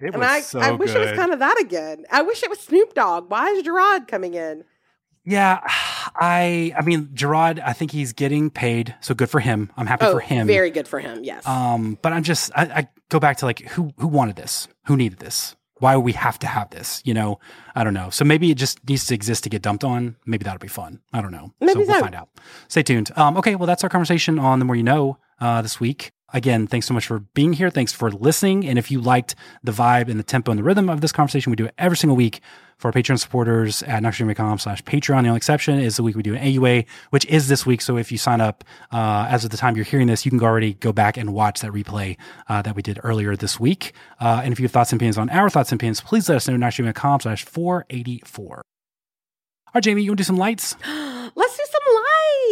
It 0.00 0.14
and 0.14 0.24
I, 0.24 0.42
I 0.54 0.72
wish 0.72 0.94
it 0.94 0.98
was 0.98 1.12
kind 1.12 1.32
of 1.32 1.38
that 1.40 1.60
again. 1.60 2.04
I 2.10 2.22
wish 2.22 2.42
it 2.42 2.50
was 2.50 2.58
Snoop 2.60 2.94
Dogg. 2.94 3.30
Why 3.30 3.48
is 3.50 3.62
Jerrod 3.64 4.08
coming 4.08 4.34
in? 4.34 4.64
Yeah, 5.24 5.60
I. 6.16 6.72
I 6.76 6.82
mean, 6.82 7.06
Jerrod. 7.14 7.60
I 7.64 7.72
think 7.72 7.90
he's 7.92 8.12
getting 8.12 8.50
paid, 8.50 8.94
so 9.00 9.14
good 9.14 9.30
for 9.30 9.40
him. 9.40 9.70
I'm 9.76 9.86
happy 9.86 10.06
Oh, 10.06 10.12
for 10.14 10.20
him. 10.20 10.46
very 10.46 10.70
good 10.70 10.88
for 10.88 10.98
him. 11.00 11.24
Yes. 11.24 11.46
Um, 11.46 11.98
but 12.02 12.12
I'm 12.12 12.22
just. 12.22 12.50
I, 12.54 12.62
I 12.64 12.88
go 13.08 13.20
back 13.20 13.36
to 13.38 13.46
like 13.46 13.60
who 13.60 13.92
who 13.98 14.08
wanted 14.08 14.36
this? 14.36 14.68
Who 14.86 14.96
needed 14.96 15.18
this? 15.18 15.56
Why 15.78 15.96
would 15.96 16.04
we 16.04 16.12
have 16.12 16.38
to 16.40 16.46
have 16.46 16.70
this? 16.70 17.02
You 17.04 17.12
know, 17.14 17.40
I 17.74 17.82
don't 17.82 17.94
know. 17.94 18.08
So 18.10 18.24
maybe 18.24 18.50
it 18.52 18.56
just 18.56 18.78
needs 18.88 19.04
to 19.06 19.14
exist 19.14 19.42
to 19.44 19.50
get 19.50 19.62
dumped 19.62 19.82
on. 19.82 20.14
Maybe 20.26 20.44
that'll 20.44 20.60
be 20.60 20.68
fun. 20.68 21.00
I 21.12 21.20
don't 21.20 21.32
know. 21.32 21.52
Maybe 21.60 21.72
so 21.84 21.90
we'll 21.90 22.00
find 22.00 22.14
out. 22.14 22.28
Stay 22.68 22.82
tuned. 22.84 23.10
Um, 23.16 23.36
okay, 23.36 23.56
well 23.56 23.66
that's 23.66 23.82
our 23.82 23.90
conversation 23.90 24.38
on 24.38 24.58
the 24.60 24.64
more 24.64 24.76
you 24.76 24.84
know 24.84 25.18
uh, 25.40 25.60
this 25.62 25.80
week. 25.80 26.12
Again, 26.32 26.66
thanks 26.66 26.86
so 26.86 26.94
much 26.94 27.06
for 27.06 27.20
being 27.34 27.52
here. 27.52 27.70
Thanks 27.70 27.92
for 27.92 28.10
listening. 28.10 28.66
And 28.66 28.78
if 28.78 28.90
you 28.90 29.00
liked 29.00 29.34
the 29.62 29.72
vibe 29.72 30.08
and 30.08 30.18
the 30.18 30.24
tempo 30.24 30.50
and 30.50 30.58
the 30.58 30.64
rhythm 30.64 30.88
of 30.88 31.00
this 31.00 31.12
conversation, 31.12 31.50
we 31.50 31.56
do 31.56 31.66
it 31.66 31.74
every 31.78 31.96
single 31.96 32.16
week 32.16 32.40
for 32.78 32.88
our 32.88 32.92
Patreon 32.92 33.18
supporters 33.18 33.82
at 33.84 34.02
NoxJamie.com 34.02 34.58
slash 34.58 34.82
Patreon. 34.82 35.22
The 35.22 35.28
only 35.28 35.36
exception 35.36 35.78
is 35.78 35.96
the 35.96 36.02
week 36.02 36.16
we 36.16 36.22
do 36.22 36.34
an 36.34 36.42
AUA, 36.42 36.86
which 37.10 37.24
is 37.26 37.48
this 37.48 37.64
week. 37.64 37.80
So 37.80 37.96
if 37.96 38.10
you 38.10 38.18
sign 38.18 38.40
up 38.40 38.64
uh, 38.90 39.26
as 39.28 39.44
of 39.44 39.50
the 39.50 39.56
time 39.56 39.76
you're 39.76 39.84
hearing 39.84 40.08
this, 40.08 40.24
you 40.24 40.30
can 40.30 40.42
already 40.42 40.74
go 40.74 40.92
back 40.92 41.16
and 41.16 41.32
watch 41.32 41.60
that 41.60 41.70
replay 41.70 42.16
uh, 42.48 42.62
that 42.62 42.74
we 42.74 42.82
did 42.82 42.98
earlier 43.04 43.36
this 43.36 43.60
week. 43.60 43.92
Uh, 44.20 44.40
and 44.42 44.52
if 44.52 44.58
you 44.58 44.64
have 44.64 44.72
thoughts 44.72 44.92
and 44.92 44.98
opinions 44.98 45.18
on 45.18 45.30
our 45.30 45.48
thoughts 45.48 45.70
and 45.70 45.78
opinions, 45.78 46.00
please 46.00 46.28
let 46.28 46.36
us 46.36 46.48
know 46.48 46.54
at 46.54 46.60
NoxJamie.com 46.60 47.20
slash 47.20 47.44
484. 47.44 48.56
All 48.56 48.62
right, 49.74 49.84
Jamie, 49.84 50.02
you 50.02 50.10
want 50.10 50.18
to 50.18 50.22
do 50.22 50.26
some 50.26 50.36
lights? 50.36 50.76
Let's 51.34 51.56
do 51.56 51.64
some 51.70 51.94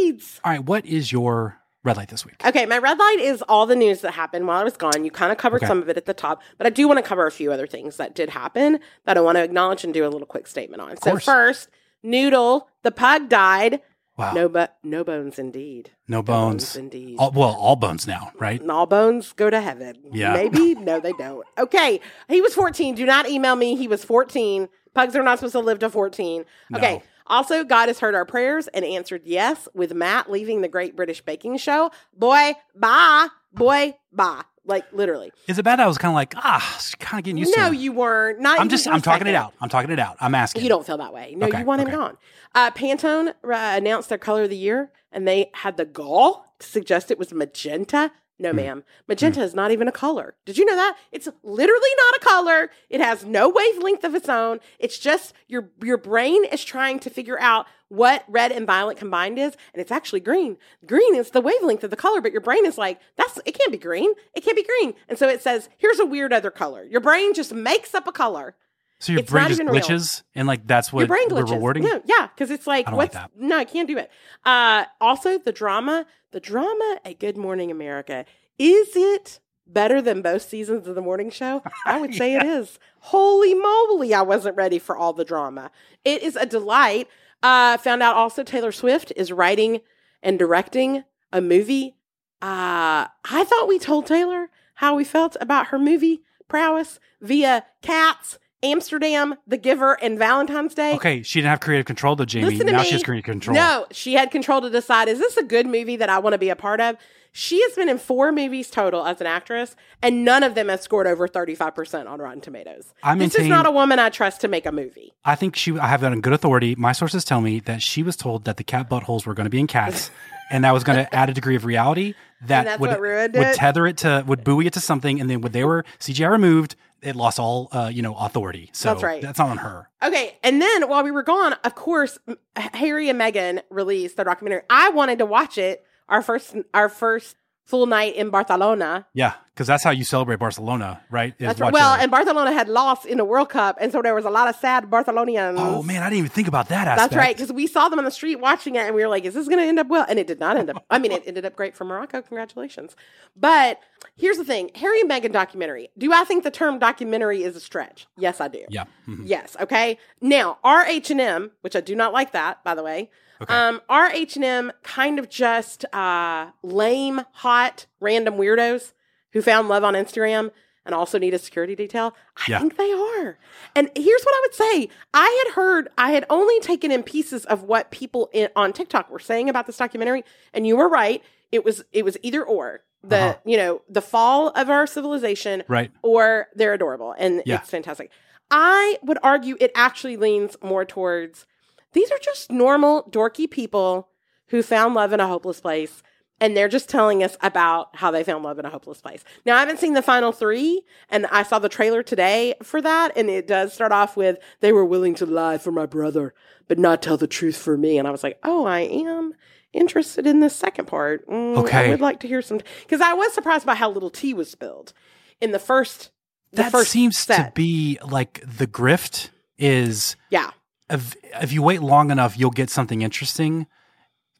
lights. 0.07 0.41
All 0.45 0.53
right, 0.53 0.65
what 0.65 0.87
is 0.87 1.13
your 1.13 1.60
red 1.85 1.97
light 1.97 2.09
this 2.09 2.25
week? 2.27 2.45
Okay, 2.45 2.67
my 2.67 2.79
red 2.79 2.99
light 2.99 3.19
is 3.21 3.43
all 3.43 3.67
the 3.67 3.77
news 3.77 4.01
that 4.03 4.13
happened 4.13 4.47
while 4.47 4.61
I 4.61 4.65
was 4.65 4.77
gone. 4.77 5.05
You 5.05 5.11
kind 5.11 5.33
of 5.33 5.39
covered 5.39 5.59
Okay. 5.59 5.67
some 5.67 5.81
of 5.83 5.89
it 5.89 5.97
at 5.97 6.07
the 6.07 6.15
top, 6.15 6.43
but 6.59 6.67
I 6.67 6.71
do 6.71 6.87
want 6.87 6.99
to 6.99 7.03
cover 7.03 7.27
a 7.27 7.31
few 7.33 7.53
other 7.53 7.67
things 7.67 7.97
that 7.97 8.15
did 8.15 8.31
happen 8.31 8.81
that 9.05 9.17
I 9.17 9.21
want 9.21 9.37
to 9.37 9.43
acknowledge 9.45 9.85
and 9.85 9.93
do 9.95 10.05
a 10.07 10.09
little 10.09 10.27
quick 10.27 10.47
statement 10.47 10.83
on. 10.83 10.97
So 10.99 11.17
first, 11.19 11.69
Noodle, 12.03 12.69
the 12.83 12.91
pug 12.91 13.29
died. 13.29 13.81
Wow. 14.17 14.33
No, 14.35 14.49
but 14.51 14.77
no 14.83 15.03
bones 15.03 15.39
indeed. 15.39 15.93
No 16.07 16.23
bones. 16.23 16.77
indeed. 16.77 17.17
All, 17.19 17.31
well, 17.31 17.55
all 17.55 17.77
bones 17.77 18.07
now, 18.07 18.33
right? 18.39 18.61
And 18.61 18.71
all 18.71 18.85
bones 18.85 19.33
go 19.33 19.49
to 19.49 19.61
heaven. 19.63 19.95
Yeah. 20.13 20.35
Maybe. 20.35 20.75
no, 20.75 21.01
they 21.01 21.13
don't. 21.13 21.47
Okay. 21.57 22.01
He 22.29 22.43
was 22.43 22.53
14. 22.55 22.95
Do 22.97 23.07
not 23.07 23.31
email 23.31 23.57
me. 23.57 23.77
He 23.77 23.89
was 23.89 24.05
14. 24.05 24.69
Pugs 24.95 25.17
are 25.17 25.23
not 25.23 25.39
supposed 25.39 25.53
to 25.53 25.61
live 25.61 25.79
to 25.79 25.89
14. 25.89 26.45
Okay. 26.75 26.95
No. 26.97 27.03
Also, 27.27 27.65
God 27.65 27.89
has 27.89 28.01
heard 28.01 28.15
our 28.15 28.25
prayers 28.25 28.69
and 28.69 28.85
answered 28.85 29.23
yes 29.25 29.69
with 29.75 29.95
Matt 29.95 30.31
leaving 30.31 30.61
the 30.61 30.69
Great 30.69 30.97
British 30.97 31.21
Baking 31.21 31.57
Show. 31.59 31.91
Boy, 32.17 32.55
bye. 32.75 33.29
Boy, 33.53 33.97
bye. 34.13 34.43
Like 34.65 34.93
literally. 34.93 35.33
Is 35.49 35.59
it 35.59 35.65
bad? 35.65 35.79
that 35.79 35.85
I 35.85 35.89
was 35.89 35.99
kind 35.99 36.11
of 36.11 36.15
like, 36.15 36.35
ah, 36.37 36.81
kind 36.99 37.19
of 37.21 37.25
getting 37.25 37.39
used 37.39 37.55
to 37.55 37.61
No, 37.61 37.71
you 37.71 37.93
weren't. 37.93 38.41
Not 38.41 38.61
I'm 38.61 38.69
just, 38.69 38.87
I'm 38.87 39.01
talking 39.01 39.27
it 39.27 39.35
out. 39.35 39.55
I'm 39.61 39.69
talking 39.69 39.91
it 39.91 39.99
out. 39.99 40.17
I'm 40.21 40.35
asking. 40.35 40.63
You 40.63 40.69
don't 40.69 40.87
feel 40.87 40.99
that 40.99 41.13
way. 41.13 41.35
No, 41.37 41.47
Okay, 41.47 41.61
you 41.61 41.65
want 41.65 41.81
him 41.81 41.89
okay. 41.89 41.97
gone. 41.97 42.19
Uh, 42.55 42.71
Pantone 42.71 43.29
uh, 43.29 43.33
announced 43.43 44.09
their 44.11 44.19
color 44.19 44.43
of 44.45 44.51
the 44.51 44.57
year, 44.57 44.93
and 45.11 45.27
they 45.27 45.51
had 45.55 45.77
the 45.77 45.85
gall 45.87 46.47
to 46.59 46.67
suggest 46.67 47.11
it 47.11 47.19
was 47.19 47.33
magenta. 47.33 48.13
Hmm. 48.41 48.45
No, 48.45 48.53
ma'am. 48.53 48.85
Magenta 49.07 49.43
is 49.43 49.55
not 49.55 49.71
even 49.71 49.87
a 49.87 49.93
color. 49.93 50.35
Did 50.47 50.57
you 50.57 50.65
know 50.65 50.77
that? 50.77 50.97
It's 51.13 51.29
literally 51.43 51.91
not 51.97 52.17
a 52.17 52.25
color. 52.25 52.71
It 52.89 53.01
has 53.01 53.25
no 53.25 53.49
wavelength 53.49 54.03
of 54.05 54.15
its 54.15 54.29
own. 54.29 54.61
It's 54.79 54.99
just 54.99 55.35
your 55.47 55.71
your 55.83 55.99
brain 55.99 56.45
is 56.47 56.65
trying 56.65 56.99
to 57.01 57.11
figure 57.11 57.39
out 57.41 57.67
what 57.89 58.25
red 58.29 58.53
and 58.53 58.67
violet 58.67 58.97
combined 58.97 59.39
is, 59.39 59.57
and 59.75 59.81
it's 59.81 59.91
actually 59.91 60.21
green. 60.21 60.57
Green 60.87 61.17
is 61.17 61.31
the 61.31 61.41
wavelength 61.41 61.85
of 61.85 61.91
the 61.91 61.97
color, 61.97 62.21
but 62.21 62.33
your 62.33 62.41
brain 62.41 62.65
is 62.65 62.79
like, 62.79 63.01
that's 63.17 63.39
it 63.45 63.59
can't 63.59 63.73
be 63.73 63.79
green. 63.79 64.13
It 64.35 64.43
can't 64.45 64.57
be 64.57 64.65
green. 64.65 64.95
And 65.09 65.19
so 65.19 65.29
it 65.29 65.43
says, 65.43 65.69
here's 65.77 65.99
a 65.99 66.07
weird 66.07 66.33
other 66.33 66.51
color. 66.51 66.85
Your 66.85 67.01
brain 67.01 67.35
just 67.35 67.53
makes 67.53 67.95
up 67.95 68.07
a 68.07 68.13
color. 68.13 68.55
So 69.01 69.13
your 69.13 69.21
It's 69.23 69.31
brain 69.31 69.49
just 69.49 69.61
even 69.61 69.73
real. 69.73 69.83
glitches, 69.83 70.23
and 70.35 70.47
like 70.47 70.67
that's 70.67 70.93
what 70.93 71.01
Your 71.01 71.09
brain 71.09 71.27
we're 71.31 71.43
glitches. 71.43 71.51
rewarding. 71.53 71.83
No, 71.85 72.01
yeah, 72.05 72.29
because 72.29 72.51
it's 72.51 72.67
like 72.67 72.87
like 72.87 72.97
what's 72.97 73.15
that. 73.15 73.31
no, 73.37 73.57
I 73.57 73.65
can't 73.65 73.89
do 73.89 73.99
it. 73.99 74.11
Uh, 74.45 74.85
also, 75.01 75.39
the 75.39 75.53
drama, 75.53 76.07
the 76.33 76.41
drama 76.41 76.99
at 77.05 77.19
Good 77.19 77.37
Morning 77.37 77.71
America, 77.71 78.25
is 78.59 78.89
it 78.95 79.41
better 79.67 80.03
than 80.03 80.21
both 80.21 80.43
seasons 80.43 80.87
of 80.87 80.95
the 80.95 81.01
morning 81.01 81.31
show? 81.31 81.63
I 81.87 81.99
would 82.01 82.15
say 82.21 82.35
it 82.35 82.43
is. 82.45 82.79
Holy 82.99 83.55
moly, 83.55 84.13
I 84.13 84.23
wasn't 84.23 84.57
ready 84.57 84.79
for 84.79 84.97
all 84.97 85.13
the 85.15 85.25
drama. 85.25 85.71
It 86.05 86.23
is 86.23 86.37
a 86.37 86.45
delight. 86.47 87.09
Uh, 87.43 87.79
found 87.79 88.03
out 88.03 88.17
also 88.17 88.43
Taylor 88.43 88.71
Swift 88.73 89.15
is 89.17 89.33
writing 89.33 89.81
and 90.23 90.39
directing 90.39 91.05
a 91.33 91.41
movie. 91.41 91.95
Uh, 92.43 93.07
I 93.25 93.45
thought 93.45 93.67
we 93.69 93.79
told 93.79 94.07
Taylor 94.07 94.51
how 94.75 94.95
we 94.95 95.05
felt 95.05 95.37
about 95.41 95.69
her 95.69 95.79
movie 95.79 96.21
prowess 96.49 96.99
via 97.23 97.65
Cats, 97.81 98.39
Amsterdam, 98.63 99.37
The 99.47 99.57
Giver, 99.57 99.95
and 100.03 100.19
Valentine's 100.19 100.75
Day. 100.75 100.95
Okay, 100.95 101.23
she 101.23 101.41
didn't 101.41 101.51
have 101.51 101.61
creative 101.61 101.87
control 101.87 102.17
though, 102.17 102.25
Jamie. 102.25 102.51
Listen 102.51 102.67
to 102.67 102.73
now 102.73 102.79
me. 102.81 102.85
she 102.85 102.93
has 102.93 103.03
creative 103.03 103.25
control. 103.25 103.55
No, 103.55 103.87
she 103.91 104.15
had 104.15 104.31
control 104.31 104.61
to 104.61 104.71
decide 104.71 105.09
is 105.09 105.19
this 105.19 105.37
a 105.37 105.43
good 105.43 105.67
movie 105.67 105.97
that 105.97 106.11
I 106.11 106.19
want 106.19 106.35
to 106.35 106.39
be 106.39 106.51
a 106.51 106.57
part 106.57 106.81
of? 106.81 106.97
She 107.33 107.63
has 107.63 107.75
been 107.75 107.89
in 107.89 107.99
four 107.99 108.33
movies 108.33 108.71
total 108.71 109.07
as 109.07 109.21
an 109.21 109.27
actress, 109.29 109.77
and 110.03 110.25
none 110.25 110.43
of 110.43 110.57
them 110.57 110.69
have 110.69 110.81
scored 110.81 111.07
over 111.07 111.29
35% 111.29 112.09
on 112.09 112.19
Rotten 112.19 112.41
Tomatoes. 112.41 112.93
I 113.05 113.15
this 113.15 113.37
is 113.37 113.47
not 113.47 113.67
a 113.67 113.71
woman 113.71 114.01
I 114.01 114.09
trust 114.09 114.41
to 114.41 114.49
make 114.49 114.67
a 114.67 114.73
movie. 114.73 115.15
I 115.25 115.37
think 115.37 115.55
she. 115.55 115.79
I 115.79 115.87
have 115.87 116.01
that 116.01 116.11
on 116.11 116.21
good 116.21 116.33
authority. 116.33 116.75
My 116.75 116.93
sources 116.93 117.25
tell 117.25 117.41
me 117.41 117.61
that 117.61 117.83
she 117.83 118.03
was 118.03 118.17
told 118.17 118.45
that 118.47 118.57
the 118.57 118.65
cat 118.65 118.91
buttholes 118.91 119.27
were 119.27 119.35
going 119.35 119.45
to 119.45 119.51
be 119.51 119.61
in 119.61 119.69
cats, 119.69 120.11
and 120.51 120.65
that 120.65 120.75
was 120.75 120.83
going 120.83 120.99
to 120.99 121.15
add 121.15 121.31
a 121.31 121.33
degree 121.33 121.55
of 121.55 121.65
reality 121.65 122.15
that 122.43 122.81
would 122.81 122.99
would 122.99 123.37
it? 123.37 123.55
tether 123.55 123.87
it 123.87 123.99
to 123.99 124.25
would 124.27 124.43
buoy 124.45 124.67
it 124.67 124.73
to 124.73 124.81
something, 124.81 125.21
and 125.21 125.31
then 125.31 125.41
when 125.41 125.53
they 125.53 125.65
were 125.65 125.85
CGI 125.99 126.31
removed, 126.31 126.75
it 127.03 127.17
lost 127.17 127.39
all 127.39 127.69
uh, 127.73 127.91
you 127.93 128.03
know 128.03 128.15
authority. 128.15 128.71
So 128.73 128.91
That's 128.91 129.03
right. 129.03 129.23
That's 129.23 129.39
not 129.39 129.49
on 129.49 129.59
her. 129.59 129.89
Okay, 130.03 130.37
and 130.43 130.61
then 130.61 130.89
while 130.89 131.03
we 131.03 131.11
were 131.11 131.23
gone, 131.23 131.55
of 131.65 131.75
course, 131.75 132.19
Harry 132.57 133.09
and 133.09 133.21
Meghan 133.21 133.63
released 133.71 134.17
their 134.17 134.25
documentary. 134.25 134.63
I 134.71 134.91
wanted 134.91 135.19
to 135.19 135.27
watch 135.27 135.59
it. 135.59 135.85
Our 136.09 136.23
first, 136.23 136.57
our 136.75 136.89
first 136.89 137.37
full 137.71 137.87
night 137.87 138.15
in 138.17 138.31
Barcelona. 138.31 139.07
Yeah, 139.15 139.35
because 139.55 139.67
that's 139.67 139.85
how 139.85 139.91
you 139.91 140.05
celebrate 140.05 140.39
Barcelona, 140.41 141.01
right? 141.11 141.35
Right. 141.41 141.73
Well, 141.73 141.95
and 141.95 142.11
Barcelona 142.11 142.53
had 142.53 142.69
lost 142.69 143.07
in 143.07 143.17
the 143.19 143.25
World 143.25 143.49
Cup, 143.49 143.79
and 143.81 143.93
so 143.93 144.03
there 144.03 144.15
was 144.15 144.25
a 144.25 144.31
lot 144.31 144.49
of 144.49 144.57
sad 144.57 144.91
Barcelonians. 144.91 145.57
oh 145.61 145.83
man, 145.83 146.03
I 146.03 146.07
didn't 146.11 146.19
even 146.19 146.31
think 146.31 146.49
about 146.49 146.69
that 146.69 146.89
aspect. 146.89 147.11
That's 147.13 147.19
right, 147.19 147.37
because 147.37 147.53
we 147.53 147.67
saw 147.67 147.89
them 147.89 147.99
on 148.01 148.05
the 148.05 148.11
street 148.11 148.37
watching 148.41 148.75
it, 148.75 148.81
and 148.87 148.95
we 148.97 149.03
were 149.03 149.09
like, 149.09 149.25
"Is 149.25 149.35
this 149.35 149.47
going 149.49 149.61
to 149.61 149.65
end 149.67 149.79
up 149.79 149.87
well?" 149.89 150.05
And 150.09 150.19
it 150.19 150.27
did 150.27 150.41
not 150.41 150.57
end 150.57 150.69
up. 150.71 150.85
I 150.91 150.99
mean, 150.99 151.13
it 151.13 151.23
ended 151.27 151.45
up 151.45 151.55
great 151.57 151.77
for 151.77 151.85
Morocco. 151.85 152.21
Congratulations. 152.21 152.97
But 153.37 153.79
here's 154.17 154.37
the 154.37 154.45
thing: 154.45 154.71
Harry 154.75 155.01
and 155.01 155.11
Meghan 155.11 155.33
documentary. 155.33 155.89
Do 155.97 156.13
I 156.13 156.25
think 156.25 156.43
the 156.43 156.51
term 156.51 156.79
documentary 156.81 157.45
is 157.45 157.55
a 157.57 157.61
stretch? 157.61 158.07
Yes, 158.17 158.41
I 158.41 158.49
do. 158.49 158.65
Yeah. 158.69 158.85
mhm. 159.09 159.23
Yes. 159.25 159.57
Okay. 159.61 159.99
Now, 160.21 160.59
R 160.65 160.85
H 160.87 161.11
and 161.11 161.21
M, 161.21 161.53
which 161.61 161.77
I 161.77 161.81
do 161.81 161.95
not 161.95 162.13
like 162.13 162.33
that, 162.33 162.65
by 162.65 162.75
the 162.75 162.83
way. 162.83 163.11
Okay. 163.41 163.55
Um, 163.55 163.81
R 163.89 164.11
H 164.11 164.37
and 164.37 164.45
M 164.45 164.73
kind 164.83 165.19
of 165.19 165.29
just 165.29 165.85
uh, 165.95 166.51
lame, 166.63 167.23
hot, 167.33 167.87
random 168.01 168.35
weirdos 168.35 168.93
who 169.33 169.41
found 169.43 169.69
love 169.69 169.85
on 169.85 169.95
Instagram 169.95 170.51
and 170.87 170.95
also 170.95 171.19
need 171.19 171.35
a 171.35 171.39
security 171.39 171.75
detail. 171.75 172.15
I 172.37 172.45
Yeah. 172.49 172.59
think 172.59 172.77
they 172.77 172.93
are. 172.93 173.39
And 173.77 173.91
here's 173.97 174.23
what 174.25 174.35
I 174.35 174.41
would 174.43 174.55
say: 174.55 174.89
I 175.15 175.45
had 175.47 175.55
heard, 175.55 175.89
I 175.97 176.11
had 176.13 176.25
only 176.31 176.59
taken 176.61 176.91
in 176.91 177.03
pieces 177.03 177.45
of 177.47 177.63
what 177.65 177.91
people 177.91 178.29
in, 178.33 178.49
on 178.57 178.73
TikTok 178.73 179.11
were 179.11 179.19
saying 179.19 179.49
about 179.49 179.67
this 179.67 179.77
documentary, 179.77 180.25
and 180.53 180.67
you 180.67 180.77
were 180.77 180.89
right. 180.89 181.23
It 181.53 181.65
was 181.65 181.83
it 181.93 182.05
was 182.05 182.17
either 182.23 182.45
or 182.45 182.81
the 183.03 183.17
Uh-huh. 183.17 183.37
you 183.47 183.57
know 183.57 183.83
the 183.89 184.03
fall 184.03 184.49
of 184.51 184.69
our 184.69 184.87
civilization 184.87 185.63
Right. 185.69 185.91
or 186.03 186.49
they're 186.55 186.75
adorable 186.75 187.15
and 187.19 187.43
Yeah. 187.47 187.57
it's 187.61 187.71
fantastic. 187.71 188.11
I 188.51 188.99
would 189.03 189.19
argue 189.23 189.57
it 189.61 189.73
actually 189.75 190.17
leans 190.19 190.57
more 190.63 190.85
towards 190.85 191.47
these 191.93 192.11
are 192.11 192.19
just 192.19 192.51
normal, 192.51 193.05
dorky 193.11 193.51
people 193.51 194.09
who 194.49 194.63
found 194.63 194.95
love 194.95 195.13
in 195.13 195.21
a 195.21 195.29
hopeless 195.29 195.61
place. 195.61 196.03
And 196.43 196.57
they're 196.57 196.69
just 196.69 196.89
telling 196.89 197.23
us 197.23 197.37
about 197.43 197.95
how 197.97 198.11
they 198.11 198.25
found 198.25 198.43
love 198.45 198.59
in 198.59 198.65
a 198.65 198.71
hopeless 198.71 199.03
place. 199.03 199.23
Now, 199.45 199.57
I 199.57 199.61
haven't 199.61 199.79
seen 199.79 199.93
the 199.93 200.01
final 200.01 200.33
three, 200.33 200.83
and 201.11 201.27
I 201.27 201.43
saw 201.43 201.59
the 201.59 201.69
trailer 201.69 202.03
today 202.03 202.55
for 202.63 202.81
that. 202.81 203.13
And 203.15 203.29
it 203.29 203.47
does 203.47 203.75
start 203.75 203.93
off 203.93 204.17
with, 204.17 204.39
they 204.61 204.73
were 204.73 204.85
willing 204.87 205.15
to 205.17 205.27
lie 205.27 205.59
for 205.59 205.71
my 205.71 205.85
brother, 205.85 206.33
but 206.67 206.79
not 206.79 207.03
tell 207.03 207.19
the 207.19 207.27
truth 207.27 207.59
for 207.59 207.77
me. 207.77 207.99
And 207.99 208.09
I 208.09 208.11
was 208.11 208.23
like, 208.23 208.39
oh, 208.43 208.65
I 208.65 208.81
am 208.81 209.35
interested 209.75 210.27
in 210.27 210.41
this 210.41 210.57
second 210.57 210.87
part. 210.87 211.29
Mm, 211.29 211.71
I 211.73 211.91
would 211.91 212.01
like 212.01 212.21
to 212.21 212.27
hear 212.27 212.41
some, 212.41 212.61
because 212.85 213.03
I 213.03 213.13
was 213.13 213.35
surprised 213.35 213.67
by 213.67 213.75
how 213.75 213.91
little 213.91 214.09
tea 214.09 214.33
was 214.33 214.51
spilled 214.51 214.95
in 215.43 215.51
the 215.53 215.59
first. 215.59 216.11
The 216.53 216.63
That 216.63 216.73
first 216.73 216.91
seems 216.91 217.27
to 217.27 217.53
be 217.55 217.99
like 218.03 218.43
the 218.47 218.67
grift 218.67 219.29
is 219.59 220.17
Yeah. 220.31 220.53
If 220.91 221.15
if 221.43 221.53
you 221.53 221.63
wait 221.63 221.83
long 221.83 222.11
enough, 222.11 222.39
you'll 222.39 222.51
get 222.51 222.71
something 222.71 223.03
interesting. 223.03 223.67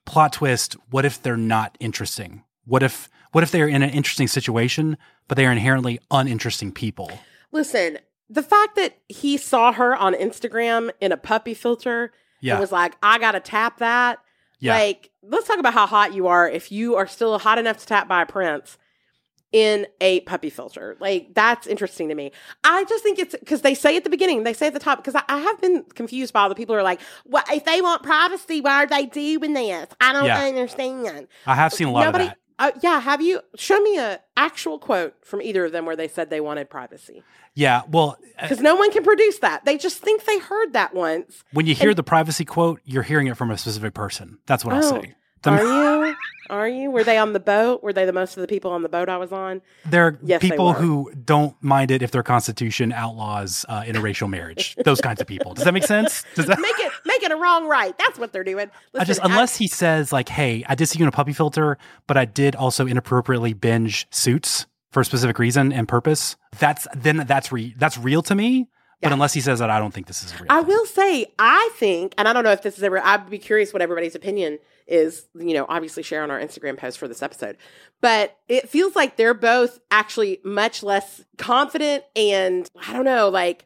plot 0.07 0.33
twist. 0.33 0.75
What 0.91 1.05
if 1.05 1.23
they're 1.23 1.37
not 1.37 1.77
interesting? 1.81 2.43
What 2.65 2.83
if 2.83 3.09
what 3.33 3.45
if 3.45 3.51
they're 3.51 3.69
in 3.69 3.83
an 3.83 3.91
interesting 3.91 4.27
situation, 4.29 4.97
but 5.29 5.37
they 5.37 5.47
are 5.47 5.53
inherently 5.53 6.01
uninteresting 6.11 6.73
people? 6.73 7.11
Listen, 7.53 7.99
the 8.29 8.43
fact 8.43 8.75
that 8.77 8.99
he 9.09 9.37
saw 9.37 9.73
her 9.73 9.95
on 9.95 10.15
Instagram 10.15 10.91
in 11.01 11.13
a 11.13 11.17
puppy 11.17 11.55
filter 11.55 12.13
Yeah. 12.41 12.55
and 12.55 12.61
was 12.61 12.73
like, 12.73 12.97
I 13.03 13.19
gotta 13.19 13.41
tap 13.41 13.79
that. 13.79 14.19
Yeah. 14.59 14.75
Like, 14.75 15.11
let's 15.23 15.47
talk 15.47 15.59
about 15.59 15.75
how 15.75 15.87
hot 15.87 16.13
you 16.13 16.27
are 16.27 16.49
if 16.49 16.71
you 16.73 16.97
are 16.97 17.07
still 17.07 17.39
hot 17.39 17.59
enough 17.59 17.79
to 17.79 17.87
tap 17.87 18.09
by 18.09 18.23
a 18.23 18.27
prince 18.27 18.77
in 19.53 19.87
a 20.01 20.21
puppy 20.21 20.51
filter. 20.51 20.97
Like, 21.01 21.35
that's 21.35 21.67
interesting 21.67 22.09
to 22.09 22.15
me. 22.15 22.31
I 22.65 22.85
just 22.85 23.03
think 23.03 23.19
it's 23.19 23.35
because 23.39 23.63
they 23.63 23.75
say 23.75 23.97
at 23.97 24.05
the 24.05 24.11
beginning, 24.11 24.45
they 24.45 24.53
say 24.53 24.69
at 24.69 24.75
the 24.75 24.79
top, 24.79 24.99
because 24.99 25.15
I, 25.17 25.23
I 25.29 25.39
have 25.41 25.61
been 25.61 25.85
confused 25.95 26.33
by 26.33 26.43
all 26.43 26.49
the 26.49 26.55
people 26.55 26.75
who 26.75 26.79
are 26.79 26.85
like, 26.85 27.01
well, 27.27 27.43
if 27.51 27.65
they 27.65 27.81
want 27.81 28.03
privacy, 28.03 28.61
why 28.61 28.85
are 28.85 28.87
they 28.87 29.07
doing 29.07 29.53
this? 29.55 29.89
I 30.01 30.13
don't 30.13 30.25
Yeah. 30.27 30.41
understand. 30.45 31.27
I 31.47 31.55
have 31.57 31.73
seen 31.73 31.89
a 31.89 31.91
lot 31.93 32.05
Nobody, 32.05 32.25
of 32.25 32.31
that. 32.31 32.37
Uh, 32.61 32.71
yeah, 32.83 33.01
have 33.01 33.23
you 33.23 33.41
show 33.57 33.81
me 33.81 33.97
a 33.99 34.21
actual 34.37 34.79
quote 34.79 35.15
from 35.25 35.41
either 35.41 35.65
of 35.65 35.73
them 35.73 35.87
where 35.87 35.97
they 35.97 36.09
said 36.09 36.29
they 36.29 36.43
wanted 36.43 36.69
privacy? 36.69 37.23
Yeah. 37.55 37.83
Well, 37.89 38.19
uh, 38.39 38.43
Because 38.43 38.61
no 38.61 38.77
one 38.77 38.93
can 38.93 39.03
produce 39.03 39.39
that. 39.39 39.65
They 39.65 39.79
just 39.79 39.99
think 39.99 40.27
they 40.27 40.39
heard 40.39 40.75
that 40.75 40.95
once. 40.95 41.43
when 41.53 41.67
you 41.67 41.75
hear 41.75 41.89
And- 41.91 41.97
the 41.99 42.03
privacy 42.03 42.45
quote, 42.45 42.81
you're 42.85 43.03
hearing 43.03 43.27
it 43.29 43.37
from 43.39 43.51
a 43.51 43.57
specific 43.59 43.95
person. 43.95 44.39
That's 44.47 44.65
what 44.65 44.75
I'll 44.75 44.85
Oh, 44.85 45.01
say. 45.03 45.15
The- 45.43 45.51
Are 45.51 46.07
you? 46.07 46.15
Are 46.51 46.69
you? 46.69 46.91
Were 46.91 47.05
they 47.05 47.17
on 47.17 47.33
the 47.33 47.41
boat? 47.41 47.83
Were 47.83 47.93
they 47.93 48.05
the 48.05 48.13
most 48.13 48.37
of 48.37 48.41
the 48.41 48.49
people 48.49 48.73
on 48.73 48.83
the 48.83 48.89
boat 48.89 49.09
I 49.09 49.17
was 49.17 49.33
on? 49.33 49.63
There 49.87 50.07
are 50.07 50.19
Yes, 50.23 50.43
people 50.43 50.73
who 50.73 51.11
don't 51.25 51.55
mind 51.63 51.91
it 51.91 52.03
if 52.03 52.11
their 52.11 52.25
constitution 52.25 52.93
outlaws 52.93 53.65
uh, 53.69 53.83
interracial 53.83 54.29
marriage. 54.29 54.75
Those 54.85 55.01
kinds 55.01 55.21
of 55.21 55.27
people. 55.27 55.55
Does 55.55 55.65
that 55.65 55.73
make 55.73 55.85
sense? 55.85 56.25
Does 56.35 56.47
that? 56.47 56.59
Make 56.61 56.79
it 56.79 56.93
make 57.07 57.23
it 57.23 57.31
a 57.31 57.37
wrong 57.37 57.67
right. 57.69 57.97
That's 57.97 58.19
what 58.19 58.33
they're 58.33 58.45
doing. 58.45 58.71
I 58.95 59.05
just 59.05 59.21
Listen, 59.21 59.31
unless 59.31 59.57
he 59.57 59.69
says 59.69 60.13
like, 60.13 60.29
"Hey, 60.29 60.65
I 60.69 60.75
did 60.75 60.87
see 60.87 60.99
you 60.99 61.05
in 61.05 61.09
a 61.09 61.13
puppy 61.13 61.33
filter, 61.33 61.79
but 62.07 62.17
I 62.17 62.25
did 62.25 62.57
also 62.57 62.87
inappropriately 62.87 63.53
binge 63.53 64.07
Suits 64.11 64.67
for 64.91 65.01
a 65.01 65.05
specific 65.05 65.39
reason 65.39 65.73
and 65.73 65.87
purpose." 65.87 66.37
That's 66.59 66.87
then 66.97 67.19
that's 67.29 67.53
re- 67.53 67.75
that's 67.79 67.97
real 67.97 68.23
to 68.23 68.35
me. 68.35 68.69
But 69.03 69.13
unless 69.13 69.33
he 69.33 69.41
says 69.41 69.61
that, 69.61 69.71
I 69.71 69.79
don't 69.79 69.93
think 69.95 70.07
this 70.09 70.23
is 70.23 70.35
real. 70.39 70.47
I 70.51 70.61
will 70.61 70.85
say, 70.85 71.27
I 71.39 71.71
think, 71.77 72.15
and 72.19 72.29
I 72.29 72.33
don't 72.35 72.45
know 72.45 72.53
if 72.53 72.61
this 72.63 72.77
is 72.77 72.83
ever, 72.85 72.99
I'd 72.99 73.31
be 73.31 73.39
curious 73.39 73.73
what 73.73 73.81
everybody's 73.81 74.15
opinion 74.15 74.59
is, 74.87 75.27
you 75.35 75.55
know, 75.55 75.65
obviously 75.69 76.03
share 76.03 76.23
on 76.23 76.31
our 76.31 76.39
Instagram 76.39 76.77
post 76.77 76.99
for 76.99 77.09
this 77.09 77.23
episode. 77.23 77.57
But 78.03 78.37
it 78.49 78.69
feels 78.69 78.95
like 78.95 79.17
they're 79.17 79.33
both 79.33 79.81
actually 79.91 80.41
much 80.45 80.83
less 80.83 81.23
confident 81.39 82.05
and, 82.15 82.69
I 82.87 82.93
don't 82.93 83.05
know, 83.07 83.31
like 83.31 83.65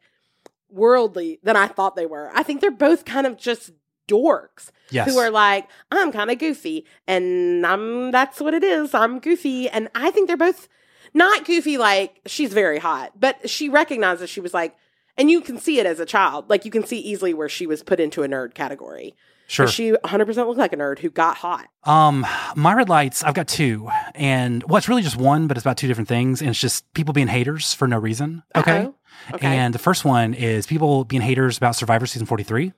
worldly 0.71 1.39
than 1.43 1.57
I 1.57 1.67
thought 1.67 1.97
they 1.97 2.07
were. 2.07 2.31
I 2.35 2.43
think 2.43 2.61
they're 2.61 2.71
both 2.71 3.05
kind 3.05 3.27
of 3.27 3.37
just 3.37 3.71
dorks 4.09 4.71
Yes. 4.91 5.09
who 5.11 5.19
are 5.19 5.31
like, 5.31 5.67
I'm 5.91 6.13
kind 6.13 6.31
of 6.31 6.39
goofy 6.39 6.85
and 7.07 7.67
I'm, 7.67 8.11
that's 8.11 8.41
what 8.41 8.55
it 8.55 8.63
is. 8.63 8.95
I'm 8.95 9.19
goofy. 9.19 9.69
And 9.69 9.89
I 9.95 10.11
think 10.11 10.29
they're 10.29 10.37
both 10.37 10.69
not 11.13 11.45
goofy 11.45 11.79
like 11.79 12.21
she's 12.27 12.53
very 12.53 12.79
hot, 12.79 13.19
but 13.19 13.49
she 13.49 13.69
recognizes 13.69 14.29
she 14.31 14.41
was 14.41 14.53
like, 14.55 14.77
and 15.17 15.31
you 15.31 15.41
can 15.41 15.59
see 15.59 15.79
it 15.79 15.87
as 15.87 16.01
a 16.01 16.07
child. 16.07 16.49
Like 16.51 16.65
you 16.65 16.71
can 16.71 16.85
see 16.85 16.99
easily 16.99 17.35
where 17.35 17.49
she 17.49 17.67
was 17.67 17.83
put 17.83 18.01
into 18.01 18.23
a 18.23 18.29
nerd 18.29 18.55
category. 18.55 19.15
sure. 19.47 19.67
She 19.69 19.93
100% 19.93 20.37
looked 20.47 20.59
like 20.59 20.73
a 20.73 20.77
nerd 20.77 20.99
who 21.01 21.11
got 21.11 21.37
hot. 21.37 21.67
Um, 21.85 22.27
my 22.57 22.73
red 22.75 22.89
lights, 22.89 23.23
I've 23.23 23.35
got 23.35 23.47
two, 23.49 23.89
and 24.15 24.63
well, 24.65 24.77
it's 24.79 24.89
really 24.89 25.03
just 25.03 25.17
one, 25.17 25.47
but 25.47 25.57
it's 25.57 25.65
about 25.65 25.77
two 25.77 25.87
different 25.89 26.09
things, 26.09 26.41
and 26.41 26.51
it's 26.51 26.61
just 26.61 26.91
people 26.95 27.13
being 27.13 27.29
haters 27.29 27.75
for 27.75 27.87
no 27.87 27.99
reason. 27.99 28.43
Okay. 28.57 28.89
Okay. 29.33 29.47
And 29.47 29.73
the 29.75 29.79
first 29.79 30.05
one 30.05 30.35
is 30.35 30.67
people 30.67 31.05
being 31.05 31.23
haters 31.23 31.57
about 31.57 31.77
Survivor 31.77 32.05
season 32.07 32.27
forty 32.27 32.43
three, 32.43 32.73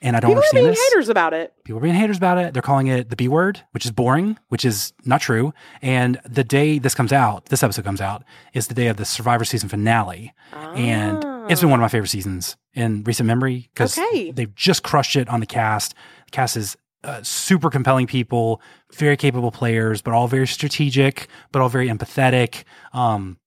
and 0.00 0.14
I 0.16 0.20
don't 0.20 0.30
People 0.30 0.44
are 0.44 0.52
being 0.52 0.66
this. 0.66 0.88
haters 0.90 1.08
about 1.08 1.32
it. 1.34 1.52
People 1.64 1.78
are 1.78 1.82
being 1.82 1.94
haters 1.96 2.16
about 2.18 2.38
it. 2.38 2.52
They're 2.52 2.62
calling 2.62 2.86
it 2.86 3.10
the 3.10 3.16
B 3.16 3.26
word, 3.26 3.62
which 3.72 3.84
is 3.84 3.90
boring, 3.90 4.38
which 4.50 4.64
is 4.64 4.92
not 5.04 5.20
true. 5.20 5.52
And 5.82 6.20
the 6.28 6.44
day 6.44 6.78
this 6.78 6.94
comes 6.94 7.12
out, 7.12 7.46
this 7.46 7.62
episode 7.64 7.84
comes 7.84 8.00
out, 8.00 8.22
is 8.52 8.68
the 8.68 8.74
day 8.74 8.86
of 8.86 8.98
the 8.98 9.04
Survivor 9.04 9.44
season 9.44 9.68
finale. 9.68 10.32
And 10.52 11.24
it's 11.48 11.60
been 11.60 11.70
one 11.70 11.80
of 11.80 11.82
my 11.82 11.88
favorite 11.88 12.08
seasons 12.08 12.56
in 12.74 13.02
recent 13.04 13.26
memory 13.26 13.68
because 13.74 13.98
Okay. 13.98 14.30
they've 14.32 14.54
just 14.54 14.82
crushed 14.82 15.16
it 15.16 15.28
on 15.28 15.40
the 15.40 15.46
cast. 15.46 15.94
The 16.26 16.30
cast 16.32 16.56
is 16.56 16.76
uh, 17.04 17.22
super 17.22 17.68
compelling 17.70 18.06
people, 18.06 18.60
very 18.94 19.16
capable 19.16 19.50
players, 19.50 20.00
but 20.02 20.12
all 20.14 20.26
very 20.28 20.46
strategic, 20.46 21.28
but 21.52 21.60
all 21.60 21.68
very 21.68 21.88
empathetic. 21.88 22.64
Um, 22.92 23.38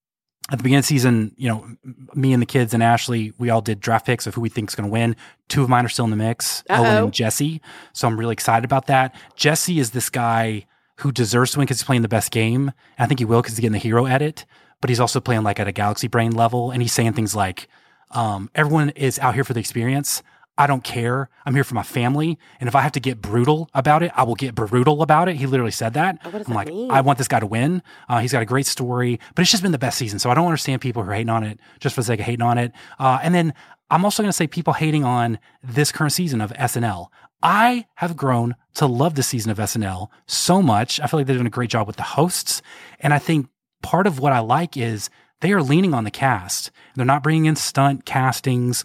at 0.49 0.59
the 0.59 0.63
beginning 0.63 0.79
of 0.79 0.83
the 0.85 0.87
season, 0.87 1.33
you 1.37 1.49
know, 1.49 1.67
me 2.13 2.31
and 2.31 2.41
the 2.41 2.45
kids 2.45 2.73
and 2.73 2.81
Ashley, 2.81 3.33
we 3.37 3.49
all 3.49 3.59
did 3.61 3.79
draft 3.81 4.05
picks 4.05 4.25
of 4.27 4.35
who 4.35 4.41
we 4.41 4.47
think 4.49 4.69
is 4.69 4.75
going 4.75 4.87
to 4.87 4.91
win. 4.93 5.15
Two 5.49 5.61
of 5.63 5.67
mine 5.69 5.85
are 5.85 5.89
still 5.89 6.05
in 6.05 6.11
the 6.11 6.17
mix, 6.17 6.63
Owen 6.69 6.85
Uh-oh. 6.85 7.03
and 7.05 7.13
Jesse. 7.13 7.61
So 7.93 8.07
I'm 8.07 8.17
really 8.17 8.31
excited 8.33 8.63
about 8.63 8.87
that. 8.87 9.13
Jesse 9.35 9.79
is 9.79 9.91
this 9.91 10.09
guy 10.09 10.65
who 10.99 11.11
deserves 11.11 11.51
to 11.51 11.57
win 11.59 11.65
because 11.65 11.79
he's 11.79 11.85
playing 11.85 12.01
the 12.03 12.07
best 12.07 12.31
game. 12.31 12.71
I 12.97 13.07
think 13.07 13.19
he 13.19 13.25
will 13.25 13.41
because 13.41 13.53
he's 13.55 13.59
getting 13.59 13.73
the 13.73 13.77
hero 13.79 14.05
edit, 14.05 14.45
but 14.79 14.89
he's 14.89 14.99
also 15.01 15.19
playing 15.19 15.43
like 15.43 15.59
at 15.59 15.67
a 15.67 15.71
galaxy 15.73 16.07
brain 16.07 16.31
level. 16.31 16.71
And 16.71 16.81
he's 16.81 16.93
saying 16.93 17.13
things 17.13 17.35
like, 17.35 17.67
um, 18.11 18.49
everyone 18.55 18.89
is 18.91 19.19
out 19.19 19.35
here 19.35 19.43
for 19.43 19.53
the 19.53 19.59
experience. 19.59 20.23
I 20.59 20.65
don't 20.65 20.83
care. 20.83 21.29
I'm 21.45 21.53
here 21.53 21.63
for 21.63 21.75
my 21.75 21.83
family. 21.83 22.39
And 22.59 22.67
if 22.67 22.75
I 22.75 22.81
have 22.81 22.93
to 22.93 22.99
get 22.99 23.21
brutal 23.21 23.69
about 23.75 24.01
it, 24.01 24.11
I 24.15 24.23
will 24.23 24.35
get 24.35 24.55
brutal 24.55 25.03
about 25.03 25.29
it. 25.29 25.35
He 25.35 25.45
literally 25.45 25.71
said 25.71 25.93
that. 25.93 26.17
Oh, 26.25 26.29
I'm 26.29 26.31
that 26.31 26.49
like, 26.49 26.67
mean? 26.69 26.89
I 26.89 27.01
want 27.01 27.19
this 27.19 27.27
guy 27.27 27.39
to 27.39 27.45
win. 27.45 27.83
Uh, 28.09 28.19
he's 28.19 28.31
got 28.31 28.41
a 28.41 28.45
great 28.45 28.65
story, 28.65 29.19
but 29.35 29.43
it's 29.43 29.51
just 29.51 29.61
been 29.61 29.71
the 29.71 29.77
best 29.77 29.99
season. 29.99 30.17
So 30.17 30.31
I 30.31 30.33
don't 30.33 30.45
understand 30.45 30.81
people 30.81 31.03
who 31.03 31.11
are 31.11 31.13
hating 31.13 31.29
on 31.29 31.43
it 31.43 31.59
just 31.79 31.93
for 31.93 32.01
the 32.01 32.05
sake 32.05 32.19
of 32.19 32.25
hating 32.25 32.41
on 32.41 32.57
it. 32.57 32.71
Uh, 32.97 33.19
and 33.21 33.35
then 33.35 33.53
I'm 33.91 34.03
also 34.03 34.23
going 34.23 34.29
to 34.29 34.33
say 34.33 34.47
people 34.47 34.73
hating 34.73 35.03
on 35.03 35.37
this 35.63 35.91
current 35.91 36.13
season 36.13 36.41
of 36.41 36.51
SNL. 36.53 37.07
I 37.43 37.85
have 37.95 38.17
grown 38.17 38.55
to 38.75 38.87
love 38.87 39.13
this 39.13 39.27
season 39.27 39.51
of 39.51 39.59
SNL 39.59 40.07
so 40.25 40.63
much. 40.63 40.99
I 40.99 41.05
feel 41.05 41.19
like 41.19 41.27
they're 41.27 41.35
doing 41.35 41.45
a 41.45 41.51
great 41.51 41.69
job 41.69 41.85
with 41.85 41.97
the 41.97 42.03
hosts. 42.03 42.63
And 42.99 43.13
I 43.13 43.19
think 43.19 43.47
part 43.83 44.07
of 44.07 44.17
what 44.17 44.33
I 44.33 44.39
like 44.39 44.75
is 44.75 45.11
they 45.41 45.51
are 45.53 45.61
leaning 45.61 45.93
on 45.93 46.03
the 46.03 46.11
cast. 46.11 46.71
They're 46.95 47.05
not 47.05 47.23
bringing 47.23 47.45
in 47.45 47.55
stunt 47.55 48.05
castings 48.05 48.83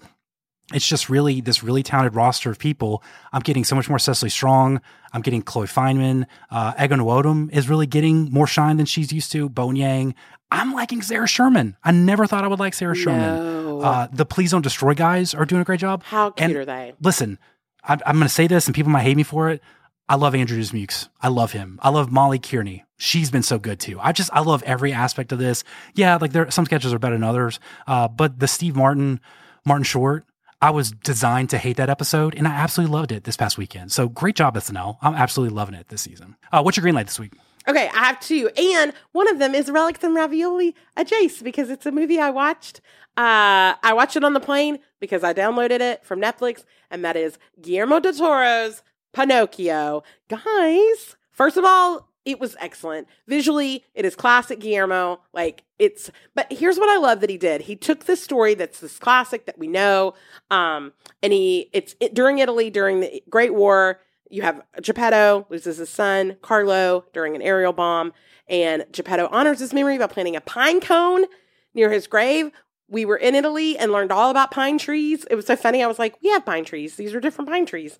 it's 0.75 0.87
just 0.87 1.09
really 1.09 1.41
this 1.41 1.63
really 1.63 1.83
talented 1.83 2.15
roster 2.15 2.51
of 2.51 2.59
people. 2.59 3.03
I'm 3.33 3.43
getting 3.43 3.65
so 3.65 3.77
much 3.77 3.89
more 3.89 3.99
Cecily 3.99 4.31
Strong. 4.31 4.81
I'm 5.13 5.21
getting 5.21 5.43
Chloe 5.43 5.67
Fineman. 5.67 6.27
Uh, 6.51 6.73
Ego 6.83 6.97
Nwodim 6.97 7.53
is 7.53 7.69
really 7.69 7.87
getting 7.87 8.31
more 8.31 8.47
shine 8.47 8.77
than 8.77 8.87
she's 8.87 9.13
used 9.13 9.33
to. 9.33 9.49
Bowen 9.49 9.77
Yang. 9.77 10.15
I'm 10.51 10.73
liking 10.73 11.03
Sarah 11.03 11.27
Sherman. 11.27 11.77
I 11.83 11.93
never 11.93 12.27
thought 12.27 12.45
I 12.45 12.49
would 12.49 12.59
like 12.61 12.75
Sarah 12.75 12.95
Sherman. 12.95 13.21
No. 13.21 13.81
Uh, 13.81 14.09
the 14.13 14.27
Please 14.27 14.51
Don't 14.51 14.63
Destroy 14.63 14.95
guys 14.95 15.35
are 15.35 15.47
doing 15.47 15.63
a 15.63 15.65
great 15.65 15.81
job. 15.81 16.03
How 16.05 16.31
cute 16.31 16.51
And 16.51 16.57
are 16.59 16.65
they? 16.65 16.95
Listen, 17.01 17.39
I'm, 17.85 18.01
I'm 18.05 18.17
going 18.17 18.29
to 18.29 18.35
say 18.35 18.47
this, 18.47 18.67
and 18.67 18.75
people 18.75 18.93
might 18.93 19.03
hate 19.03 19.17
me 19.17 19.23
for 19.23 19.51
it. 19.51 19.63
I 20.09 20.17
love 20.17 20.35
Andrew 20.35 20.59
Dismukes. 20.59 21.09
I 21.21 21.29
love 21.29 21.53
him. 21.53 21.79
I 21.83 21.89
love 21.89 22.11
Molly 22.11 22.39
Kearney. 22.39 22.85
She's 22.99 23.31
been 23.31 23.43
so 23.43 23.59
good 23.59 23.81
too. 23.81 23.99
I 24.01 24.13
just 24.13 24.31
I 24.33 24.41
love 24.41 24.63
every 24.65 24.93
aspect 24.93 25.33
of 25.33 25.39
this. 25.39 25.65
Yeah, 25.95 26.17
like 26.21 26.33
there 26.33 26.51
some 26.51 26.65
sketches 26.65 26.93
are 26.93 26.99
better 26.99 27.15
than 27.15 27.25
others. 27.25 27.61
Uh, 27.87 28.09
but 28.09 28.39
the 28.39 28.49
Steve 28.49 28.77
Martin, 28.77 29.21
Martin 29.65 29.85
Short, 29.85 30.25
I 30.61 30.71
was 30.71 30.93
designed 30.93 31.51
to 31.51 31.59
hate 31.59 31.77
that 31.79 31.91
episode, 31.91 32.35
and 32.37 32.47
I 32.47 32.53
absolutely 32.53 32.95
loved 32.95 33.11
it 33.11 33.25
this 33.25 33.37
past 33.37 33.59
weekend. 33.59 33.91
So 33.91 34.09
great 34.09 34.37
job, 34.37 34.55
SNL. 34.55 34.99
I'm 35.03 35.15
absolutely 35.15 35.57
loving 35.57 35.75
it 35.75 35.89
this 35.89 36.03
season. 36.03 36.37
Uh, 36.53 36.63
what's 36.63 36.77
your 36.77 36.83
green 36.83 36.95
light 36.95 37.07
this 37.07 37.19
week? 37.19 37.33
Okay, 37.69 37.89
I 37.89 38.05
have 38.05 38.21
two. 38.21 38.49
And 38.57 38.93
one 39.13 39.29
of 39.29 39.39
them 39.39 39.55
is 39.55 39.71
Relics 39.71 40.03
and 40.03 40.15
Ravioli 40.15 40.75
a 40.97 41.05
Jace 41.05 41.43
because 41.43 41.71
it's 41.71 41.87
a 41.87 41.93
movie 41.93 42.21
I 42.21 42.31
watched. 42.31 42.81
Uh, 43.17 43.75
I 43.83 43.93
watched 43.93 44.17
it 44.17 44.25
on 44.25 44.35
the 44.35 44.41
plane 44.41 44.79
because 45.01 45.23
I 45.23 45.33
downloaded 45.35 45.81
it 45.81 46.05
from 46.05 46.21
Netflix, 46.21 46.65
and 46.91 47.05
that 47.05 47.17
is 47.17 47.39
Guillermo 47.61 48.01
del 48.01 48.15
Toro's 48.15 48.83
Pinocchio. 49.13 50.03
Guys, 50.29 51.17
first 51.31 51.57
of 51.57 51.65
all, 51.65 52.09
it 52.25 52.39
was 52.39 52.57
excellent. 52.61 53.09
Visually, 53.27 53.85
it 53.95 54.05
is 54.05 54.15
classic 54.15 54.61
Guillermo. 54.61 55.21
Like 55.33 55.65
it's 55.79 56.11
but 56.35 56.47
here's 56.53 56.79
what 56.79 56.89
I 56.89 56.99
love 56.99 57.21
that 57.21 57.31
he 57.31 57.39
did. 57.39 57.63
He 57.63 57.77
took 57.77 58.05
this 58.05 58.23
story 58.23 58.55
that's 58.55 58.81
this 58.81 58.99
classic 58.99 59.47
that 59.47 59.59
we 59.59 59.67
know, 59.67 60.15
um, 60.51 60.93
and 61.23 61.33
he 61.33 61.69
it's 61.73 61.97
it, 62.01 62.15
during 62.15 62.39
Italy 62.39 62.71
during 62.71 63.01
the 63.01 63.23
Great 63.29 63.55
War. 63.55 64.01
You 64.31 64.43
have 64.43 64.63
Geppetto 64.81 65.47
loses 65.51 65.77
his 65.77 65.91
son, 65.91 66.37
Carlo, 66.41 67.05
during 67.13 67.37
an 67.37 67.43
aerial 67.43 67.73
bomb, 67.73 68.13
and 68.49 68.87
Geppetto 68.91 69.29
honors 69.31 69.59
his 69.59 69.75
memory 69.75 69.99
by 69.99 70.07
planting 70.07 70.37
a 70.37 70.41
pine 70.41 70.81
cone 70.81 71.27
near 71.75 71.91
his 71.91 72.07
grave. 72.07 72.51
We 72.89 73.05
were 73.05 73.17
in 73.17 73.35
Italy 73.35 73.77
and 73.77 73.91
learned 73.93 74.13
all 74.13 74.31
about 74.31 74.51
pine 74.51 74.79
trees. 74.79 75.27
It 75.31 75.35
was 75.35 75.47
so 75.47 75.57
funny. 75.57 75.83
I 75.83 75.87
was 75.87 75.99
like, 75.99 76.17
we 76.23 76.31
have 76.31 76.47
pine 76.47 76.65
trees. 76.65 76.97
These 76.97 77.15
are 77.15 77.21
different 77.21 77.51
pine 77.51 77.67
trees. 77.67 77.99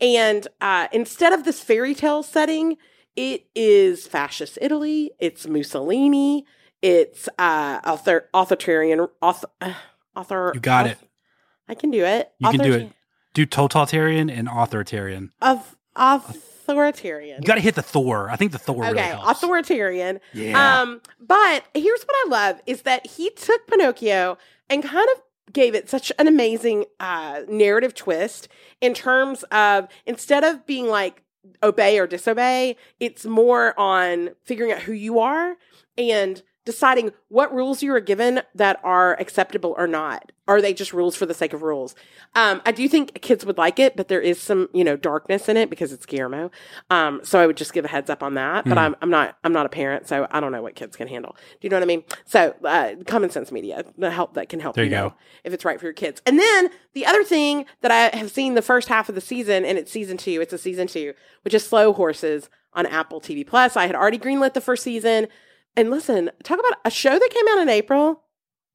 And 0.00 0.46
uh, 0.60 0.88
instead 0.92 1.32
of 1.32 1.44
this 1.44 1.60
fairy 1.62 1.94
tale 1.94 2.22
setting, 2.22 2.76
it 3.16 3.46
is 3.54 4.06
fascist 4.06 4.58
Italy. 4.60 5.10
It's 5.18 5.46
Mussolini. 5.46 6.46
It's 6.82 7.28
uh, 7.38 7.80
author, 7.84 8.28
authoritarian 8.32 9.08
author, 9.20 9.48
uh, 9.60 9.74
author. 10.16 10.52
You 10.54 10.60
got 10.60 10.86
it. 10.86 10.98
I 11.68 11.74
can 11.74 11.90
do 11.90 12.04
it. 12.04 12.32
You 12.38 12.50
can 12.50 12.60
do 12.60 12.72
it. 12.72 12.92
Do 13.34 13.44
totalitarian 13.44 14.30
and 14.30 14.48
authoritarian. 14.48 15.32
Of 15.42 15.76
authoritarian. 15.96 17.42
You 17.42 17.46
got 17.46 17.56
to 17.56 17.60
hit 17.60 17.74
the 17.74 17.82
Thor. 17.82 18.30
I 18.30 18.36
think 18.36 18.52
the 18.52 18.58
Thor 18.58 18.82
really 18.82 18.92
okay, 18.92 19.08
helps. 19.08 19.42
authoritarian. 19.42 20.20
Yeah. 20.32 20.80
Um, 20.80 21.00
but 21.20 21.64
here's 21.74 22.02
what 22.02 22.16
I 22.26 22.28
love 22.28 22.60
is 22.66 22.82
that 22.82 23.06
he 23.06 23.30
took 23.30 23.66
Pinocchio 23.66 24.38
and 24.70 24.82
kind 24.82 25.08
of 25.16 25.22
gave 25.52 25.74
it 25.74 25.88
such 25.88 26.12
an 26.18 26.26
amazing 26.26 26.84
uh, 27.00 27.42
narrative 27.48 27.94
twist 27.94 28.48
in 28.80 28.94
terms 28.94 29.44
of 29.44 29.88
instead 30.06 30.44
of 30.44 30.66
being 30.66 30.86
like 30.86 31.22
obey 31.62 31.98
or 31.98 32.06
disobey. 32.06 32.76
It's 33.00 33.24
more 33.24 33.78
on 33.78 34.30
figuring 34.44 34.72
out 34.72 34.82
who 34.82 34.92
you 34.92 35.18
are 35.18 35.56
and 35.96 36.42
deciding 36.68 37.12
what 37.28 37.50
rules 37.54 37.82
you 37.82 37.90
are 37.94 38.00
given 38.00 38.42
that 38.54 38.78
are 38.84 39.14
acceptable 39.18 39.74
or 39.78 39.86
not. 39.86 40.32
Are 40.46 40.60
they 40.60 40.74
just 40.74 40.92
rules 40.92 41.16
for 41.16 41.24
the 41.24 41.32
sake 41.32 41.54
of 41.54 41.62
rules? 41.62 41.94
Um, 42.34 42.60
I 42.66 42.72
do 42.72 42.86
think 42.90 43.22
kids 43.22 43.46
would 43.46 43.56
like 43.56 43.78
it, 43.78 43.96
but 43.96 44.08
there 44.08 44.20
is 44.20 44.38
some, 44.38 44.68
you 44.74 44.84
know, 44.84 44.94
darkness 44.94 45.48
in 45.48 45.56
it 45.56 45.70
because 45.70 45.94
it's 45.94 46.04
Guillermo. 46.04 46.50
Um, 46.90 47.20
so 47.24 47.40
I 47.40 47.46
would 47.46 47.56
just 47.56 47.72
give 47.72 47.86
a 47.86 47.88
heads 47.88 48.10
up 48.10 48.22
on 48.22 48.34
that. 48.34 48.66
But 48.66 48.76
Mm. 48.76 48.80
I'm, 48.82 48.96
I'm 49.00 49.08
not, 49.10 49.38
I'm 49.44 49.52
not 49.54 49.64
a 49.64 49.70
parent, 49.70 50.06
so 50.06 50.26
I 50.30 50.40
don't 50.40 50.52
know 50.52 50.60
what 50.60 50.74
kids 50.74 50.94
can 50.94 51.08
handle. 51.08 51.34
Do 51.58 51.66
you 51.66 51.70
know 51.70 51.76
what 51.76 51.82
I 51.84 51.86
mean? 51.86 52.04
So, 52.26 52.54
uh, 52.64 52.96
common 53.06 53.30
sense 53.30 53.50
media, 53.50 53.82
the 53.96 54.10
help 54.10 54.34
that 54.34 54.50
can 54.50 54.60
help 54.60 54.74
There 54.76 54.84
you 54.84 54.90
you 54.90 54.96
know 54.96 55.08
go. 55.10 55.14
if 55.44 55.54
it's 55.54 55.64
right 55.64 55.80
for 55.80 55.86
your 55.86 55.94
kids. 55.94 56.20
And 56.26 56.38
then 56.38 56.68
the 56.92 57.06
other 57.06 57.24
thing 57.24 57.64
that 57.80 57.90
I 57.90 58.14
have 58.14 58.30
seen 58.30 58.54
the 58.54 58.62
first 58.62 58.88
half 58.88 59.08
of 59.08 59.14
the 59.14 59.22
season, 59.22 59.64
and 59.64 59.78
it's 59.78 59.90
season 59.90 60.18
two, 60.18 60.42
it's 60.42 60.52
a 60.52 60.58
season 60.58 60.86
two, 60.86 61.14
which 61.44 61.54
is 61.54 61.66
Slow 61.66 61.94
Horses 61.94 62.50
on 62.74 62.84
Apple 62.84 63.20
TV 63.20 63.46
Plus. 63.46 63.76
I 63.76 63.86
had 63.86 63.96
already 63.96 64.18
greenlit 64.18 64.52
the 64.52 64.60
first 64.60 64.82
season. 64.82 65.28
And 65.78 65.90
listen, 65.90 66.28
talk 66.42 66.58
about 66.58 66.76
a 66.84 66.90
show 66.90 67.16
that 67.16 67.30
came 67.30 67.44
out 67.50 67.58
in 67.62 67.68
April, 67.68 68.22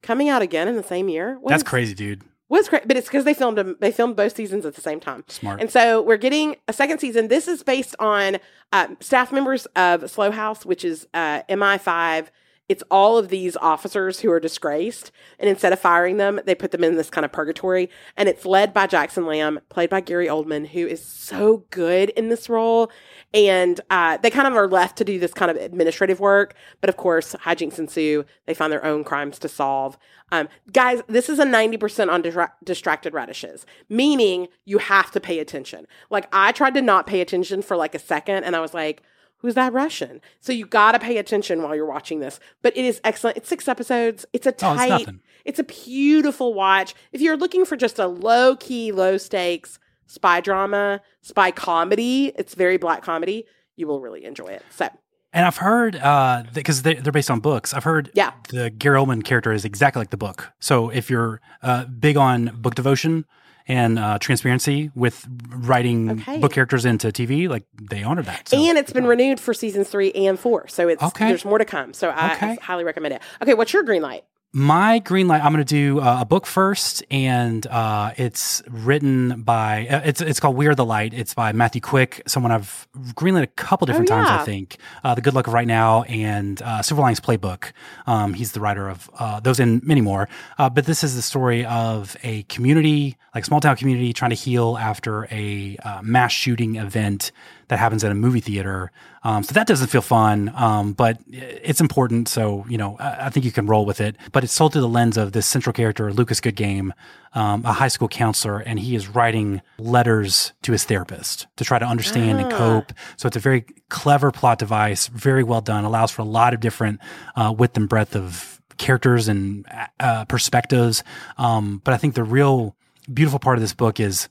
coming 0.02 0.30
out 0.30 0.40
again 0.40 0.68
in 0.68 0.74
the 0.76 0.82
same 0.82 1.10
year. 1.10 1.36
What 1.38 1.50
That's 1.50 1.62
is- 1.62 1.68
crazy, 1.68 1.94
dude. 1.94 2.22
was 2.48 2.66
great, 2.68 2.88
but 2.88 2.96
it's 2.96 3.08
because 3.08 3.24
they 3.26 3.34
filmed 3.34 3.58
them. 3.58 3.76
They 3.78 3.92
filmed 3.92 4.16
both 4.16 4.34
seasons 4.34 4.64
at 4.64 4.74
the 4.74 4.80
same 4.80 5.00
time. 5.00 5.22
Smart. 5.28 5.60
And 5.60 5.70
so 5.70 6.00
we're 6.00 6.16
getting 6.16 6.56
a 6.66 6.72
second 6.72 7.00
season. 7.00 7.28
This 7.28 7.46
is 7.46 7.62
based 7.62 7.94
on 7.98 8.38
uh, 8.72 8.88
staff 9.00 9.32
members 9.32 9.66
of 9.76 10.10
Slough 10.10 10.32
House, 10.32 10.64
which 10.64 10.82
is 10.82 11.06
uh, 11.12 11.42
MI5. 11.50 12.28
It's 12.68 12.82
all 12.90 13.18
of 13.18 13.28
these 13.28 13.56
officers 13.58 14.20
who 14.20 14.30
are 14.32 14.40
disgraced, 14.40 15.12
and 15.38 15.50
instead 15.50 15.72
of 15.74 15.80
firing 15.80 16.16
them, 16.16 16.40
they 16.46 16.54
put 16.54 16.70
them 16.70 16.82
in 16.82 16.96
this 16.96 17.10
kind 17.10 17.24
of 17.24 17.32
purgatory. 17.32 17.90
And 18.16 18.26
it's 18.26 18.46
led 18.46 18.72
by 18.72 18.86
Jackson 18.86 19.26
Lamb, 19.26 19.60
played 19.68 19.90
by 19.90 20.00
Gary 20.00 20.28
Oldman, 20.28 20.68
who 20.68 20.86
is 20.86 21.04
so 21.04 21.64
good 21.70 22.08
in 22.10 22.30
this 22.30 22.48
role. 22.48 22.90
And 23.34 23.80
uh, 23.90 24.16
they 24.16 24.30
kind 24.30 24.46
of 24.46 24.54
are 24.54 24.66
left 24.66 24.96
to 24.98 25.04
do 25.04 25.18
this 25.18 25.34
kind 25.34 25.50
of 25.50 25.58
administrative 25.58 26.20
work, 26.20 26.54
but 26.80 26.88
of 26.88 26.96
course, 26.96 27.34
hijinks 27.42 27.78
ensue. 27.78 28.24
They 28.46 28.54
find 28.54 28.72
their 28.72 28.84
own 28.84 29.04
crimes 29.04 29.38
to 29.40 29.48
solve. 29.48 29.98
Um, 30.32 30.48
guys, 30.72 31.02
this 31.06 31.28
is 31.28 31.38
a 31.38 31.44
90% 31.44 32.10
on 32.10 32.22
distra- 32.22 32.52
distracted 32.64 33.12
radishes, 33.12 33.66
meaning 33.90 34.48
you 34.64 34.78
have 34.78 35.10
to 35.10 35.20
pay 35.20 35.38
attention. 35.38 35.86
Like, 36.08 36.28
I 36.32 36.52
tried 36.52 36.74
to 36.74 36.82
not 36.82 37.06
pay 37.06 37.20
attention 37.20 37.60
for 37.60 37.76
like 37.76 37.94
a 37.94 37.98
second, 37.98 38.44
and 38.44 38.56
I 38.56 38.60
was 38.60 38.72
like, 38.72 39.02
who's 39.44 39.54
that 39.54 39.74
Russian? 39.74 40.22
So 40.40 40.52
you 40.54 40.64
got 40.64 40.92
to 40.92 40.98
pay 40.98 41.18
attention 41.18 41.62
while 41.62 41.76
you're 41.76 41.84
watching 41.84 42.20
this. 42.20 42.40
But 42.62 42.74
it 42.76 42.84
is 42.86 42.98
excellent. 43.04 43.36
It's 43.36 43.48
six 43.48 43.68
episodes. 43.68 44.24
It's 44.32 44.46
a 44.46 44.50
Oh, 44.50 44.52
it's 44.52 44.58
tight, 44.80 45.08
it's 45.44 45.58
a 45.58 45.64
beautiful 45.64 46.54
watch. 46.54 46.94
If 47.12 47.20
you're 47.20 47.36
looking 47.36 47.66
for 47.66 47.76
just 47.76 47.98
a 47.98 48.06
low 48.06 48.56
key, 48.56 48.90
low 48.90 49.18
stakes 49.18 49.78
spy 50.06 50.40
drama, 50.40 51.00
spy 51.20 51.50
comedy, 51.50 52.32
it's 52.36 52.54
very 52.54 52.78
black 52.78 53.02
comedy. 53.02 53.44
You 53.76 53.86
will 53.86 54.00
really 54.00 54.24
enjoy 54.24 54.46
it. 54.48 54.62
So 54.70 54.88
And 55.34 55.44
I've 55.44 55.58
heard 55.58 55.96
uh 55.96 56.44
because 56.54 56.80
they, 56.82 56.94
they're 56.94 57.12
based 57.12 57.30
on 57.30 57.40
books. 57.40 57.74
I've 57.74 57.84
heard 57.84 58.10
Yeah. 58.14 58.32
the 58.48 58.70
Gary 58.70 58.98
Oldman 58.98 59.24
character 59.24 59.52
is 59.52 59.64
exactly 59.66 60.00
like 60.00 60.10
the 60.10 60.16
book. 60.16 60.52
So 60.58 60.88
if 60.88 61.10
you're 61.10 61.40
uh, 61.62 61.84
big 61.84 62.16
on 62.16 62.50
book 62.62 62.74
devotion 62.76 63.26
and 63.66 63.98
uh, 63.98 64.18
transparency 64.18 64.90
with 64.94 65.26
writing 65.48 66.10
Okay. 66.10 66.38
book 66.38 66.52
characters 66.52 66.84
into 66.84 67.08
TV, 67.08 67.48
like 67.48 67.64
they 67.80 68.02
honor 68.02 68.22
that. 68.22 68.48
So. 68.48 68.58
and 68.58 68.76
it's 68.76 68.92
been 68.92 69.06
renewed 69.06 69.40
for 69.40 69.54
seasons 69.54 69.88
three 69.88 70.12
and 70.12 70.38
four. 70.38 70.68
So 70.68 70.88
it's 70.88 71.02
Okay. 71.02 71.28
there's 71.28 71.44
more 71.44 71.58
to 71.58 71.64
come. 71.64 71.94
So 71.94 72.10
I, 72.10 72.34
Okay. 72.34 72.50
I 72.52 72.58
highly 72.62 72.84
recommend 72.84 73.14
it. 73.14 73.22
Okay, 73.42 73.54
what's 73.54 73.72
your 73.72 73.82
green 73.82 74.02
light? 74.02 74.24
My 74.56 75.00
green 75.00 75.26
light, 75.26 75.44
I'm 75.44 75.52
going 75.52 75.64
to 75.64 75.74
do 75.74 75.98
uh, 75.98 76.18
a 76.20 76.24
book 76.24 76.46
first, 76.46 77.02
and 77.10 77.66
uh, 77.66 78.12
it's 78.16 78.62
written 78.70 79.42
by 79.42 79.88
uh, 79.88 80.02
it's 80.04 80.20
it's 80.20 80.38
called 80.38 80.54
We're 80.54 80.76
the 80.76 80.84
Light. 80.84 81.12
It's 81.12 81.34
by 81.34 81.50
Matthew 81.50 81.80
Quick, 81.80 82.22
someone 82.28 82.52
I've 82.52 82.86
greenlit 83.16 83.42
a 83.42 83.48
couple 83.48 83.86
different 83.86 84.06
times, 84.06 84.28
yeah. 84.28 84.40
I 84.40 84.44
think. 84.44 84.76
Uh, 85.02 85.16
the 85.16 85.22
Good 85.22 85.34
Luck 85.34 85.48
of 85.48 85.54
Right 85.54 85.66
Now 85.66 86.04
and 86.04 86.62
uh, 86.62 86.82
Silver 86.82 87.02
Linings 87.02 87.18
Playbook. 87.18 87.72
Um, 88.06 88.32
he's 88.32 88.52
the 88.52 88.60
writer 88.60 88.88
of 88.88 89.10
uh, 89.18 89.40
those 89.40 89.58
and 89.58 89.82
many 89.82 90.00
more. 90.00 90.28
Uh, 90.56 90.70
but 90.70 90.86
this 90.86 91.02
is 91.02 91.16
the 91.16 91.22
story 91.22 91.66
of 91.66 92.16
a 92.22 92.44
community, 92.44 93.16
like 93.34 93.44
small 93.44 93.58
town 93.58 93.74
community, 93.74 94.12
trying 94.12 94.30
to 94.30 94.36
heal 94.36 94.78
after 94.78 95.26
a 95.32 95.76
uh, 95.78 96.00
mass 96.00 96.30
shooting 96.30 96.76
event 96.76 97.32
that 97.68 97.78
happens 97.78 98.04
at 98.04 98.10
a 98.12 98.14
movie 98.14 98.40
theater. 98.40 98.90
Um, 99.22 99.42
so 99.42 99.52
that 99.54 99.66
doesn't 99.66 99.88
feel 99.88 100.02
fun, 100.02 100.52
um, 100.54 100.92
but 100.92 101.18
it's 101.28 101.80
important. 101.80 102.28
So, 102.28 102.64
you 102.68 102.76
know, 102.76 102.96
I, 102.98 103.26
I 103.26 103.30
think 103.30 103.46
you 103.46 103.52
can 103.52 103.66
roll 103.66 103.86
with 103.86 104.00
it. 104.00 104.16
But 104.32 104.44
it's 104.44 104.56
told 104.56 104.72
through 104.72 104.82
the 104.82 104.88
lens 104.88 105.16
of 105.16 105.32
this 105.32 105.46
central 105.46 105.72
character, 105.72 106.12
Lucas 106.12 106.40
Goodgame, 106.40 106.90
um, 107.32 107.64
a 107.64 107.72
high 107.72 107.88
school 107.88 108.08
counselor, 108.08 108.58
and 108.58 108.78
he 108.78 108.94
is 108.94 109.08
writing 109.08 109.62
letters 109.78 110.52
to 110.62 110.72
his 110.72 110.84
therapist 110.84 111.46
to 111.56 111.64
try 111.64 111.78
to 111.78 111.86
understand 111.86 112.40
and 112.40 112.50
cope. 112.52 112.92
So 113.16 113.26
it's 113.26 113.36
a 113.36 113.40
very 113.40 113.64
clever 113.88 114.30
plot 114.30 114.58
device, 114.58 115.08
very 115.08 115.42
well 115.42 115.60
done, 115.60 115.84
allows 115.84 116.10
for 116.10 116.22
a 116.22 116.26
lot 116.26 116.54
of 116.54 116.60
different 116.60 117.00
uh, 117.34 117.54
width 117.56 117.76
and 117.76 117.88
breadth 117.88 118.14
of 118.14 118.60
characters 118.76 119.28
and 119.28 119.66
uh, 120.00 120.24
perspectives. 120.26 121.02
Um, 121.38 121.80
but 121.84 121.94
I 121.94 121.96
think 121.96 122.14
the 122.14 122.24
real 122.24 122.76
beautiful 123.12 123.38
part 123.38 123.56
of 123.56 123.62
this 123.62 123.74
book 123.74 124.00
is 124.00 124.28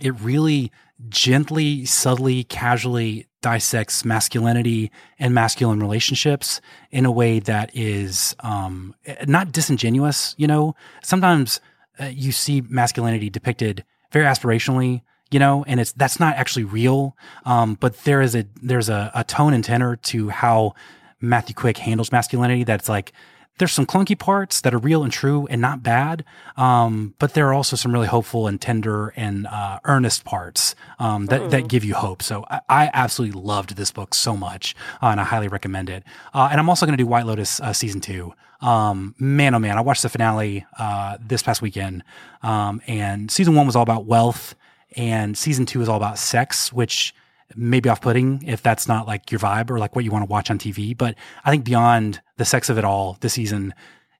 it 0.00 0.10
really 0.20 0.70
gently, 1.08 1.84
subtly, 1.84 2.44
casually 2.44 3.26
dissects 3.40 4.04
masculinity 4.04 4.90
and 5.18 5.34
masculine 5.34 5.80
relationships 5.80 6.60
in 6.90 7.04
a 7.04 7.10
way 7.10 7.40
that 7.40 7.70
is 7.74 8.36
um, 8.40 8.94
not 9.26 9.52
disingenuous. 9.52 10.34
You 10.38 10.46
know, 10.46 10.74
sometimes 11.02 11.60
uh, 12.00 12.04
you 12.06 12.32
see 12.32 12.62
masculinity 12.62 13.30
depicted 13.30 13.84
very 14.12 14.24
aspirationally. 14.24 15.02
You 15.30 15.38
know, 15.38 15.64
and 15.66 15.80
it's 15.80 15.92
that's 15.92 16.20
not 16.20 16.36
actually 16.36 16.64
real. 16.64 17.16
Um, 17.46 17.78
but 17.80 18.04
there 18.04 18.20
is 18.20 18.34
a 18.34 18.44
there's 18.62 18.90
a, 18.90 19.10
a 19.14 19.24
tone 19.24 19.54
and 19.54 19.64
tenor 19.64 19.96
to 19.96 20.28
how 20.28 20.74
Matthew 21.22 21.54
Quick 21.54 21.78
handles 21.78 22.12
masculinity 22.12 22.64
that's 22.64 22.86
like 22.86 23.12
there's 23.58 23.72
some 23.72 23.86
clunky 23.86 24.18
parts 24.18 24.60
that 24.62 24.74
are 24.74 24.78
real 24.78 25.04
and 25.04 25.12
true 25.12 25.46
and 25.50 25.60
not 25.60 25.82
bad, 25.82 26.24
um, 26.56 27.14
but 27.18 27.34
there 27.34 27.48
are 27.48 27.54
also 27.54 27.76
some 27.76 27.92
really 27.92 28.06
hopeful 28.06 28.46
and 28.46 28.60
tender 28.60 29.08
and 29.14 29.46
uh, 29.46 29.78
earnest 29.84 30.24
parts 30.24 30.74
um, 30.98 31.26
that 31.26 31.50
that 31.50 31.68
give 31.68 31.84
you 31.84 31.94
hope. 31.94 32.22
So 32.22 32.44
I, 32.50 32.60
I 32.68 32.90
absolutely 32.92 33.40
loved 33.40 33.76
this 33.76 33.92
book 33.92 34.14
so 34.14 34.36
much, 34.36 34.74
uh, 35.02 35.06
and 35.06 35.20
I 35.20 35.24
highly 35.24 35.48
recommend 35.48 35.90
it. 35.90 36.02
Uh, 36.32 36.48
and 36.50 36.58
I'm 36.58 36.68
also 36.68 36.86
going 36.86 36.96
to 36.96 37.02
do 37.02 37.06
White 37.06 37.26
Lotus 37.26 37.60
uh, 37.60 37.72
season 37.72 38.00
two. 38.00 38.32
Um, 38.60 39.14
man, 39.18 39.54
oh 39.54 39.58
man, 39.58 39.76
I 39.76 39.80
watched 39.80 40.02
the 40.02 40.08
finale 40.08 40.64
uh, 40.78 41.18
this 41.20 41.42
past 41.42 41.60
weekend, 41.60 42.04
um, 42.42 42.80
and 42.86 43.30
season 43.30 43.54
one 43.54 43.66
was 43.66 43.76
all 43.76 43.82
about 43.82 44.06
wealth, 44.06 44.54
and 44.96 45.36
season 45.36 45.66
two 45.66 45.82
is 45.82 45.88
all 45.88 45.96
about 45.96 46.18
sex, 46.18 46.72
which 46.72 47.14
may 47.56 47.80
be 47.80 47.88
off-putting 47.88 48.42
if 48.46 48.62
that's 48.62 48.86
not 48.88 49.06
like 49.06 49.30
your 49.30 49.40
vibe 49.40 49.70
or 49.70 49.78
like 49.78 49.94
what 49.96 50.04
you 50.04 50.10
want 50.10 50.24
to 50.26 50.30
watch 50.30 50.50
on 50.50 50.58
TV. 50.58 50.96
But 50.96 51.14
I 51.44 51.50
think 51.50 51.64
beyond 51.64 52.20
the 52.36 52.44
sex 52.44 52.68
of 52.68 52.78
it 52.78 52.84
all 52.84 53.16
this 53.20 53.32
season, 53.34 53.74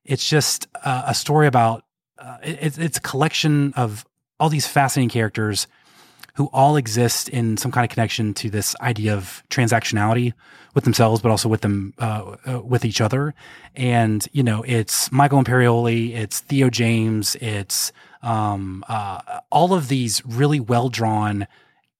it's 0.04 0.28
just 0.28 0.68
uh, 0.84 1.04
a 1.06 1.14
story 1.14 1.46
about 1.46 1.84
uh, 2.18 2.38
it, 2.42 2.50
it's- 2.56 2.78
it's 2.78 2.98
a 2.98 3.00
collection 3.00 3.72
of 3.74 4.04
all 4.38 4.48
these 4.48 4.66
fascinating 4.66 5.08
characters 5.10 5.66
who 6.34 6.48
all 6.52 6.76
exist 6.76 7.28
in 7.28 7.56
some 7.58 7.70
kind 7.70 7.84
of 7.84 7.90
connection 7.90 8.32
to 8.32 8.48
this 8.48 8.74
idea 8.80 9.14
of 9.14 9.42
transactionality 9.50 10.32
with 10.74 10.84
themselves, 10.84 11.20
but 11.20 11.30
also 11.30 11.46
with 11.48 11.60
them 11.60 11.92
uh, 11.98 12.36
uh, 12.48 12.60
with 12.62 12.84
each 12.86 13.00
other. 13.02 13.34
And 13.76 14.26
you 14.32 14.42
know, 14.42 14.62
it's 14.66 15.12
Michael 15.12 15.42
Imperioli, 15.44 16.14
it's 16.14 16.40
Theo 16.40 16.70
James, 16.70 17.36
it's 17.36 17.92
um, 18.22 18.82
uh, 18.88 19.40
all 19.50 19.74
of 19.74 19.88
these 19.88 20.24
really 20.24 20.58
well 20.60 20.88
drawn 20.88 21.46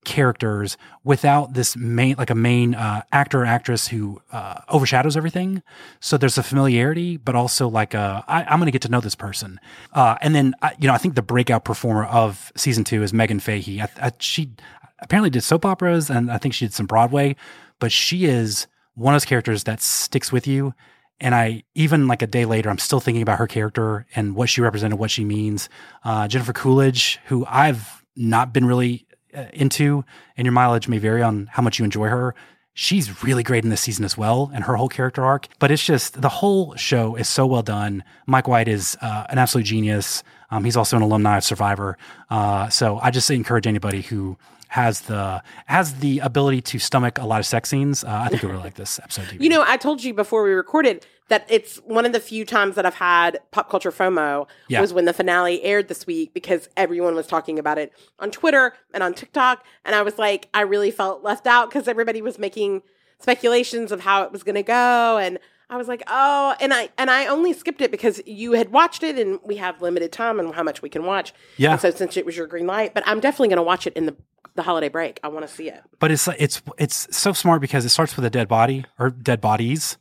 characters 0.04 0.76
without 1.04 1.54
this 1.54 1.76
main 1.76 2.16
like 2.18 2.30
a 2.30 2.34
main 2.34 2.74
uh, 2.74 3.02
actor 3.12 3.42
or 3.42 3.46
actress 3.46 3.88
who 3.88 4.20
uh, 4.32 4.60
overshadows 4.68 5.16
everything. 5.16 5.62
So 6.00 6.16
there's 6.16 6.38
a 6.38 6.42
familiarity 6.42 7.16
but 7.16 7.34
also 7.34 7.68
like 7.68 7.94
a, 7.94 8.24
I, 8.26 8.44
i'm 8.44 8.58
going 8.58 8.66
to 8.66 8.72
get 8.72 8.82
to 8.82 8.88
know 8.88 9.00
this 9.00 9.14
person. 9.14 9.60
Uh, 9.92 10.16
and 10.20 10.34
then 10.34 10.54
I, 10.62 10.72
you 10.78 10.88
know 10.88 10.94
i 10.94 10.98
think 10.98 11.14
the 11.14 11.22
breakout 11.22 11.64
performer 11.64 12.04
of 12.04 12.52
season 12.56 12.84
two 12.84 13.02
is 13.02 13.12
Meghann 13.12 13.40
Fahy. 13.40 13.80
I, 13.80 14.06
I, 14.06 14.12
she 14.18 14.52
apparently 14.98 15.30
did 15.30 15.42
soap 15.42 15.64
operas 15.64 16.10
and 16.10 16.30
i 16.30 16.38
think 16.38 16.54
she 16.54 16.64
did 16.64 16.72
some 16.72 16.86
broadway 16.86 17.34
but 17.80 17.90
she 17.90 18.26
is 18.26 18.68
one 18.94 19.14
of 19.14 19.20
those 19.20 19.24
characters 19.24 19.64
that 19.64 19.80
sticks 19.80 20.30
with 20.30 20.46
you. 20.46 20.74
And 21.20 21.34
I 21.34 21.64
even 21.74 22.08
like 22.08 22.22
a 22.22 22.26
day 22.26 22.44
later, 22.44 22.68
I'm 22.68 22.78
still 22.78 23.00
thinking 23.00 23.22
about 23.22 23.38
her 23.38 23.46
character 23.46 24.06
and 24.14 24.34
what 24.34 24.48
she 24.48 24.60
represented, 24.60 24.98
what 24.98 25.10
she 25.10 25.24
means. 25.24 25.68
Uh, 26.04 26.26
Jennifer 26.26 26.52
Coolidge, 26.52 27.20
who 27.26 27.44
I've 27.48 28.04
not 28.16 28.52
been 28.52 28.64
really 28.64 29.06
uh, 29.11 29.11
into, 29.52 30.04
and 30.36 30.44
your 30.44 30.52
mileage 30.52 30.88
may 30.88 30.98
vary 30.98 31.22
on 31.22 31.48
how 31.52 31.62
much 31.62 31.78
you 31.78 31.84
enjoy 31.84 32.08
her. 32.08 32.34
She's 32.74 33.22
really 33.22 33.42
great 33.42 33.64
in 33.64 33.70
this 33.70 33.82
season 33.82 34.04
as 34.04 34.16
well, 34.16 34.50
and 34.54 34.64
her 34.64 34.76
whole 34.76 34.88
character 34.88 35.24
arc. 35.24 35.48
But 35.58 35.70
it's 35.70 35.84
just 35.84 36.20
the 36.22 36.28
whole 36.28 36.74
show 36.76 37.16
is 37.16 37.28
so 37.28 37.46
well 37.46 37.62
done. 37.62 38.02
Mike 38.26 38.48
White 38.48 38.68
is 38.68 38.96
uh, 39.02 39.26
an 39.28 39.38
absolute 39.38 39.64
genius. 39.64 40.22
Um, 40.50 40.64
he's 40.64 40.76
also 40.76 40.96
an 40.96 41.02
alumni 41.02 41.36
of 41.36 41.44
Survivor. 41.44 41.98
Uh, 42.30 42.68
so 42.70 42.98
I 42.98 43.10
just 43.10 43.30
encourage 43.30 43.66
anybody 43.66 44.02
who 44.02 44.38
has 44.72 45.02
the 45.02 45.42
has 45.66 45.96
the 45.96 46.18
ability 46.20 46.62
to 46.62 46.78
stomach 46.78 47.18
a 47.18 47.26
lot 47.26 47.38
of 47.40 47.44
sex 47.44 47.68
scenes. 47.68 48.02
Uh, 48.04 48.08
I 48.24 48.28
think 48.28 48.40
you'll 48.40 48.52
really 48.52 48.64
like 48.64 48.74
this 48.76 48.98
episode. 48.98 49.26
TV. 49.26 49.42
You 49.42 49.50
know, 49.50 49.62
I 49.66 49.76
told 49.76 50.02
you 50.02 50.14
before 50.14 50.42
we 50.44 50.52
recorded 50.52 51.04
that 51.28 51.44
it's 51.50 51.76
one 51.84 52.06
of 52.06 52.12
the 52.12 52.20
few 52.20 52.46
times 52.46 52.74
that 52.76 52.86
I've 52.86 52.94
had 52.94 53.38
pop 53.50 53.68
culture 53.68 53.92
FOMO 53.92 54.46
Yeah. 54.68 54.80
was 54.80 54.94
when 54.94 55.04
the 55.04 55.12
finale 55.12 55.62
aired 55.62 55.88
this 55.88 56.06
week 56.06 56.32
because 56.32 56.70
everyone 56.74 57.14
was 57.14 57.26
talking 57.26 57.58
about 57.58 57.76
it 57.76 57.92
on 58.18 58.30
Twitter 58.30 58.72
and 58.94 59.02
on 59.02 59.12
TikTok. 59.12 59.62
And 59.84 59.94
I 59.94 60.00
was 60.00 60.18
like, 60.18 60.48
I 60.54 60.62
really 60.62 60.90
felt 60.90 61.22
left 61.22 61.46
out 61.46 61.68
because 61.68 61.86
everybody 61.86 62.22
was 62.22 62.38
making 62.38 62.80
speculations 63.18 63.92
of 63.92 64.00
how 64.00 64.22
it 64.22 64.32
was 64.32 64.42
going 64.42 64.54
to 64.56 64.62
go. 64.62 65.18
And 65.18 65.38
I 65.72 65.76
was 65.76 65.88
like, 65.88 66.02
oh, 66.06 66.54
and 66.60 66.74
I 66.74 66.90
and 66.98 67.10
I 67.10 67.26
only 67.26 67.54
skipped 67.54 67.80
it 67.80 67.90
because 67.90 68.20
you 68.26 68.52
had 68.52 68.70
watched 68.72 69.02
it 69.02 69.18
and 69.18 69.40
we 69.42 69.56
have 69.56 69.80
limited 69.80 70.12
time 70.12 70.38
and 70.38 70.54
how 70.54 70.62
much 70.62 70.82
we 70.82 70.90
can 70.90 71.06
watch. 71.06 71.32
Yeah. 71.56 71.72
And 71.72 71.80
so 71.80 71.90
since 71.90 72.18
it 72.18 72.26
was 72.26 72.36
your 72.36 72.46
green 72.46 72.66
light, 72.66 72.92
but 72.92 73.02
I'm 73.06 73.20
definitely 73.20 73.48
going 73.48 73.56
to 73.56 73.62
watch 73.62 73.86
it 73.86 73.94
in 73.94 74.04
the 74.04 74.14
the 74.54 74.62
holiday 74.62 74.90
break. 74.90 75.18
I 75.22 75.28
want 75.28 75.48
to 75.48 75.52
see 75.52 75.70
it. 75.70 75.82
but 75.98 76.10
it's 76.10 76.28
it's 76.38 76.60
it's 76.76 77.16
so 77.16 77.32
smart 77.32 77.62
because 77.62 77.86
it 77.86 77.88
starts 77.88 78.14
with 78.16 78.24
a 78.26 78.30
dead 78.30 78.48
body 78.48 78.84
or 78.98 79.08
dead 79.08 79.40
bodies, 79.40 79.96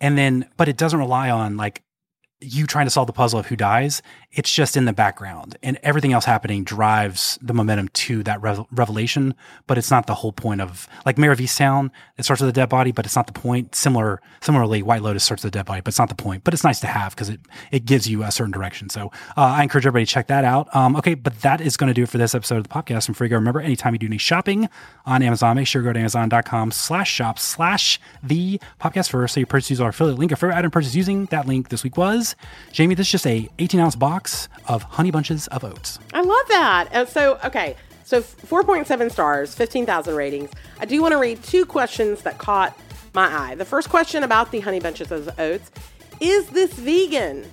and 0.00 0.16
then 0.16 0.48
but 0.56 0.66
it 0.66 0.78
doesn't 0.78 0.98
rely 0.98 1.28
on 1.28 1.58
like 1.58 1.82
you 2.42 2.66
trying 2.66 2.86
to 2.86 2.90
solve 2.90 3.06
the 3.06 3.12
puzzle 3.12 3.38
of 3.38 3.46
who 3.46 3.56
dies. 3.56 4.02
It's 4.32 4.52
just 4.52 4.76
in 4.76 4.86
the 4.86 4.92
background, 4.92 5.56
and 5.62 5.78
everything 5.82 6.12
else 6.12 6.24
happening 6.24 6.64
drives 6.64 7.38
the 7.42 7.52
momentum 7.52 7.88
to 7.88 8.22
that 8.22 8.40
rev- 8.40 8.64
revelation. 8.70 9.34
But 9.66 9.78
it's 9.78 9.90
not 9.90 10.06
the 10.06 10.14
whole 10.14 10.32
point 10.32 10.60
of 10.60 10.88
like 11.04 11.18
Mare 11.18 11.32
of 11.32 11.38
Easttown. 11.38 11.90
It 12.16 12.24
starts 12.24 12.40
with 12.40 12.50
a 12.50 12.52
dead 12.52 12.68
body, 12.68 12.92
but 12.92 13.04
it's 13.04 13.16
not 13.16 13.26
the 13.26 13.32
point. 13.32 13.74
Similar, 13.74 14.20
similarly, 14.40 14.82
White 14.82 15.02
Lotus 15.02 15.24
starts 15.24 15.44
with 15.44 15.54
a 15.54 15.58
dead 15.58 15.66
body, 15.66 15.80
but 15.82 15.90
it's 15.90 15.98
not 15.98 16.08
the 16.08 16.14
point. 16.14 16.44
But 16.44 16.54
it's 16.54 16.64
nice 16.64 16.80
to 16.80 16.86
have 16.86 17.14
because 17.14 17.28
it 17.28 17.40
it 17.70 17.84
gives 17.84 18.08
you 18.08 18.22
a 18.22 18.30
certain 18.30 18.52
direction. 18.52 18.88
So 18.88 19.12
uh, 19.36 19.42
I 19.42 19.62
encourage 19.62 19.86
everybody 19.86 20.06
to 20.06 20.10
check 20.10 20.28
that 20.28 20.44
out. 20.44 20.74
Um, 20.74 20.96
okay, 20.96 21.14
but 21.14 21.40
that 21.42 21.60
is 21.60 21.76
going 21.76 21.88
to 21.88 21.94
do 21.94 22.04
it 22.04 22.08
for 22.08 22.18
this 22.18 22.34
episode 22.34 22.56
of 22.56 22.62
the 22.64 22.68
Popcast 22.68 23.06
from 23.06 23.14
Frigo. 23.14 23.32
Remember, 23.32 23.60
anytime 23.60 23.92
you 23.94 23.98
do 23.98 24.06
any 24.06 24.18
shopping 24.18 24.68
on 25.04 25.22
Amazon, 25.22 25.56
make 25.56 25.66
sure 25.66 25.82
you 25.82 25.88
go 25.88 25.92
to 25.92 25.98
amazon.com 26.00 26.70
slash 26.70 27.10
shop 27.10 27.38
slash 27.38 28.00
the 28.22 28.60
podcast 28.80 29.10
first. 29.10 29.34
So 29.34 29.40
you 29.40 29.46
purchase 29.46 29.80
our 29.80 29.90
affiliate 29.90 30.18
link. 30.18 30.32
If 30.32 30.38
favorite 30.38 30.56
item 30.56 30.70
purchase 30.70 30.94
using 30.94 31.26
that 31.26 31.46
link 31.46 31.68
this 31.68 31.84
week 31.84 31.96
was 31.96 32.31
Jamie. 32.72 32.94
This 32.94 33.06
is 33.08 33.12
just 33.12 33.26
a 33.26 33.48
18 33.58 33.80
ounce 33.80 33.96
box 33.96 34.48
of 34.66 34.82
honey 34.82 35.10
bunches 35.10 35.46
of 35.48 35.64
oats. 35.64 35.98
I 36.12 36.22
love 36.22 36.48
that. 36.48 36.88
And 36.92 37.08
so, 37.08 37.38
okay, 37.44 37.76
so 38.04 38.20
4.7 38.20 39.10
stars, 39.10 39.54
15,000 39.54 40.14
ratings. 40.14 40.50
I 40.80 40.84
do 40.84 41.00
want 41.00 41.12
to 41.12 41.18
read 41.18 41.42
two 41.42 41.64
questions 41.64 42.22
that 42.22 42.38
caught 42.38 42.76
my 43.14 43.26
eye. 43.26 43.54
The 43.54 43.64
first 43.64 43.88
question 43.88 44.22
about 44.22 44.50
the 44.50 44.60
honey 44.60 44.80
bunches 44.80 45.10
of 45.10 45.38
oats 45.38 45.70
is 46.20 46.48
this 46.48 46.72
vegan? 46.74 47.50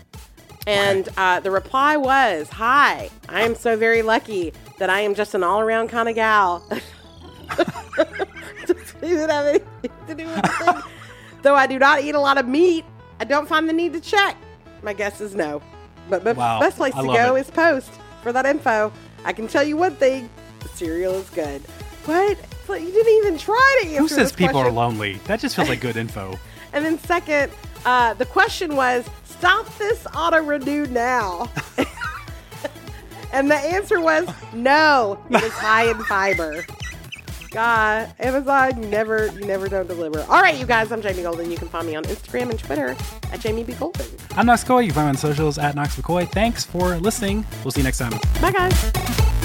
And 0.67 1.09
uh, 1.17 1.39
the 1.39 1.49
reply 1.49 1.97
was, 1.97 2.49
Hi, 2.49 3.09
I 3.27 3.41
am 3.41 3.55
so 3.55 3.75
very 3.75 4.01
lucky 4.01 4.53
that 4.77 4.89
I 4.89 5.01
am 5.01 5.15
just 5.15 5.33
an 5.33 5.43
all 5.43 5.59
around 5.59 5.87
kind 5.87 6.07
of 6.09 6.15
gal. 6.15 6.63
Doesn't 9.01 9.29
have 9.29 9.45
anything 9.47 9.91
to 10.07 10.15
do 10.15 10.27
with 10.27 10.41
the. 10.41 10.83
Though 11.41 11.55
I 11.55 11.67
do 11.67 11.79
not 11.79 12.03
eat 12.03 12.15
a 12.15 12.19
lot 12.19 12.37
of 12.37 12.47
meat, 12.47 12.83
I 13.19 13.23
don't 13.23 13.47
find 13.47 13.67
the 13.67 13.73
need 13.73 13.93
to 13.93 14.01
check. 14.01 14.35
My 14.81 14.93
guess 14.93 15.21
is 15.21 15.35
no. 15.35 15.61
But 16.09 16.23
the 16.23 16.33
Wow, 16.33 16.59
best 16.59 16.77
place 16.77 16.93
I 16.95 17.01
to 17.01 17.07
go 17.07 17.35
it. 17.35 17.41
is 17.41 17.51
post 17.51 17.91
for 18.23 18.31
that 18.33 18.45
info. 18.45 18.91
I 19.25 19.33
can 19.33 19.47
tell 19.47 19.63
you 19.63 19.77
one 19.77 19.95
thing: 19.95 20.29
the 20.61 20.69
cereal 20.69 21.13
is 21.15 21.29
good. 21.29 21.61
What? 22.05 22.37
Like 22.67 22.81
you 22.81 22.91
didn't 22.91 23.13
even 23.17 23.37
try 23.37 23.79
to 23.81 23.87
answer 23.89 23.99
Who 24.01 24.07
says 24.07 24.31
people 24.31 24.57
are 24.59 24.71
lonely? 24.71 25.13
That 25.25 25.39
just 25.39 25.55
feels 25.55 25.69
like 25.69 25.81
good 25.81 25.97
info. 26.05 26.37
And 26.73 26.85
then 26.85 26.99
second, 26.99 27.51
uh, 27.85 28.13
the 28.15 28.25
question 28.25 28.75
was, 28.75 29.05
"Stop 29.25 29.65
this 29.77 30.05
auto 30.15 30.41
renew 30.41 30.85
now." 30.87 31.49
and 33.33 33.49
the 33.49 33.55
answer 33.55 33.99
was 33.99 34.27
no. 34.53 35.19
It 35.29 35.43
is 35.43 35.51
high 35.53 35.89
in 35.89 35.97
fiber. 36.05 36.65
God, 37.51 38.13
Amazon, 38.19 38.81
you 38.83 38.89
never, 38.89 39.27
you 39.27 39.45
never 39.45 39.67
don't 39.67 39.87
deliver. 39.87 40.21
All 40.23 40.41
right, 40.41 40.55
you 40.55 40.65
guys, 40.65 40.91
I'm 40.91 41.01
Jamie 41.01 41.23
Golden. 41.23 41.49
You 41.49 41.57
can 41.57 41.67
find 41.67 41.87
me 41.87 41.95
on 41.95 42.03
Instagram 42.03 42.51
and 42.51 42.59
Twitter 42.59 42.95
at 43.31 43.39
Jamie 43.39 43.63
B 43.63 43.73
Golden. 43.73 44.05
I'm 44.35 44.45
Knox 44.45 44.63
McCoy. 44.63 44.81
You 44.83 44.89
can 44.89 44.95
find 44.95 45.05
me 45.07 45.09
on 45.09 45.17
socials 45.17 45.57
at 45.57 45.75
Knox 45.75 45.95
McCoy. 45.95 46.29
Thanks 46.29 46.63
for 46.63 46.95
listening. 46.97 47.45
We'll 47.63 47.71
see 47.71 47.81
you 47.81 47.85
next 47.85 47.97
time. 47.97 48.11
Bye, 48.41 48.51
guys. 48.51 49.38